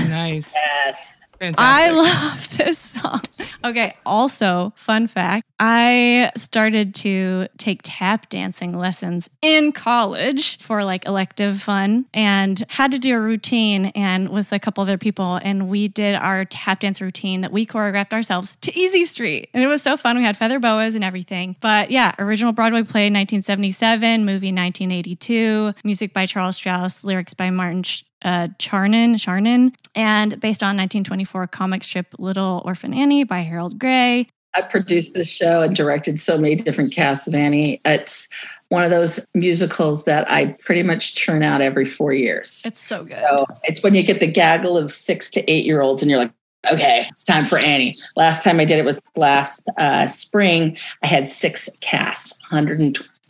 nice. 0.10 0.54
yes. 0.54 1.14
Fantastic. 1.40 1.60
I 1.60 1.92
love 1.92 2.58
this 2.58 2.80
song. 2.80 3.22
Okay, 3.64 3.96
also, 4.06 4.74
fun 4.76 5.06
fact 5.08 5.46
I 5.60 6.32
started 6.36 6.96
to 6.96 7.48
take 7.58 7.82
tap 7.84 8.30
dancing 8.30 8.76
lessons 8.76 9.30
in 9.42 9.72
college 9.72 10.60
for 10.60 10.84
like 10.84 11.06
elective 11.06 11.62
fun 11.62 12.06
and 12.14 12.64
had 12.70 12.92
to 12.92 13.00
do 13.00 13.16
a 13.16 13.20
routine 13.20 13.88
and 13.88 14.30
with 14.30 14.52
a 14.52 14.60
couple 14.60 14.82
other 14.82 14.98
people. 14.98 15.36
And 15.44 15.68
we 15.70 15.88
did 15.88 16.16
our 16.16 16.46
tap 16.46 16.80
dance 16.80 17.02
routine 17.02 17.42
that 17.42 17.52
we 17.52 17.66
choreographed 17.66 18.14
ourselves 18.14 18.56
to 18.62 18.76
Easy 18.78 19.06
Street. 19.06 19.50
And 19.54 19.64
it 19.64 19.68
was 19.68 19.82
so 19.84 19.96
fun. 19.98 20.18
We 20.18 20.24
had 20.24 20.38
feather 20.38 20.60
boas 20.60 20.96
and 20.96 21.04
everything. 21.04 21.56
But 21.60 21.92
yeah, 21.92 22.14
original 22.20 22.52
Broadway 22.54 22.82
play 22.84 23.10
1977, 23.12 24.26
movie 24.26 24.48
1982, 24.48 25.74
music 25.84 26.14
by 26.14 26.26
Charles 26.26 26.58
Strouse, 26.60 27.04
lyrics 27.04 27.34
by 27.34 27.50
Martin 27.50 27.84
Sh- 27.84 28.04
uh, 28.24 28.50
Charnin, 28.60 29.16
Charnin, 29.16 29.74
and 29.96 30.40
based 30.40 30.64
on 30.64 30.78
1924 30.78 31.48
comic 31.48 31.84
strip 31.84 32.14
Little 32.18 32.62
Orphan 32.66 32.94
Annie 32.94 33.24
by 33.24 33.40
Harold 33.40 33.80
Gray. 33.80 34.28
I 34.56 34.62
produced 34.62 35.14
this 35.14 35.28
show 35.28 35.62
and 35.62 35.76
directed 35.76 36.20
so 36.20 36.38
many 36.38 36.56
different 36.56 36.92
casts 36.92 37.28
of 37.28 37.36
Annie. 37.36 37.80
It's 37.86 38.28
one 38.70 38.84
of 38.84 38.90
those 38.90 39.26
musicals 39.36 40.06
that 40.06 40.30
I 40.30 40.56
pretty 40.60 40.84
much 40.84 41.16
churn 41.16 41.44
out 41.44 41.62
every 41.62 41.86
four 41.86 42.12
years. 42.12 42.64
It's 42.66 42.80
so 42.80 43.00
good. 43.04 43.12
So 43.12 43.46
it's 43.64 43.84
when 43.84 43.94
you 43.94 44.04
get 44.04 44.20
the 44.20 44.32
gaggle 44.32 44.78
of 44.78 44.92
six 44.92 45.30
to 45.32 45.52
eight 45.52 45.66
year 45.66 45.82
olds 45.82 46.02
and 46.02 46.10
you're 46.10 46.20
like, 46.20 46.34
okay, 46.72 47.08
it's 47.12 47.24
time 47.24 47.46
for 47.46 47.58
Annie. 47.60 47.98
Last 48.16 48.44
time 48.44 48.60
I 48.60 48.66
did 48.66 48.80
it 48.80 48.86
was 48.86 49.00
last 49.16 49.70
uh, 49.78 50.08
spring. 50.08 50.78
I 51.04 51.08
had 51.08 51.30
six 51.30 51.70
casts, 51.82 52.34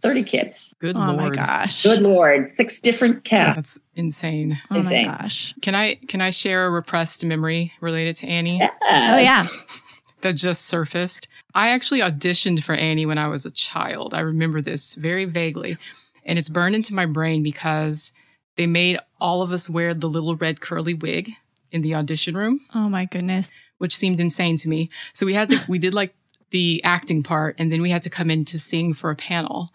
130 0.02 0.24
kids. 0.24 0.74
Good 0.80 0.96
oh 0.96 1.12
lord. 1.12 1.18
my 1.18 1.30
gosh. 1.46 1.84
Good 1.84 2.02
Lord, 2.02 2.50
six 2.52 2.80
different 2.80 3.24
casts. 3.24 3.56
That's 3.56 3.80
insane. 3.96 4.58
Oh 4.70 4.76
my 4.76 4.78
insane. 4.80 5.06
gosh. 5.08 5.54
Can 5.62 5.76
I 5.76 5.96
can 5.96 6.22
I 6.22 6.30
share 6.30 6.66
a 6.66 6.70
repressed 6.70 7.26
memory 7.26 7.74
related 7.82 8.16
to 8.18 8.28
Annie 8.28 8.62
Oh 8.62 9.18
yeah. 9.18 9.48
that 10.22 10.34
just 10.34 10.66
surfaced? 10.66 11.28
I 11.56 11.70
actually 11.70 12.02
auditioned 12.02 12.64
for 12.64 12.76
Annie 12.76 13.06
when 13.06 13.18
I 13.18 13.28
was 13.28 13.46
a 13.46 13.52
child. 13.52 14.14
I 14.14 14.20
remember 14.20 14.62
this 14.62 14.96
very 14.96 15.26
vaguely. 15.26 15.78
And 16.26 16.38
it's 16.38 16.50
burned 16.50 16.76
into 16.76 16.94
my 16.94 17.06
brain 17.06 17.42
because 17.42 18.14
they 18.58 18.68
made 18.68 19.00
all 19.20 19.42
of 19.42 19.52
us 19.52 19.70
wear 19.70 19.94
the 19.94 20.10
little 20.10 20.36
red 20.36 20.60
curly 20.62 20.94
wig 20.94 21.30
in 21.72 21.82
the 21.82 21.96
audition 21.96 22.36
room, 22.36 22.62
Oh 22.76 22.90
my 22.90 23.06
goodness. 23.06 23.50
which 23.78 23.96
seemed 23.96 24.20
insane 24.20 24.58
to 24.58 24.70
me. 24.70 24.90
So 25.14 25.26
we 25.26 25.34
had 25.34 25.50
to 25.50 25.60
we 25.68 25.80
did 25.80 25.94
like 25.94 26.14
the 26.52 26.84
acting 26.84 27.24
part 27.24 27.56
and 27.58 27.72
then 27.72 27.82
we 27.82 27.90
had 27.90 28.04
to 28.04 28.10
come 28.10 28.30
in 28.30 28.46
to 28.46 28.60
sing 28.60 28.94
for 28.94 29.10
a 29.10 29.16
panel. 29.16 29.70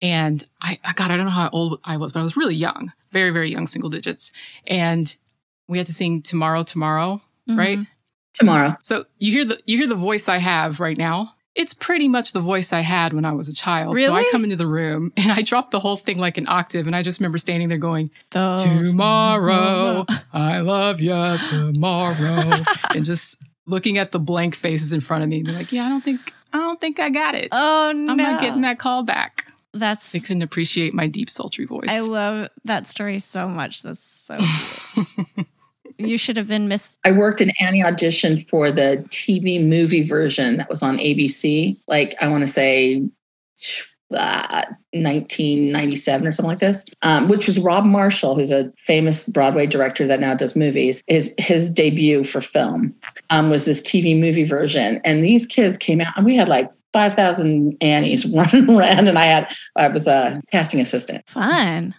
And 0.00 0.44
I, 0.60 0.78
I 0.84 0.92
God, 0.92 1.10
I 1.10 1.16
don't 1.16 1.26
know 1.26 1.32
how 1.32 1.50
old 1.52 1.80
I 1.84 1.96
was, 1.96 2.12
but 2.12 2.20
I 2.20 2.22
was 2.22 2.36
really 2.36 2.54
young, 2.54 2.92
very, 3.10 3.30
very 3.30 3.50
young, 3.50 3.66
single 3.66 3.90
digits. 3.90 4.32
And 4.66 5.14
we 5.68 5.78
had 5.78 5.86
to 5.86 5.92
sing 5.92 6.22
Tomorrow, 6.22 6.62
Tomorrow, 6.62 7.20
mm-hmm. 7.48 7.58
right? 7.58 7.78
Tomorrow. 8.34 8.76
So 8.82 9.04
you 9.18 9.32
hear 9.32 9.44
the 9.44 9.60
you 9.66 9.78
hear 9.78 9.88
the 9.88 9.96
voice 9.96 10.28
I 10.28 10.38
have 10.38 10.80
right 10.80 10.96
now. 10.96 11.34
It's 11.56 11.74
pretty 11.74 12.06
much 12.06 12.32
the 12.32 12.40
voice 12.40 12.72
I 12.72 12.80
had 12.80 13.12
when 13.12 13.24
I 13.24 13.32
was 13.32 13.48
a 13.48 13.54
child. 13.54 13.98
So 13.98 14.14
I 14.14 14.28
come 14.30 14.44
into 14.44 14.54
the 14.54 14.66
room 14.66 15.12
and 15.16 15.32
I 15.32 15.42
drop 15.42 15.72
the 15.72 15.80
whole 15.80 15.96
thing 15.96 16.18
like 16.18 16.38
an 16.38 16.48
octave, 16.48 16.86
and 16.86 16.94
I 16.94 17.02
just 17.02 17.18
remember 17.18 17.38
standing 17.38 17.68
there 17.68 17.78
going, 17.78 18.10
Those- 18.30 18.62
"Tomorrow, 18.62 20.06
I 20.32 20.60
love 20.60 21.00
you 21.00 21.36
tomorrow," 21.48 22.54
and 22.94 23.04
just 23.04 23.42
looking 23.68 23.98
at 23.98 24.10
the 24.10 24.18
blank 24.18 24.56
faces 24.56 24.92
in 24.92 25.00
front 25.00 25.22
of 25.22 25.28
me, 25.28 25.38
and 25.38 25.46
be 25.46 25.52
like, 25.52 25.72
"Yeah, 25.72 25.86
I 25.86 25.88
don't 25.88 26.02
think 26.02 26.32
I 26.52 26.58
don't 26.58 26.80
think 26.80 26.98
I 26.98 27.10
got 27.10 27.34
it. 27.34 27.48
Oh 27.52 27.92
no. 27.94 28.12
I'm 28.12 28.16
not 28.16 28.40
getting 28.40 28.62
that 28.62 28.78
call 28.78 29.02
back." 29.02 29.44
That's 29.74 30.12
They 30.12 30.20
couldn't 30.20 30.42
appreciate 30.42 30.94
my 30.94 31.06
deep, 31.06 31.28
sultry 31.28 31.66
voice. 31.66 31.88
I 31.88 32.00
love 32.00 32.48
that 32.64 32.88
story 32.88 33.18
so 33.18 33.46
much. 33.46 33.82
That's 33.82 34.02
so 34.02 34.38
cute. 34.94 35.46
you 35.98 36.16
should 36.18 36.36
have 36.38 36.48
been 36.48 36.68
Miss 36.68 36.96
I 37.04 37.12
worked 37.12 37.40
in 37.40 37.52
Annie 37.60 37.84
audition 37.84 38.38
for 38.38 38.70
the 38.70 39.04
TV 39.10 39.64
movie 39.64 40.02
version 40.02 40.56
that 40.56 40.70
was 40.70 40.82
on 40.82 40.98
ABC. 40.98 41.76
Like 41.86 42.16
I 42.20 42.28
want 42.28 42.42
to 42.42 42.48
say 42.48 43.06
uh, 44.14 44.62
1997 44.92 46.26
or 46.26 46.32
something 46.32 46.50
like 46.50 46.58
this, 46.60 46.84
um, 47.02 47.28
which 47.28 47.46
was 47.46 47.58
Rob 47.58 47.84
Marshall, 47.84 48.34
who's 48.34 48.50
a 48.50 48.72
famous 48.78 49.28
Broadway 49.28 49.66
director 49.66 50.06
that 50.06 50.20
now 50.20 50.34
does 50.34 50.56
movies. 50.56 51.02
His 51.06 51.34
his 51.38 51.72
debut 51.72 52.24
for 52.24 52.40
film 52.40 52.94
um, 53.30 53.50
was 53.50 53.64
this 53.64 53.82
TV 53.82 54.18
movie 54.18 54.44
version, 54.44 55.00
and 55.04 55.22
these 55.22 55.46
kids 55.46 55.76
came 55.76 56.00
out, 56.00 56.16
and 56.16 56.24
we 56.24 56.36
had 56.36 56.48
like 56.48 56.70
5,000 56.92 57.76
Annies 57.80 58.26
running 58.34 58.70
around, 58.70 59.08
and 59.08 59.18
I 59.18 59.26
had 59.26 59.52
I 59.76 59.88
was 59.88 60.06
a 60.06 60.40
casting 60.50 60.80
assistant. 60.80 61.28
fun. 61.28 61.94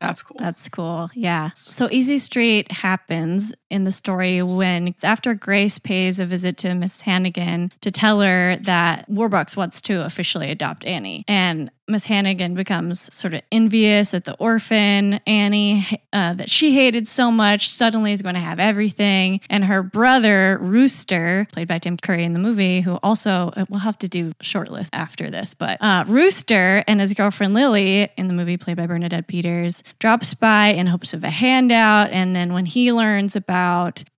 That's 0.00 0.22
cool. 0.22 0.36
That's 0.40 0.68
cool. 0.70 1.10
Yeah. 1.12 1.50
So 1.68 1.86
Easy 1.90 2.18
Street 2.18 2.72
happens 2.72 3.52
in 3.70 3.84
the 3.84 3.92
story 3.92 4.42
when 4.42 4.94
after 5.02 5.34
Grace 5.34 5.78
pays 5.78 6.18
a 6.20 6.26
visit 6.26 6.56
to 6.58 6.74
Miss 6.74 7.00
Hannigan 7.00 7.72
to 7.80 7.90
tell 7.90 8.20
her 8.20 8.56
that 8.62 9.08
Warbucks 9.08 9.56
wants 9.56 9.80
to 9.82 10.04
officially 10.04 10.50
adopt 10.50 10.84
Annie. 10.84 11.24
And 11.28 11.70
Miss 11.88 12.06
Hannigan 12.06 12.54
becomes 12.54 13.12
sort 13.12 13.34
of 13.34 13.42
envious 13.50 14.14
at 14.14 14.24
the 14.24 14.34
orphan 14.34 15.14
Annie 15.26 15.84
uh, 16.12 16.34
that 16.34 16.48
she 16.48 16.72
hated 16.72 17.08
so 17.08 17.32
much, 17.32 17.68
suddenly 17.68 18.12
is 18.12 18.22
going 18.22 18.36
to 18.36 18.40
have 18.40 18.60
everything. 18.60 19.40
And 19.50 19.64
her 19.64 19.82
brother, 19.82 20.56
Rooster, 20.60 21.48
played 21.50 21.66
by 21.66 21.80
Tim 21.80 21.96
Curry 21.96 22.24
in 22.24 22.32
the 22.32 22.38
movie, 22.38 22.80
who 22.80 23.00
also, 23.02 23.52
uh, 23.56 23.64
we'll 23.68 23.80
have 23.80 23.98
to 23.98 24.08
do 24.08 24.32
short 24.40 24.70
list 24.70 24.90
after 24.92 25.30
this, 25.30 25.54
but 25.54 25.82
uh, 25.82 26.04
Rooster 26.06 26.84
and 26.86 27.00
his 27.00 27.12
girlfriend 27.12 27.54
Lily 27.54 28.08
in 28.16 28.28
the 28.28 28.34
movie, 28.34 28.56
played 28.56 28.76
by 28.76 28.86
Bernadette 28.86 29.26
Peters, 29.26 29.82
drops 29.98 30.32
by 30.32 30.68
in 30.68 30.86
hopes 30.86 31.12
of 31.12 31.24
a 31.24 31.30
handout. 31.30 32.10
And 32.10 32.36
then 32.36 32.52
when 32.52 32.66
he 32.66 32.92
learns 32.92 33.34
about 33.34 33.59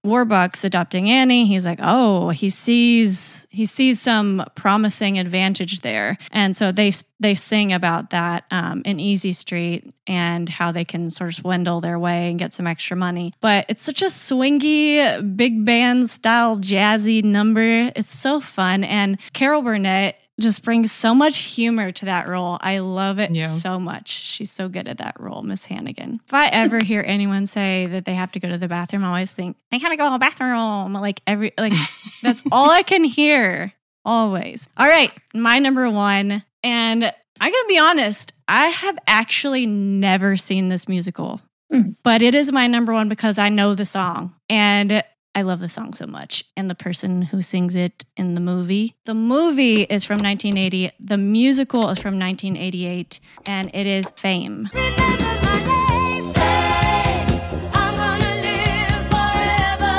Warbucks 0.04 0.64
adopting 0.64 1.08
Annie, 1.08 1.46
he's 1.46 1.64
like, 1.64 1.78
oh, 1.82 2.30
he 2.30 2.50
sees 2.50 3.46
he 3.50 3.64
sees 3.64 4.00
some 4.00 4.44
promising 4.54 5.18
advantage 5.18 5.80
there, 5.80 6.18
and 6.30 6.56
so 6.56 6.72
they 6.72 6.92
they 7.20 7.34
sing 7.34 7.72
about 7.72 8.10
that 8.10 8.44
um, 8.50 8.82
in 8.84 8.98
Easy 8.98 9.32
Street 9.32 9.94
and 10.06 10.48
how 10.48 10.72
they 10.72 10.84
can 10.84 11.10
sort 11.10 11.30
of 11.30 11.36
swindle 11.36 11.80
their 11.80 11.98
way 11.98 12.30
and 12.30 12.38
get 12.38 12.52
some 12.52 12.66
extra 12.66 12.96
money. 12.96 13.32
But 13.40 13.66
it's 13.68 13.82
such 13.82 14.02
a 14.02 14.06
swingy, 14.06 15.36
big 15.36 15.64
band 15.64 16.10
style, 16.10 16.56
jazzy 16.56 17.22
number. 17.22 17.92
It's 17.94 18.18
so 18.18 18.40
fun, 18.40 18.84
and 18.84 19.18
Carol 19.32 19.62
Burnett 19.62 20.16
just 20.42 20.62
brings 20.62 20.92
so 20.92 21.14
much 21.14 21.38
humor 21.38 21.90
to 21.92 22.04
that 22.04 22.28
role. 22.28 22.58
I 22.60 22.78
love 22.80 23.18
it 23.18 23.30
Yeah. 23.30 23.46
so 23.46 23.78
much. 23.80 24.08
She's 24.10 24.50
so 24.50 24.68
good 24.68 24.86
at 24.86 24.98
that 24.98 25.18
role, 25.18 25.42
Miss 25.42 25.64
Hannigan. 25.64 26.20
If 26.26 26.34
I 26.34 26.48
ever 26.48 26.82
hear 26.82 27.02
anyone 27.06 27.46
say 27.46 27.86
that 27.86 28.04
they 28.04 28.14
have 28.14 28.32
to 28.32 28.40
go 28.40 28.48
to 28.48 28.58
the 28.58 28.68
bathroom, 28.68 29.04
I 29.04 29.08
always 29.08 29.32
think, 29.32 29.56
I 29.72 29.78
gotta 29.78 29.96
go 29.96 30.04
to 30.06 30.12
the 30.12 30.18
bathroom. 30.18 30.92
Like 30.92 31.20
every 31.26 31.52
like 31.56 31.72
that's 32.22 32.42
all 32.52 32.70
I 32.70 32.82
can 32.82 33.04
hear. 33.04 33.72
Always. 34.04 34.68
All 34.76 34.88
right, 34.88 35.12
my 35.32 35.58
number 35.58 35.88
one. 35.88 36.42
And 36.64 37.04
I 37.04 37.50
gotta 37.50 37.64
be 37.68 37.78
honest, 37.78 38.32
I 38.48 38.66
have 38.68 38.98
actually 39.06 39.66
never 39.66 40.36
seen 40.36 40.68
this 40.68 40.86
musical. 40.88 41.40
Mm. 41.72 41.96
But 42.02 42.20
it 42.22 42.34
is 42.34 42.52
my 42.52 42.66
number 42.66 42.92
one 42.92 43.08
because 43.08 43.38
I 43.38 43.48
know 43.48 43.74
the 43.74 43.86
song. 43.86 44.34
And 44.50 45.02
I 45.34 45.42
love 45.42 45.60
the 45.60 45.68
song 45.68 45.94
so 45.94 46.06
much 46.06 46.44
and 46.58 46.68
the 46.68 46.74
person 46.74 47.22
who 47.22 47.40
sings 47.40 47.74
it 47.74 48.04
in 48.18 48.34
the 48.34 48.40
movie. 48.40 48.96
The 49.06 49.14
movie 49.14 49.82
is 49.84 50.04
from 50.04 50.18
1980, 50.18 50.90
the 51.00 51.16
musical 51.16 51.88
is 51.88 51.98
from 51.98 52.18
1988, 52.18 53.18
and 53.46 53.70
it 53.74 53.86
is 53.86 54.10
Fame. 54.16 54.68
Remember 54.74 55.02
my 55.42 55.64
name, 55.88 56.32
babe. 56.34 57.70
I'm 57.72 57.94
gonna 57.96 58.34
live 58.42 59.06
forever. 59.08 59.94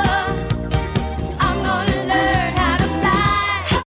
I'm 1.40 1.64
gonna 1.64 2.06
learn 2.06 2.54
how 2.54 2.78
to 2.78 2.84
fly. 2.84 3.82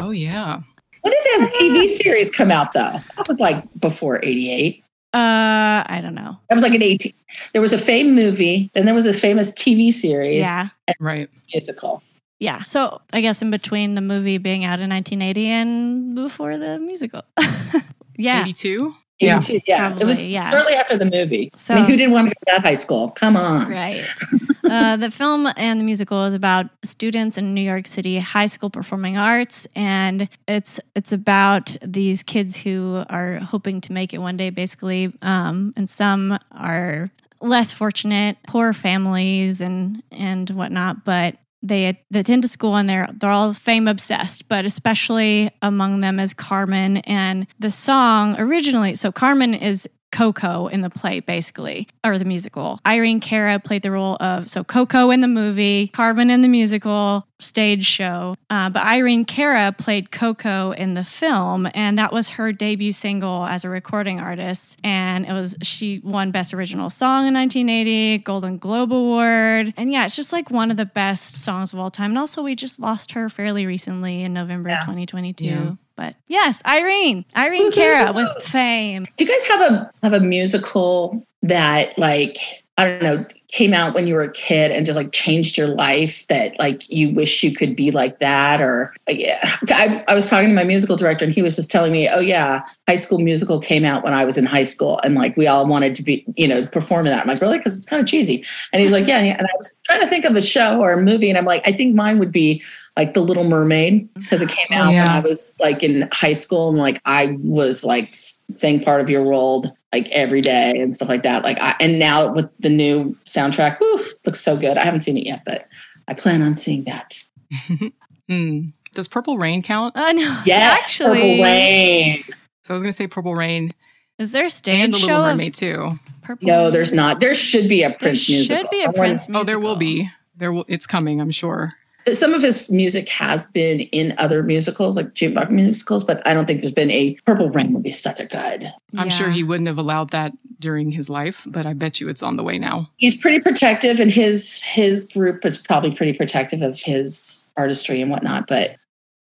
Oh 0.00 0.12
yeah. 0.12 0.62
When 1.02 1.12
did 1.12 1.24
that 1.40 1.52
TV 1.60 1.88
series 1.88 2.30
come 2.30 2.50
out 2.50 2.72
though? 2.72 3.00
That 3.16 3.28
was 3.28 3.38
like 3.38 3.62
before 3.80 4.18
88. 4.22 4.82
Uh, 5.16 5.82
I 5.86 6.00
don't 6.02 6.14
know. 6.14 6.36
That 6.50 6.56
was 6.56 6.62
like 6.62 6.74
an 6.74 6.82
18. 6.82 7.10
There 7.54 7.62
was 7.62 7.72
a 7.72 7.78
fame 7.78 8.14
movie, 8.14 8.70
then 8.74 8.84
there 8.84 8.94
was 8.94 9.06
a 9.06 9.14
famous 9.14 9.50
TV 9.50 9.90
series 9.92 10.44
Yeah. 10.44 10.68
Right. 11.00 11.30
musical. 11.54 12.02
Yeah. 12.38 12.62
So 12.64 13.00
I 13.14 13.22
guess 13.22 13.40
in 13.40 13.50
between 13.50 13.94
the 13.94 14.02
movie 14.02 14.36
being 14.36 14.64
out 14.64 14.78
in 14.80 14.90
1980 14.90 15.46
and 15.46 16.14
before 16.14 16.58
the 16.58 16.78
musical. 16.78 17.22
yeah. 18.18 18.42
82? 18.42 18.94
Yeah. 19.18 19.38
82, 19.38 19.60
yeah. 19.66 19.96
it 19.98 20.04
was 20.04 20.26
yeah. 20.28 20.50
shortly 20.50 20.74
after 20.74 20.96
the 20.96 21.06
movie. 21.06 21.50
So- 21.56 21.74
I 21.74 21.78
mean, 21.78 21.90
who 21.90 21.96
didn't 21.96 22.12
want 22.12 22.28
to 22.28 22.34
go 22.34 22.52
to 22.52 22.60
that 22.60 22.66
high 22.66 22.74
school? 22.74 23.10
Come 23.10 23.36
on. 23.36 23.68
Right. 23.68 24.06
uh, 24.70 24.96
the 24.96 25.10
film 25.10 25.48
and 25.56 25.80
the 25.80 25.84
musical 25.84 26.24
is 26.24 26.34
about 26.34 26.66
students 26.84 27.38
in 27.38 27.54
New 27.54 27.62
York 27.62 27.86
City 27.86 28.18
high 28.18 28.46
school 28.46 28.70
performing 28.70 29.16
arts, 29.16 29.66
and 29.74 30.28
it's 30.46 30.80
it's 30.94 31.12
about 31.12 31.76
these 31.82 32.22
kids 32.22 32.56
who 32.56 33.04
are 33.08 33.38
hoping 33.38 33.80
to 33.82 33.92
make 33.92 34.12
it 34.12 34.18
one 34.18 34.36
day, 34.36 34.50
basically. 34.50 35.12
Um, 35.22 35.72
and 35.76 35.88
some 35.88 36.38
are 36.52 37.08
less 37.40 37.72
fortunate, 37.72 38.36
poor 38.46 38.72
families, 38.72 39.60
and 39.60 40.02
and 40.10 40.50
whatnot, 40.50 41.04
but. 41.04 41.36
They, 41.68 41.98
attend 42.14 42.42
to 42.42 42.48
school 42.48 42.76
and 42.76 42.88
they're 42.88 43.08
they're 43.12 43.30
all 43.30 43.52
fame 43.52 43.88
obsessed, 43.88 44.48
but 44.48 44.64
especially 44.64 45.50
among 45.62 46.00
them 46.00 46.20
is 46.20 46.34
Carmen. 46.34 46.98
And 46.98 47.46
the 47.58 47.70
song 47.70 48.36
originally, 48.38 48.94
so 48.94 49.12
Carmen 49.12 49.54
is 49.54 49.88
Coco 50.12 50.68
in 50.68 50.80
the 50.80 50.88
play, 50.90 51.20
basically, 51.20 51.88
or 52.04 52.16
the 52.18 52.24
musical. 52.24 52.78
Irene 52.86 53.20
Cara 53.20 53.58
played 53.58 53.82
the 53.82 53.90
role 53.90 54.16
of, 54.20 54.48
so 54.48 54.64
Coco 54.64 55.10
in 55.10 55.20
the 55.20 55.28
movie, 55.28 55.88
Carmen 55.88 56.30
in 56.30 56.42
the 56.42 56.48
musical, 56.48 57.26
stage 57.40 57.84
show. 57.84 58.34
Uh, 58.50 58.70
but 58.70 58.82
Irene 58.84 59.24
Cara 59.24 59.74
played 59.76 60.10
Coco 60.10 60.72
in 60.72 60.94
the 60.94 61.04
film, 61.04 61.68
and 61.74 61.98
that 61.98 62.12
was 62.12 62.30
her 62.30 62.52
debut 62.52 62.92
single 62.92 63.44
as 63.44 63.64
a 63.64 63.68
recording 63.68 64.20
artist. 64.20 64.78
And 64.82 65.26
it 65.26 65.32
was, 65.32 65.56
she 65.62 66.00
won 66.04 66.30
Best 66.30 66.54
Original 66.54 66.90
Song 66.90 67.26
in 67.26 67.34
1980, 67.34 68.18
Golden 68.18 68.58
Globe 68.58 68.92
Award. 68.92 69.74
And 69.76 69.92
yeah, 69.92 70.04
it's 70.04 70.16
just 70.16 70.32
like 70.32 70.50
one 70.50 70.70
of 70.70 70.76
the 70.76 70.86
best 70.86 71.36
songs 71.36 71.72
of 71.72 71.78
all 71.78 71.90
time. 71.90 72.12
And 72.12 72.18
also, 72.18 72.42
we 72.42 72.54
just 72.54 72.78
lost 72.78 73.12
her 73.12 73.28
fairly 73.28 73.66
recently 73.66 74.22
in 74.22 74.32
November 74.32 74.70
2022. 74.70 75.44
Yeah. 75.44 75.72
But 75.96 76.14
yes, 76.28 76.62
Irene, 76.66 77.24
Irene 77.34 77.72
Cara 77.72 78.12
with 78.14 78.30
fame. 78.42 79.06
Do 79.16 79.24
you 79.24 79.30
guys 79.30 79.44
have 79.46 79.60
a 79.60 79.90
have 80.02 80.12
a 80.12 80.20
musical 80.20 81.26
that 81.42 81.96
like 81.98 82.36
I 82.76 82.84
don't 82.84 83.02
know 83.02 83.26
came 83.48 83.72
out 83.72 83.94
when 83.94 84.06
you 84.06 84.14
were 84.14 84.22
a 84.22 84.30
kid 84.30 84.72
and 84.72 84.84
just 84.84 84.96
like 84.96 85.12
changed 85.12 85.56
your 85.56 85.68
life 85.68 86.26
that 86.26 86.58
like 86.58 86.88
you 86.90 87.10
wish 87.10 87.42
you 87.42 87.52
could 87.52 87.76
be 87.76 87.90
like 87.90 88.18
that 88.18 88.60
or 88.60 88.92
yeah 89.08 89.38
I, 89.70 90.04
I 90.08 90.14
was 90.14 90.28
talking 90.28 90.48
to 90.48 90.54
my 90.54 90.64
musical 90.64 90.96
director 90.96 91.24
and 91.24 91.32
he 91.32 91.42
was 91.42 91.54
just 91.54 91.70
telling 91.70 91.92
me 91.92 92.08
oh 92.08 92.20
yeah 92.20 92.64
high 92.88 92.96
school 92.96 93.18
musical 93.18 93.60
came 93.60 93.84
out 93.84 94.02
when 94.02 94.14
I 94.14 94.24
was 94.24 94.36
in 94.36 94.46
high 94.46 94.64
school 94.64 95.00
and 95.04 95.14
like 95.14 95.36
we 95.36 95.46
all 95.46 95.66
wanted 95.66 95.94
to 95.94 96.02
be 96.02 96.24
you 96.36 96.48
know 96.48 96.66
perform 96.66 97.06
in 97.06 97.12
that 97.12 97.22
I'm 97.22 97.28
like 97.28 97.40
really 97.40 97.58
because 97.58 97.76
it's 97.76 97.86
kind 97.86 98.00
of 98.00 98.08
cheesy 98.08 98.44
and 98.72 98.82
he's 98.82 98.92
like 98.92 99.06
yeah 99.06 99.18
and 99.18 99.46
I 99.46 99.56
was 99.56 99.78
trying 99.84 100.00
to 100.00 100.08
think 100.08 100.24
of 100.24 100.34
a 100.34 100.42
show 100.42 100.80
or 100.80 100.92
a 100.92 101.02
movie 101.02 101.28
and 101.28 101.38
I'm 101.38 101.44
like 101.44 101.66
I 101.68 101.72
think 101.72 101.94
mine 101.94 102.18
would 102.18 102.32
be 102.32 102.62
like 102.96 103.12
The 103.12 103.20
Little 103.20 103.44
Mermaid 103.44 104.12
because 104.14 104.42
it 104.42 104.48
came 104.48 104.66
oh, 104.70 104.74
out 104.74 104.86
when 104.86 104.94
yeah. 104.94 105.16
I 105.16 105.20
was 105.20 105.54
like 105.60 105.82
in 105.82 106.08
high 106.12 106.32
school 106.32 106.70
and 106.70 106.78
like 106.78 107.00
I 107.04 107.36
was 107.42 107.84
like 107.84 108.14
saying 108.54 108.82
part 108.82 109.00
of 109.00 109.10
your 109.10 109.22
world 109.22 109.70
like 109.92 110.08
every 110.10 110.40
day 110.40 110.72
and 110.76 110.94
stuff 110.94 111.08
like 111.08 111.22
that. 111.22 111.42
Like 111.42 111.58
I, 111.60 111.74
and 111.80 111.98
now 111.98 112.32
with 112.32 112.50
the 112.58 112.68
new 112.68 113.16
soundtrack, 113.36 113.78
whew, 113.78 114.04
looks 114.24 114.40
so 114.40 114.56
good. 114.56 114.76
I 114.78 114.84
haven't 114.84 115.00
seen 115.00 115.16
it 115.16 115.26
yet, 115.26 115.42
but 115.44 115.68
I 116.08 116.14
plan 116.14 116.42
on 116.42 116.54
seeing 116.54 116.84
that. 116.84 117.22
Hmm. 118.28 118.70
Does 118.92 119.06
Purple 119.06 119.38
Rain 119.38 119.62
count? 119.62 119.92
Oh 119.96 120.10
no! 120.10 120.42
Yes, 120.44 120.82
actually, 120.82 121.20
Purple 121.38 121.44
Rain. 121.44 122.24
So 122.62 122.72
I 122.72 122.74
was 122.74 122.82
going 122.82 122.90
to 122.90 122.96
say 122.96 123.06
Purple 123.06 123.36
Rain 123.36 123.72
is 124.18 124.32
there 124.32 124.42
a 124.42 124.44
and 124.46 124.52
stage 124.52 124.92
The 124.92 124.98
show 124.98 125.06
Little 125.06 125.24
of 125.26 125.36
Mermaid 125.36 125.54
too. 125.54 125.90
Purple? 126.22 126.48
No, 126.48 126.64
Rain? 126.64 126.72
there's 126.72 126.92
not. 126.92 127.20
There 127.20 127.34
should 127.34 127.68
be 127.68 127.82
a 127.84 127.90
There 127.90 127.98
Prince 127.98 128.28
musical. 128.28 128.56
should 128.62 128.70
be 128.70 128.80
a 128.80 128.84
I 128.84 128.86
wonder- 128.86 128.98
Prince. 128.98 129.28
Musical. 129.28 129.40
Oh, 129.40 129.44
there 129.44 129.60
will 129.60 129.76
be. 129.76 130.08
There 130.36 130.52
will. 130.52 130.64
It's 130.66 130.86
coming. 130.88 131.20
I'm 131.20 131.30
sure. 131.30 131.72
Some 132.12 132.34
of 132.34 132.42
his 132.42 132.70
music 132.70 133.08
has 133.08 133.46
been 133.46 133.80
in 133.80 134.14
other 134.18 134.42
musicals, 134.42 134.96
like 134.96 135.14
jukebox 135.14 135.50
musicals, 135.50 136.04
but 136.04 136.24
I 136.26 136.34
don't 136.34 136.46
think 136.46 136.60
there's 136.60 136.72
been 136.72 136.90
a 136.90 137.14
Purple 137.26 137.50
Rain 137.50 137.72
would 137.72 137.82
be 137.82 137.90
such 137.90 138.20
a 138.20 138.26
good. 138.26 138.72
I'm 138.96 139.10
sure 139.10 139.30
he 139.30 139.42
wouldn't 139.42 139.66
have 139.66 139.78
allowed 139.78 140.10
that 140.10 140.32
during 140.60 140.92
his 140.92 141.10
life, 141.10 141.46
but 141.48 141.66
I 141.66 141.72
bet 141.72 142.00
you 142.00 142.08
it's 142.08 142.22
on 142.22 142.36
the 142.36 142.44
way 142.44 142.58
now. 142.58 142.90
He's 142.96 143.16
pretty 143.16 143.40
protective, 143.40 144.00
and 144.00 144.10
his 144.10 144.62
his 144.62 145.06
group 145.06 145.44
is 145.44 145.58
probably 145.58 145.94
pretty 145.94 146.12
protective 146.12 146.62
of 146.62 146.78
his 146.78 147.46
artistry 147.56 148.00
and 148.00 148.10
whatnot. 148.10 148.46
But 148.46 148.76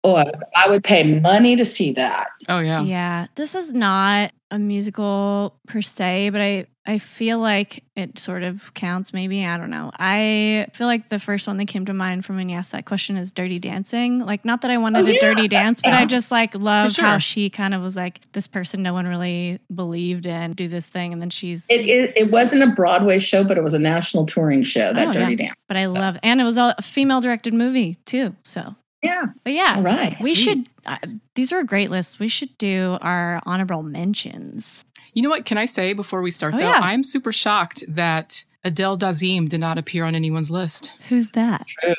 oh, 0.03 0.15
I, 0.55 0.69
would- 0.69 0.83
pay 0.83 1.19
money 1.19 1.55
to 1.55 1.65
see 1.65 1.91
that. 1.93 2.27
Oh 2.49 2.59
yeah. 2.59 2.81
Yeah, 2.81 3.27
this 3.35 3.55
is 3.55 3.71
not 3.71 4.31
a 4.49 4.59
musical 4.59 5.55
per 5.67 5.81
se, 5.81 6.29
but 6.31 6.41
I 6.41 6.65
I 6.83 6.97
feel 6.97 7.37
like 7.37 7.83
it 7.95 8.17
sort 8.17 8.41
of 8.41 8.73
counts. 8.73 9.13
Maybe 9.13 9.45
I 9.45 9.55
don't 9.57 9.69
know. 9.69 9.91
I 9.99 10.65
feel 10.73 10.87
like 10.87 11.09
the 11.09 11.19
first 11.19 11.45
one 11.45 11.57
that 11.57 11.65
came 11.67 11.85
to 11.85 11.93
mind 11.93 12.25
from 12.25 12.37
when 12.37 12.49
you 12.49 12.57
asked 12.57 12.71
that 12.71 12.85
question 12.85 13.17
is 13.17 13.31
Dirty 13.31 13.59
Dancing. 13.59 14.17
Like, 14.19 14.43
not 14.45 14.61
that 14.61 14.71
I 14.71 14.77
wanted 14.79 15.05
Oh, 15.05 15.07
a 15.07 15.13
yeah, 15.13 15.19
dirty 15.21 15.47
dance, 15.47 15.79
but 15.83 15.93
I 15.93 16.05
just 16.05 16.31
like 16.31 16.55
love 16.55 16.91
sure. 16.93 17.05
how 17.05 17.17
she 17.19 17.51
kind 17.51 17.75
of 17.75 17.83
was 17.83 17.95
like 17.95 18.19
this 18.31 18.47
person 18.47 18.81
no 18.81 18.93
one 18.93 19.07
really 19.07 19.59
believed 19.73 20.25
in 20.25 20.53
do 20.53 20.67
this 20.67 20.87
thing, 20.87 21.13
and 21.13 21.21
then 21.21 21.29
she's. 21.29 21.65
It, 21.69 21.81
it 21.87 22.17
it 22.17 22.31
wasn't 22.31 22.63
a 22.63 22.73
Broadway 22.73 23.19
show, 23.19 23.43
but 23.43 23.57
it 23.59 23.63
was 23.63 23.75
a 23.75 23.79
national 23.79 24.25
touring 24.25 24.63
show. 24.63 24.91
That 24.91 25.09
Oh, 25.09 25.13
Dirty 25.13 25.33
yeah. 25.33 25.37
Dance. 25.49 25.55
but 25.67 25.77
I 25.77 25.85
love, 25.85 26.17
and 26.23 26.41
it 26.41 26.43
was 26.43 26.57
all 26.57 26.73
a 26.77 26.81
female 26.81 27.21
directed 27.21 27.53
movie 27.53 27.95
too. 28.05 28.35
So, 28.43 28.75
Yeah. 29.03 29.25
but 29.43 29.53
yeah, 29.53 29.73
All 29.77 29.83
right. 29.83 30.15
we 30.21 30.35
sweet. 30.35 30.35
should. 30.35 30.69
Uh, 30.85 30.97
these 31.35 31.51
are 31.51 31.59
a 31.59 31.65
great 31.65 31.89
list. 31.89 32.19
We 32.19 32.27
should 32.27 32.55
do 32.57 32.97
our 33.01 33.41
honorable 33.45 33.83
mentions. 33.83 34.85
You 35.13 35.21
know 35.23 35.29
what? 35.29 35.45
Can 35.45 35.57
I 35.57 35.65
say 35.65 35.93
before 35.93 36.21
we 36.21 36.31
start 36.31 36.53
Oh, 36.55 36.57
though? 36.57 36.63
yeah. 36.69 36.79
I'm 36.81 37.03
super 37.03 37.31
shocked 37.31 37.83
that 37.87 38.43
Adele 38.63 38.97
Dazeem 38.97 39.49
did 39.49 39.59
not 39.59 39.77
appear 39.77 40.05
on 40.05 40.15
anyone's 40.15 40.51
list. 40.51 40.93
Who's 41.09 41.31
that? 41.31 41.65
Do 41.83 41.95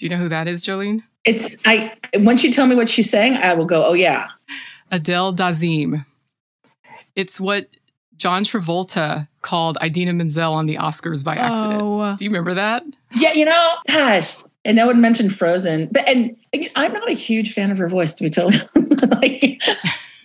you 0.00 0.08
know 0.08 0.16
who 0.16 0.28
that 0.28 0.48
is, 0.48 0.62
Jolene? 0.62 1.02
It's 1.24 1.54
I 1.64 1.92
once 2.14 2.42
you 2.42 2.50
tell 2.52 2.66
me 2.66 2.74
what 2.74 2.88
she's 2.88 3.08
saying, 3.10 3.34
I 3.34 3.54
will 3.54 3.66
go. 3.66 3.84
Oh 3.84 3.92
yeah. 3.92 4.26
Adele 4.90 5.34
Dazeem. 5.34 6.04
It's 7.14 7.40
what 7.40 7.68
John 8.16 8.42
Travolta 8.44 9.28
called 9.42 9.78
Idina 9.82 10.12
Menzel 10.12 10.52
on 10.52 10.66
the 10.66 10.76
Oscars 10.76 11.24
by 11.24 11.34
accident. 11.36 11.80
Oh. 11.82 12.16
Do 12.16 12.24
you 12.24 12.30
remember 12.30 12.54
that? 12.54 12.82
Yeah, 13.14 13.32
you 13.32 13.44
know, 13.44 13.68
gosh. 13.88 14.36
And 14.64 14.76
no 14.76 14.86
one 14.86 15.00
mentioned 15.00 15.34
Frozen, 15.34 15.88
but 15.90 16.06
and 16.06 16.36
again, 16.52 16.70
I'm 16.76 16.92
not 16.92 17.08
a 17.08 17.14
huge 17.14 17.52
fan 17.52 17.70
of 17.70 17.78
her 17.78 17.88
voice, 17.88 18.12
to 18.14 18.22
be 18.22 18.30
totally 18.30 18.60
like, 19.10 19.62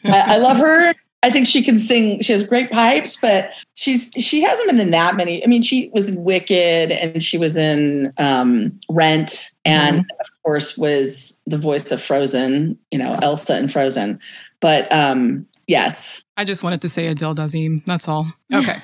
I, 0.04 0.36
I 0.36 0.38
love 0.38 0.58
her. 0.58 0.94
I 1.26 1.32
think 1.32 1.48
she 1.48 1.64
can 1.64 1.80
sing. 1.80 2.22
She 2.22 2.34
has 2.34 2.44
great 2.44 2.70
pipes, 2.70 3.18
but 3.20 3.52
she's 3.74 4.12
she 4.18 4.44
hasn't 4.44 4.70
been 4.70 4.80
in 4.80 4.92
that 4.92 5.16
many. 5.16 5.44
I 5.44 5.48
mean, 5.48 5.64
she 5.64 5.90
was 5.92 6.10
in 6.10 6.24
Wicked, 6.24 6.92
and 6.92 7.24
she 7.24 7.40
was 7.40 7.58
in 7.58 8.14
um, 8.18 8.80
Rent, 8.92 9.50
and 9.66 10.00
of 10.20 10.44
course 10.44 10.78
was 10.78 11.40
the 11.48 11.58
voice 11.58 11.92
of 11.92 12.00
Frozen. 12.00 12.78
You 12.92 13.00
know, 13.00 13.18
Elsa 13.24 13.58
in 13.58 13.70
Frozen. 13.70 14.20
But 14.60 14.92
um, 14.92 15.48
yes, 15.66 16.24
I 16.38 16.44
just 16.44 16.62
wanted 16.62 16.82
to 16.82 16.90
say 16.90 17.08
Adele 17.08 17.34
Dazeem. 17.34 17.84
That's 17.86 18.08
all. 18.08 18.28
Okay. 18.54 18.78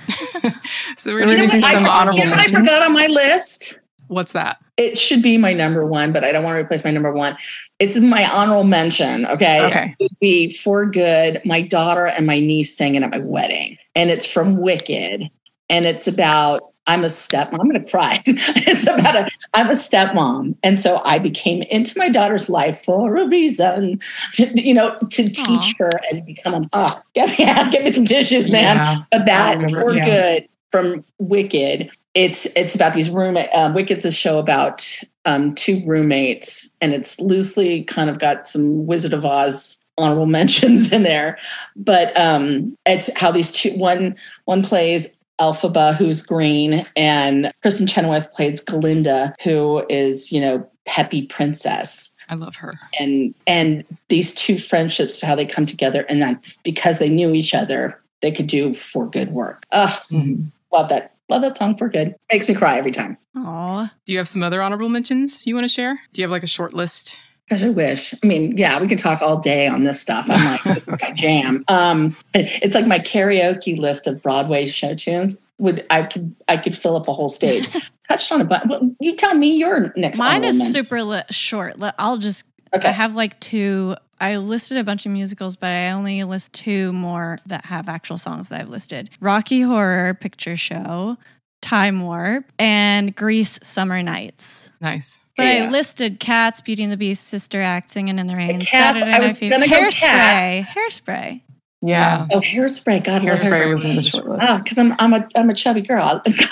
so 0.98 1.14
we're 1.14 1.26
going 1.26 1.38
to 1.38 1.48
do 1.48 1.64
I, 1.64 1.76
some 1.76 1.86
honorable 1.86 2.20
you 2.20 2.26
know 2.26 2.34
I 2.34 2.48
forgot 2.48 2.82
on 2.82 2.94
my 2.94 3.06
list. 3.06 3.80
What's 4.12 4.34
that? 4.34 4.58
It 4.76 4.98
should 4.98 5.22
be 5.22 5.38
my 5.38 5.54
number 5.54 5.86
one, 5.86 6.12
but 6.12 6.26
I 6.26 6.34
don't 6.34 6.44
want 6.44 6.58
to 6.58 6.62
replace 6.62 6.84
my 6.84 6.92
number 6.92 7.14
one. 7.14 7.38
It's 7.80 7.98
my 7.98 8.30
honorable 8.30 8.66
mention. 8.66 9.26
Okay. 9.26 9.66
Okay. 9.68 9.96
It 10.00 10.04
would 10.12 10.20
be 10.20 10.50
for 10.50 10.86
good. 10.86 11.42
My 11.46 11.62
daughter 11.62 12.08
and 12.08 12.28
my 12.28 12.38
niece 12.38 12.76
sang 12.76 12.96
it 12.96 13.04
at 13.04 13.12
my 13.12 13.20
wedding. 13.20 13.78
And 13.96 14.10
it's 14.10 14.26
from 14.26 14.62
Wicked. 14.62 15.30
And 15.70 15.86
it's 15.86 16.10
about 16.10 16.74
I'm 16.88 17.06
a 17.06 17.08
stepmom. 17.08 17.58
I'm 17.62 17.70
gonna 17.70 17.86
cry. 17.86 18.22
it's 18.26 18.84
about 18.84 19.16
a 19.16 19.30
I'm 19.54 19.68
a 19.68 19.74
stepmom. 19.74 20.58
And 20.62 20.78
so 20.78 21.02
I 21.06 21.18
became 21.18 21.62
into 21.62 21.98
my 21.98 22.10
daughter's 22.10 22.50
life 22.50 22.84
for 22.84 23.16
a 23.16 23.28
reason. 23.30 24.02
to- 24.34 24.62
you 24.62 24.74
know, 24.74 24.98
to 25.10 25.30
teach 25.30 25.74
Aw. 25.80 25.86
her 25.86 25.92
and 26.12 26.26
become 26.26 26.54
a 26.54 26.70
oh, 26.74 27.02
get 27.14 27.30
me, 27.30 27.46
get 27.72 27.86
me 27.86 27.92
some 27.92 28.04
tissues, 28.04 28.52
man 28.52 28.76
Yeah. 28.76 29.04
but 29.10 29.26
that 29.26 29.56
remember, 29.56 29.82
for 29.84 29.96
yeah. 29.96 30.06
good 30.06 30.50
from 30.70 31.06
Wicked. 31.18 31.92
It's 32.14 32.46
it's 32.58 32.76
about 32.76 32.94
these 32.94 33.10
roommate. 33.10 33.50
Um, 33.54 33.74
Wicked's 33.74 34.06
a 34.06 34.12
show 34.12 34.38
about 34.40 34.86
um, 35.26 35.56
two 35.56 35.82
roommates, 35.86 36.76
and 36.82 36.92
it's 36.94 37.20
loosely 37.20 37.84
kind 37.84 38.10
of 38.10 38.20
got 38.20 38.48
some 38.48 38.86
Wizard 38.86 39.14
of 39.14 39.26
Oz 39.26 39.84
honorable 39.98 40.26
mentions 40.40 40.92
in 40.92 41.04
there. 41.04 41.38
But 41.76 42.18
um, 42.20 42.76
it's 42.86 43.10
how 43.18 43.32
these 43.32 43.52
two 43.52 43.78
one 43.78 44.16
one 44.46 44.62
plays 44.62 45.18
Elphaba, 45.40 45.96
who's 45.96 46.22
green, 46.22 46.86
and 46.96 47.52
Kristin 47.64 47.90
Chenoweth 47.90 48.32
plays 48.34 48.62
Glinda, 48.62 49.34
who 49.44 49.84
is, 49.90 50.32
you 50.32 50.40
know, 50.42 50.70
peppy 50.86 51.26
princess. 51.26 52.14
I 52.30 52.36
love 52.36 52.56
her. 52.58 52.74
And 53.00 53.34
and 53.48 53.86
these 54.10 54.34
two 54.34 54.58
friendships, 54.58 55.22
how 55.22 55.36
they 55.36 55.46
come 55.46 55.66
together, 55.66 56.06
and 56.10 56.22
then 56.22 56.40
because 56.64 57.00
they 57.00 57.10
knew 57.10 57.34
each 57.34 57.54
other, 57.54 58.00
they 58.22 58.32
could 58.32 58.48
do 58.48 58.74
for 58.74 59.10
good 59.10 59.32
work. 59.32 59.66
Ugh, 59.72 59.98
Mhm. 60.12 60.52
love 60.72 60.90
that. 60.90 61.11
Love 61.32 61.44
that 61.44 61.56
song 61.56 61.78
for 61.78 61.88
good. 61.88 62.14
Makes 62.30 62.50
me 62.50 62.56
cry 62.56 62.78
every 62.78 62.92
time. 62.92 63.18
Aw. 63.38 63.90
Do 64.06 64.12
you 64.12 64.18
have 64.18 64.28
some 64.28 64.44
other 64.44 64.62
honorable 64.62 64.90
mentions 64.90 65.48
you 65.48 65.56
want 65.56 65.64
to 65.64 65.74
share? 65.74 65.98
Do 66.12 66.20
you 66.20 66.26
have 66.26 66.32
like 66.32 66.44
a 66.44 66.48
short 66.48 66.74
list? 66.74 67.22
Gosh, 67.50 67.64
I 67.64 67.70
wish. 67.70 68.14
I 68.22 68.28
mean, 68.28 68.58
yeah, 68.58 68.82
we 68.82 68.88
can 68.90 68.98
talk 68.98 69.22
all 69.22 69.40
day 69.40 69.66
on 69.66 69.86
this 69.86 70.02
stuff. 70.02 70.26
I'm 70.30 70.44
like, 70.44 70.64
this 70.64 70.90
is 70.90 71.02
my 71.02 71.12
jam. 71.16 71.64
Um, 71.70 72.18
it's 72.34 72.76
like 72.76 72.86
my 72.86 73.00
karaoke 73.00 73.78
list 73.78 74.08
of 74.08 74.22
Broadway 74.22 74.66
show 74.66 74.94
tunes. 74.94 75.42
Would 75.58 75.86
I 75.90 76.04
could 76.04 76.36
I 76.50 76.58
could 76.58 76.76
fill 76.78 76.98
up 76.98 77.08
a 77.08 77.14
whole 77.14 77.30
stage. 77.30 77.70
Touched 78.10 78.30
on 78.34 78.42
a 78.42 78.44
bunch. 78.46 78.66
Well, 78.68 78.94
you 79.00 79.16
tell 79.16 79.34
me 79.36 79.56
your 79.56 79.94
next. 79.96 80.20
Mine 80.20 80.44
is 80.44 80.74
super 80.74 81.02
li- 81.02 81.22
short. 81.30 81.76
I'll 81.98 82.18
just. 82.18 82.44
Okay. 82.74 82.88
I 82.88 82.92
have 82.92 83.16
like 83.16 83.40
two. 83.40 83.96
I 84.20 84.38
listed 84.38 84.78
a 84.78 84.84
bunch 84.84 85.06
of 85.06 85.12
musicals, 85.12 85.56
but 85.56 85.70
I 85.72 85.92
only 85.92 86.24
list 86.24 86.54
two 86.54 86.94
more 86.94 87.40
that 87.48 87.66
have 87.66 87.90
actual 87.90 88.18
songs 88.18 88.50
that 88.50 88.62
I've 88.62 88.70
listed: 88.70 89.10
Rocky 89.20 89.62
Horror 89.62 90.14
Picture 90.14 90.56
Show, 90.56 91.18
Time 91.62 92.04
Warp, 92.04 92.46
and 92.60 93.16
Grease 93.16 93.60
Summer 93.64 94.02
Nights. 94.04 94.72
Nice. 94.80 95.26
But 95.38 95.44
Yeah. 95.44 95.66
I 95.66 95.70
listed 95.70 96.20
Cats, 96.20 96.62
Beauty 96.62 96.84
and 96.84 96.92
the 96.92 96.98
Beast, 96.98 97.28
Sister 97.28 97.62
Act, 97.62 97.90
Singing 97.90 98.20
in 98.20 98.28
the 98.28 98.36
Rain, 98.36 98.60
Cats, 98.62 98.70
Saturday 99.00 99.06
I 99.06 99.18
Night 99.18 99.22
was 99.22 99.38
Fever, 99.38 99.56
gonna 99.56 99.68
go 99.68 99.76
Hairspray, 99.76 100.66
Hairspray. 100.66 101.42
Yeah. 101.84 102.28
Oh, 102.30 102.40
hairspray! 102.42 103.04
God, 103.04 103.24
Hairspray 103.24 103.74
was 103.74 103.90
in 103.90 103.96
the 103.96 104.04
short 104.04 104.28
list. 104.28 104.44
Oh, 104.48 104.60
because 104.64 104.78
I'm 104.78 104.94
I'm 105.00 105.14
a 105.14 105.28
I'm 105.36 105.50
a 105.50 105.54
chubby 105.54 105.82
girl. 105.82 106.22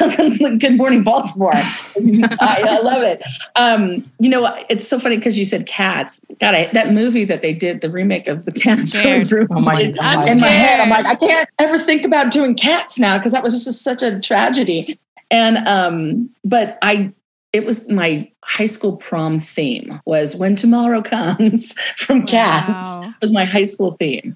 Good 0.57 0.75
morning, 0.75 1.03
Baltimore. 1.03 1.51
I, 1.55 2.63
I 2.67 2.79
love 2.79 3.03
it. 3.03 3.21
Um, 3.55 4.01
you 4.19 4.29
know, 4.29 4.51
it's 4.69 4.87
so 4.87 4.97
funny 4.97 5.17
because 5.17 5.37
you 5.37 5.45
said 5.45 5.67
cats. 5.67 6.25
God, 6.39 6.55
I, 6.55 6.65
that 6.73 6.93
movie 6.93 7.25
that 7.25 7.43
they 7.43 7.53
did, 7.53 7.81
the 7.81 7.91
remake 7.91 8.27
of 8.27 8.45
the 8.45 8.51
Cats, 8.51 8.95
Oh 8.95 9.59
my 9.59 9.91
God. 9.91 10.27
in 10.27 10.39
my 10.39 10.47
head. 10.47 10.79
I'm 10.79 10.89
like, 10.89 11.05
I 11.05 11.13
can't 11.13 11.47
ever 11.59 11.77
think 11.77 12.05
about 12.05 12.31
doing 12.31 12.55
cats 12.55 12.97
now 12.97 13.17
because 13.19 13.31
that 13.33 13.43
was 13.43 13.63
just 13.63 13.83
such 13.83 14.01
a 14.01 14.19
tragedy. 14.19 14.99
And 15.29 15.57
um, 15.67 16.29
but 16.43 16.79
I 16.81 17.13
it 17.53 17.65
was 17.65 17.87
my 17.89 18.29
high 18.45 18.65
school 18.67 18.97
prom 18.97 19.39
theme 19.39 19.99
was 20.05 20.35
when 20.35 20.55
tomorrow 20.55 21.01
comes 21.03 21.73
from 21.97 22.25
cats 22.25 22.97
Wow. 22.97 23.13
was 23.21 23.31
my 23.31 23.45
high 23.45 23.63
school 23.65 23.91
theme. 23.91 24.35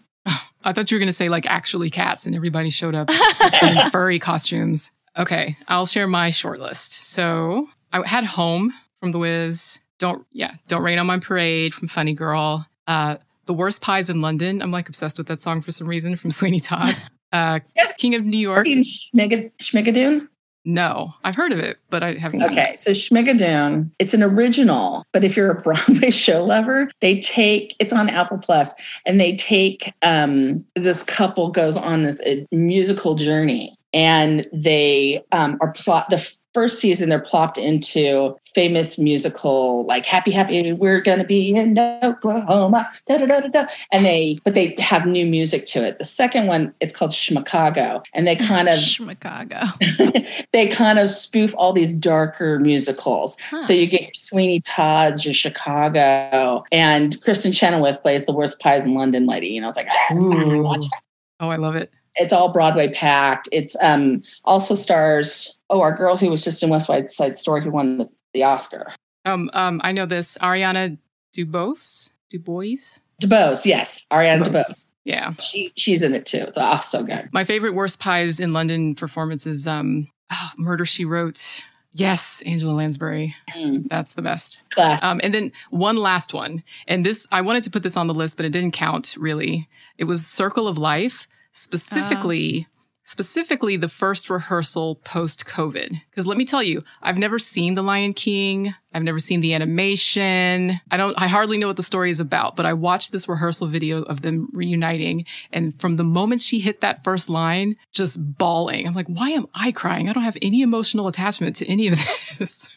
I 0.64 0.74
thought 0.74 0.90
you 0.92 0.96
were 0.96 1.00
going 1.00 1.08
to 1.08 1.14
say 1.14 1.30
like 1.30 1.46
actually 1.46 1.90
cats 1.90 2.26
and 2.26 2.36
everybody 2.36 2.70
showed 2.70 2.96
up 2.96 3.10
in 3.62 3.90
furry 3.92 4.20
costumes. 4.20 4.92
Okay, 5.18 5.56
I'll 5.68 5.86
share 5.86 6.08
my 6.08 6.30
short 6.32 6.60
list. 6.60 6.94
So 6.94 7.68
I 7.92 8.08
had 8.08 8.26
Home 8.26 8.74
from 9.00 9.12
The 9.12 9.20
Wiz. 9.20 9.82
Don't, 10.00 10.26
yeah, 10.32 10.56
Don't 10.68 10.84
Rain 10.84 10.98
on 11.00 11.06
My 11.08 11.20
Parade 11.20 11.74
from 11.74 11.88
Funny 11.88 12.14
Girl. 12.14 12.66
Uh, 12.88 13.18
the 13.46 13.54
Worst 13.54 13.82
Pies 13.82 14.10
in 14.10 14.22
London. 14.22 14.62
I'm 14.62 14.72
like 14.72 14.88
obsessed 14.90 15.18
with 15.18 15.28
that 15.28 15.42
song 15.42 15.62
for 15.62 15.72
some 15.72 15.88
reason 15.88 16.16
from 16.16 16.32
Sweeney 16.40 16.60
Todd. 16.60 16.96
Uh, 17.32 17.60
Yes. 17.76 17.94
King 17.98 18.16
of 18.16 18.24
New 18.26 18.38
York. 18.40 18.66
Seen 18.66 18.84
Schmigadoon? 18.84 20.28
No, 20.66 21.14
I've 21.24 21.36
heard 21.36 21.52
of 21.52 21.60
it, 21.60 21.78
but 21.90 22.04
I 22.04 22.14
haven't 22.14 22.40
seen 22.40 22.52
it. 22.52 22.54
Okay, 22.54 22.76
so 22.76 22.92
Schmigadoon, 22.92 23.92
it's 24.00 24.14
an 24.14 24.24
original, 24.24 25.06
but 25.12 25.24
if 25.24 25.36
you're 25.36 25.52
a 25.52 25.62
Broadway 25.62 26.10
show 26.10 26.44
lover, 26.44 26.90
they 27.02 27.20
take 27.20 27.76
it's 27.80 27.92
on 27.92 28.10
Apple 28.10 28.38
Plus, 28.38 28.74
and 29.06 29.20
they 29.20 29.36
take 29.36 29.94
um, 30.02 30.64
this 30.76 31.04
couple 31.04 31.52
goes 31.52 31.76
on 31.76 32.04
this 32.04 32.22
uh, 32.22 32.36
musical 32.52 33.16
journey, 33.16 33.76
and 33.94 34.48
they 34.54 35.24
um, 35.32 35.58
are 35.60 35.72
plot 35.72 36.10
the 36.10 36.34
first 36.54 36.80
season 36.80 37.10
they're 37.10 37.20
plopped 37.20 37.58
into 37.58 38.36
famous 38.44 38.98
musical 38.98 39.86
like 39.86 40.06
Happy 40.06 40.32
Happy 40.32 40.74
We're 40.74 41.02
Gonna 41.02 41.24
Be 41.24 41.56
in 41.56 41.78
Oklahoma, 41.78 42.90
da 43.08 43.18
da 43.18 43.40
da 43.40 43.66
and 43.92 44.06
they 44.06 44.38
but 44.44 44.54
they 44.54 44.76
have 44.80 45.06
new 45.06 45.26
music 45.26 45.66
to 45.68 45.86
it. 45.86 45.98
The 46.00 46.06
second 46.06 46.48
one 46.48 46.74
it's 46.80 46.96
called 46.96 47.12
Schmicago, 47.12 48.04
and 48.14 48.28
they 48.28 48.36
kind 48.36 48.70
of 48.70 48.80
Chicago. 48.80 49.62
they 50.52 50.68
kind 50.68 51.00
of 51.00 51.10
spoof 51.10 51.54
all 51.58 51.74
these 51.74 51.94
darker 51.94 52.60
musicals. 52.60 53.38
Huh. 53.50 53.60
So 53.60 53.74
you 53.74 53.88
get 53.88 54.02
your 54.02 54.14
Sweeney 54.14 54.62
Todd's, 54.62 55.26
your 55.26 55.34
Chicago, 55.34 56.64
and 56.72 57.14
Kristin 57.18 57.56
Chenoweth 57.56 58.02
plays 58.02 58.26
the 58.26 58.34
worst 58.34 58.60
pies 58.60 58.86
in 58.86 58.94
London 58.94 59.26
lady. 59.26 59.48
You 59.48 59.62
know, 59.62 59.70
it's 59.70 59.78
like 59.78 59.88
ah, 59.90 60.16
Ooh. 60.16 60.62
watch 60.62 60.82
that. 60.82 61.02
Oh, 61.40 61.50
I 61.50 61.58
love 61.58 61.76
it. 61.76 61.92
It's 62.16 62.34
all 62.34 62.52
Broadway 62.52 62.92
packed. 62.92 63.50
It's 63.52 63.76
um 63.82 64.22
also 64.46 64.76
stars 64.76 65.58
oh 65.70 65.82
our 65.82 65.96
girl 65.96 66.16
who 66.16 66.30
was 66.30 66.44
just 66.44 66.64
in 66.64 66.70
West 66.70 66.90
Side 67.08 67.36
Story 67.36 67.62
who 67.64 67.72
won 67.72 67.98
the, 67.98 68.10
the 68.34 68.44
Oscar. 68.44 68.92
Um, 69.26 69.50
um, 69.54 69.80
I 69.84 69.94
know 69.94 70.06
this. 70.06 70.38
Ariana 70.40 70.98
DuBose. 71.36 72.12
DuBois. 72.30 73.00
DeBose, 73.22 73.66
yes, 73.66 74.06
Ariana 74.12 74.44
DeBose. 74.44 74.70
DeBose. 74.70 74.92
Yeah. 75.06 75.32
She 75.34 75.72
she's 75.76 76.02
in 76.02 76.14
it 76.14 76.26
too. 76.26 76.46
It's 76.48 76.58
oh, 76.60 76.80
so 76.82 77.04
good. 77.04 77.30
My 77.32 77.44
favorite 77.44 77.74
worst 77.74 78.00
pies 78.00 78.40
in 78.40 78.54
London 78.54 78.96
performance 78.96 79.46
is 79.46 79.68
um, 79.68 80.08
oh, 80.32 80.52
Murder 80.58 80.86
She 80.86 81.06
Wrote. 81.06 81.66
Yes, 81.96 82.42
Angela 82.48 82.74
Lansbury. 82.74 83.36
Mm, 83.56 83.88
That's 83.88 84.16
the 84.16 84.24
best. 84.24 84.64
class. 84.72 85.00
Um, 85.04 85.22
and 85.24 85.32
then 85.32 85.52
one 85.70 85.96
last 85.96 86.34
one, 86.34 86.64
and 86.88 87.06
this 87.06 87.28
I 87.32 87.42
wanted 87.42 87.64
to 87.64 87.70
put 87.70 87.84
this 87.84 87.96
on 87.96 88.08
the 88.08 88.16
list, 88.16 88.36
but 88.36 88.48
it 88.48 88.52
didn't 88.52 88.72
count 88.72 89.16
really. 89.20 89.68
It 90.00 90.06
was 90.06 90.26
Circle 90.26 90.68
of 90.68 90.80
Life, 90.80 91.28
specifically, 91.54 92.68
specifically 93.06 93.78
the 93.78 93.88
first 93.88 94.30
rehearsal 94.30 94.96
post 94.96 95.46
COVID. 95.46 95.90
Because 96.10 96.28
let 96.28 96.38
me 96.38 96.46
tell 96.46 96.62
you, 96.62 96.84
I've 97.02 97.18
never 97.18 97.40
seen 97.40 97.76
The 97.76 97.82
Lion 97.82 98.14
King. 98.14 98.74
I've 98.94 99.04
never 99.04 99.20
seen 99.20 99.40
the 99.40 99.54
animation. 99.54 100.74
I 100.92 100.98
don't. 100.98 101.20
I 101.22 101.28
hardly 101.28 101.58
know 101.58 101.68
what 101.68 101.78
the 101.78 101.84
story 101.84 102.10
is 102.10 102.20
about. 102.20 102.56
But 102.56 102.66
I 102.66 102.74
watched 102.74 103.12
this 103.12 103.30
rehearsal 103.30 103.68
video 103.68 104.04
of 104.04 104.22
them 104.22 104.50
reuniting, 104.54 105.26
and 105.52 105.80
from 105.80 105.96
the 105.96 106.04
moment 106.04 106.42
she 106.42 106.60
hit 106.60 106.82
that 106.82 107.04
first 107.04 107.30
line, 107.30 107.78
just 107.92 108.38
bawling. 108.38 108.86
I'm 108.86 108.94
like, 108.94 109.08
why 109.08 109.30
am 109.30 109.48
I 109.54 109.72
crying? 109.72 110.10
I 110.10 110.14
don't 110.14 110.24
have 110.24 110.38
any 110.42 110.62
emotional 110.62 111.08
attachment 111.08 111.56
to 111.58 111.68
any 111.72 111.88
of 111.88 111.96
this. 112.40 112.76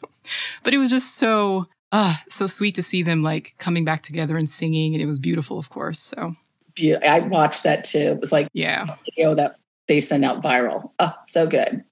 but 0.62 0.74
it 0.74 0.78
was 0.78 0.90
just 0.90 1.16
so 1.16 1.66
ah 1.93 2.20
so 2.28 2.47
sweet 2.47 2.74
to 2.74 2.82
see 2.82 3.03
them 3.03 3.23
like 3.23 3.55
coming 3.59 3.85
back 3.85 4.03
together 4.03 4.36
and 4.36 4.48
singing 4.48 4.93
and 4.93 5.01
it 5.01 5.07
was 5.07 5.20
beautiful 5.20 5.57
of 5.57 5.70
course 5.70 6.01
so 6.01 6.32
I 6.81 7.20
watched 7.20 7.62
that 7.65 7.85
too. 7.85 7.98
It 7.98 8.20
was 8.20 8.32
like 8.32 8.48
yeah 8.53 8.86
video 9.05 9.35
that 9.35 9.57
they 9.89 10.01
send 10.01 10.24
out 10.24 10.43
viral. 10.43 10.90
Oh, 10.98 11.12
so 11.23 11.47
good. 11.47 11.85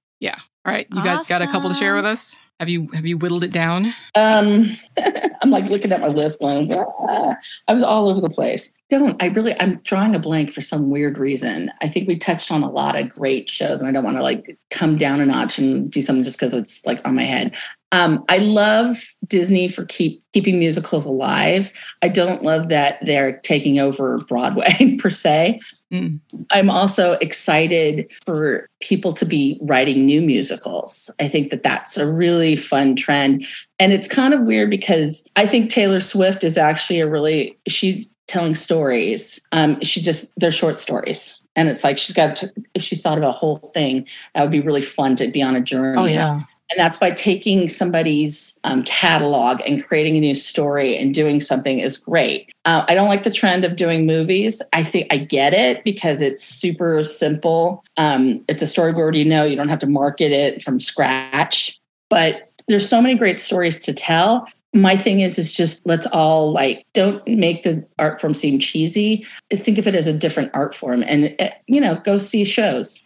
All 0.65 0.73
right 0.73 0.87
you 0.93 1.03
got 1.03 1.27
got 1.27 1.41
a 1.41 1.47
couple 1.47 1.69
to 1.69 1.75
share 1.75 1.95
with 1.95 2.05
us 2.05 2.39
have 2.59 2.69
you 2.69 2.87
have 2.93 3.05
you 3.05 3.17
whittled 3.17 3.43
it 3.43 3.51
down 3.51 3.87
Um, 4.15 4.77
I'm 5.41 5.51
like 5.51 5.65
looking 5.65 5.91
at 5.91 6.01
my 6.01 6.07
list, 6.07 6.39
going, 6.39 6.71
"Ah." 6.73 7.35
I 7.67 7.73
was 7.73 7.83
all 7.83 8.07
over 8.07 8.21
the 8.21 8.29
place. 8.29 8.73
Don't 8.89 9.21
I 9.21 9.27
really? 9.27 9.53
I'm 9.59 9.75
drawing 9.83 10.15
a 10.15 10.19
blank 10.19 10.51
for 10.51 10.61
some 10.61 10.89
weird 10.89 11.17
reason. 11.17 11.71
I 11.81 11.87
think 11.87 12.07
we 12.07 12.17
touched 12.17 12.51
on 12.51 12.63
a 12.63 12.69
lot 12.69 12.99
of 12.99 13.09
great 13.09 13.49
shows, 13.49 13.81
and 13.81 13.89
I 13.89 13.91
don't 13.91 14.03
want 14.03 14.17
to 14.17 14.23
like 14.23 14.57
come 14.71 14.97
down 14.97 15.19
a 15.19 15.25
notch 15.25 15.59
and 15.59 15.91
do 15.91 16.01
something 16.01 16.23
just 16.23 16.39
because 16.39 16.53
it's 16.53 16.85
like 16.85 17.05
on 17.05 17.15
my 17.15 17.23
head. 17.23 17.55
Um, 17.91 18.25
I 18.29 18.39
love 18.39 18.97
Disney 19.27 19.67
for 19.67 19.85
keep 19.85 20.23
keeping 20.33 20.57
musicals 20.57 21.05
alive. 21.05 21.71
I 22.01 22.09
don't 22.09 22.41
love 22.41 22.69
that 22.69 22.99
they're 23.05 23.37
taking 23.39 23.79
over 23.79 24.17
Broadway 24.27 24.95
per 24.99 25.09
se. 25.09 25.59
Mm. 25.93 26.19
I'm 26.49 26.69
also 26.69 27.13
excited 27.13 28.11
for 28.25 28.67
people 28.81 29.13
to 29.13 29.25
be 29.25 29.59
writing 29.61 30.05
new 30.05 30.21
musicals. 30.21 31.09
I 31.19 31.27
think 31.27 31.51
that 31.51 31.63
that's 31.63 31.97
a 31.97 32.11
really 32.11 32.55
fun 32.55 32.95
trend. 32.95 33.45
And 33.79 33.93
it's 33.93 34.07
kind 34.07 34.33
of 34.33 34.43
weird 34.43 34.69
because 34.69 35.27
I 35.35 35.45
think 35.45 35.69
Taylor 35.69 35.99
Swift 35.99 36.43
is 36.43 36.57
actually 36.57 36.99
a 36.99 37.07
really, 37.07 37.57
she's 37.67 38.09
telling 38.27 38.55
stories. 38.55 39.45
Um, 39.51 39.79
she 39.81 40.01
just, 40.01 40.33
they're 40.37 40.51
short 40.51 40.77
stories. 40.77 41.39
And 41.55 41.69
it's 41.69 41.83
like 41.83 41.97
she's 41.97 42.15
got 42.15 42.35
to, 42.37 42.49
if 42.73 42.81
she 42.81 42.95
thought 42.95 43.17
of 43.17 43.23
a 43.23 43.31
whole 43.31 43.57
thing, 43.57 44.07
that 44.33 44.41
would 44.41 44.51
be 44.51 44.61
really 44.61 44.81
fun 44.81 45.15
to 45.17 45.27
be 45.27 45.41
on 45.41 45.55
a 45.55 45.61
journey. 45.61 46.01
Oh 46.01 46.05
yeah. 46.05 46.41
And 46.71 46.79
that's 46.79 46.99
why 46.99 47.11
taking 47.11 47.67
somebody's 47.67 48.59
um, 48.63 48.83
catalog 48.83 49.61
and 49.67 49.85
creating 49.85 50.17
a 50.17 50.19
new 50.19 50.33
story 50.33 50.97
and 50.97 51.13
doing 51.13 51.39
something 51.39 51.79
is 51.79 51.97
great. 51.97 52.51
Uh, 52.65 52.83
I 52.87 52.95
don't 52.95 53.07
like 53.07 53.23
the 53.23 53.31
trend 53.31 53.65
of 53.65 53.75
doing 53.75 54.07
movies. 54.07 54.61
I 54.73 54.83
think 54.83 55.07
I 55.13 55.17
get 55.17 55.53
it 55.53 55.83
because 55.83 56.21
it's 56.21 56.43
super 56.43 57.03
simple. 57.03 57.83
Um, 57.97 58.43
it's 58.47 58.63
a 58.63 58.67
story 58.67 58.93
we 58.93 59.01
already 59.01 59.23
know. 59.23 59.43
You 59.43 59.55
don't 59.55 59.69
have 59.69 59.79
to 59.79 59.87
market 59.87 60.31
it 60.31 60.63
from 60.63 60.79
scratch. 60.79 61.79
But 62.09 62.51
there's 62.67 62.87
so 62.87 63.01
many 63.01 63.15
great 63.15 63.39
stories 63.39 63.79
to 63.81 63.93
tell. 63.93 64.47
My 64.73 64.97
thing 64.97 65.21
is, 65.21 65.37
is 65.37 65.53
just 65.53 65.85
let's 65.85 66.07
all 66.07 66.51
like 66.51 66.85
don't 66.93 67.25
make 67.27 67.63
the 67.63 67.85
art 67.99 68.19
form 68.19 68.33
seem 68.33 68.59
cheesy. 68.59 69.25
Think 69.53 69.77
of 69.77 69.87
it 69.87 69.95
as 69.95 70.07
a 70.07 70.13
different 70.13 70.51
art 70.53 70.73
form, 70.73 71.03
and 71.07 71.33
uh, 71.39 71.49
you 71.67 71.79
know, 71.79 71.95
go 71.95 72.17
see 72.17 72.43
shows. 72.43 73.01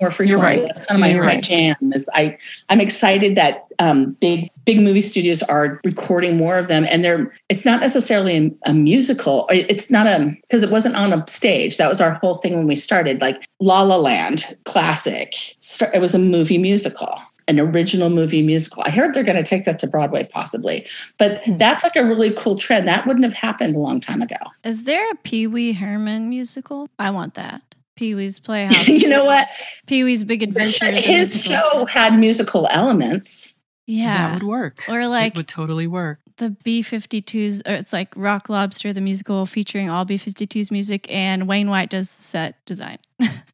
More 0.00 0.10
frequently. 0.10 0.44
right. 0.44 0.62
That's 0.62 0.84
kind 0.86 0.96
of 0.96 1.00
my, 1.00 1.06
Yeah, 1.08 1.14
you're 1.14 1.24
my 1.24 1.34
right. 1.34 1.42
jam. 1.42 1.76
Is 1.94 2.08
I 2.14 2.36
I'm 2.68 2.80
excited 2.80 3.36
that 3.36 3.66
um, 3.78 4.12
big 4.20 4.50
big 4.64 4.80
movie 4.80 5.02
studios 5.02 5.42
are 5.44 5.80
recording 5.84 6.36
more 6.36 6.58
of 6.58 6.68
them, 6.68 6.86
and 6.90 7.04
they're 7.04 7.32
it's 7.48 7.64
not 7.64 7.80
necessarily 7.80 8.36
a, 8.64 8.70
a 8.70 8.74
musical. 8.74 9.46
It's 9.50 9.90
not 9.90 10.06
a 10.06 10.34
because 10.42 10.62
it 10.62 10.70
wasn't 10.70 10.96
on 10.96 11.12
a 11.12 11.24
stage. 11.28 11.76
That 11.76 11.88
was 11.88 12.00
our 12.00 12.14
whole 12.14 12.34
thing 12.36 12.56
when 12.56 12.66
we 12.66 12.76
started. 12.76 13.20
Like 13.20 13.46
La 13.60 13.82
La 13.82 13.96
Land, 13.96 14.56
classic. 14.64 15.34
Star- 15.58 15.90
It 15.94 16.00
was 16.00 16.14
a 16.14 16.18
movie 16.18 16.58
musical. 16.58 17.18
An 17.46 17.60
original 17.60 18.08
movie 18.08 18.40
musical. 18.40 18.82
I 18.86 18.90
heard 18.90 19.12
they're 19.12 19.22
going 19.22 19.36
to 19.36 19.42
take 19.42 19.66
that 19.66 19.78
to 19.80 19.86
Broadway, 19.86 20.26
possibly, 20.32 20.86
but 21.18 21.44
Hmm. 21.44 21.58
that's 21.58 21.84
like 21.84 21.94
a 21.94 22.02
really 22.02 22.30
cool 22.30 22.56
trend. 22.56 22.88
That 22.88 23.06
wouldn't 23.06 23.22
have 23.24 23.34
happened 23.34 23.76
a 23.76 23.78
long 23.78 24.00
time 24.00 24.22
ago. 24.22 24.36
Is 24.64 24.84
there 24.84 25.10
a 25.10 25.14
Pee 25.16 25.46
Wee 25.46 25.72
Herman 25.74 26.30
musical? 26.30 26.88
I 26.98 27.10
want 27.10 27.34
that. 27.34 27.60
Pee 27.96 28.14
Wee's 28.14 28.38
Playhouse. 28.40 28.88
you 28.88 29.08
know 29.08 29.24
what? 29.24 29.48
Pee 29.86 30.04
Wee's 30.04 30.24
Big 30.24 30.42
Adventure. 30.42 30.86
His 30.92 31.42
show 31.44 31.84
had 31.84 32.18
musical 32.18 32.66
elements. 32.70 33.60
Yeah. 33.86 34.16
That 34.28 34.34
would 34.34 34.42
work. 34.48 34.84
Or 34.88 35.06
like 35.06 35.34
it 35.34 35.36
would 35.36 35.48
totally 35.48 35.86
work. 35.86 36.18
the 36.38 36.50
B 36.64 36.82
52s, 36.82 37.60
or 37.66 37.72
it's 37.74 37.92
like 37.92 38.12
Rock 38.16 38.48
Lobster, 38.48 38.92
the 38.94 39.00
musical 39.02 39.44
featuring 39.46 39.90
all 39.90 40.04
B 40.06 40.16
52s 40.16 40.70
music, 40.70 41.06
and 41.12 41.46
Wayne 41.46 41.68
White 41.68 41.90
does 41.90 42.08
the 42.08 42.22
set 42.22 42.64
design. 42.64 42.98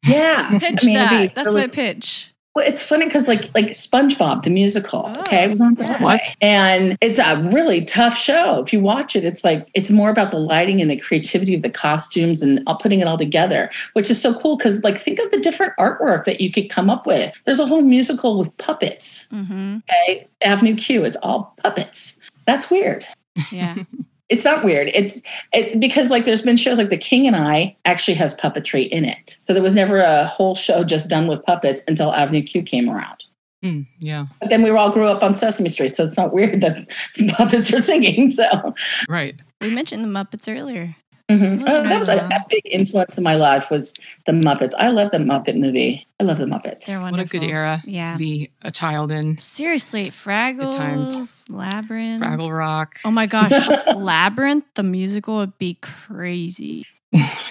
Yeah, 0.05 0.49
pitch 0.59 0.79
I 0.83 0.85
mean, 0.85 0.93
that. 0.95 1.27
be 1.27 1.33
That's 1.35 1.47
really- 1.47 1.61
my 1.61 1.67
pitch. 1.67 2.33
Well, 2.53 2.67
it's 2.67 2.83
funny 2.83 3.05
because 3.05 3.29
like 3.29 3.49
like 3.55 3.67
SpongeBob 3.67 4.43
the 4.43 4.49
musical, 4.49 5.05
Oh, 5.07 5.19
okay, 5.21 5.47
was 5.47 5.61
on 5.61 5.75
yeah. 5.79 5.87
Broadway. 5.87 6.03
What? 6.03 6.21
and 6.41 6.97
it's 6.99 7.17
a 7.17 7.49
really 7.53 7.85
tough 7.85 8.17
show. 8.17 8.61
If 8.61 8.73
you 8.73 8.81
watch 8.81 9.15
it, 9.15 9.23
it's 9.23 9.43
like 9.45 9.69
it's 9.73 9.89
more 9.89 10.09
about 10.09 10.31
the 10.31 10.37
lighting 10.39 10.81
and 10.81 10.91
the 10.91 10.97
creativity 10.97 11.55
of 11.55 11.61
the 11.61 11.69
costumes 11.69 12.41
and 12.41 12.61
putting 12.81 12.99
it 12.99 13.07
all 13.07 13.17
together, 13.17 13.69
which 13.93 14.09
is 14.09 14.21
so 14.21 14.33
cool. 14.37 14.57
Because 14.57 14.83
like 14.83 14.97
think 14.97 15.19
of 15.19 15.31
the 15.31 15.39
different 15.39 15.71
artwork 15.79 16.25
that 16.25 16.41
you 16.41 16.51
could 16.51 16.69
come 16.69 16.89
up 16.89 17.07
with. 17.07 17.39
There's 17.45 17.59
a 17.61 17.65
whole 17.65 17.81
musical 17.83 18.37
with 18.37 18.55
puppets. 18.57 19.27
hmm 19.29 19.77
Okay, 19.89 20.27
Avenue 20.41 20.75
Q, 20.75 21.05
it's 21.05 21.17
all 21.23 21.53
puppets. 21.57 22.19
That's 22.45 22.69
weird. 22.69 23.05
Yeah. 23.49 23.75
It's 24.31 24.45
not 24.45 24.63
weird. 24.63 24.87
It's 24.93 25.21
it's 25.53 25.75
because 25.75 26.09
like 26.09 26.25
there's 26.25 26.41
been 26.41 26.57
shows 26.57 26.77
like 26.77 26.89
The 26.89 26.97
King 26.97 27.27
and 27.27 27.35
I 27.35 27.75
actually 27.85 28.15
has 28.15 28.33
puppetry 28.35 28.87
in 28.87 29.05
it. 29.05 29.37
So 29.45 29.53
there 29.53 29.61
was 29.61 29.75
never 29.75 29.99
a 29.99 30.25
whole 30.25 30.55
show 30.55 30.83
just 30.83 31.09
done 31.09 31.27
with 31.27 31.43
puppets 31.45 31.83
until 31.87 32.11
Avenue 32.13 32.41
Q 32.41 32.63
came 32.63 32.89
around. 32.89 33.25
Hmm, 33.61 33.81
yeah. 33.99 34.25
But 34.39 34.49
then 34.49 34.63
we 34.63 34.71
all 34.71 34.89
grew 34.91 35.05
up 35.05 35.21
on 35.21 35.35
Sesame 35.35 35.69
Street, 35.69 35.93
so 35.93 36.03
it's 36.03 36.17
not 36.17 36.33
weird 36.33 36.61
that 36.61 36.89
puppets 37.37 37.71
are 37.73 37.79
singing. 37.81 38.31
So 38.31 38.73
Right. 39.07 39.39
we 39.59 39.69
mentioned 39.69 40.03
the 40.03 40.07
Muppets 40.07 40.47
earlier. 40.47 40.95
Mhm. 41.29 41.63
Oh, 41.67 41.83
that 41.83 41.97
was 41.97 42.07
a, 42.09 42.17
a 42.17 42.45
big 42.49 42.61
influence 42.65 43.17
in 43.17 43.23
my 43.23 43.35
life 43.35 43.69
was 43.71 43.93
the 44.25 44.31
Muppets. 44.33 44.73
I 44.77 44.89
love 44.89 45.11
the 45.11 45.17
Muppet 45.19 45.55
movie. 45.55 46.05
I 46.19 46.23
love 46.23 46.37
the 46.37 46.45
Muppets. 46.45 46.85
They're 46.85 47.01
What 47.01 47.19
a 47.19 47.25
good 47.25 47.43
era 47.43 47.81
Yeah. 47.85 48.11
to 48.11 48.17
be 48.17 48.51
a 48.63 48.71
child 48.71 49.11
in. 49.11 49.37
Seriously, 49.39 50.11
Fraggles, 50.11 50.75
times. 50.75 51.45
Labyrinth. 51.49 52.21
Fraggle 52.23 52.55
Rock. 52.55 52.97
Oh 53.05 53.11
my 53.11 53.25
gosh, 53.27 53.51
Labyrinth, 53.95 54.65
the 54.75 54.83
musical 54.83 55.37
would 55.37 55.57
be 55.57 55.77
crazy. 55.81 56.85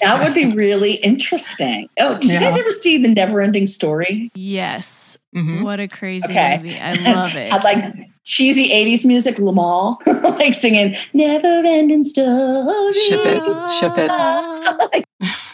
That 0.02 0.20
would 0.22 0.34
be 0.34 0.52
really 0.56 0.92
interesting. 0.94 1.88
Oh, 1.98 2.14
did 2.18 2.30
you 2.30 2.40
guys 2.40 2.56
ever 2.56 2.72
see 2.72 2.96
the 2.98 3.08
Never 3.08 3.40
Ending 3.42 3.66
Story? 3.66 4.30
Yes. 4.34 5.18
Mhm. 5.36 5.62
What 5.64 5.80
a 5.80 5.86
crazy 5.88 6.24
Okay. 6.30 6.56
movie. 6.58 6.78
I 6.78 6.94
love 7.12 7.34
it. 7.36 7.52
I'd 7.52 7.62
like 7.62 7.94
cheesy 8.24 8.68
80s 8.70 9.04
music, 9.04 9.36
Limahl, 9.36 10.04
like 10.38 10.54
singing 10.54 10.96
Never 11.12 11.62
Ending 11.66 12.04
Story. 12.04 12.92
Ship 12.92 13.20
it. 13.24 13.70
Ship 13.78 13.92
it. 13.96 15.04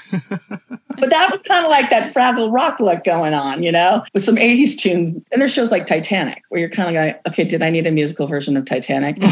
But 0.98 1.10
that 1.10 1.30
was 1.30 1.42
kind 1.42 1.62
of 1.64 1.70
like 1.70 1.90
that 1.90 2.08
Fraggle 2.08 2.50
Rock 2.52 2.80
look 2.80 3.04
going 3.04 3.34
on, 3.34 3.62
you 3.62 3.70
know, 3.70 4.02
with 4.14 4.24
some 4.24 4.36
80s 4.36 4.78
tunes. 4.78 5.10
And 5.10 5.24
there's 5.42 5.52
shows 5.52 5.70
like 5.70 5.84
Titanic, 5.84 6.42
where 6.48 6.58
you're 6.58 6.70
kind 6.70 6.88
of 6.88 6.94
like, 6.94 7.20
okay, 7.28 7.44
did 7.44 7.62
I 7.62 7.68
need 7.68 7.86
a 7.86 7.90
musical 7.90 8.26
version 8.26 8.56
of 8.56 8.64
Titanic? 8.64 9.18
No, 9.18 9.26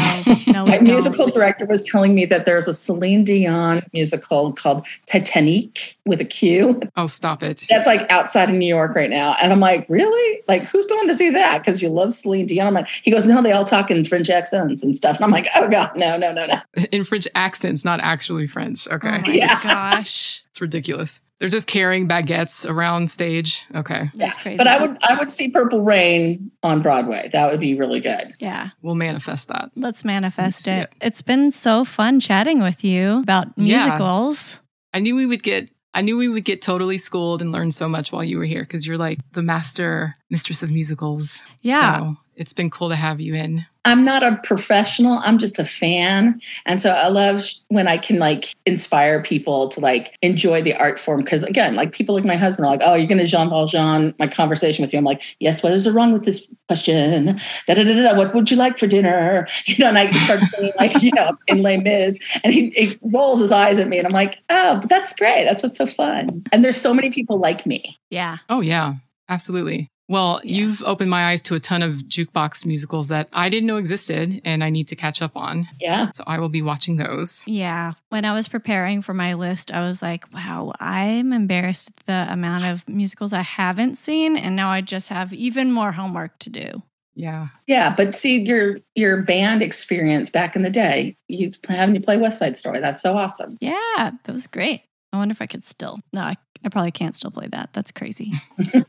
no, 0.47 0.65
My 0.67 0.75
don't. 0.77 0.83
musical 0.83 1.27
director 1.27 1.65
was 1.65 1.81
telling 1.83 2.13
me 2.13 2.25
that 2.25 2.45
there's 2.45 2.67
a 2.67 2.73
Celine 2.73 3.23
Dion 3.23 3.81
musical 3.93 4.53
called 4.53 4.85
Titanic 5.07 5.97
with 6.05 6.21
a 6.21 6.25
Q. 6.25 6.79
Oh, 6.95 7.07
stop 7.07 7.41
it. 7.41 7.65
That's 7.67 7.87
like 7.87 8.09
outside 8.11 8.49
of 8.51 8.55
New 8.55 8.67
York 8.67 8.95
right 8.95 9.09
now. 9.09 9.35
And 9.41 9.51
I'm 9.51 9.59
like, 9.59 9.89
really? 9.89 10.41
Like, 10.47 10.63
who's 10.65 10.85
going 10.85 11.07
to 11.07 11.15
see 11.15 11.31
that? 11.31 11.59
Because 11.59 11.81
you 11.81 11.89
love 11.89 12.13
Celine 12.13 12.45
Dion. 12.45 12.67
I'm 12.67 12.73
like, 12.75 12.89
he 13.01 13.09
goes, 13.09 13.25
no, 13.25 13.41
they 13.41 13.53
all 13.53 13.65
talk 13.65 13.89
in 13.89 14.05
French 14.05 14.29
accents 14.29 14.83
and 14.83 14.95
stuff. 14.95 15.15
And 15.15 15.25
I'm 15.25 15.31
like, 15.31 15.47
oh 15.55 15.67
God, 15.67 15.95
no, 15.97 16.15
no, 16.15 16.31
no, 16.31 16.45
no. 16.45 16.59
In 16.91 17.03
French 17.03 17.27
accents, 17.33 17.83
not 17.83 17.99
actually 18.01 18.45
French. 18.45 18.87
Okay. 18.87 19.07
Oh 19.17 19.21
my 19.27 19.33
Yeah. 19.33 19.59
gosh. 19.63 20.43
It's 20.55 20.61
ridiculous. 20.61 21.21
They're 21.37 21.49
just 21.49 21.67
carrying 21.67 22.07
baguettes 22.07 22.65
around 22.65 23.11
stage. 23.11 23.65
Okay. 23.75 24.09
That's 24.15 24.41
crazy. 24.41 24.55
But 24.55 24.67
I 24.67 24.79
would 24.79 24.97
I 25.03 25.19
would 25.19 25.29
see 25.29 25.51
Purple 25.51 25.81
Rain 25.83 26.49
on 26.63 26.81
Broadway. 26.81 27.29
That 27.33 27.51
would 27.51 27.59
be 27.59 27.75
really 27.75 27.99
good. 27.99 28.33
Yeah. 28.39 28.69
We'll 28.81 28.95
manifest 28.95 29.49
that. 29.49 29.71
Let's 29.75 30.05
manifest 30.05 30.63
see 30.63 30.71
it. 30.71 30.83
it. 30.83 30.95
It's 31.07 31.21
been 31.21 31.51
so 31.51 31.83
fun 31.83 32.21
chatting 32.21 32.61
with 32.61 32.85
you 32.85 33.19
about 33.19 33.47
Yeah. 33.57 33.83
musicals. 33.85 34.61
I 34.93 34.99
knew 34.99 35.17
we 35.17 35.25
would 35.25 35.43
get 35.43 35.69
I 35.93 35.99
knew 36.01 36.15
we 36.15 36.29
would 36.29 36.45
get 36.45 36.61
totally 36.61 36.99
schooled 36.99 37.41
and 37.41 37.51
learn 37.51 37.71
so 37.71 37.89
much 37.89 38.13
while 38.13 38.23
you 38.23 38.37
were 38.37 38.45
here 38.45 38.61
because 38.61 38.87
you're 38.87 38.97
like 38.97 39.19
the 39.33 39.43
master 39.43 40.15
mistress 40.29 40.63
of 40.63 40.71
musicals. 40.71 41.43
Yeah. 41.63 41.99
So 41.99 42.15
it's 42.35 42.53
been 42.53 42.69
cool 42.69 42.89
to 42.89 42.95
have 42.95 43.19
you 43.19 43.33
in. 43.33 43.65
I'm 43.85 44.03
not 44.03 44.23
a 44.23 44.39
professional. 44.43 45.19
I'm 45.19 45.37
just 45.37 45.59
a 45.59 45.63
fan. 45.63 46.41
And 46.65 46.81
so 46.81 46.89
I 46.89 47.07
love 47.07 47.47
when 47.67 47.87
I 47.87 47.99
can 47.99 48.17
like 48.17 48.55
inspire 48.65 49.21
people 49.21 49.69
to 49.69 49.79
like 49.79 50.17
enjoy 50.23 50.63
the 50.63 50.73
art 50.73 50.99
form. 50.99 51.23
Cause 51.23 51.43
again, 51.43 51.75
like 51.75 51.91
people 51.91 52.15
like 52.15 52.25
my 52.25 52.35
husband 52.35 52.65
are 52.65 52.71
like, 52.71 52.81
oh, 52.83 52.95
you're 52.95 53.07
going 53.07 53.19
to 53.19 53.25
Jean 53.25 53.47
Valjean 53.47 54.15
my 54.17 54.27
conversation 54.27 54.81
with 54.81 54.91
you. 54.91 54.97
I'm 54.97 55.05
like, 55.05 55.21
yes, 55.39 55.61
what 55.61 55.71
is 55.71 55.89
wrong 55.89 56.13
with 56.13 56.25
this 56.25 56.51
question? 56.67 57.39
Da, 57.67 57.75
da, 57.75 57.83
da, 57.83 57.93
da, 57.93 58.17
what 58.17 58.33
would 58.33 58.49
you 58.49 58.57
like 58.57 58.77
for 58.77 58.87
dinner? 58.87 59.47
You 59.65 59.83
know, 59.83 59.89
and 59.89 59.97
I 59.97 60.11
start 60.11 60.39
singing 60.41 60.71
like, 60.77 61.01
you 61.01 61.11
know, 61.15 61.31
in 61.47 61.61
Les 61.63 61.77
Mis. 61.77 62.19
And 62.43 62.53
he, 62.53 62.69
he 62.69 62.97
rolls 63.01 63.39
his 63.39 63.51
eyes 63.51 63.79
at 63.79 63.87
me 63.87 63.97
and 63.97 64.07
I'm 64.07 64.13
like, 64.13 64.37
oh, 64.49 64.77
but 64.79 64.89
that's 64.89 65.13
great. 65.13 65.43
That's 65.43 65.63
what's 65.63 65.77
so 65.77 65.87
fun. 65.87 66.43
And 66.51 66.63
there's 66.63 66.79
so 66.79 66.93
many 66.93 67.09
people 67.09 67.39
like 67.39 67.65
me. 67.65 67.97
Yeah. 68.09 68.37
Oh 68.47 68.61
yeah, 68.61 68.95
absolutely. 69.27 69.89
Well, 70.07 70.39
Yeah. 70.43 70.57
you've 70.57 70.83
opened 70.83 71.09
my 71.09 71.25
eyes 71.25 71.41
to 71.43 71.55
a 71.55 71.59
ton 71.59 71.81
of 71.81 71.93
jukebox 72.07 72.65
musicals 72.65 73.07
that 73.07 73.27
I 73.33 73.49
didn't 73.49 73.65
know 73.67 73.77
existed 73.77 74.41
and 74.45 74.63
I 74.63 74.69
need 74.69 74.87
to 74.89 74.95
catch 74.95 75.21
up 75.21 75.35
on. 75.35 75.67
Yeah. 75.81 76.11
So 76.13 76.23
I 76.27 76.37
will 76.39 76.49
be 76.49 76.61
watching 76.61 76.97
those. 76.97 77.43
Yeah. 77.47 77.93
When 78.09 78.23
I 78.25 78.33
was 78.33 78.47
preparing 78.47 79.01
for 79.01 79.13
my 79.15 79.33
list, 79.33 79.71
I 79.71 79.81
was 79.81 80.01
like, 80.01 80.31
wow, 80.33 80.73
I'm 80.79 81.33
embarrassed 81.33 81.89
at 81.89 82.05
the 82.05 82.31
amount 82.33 82.65
of 82.65 82.87
musicals 82.87 83.33
I 83.33 83.41
haven't 83.41 83.95
seen. 83.95 84.37
And 84.37 84.55
now 84.55 84.69
I 84.69 84.81
just 84.81 85.09
have 85.09 85.33
even 85.33 85.71
more 85.71 85.91
homework 85.93 86.37
to 86.39 86.49
do. 86.49 86.83
Yeah. 87.17 87.47
Yeah, 87.65 87.95
but 87.95 88.13
see 88.13 88.41
your 88.41 88.77
your 88.93 89.21
band 89.23 89.63
experience 89.63 90.29
back 90.29 90.55
in 90.57 90.63
the 90.63 90.69
day. 90.69 91.15
You 91.29 91.49
having 91.67 91.95
you 91.95 92.01
play 92.01 92.17
West 92.17 92.37
Side 92.39 92.57
Story. 92.57 92.81
That's 92.81 93.01
so 93.01 93.17
awesome. 93.17 93.57
Yeah. 93.61 94.11
That 94.23 94.31
was 94.33 94.47
great. 94.47 94.81
I 95.13 95.17
wonder 95.17 95.31
if 95.31 95.41
I 95.41 95.45
could 95.47 95.63
still. 95.63 95.97
No, 96.11 96.21
I, 96.21 96.35
I 96.65 96.69
probably 96.69 96.91
can't 96.91 97.15
still 97.15 97.29
play 97.29 97.45
that. 97.47 97.69
That's 97.73 97.91
crazy. 97.91 98.31
you 98.73 98.83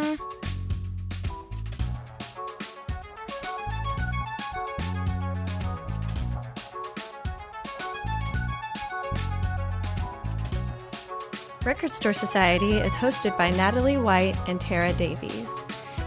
Record 11.69 11.93
Store 11.93 12.15
Society 12.15 12.79
is 12.79 12.97
hosted 12.97 13.37
by 13.37 13.51
Natalie 13.51 13.99
White 13.99 14.39
and 14.49 14.59
Tara 14.59 14.91
Davies. 14.95 15.53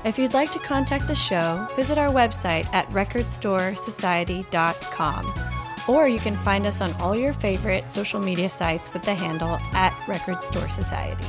If 0.04 0.18
you'd 0.18 0.34
like 0.34 0.52
to 0.54 0.60
contact 0.60 1.06
the 1.06 1.14
show, 1.14 1.68
visit 1.76 2.00
our 2.00 2.10
website 2.10 2.66
at 2.74 2.90
recordstoresociety.com 2.90 5.34
Or 5.88 6.08
you 6.08 6.18
can 6.18 6.36
find 6.38 6.66
us 6.66 6.82
on 6.82 6.92
all 6.94 7.16
your 7.16 7.34
favorite 7.34 7.92
social 7.92 8.20
media 8.20 8.50
sites 8.50 8.92
with 8.92 9.04
the 9.04 9.14
handle 9.14 9.60
at 9.74 9.96
Record 10.08 10.42
Store 10.42 10.70
Society. 10.70 11.28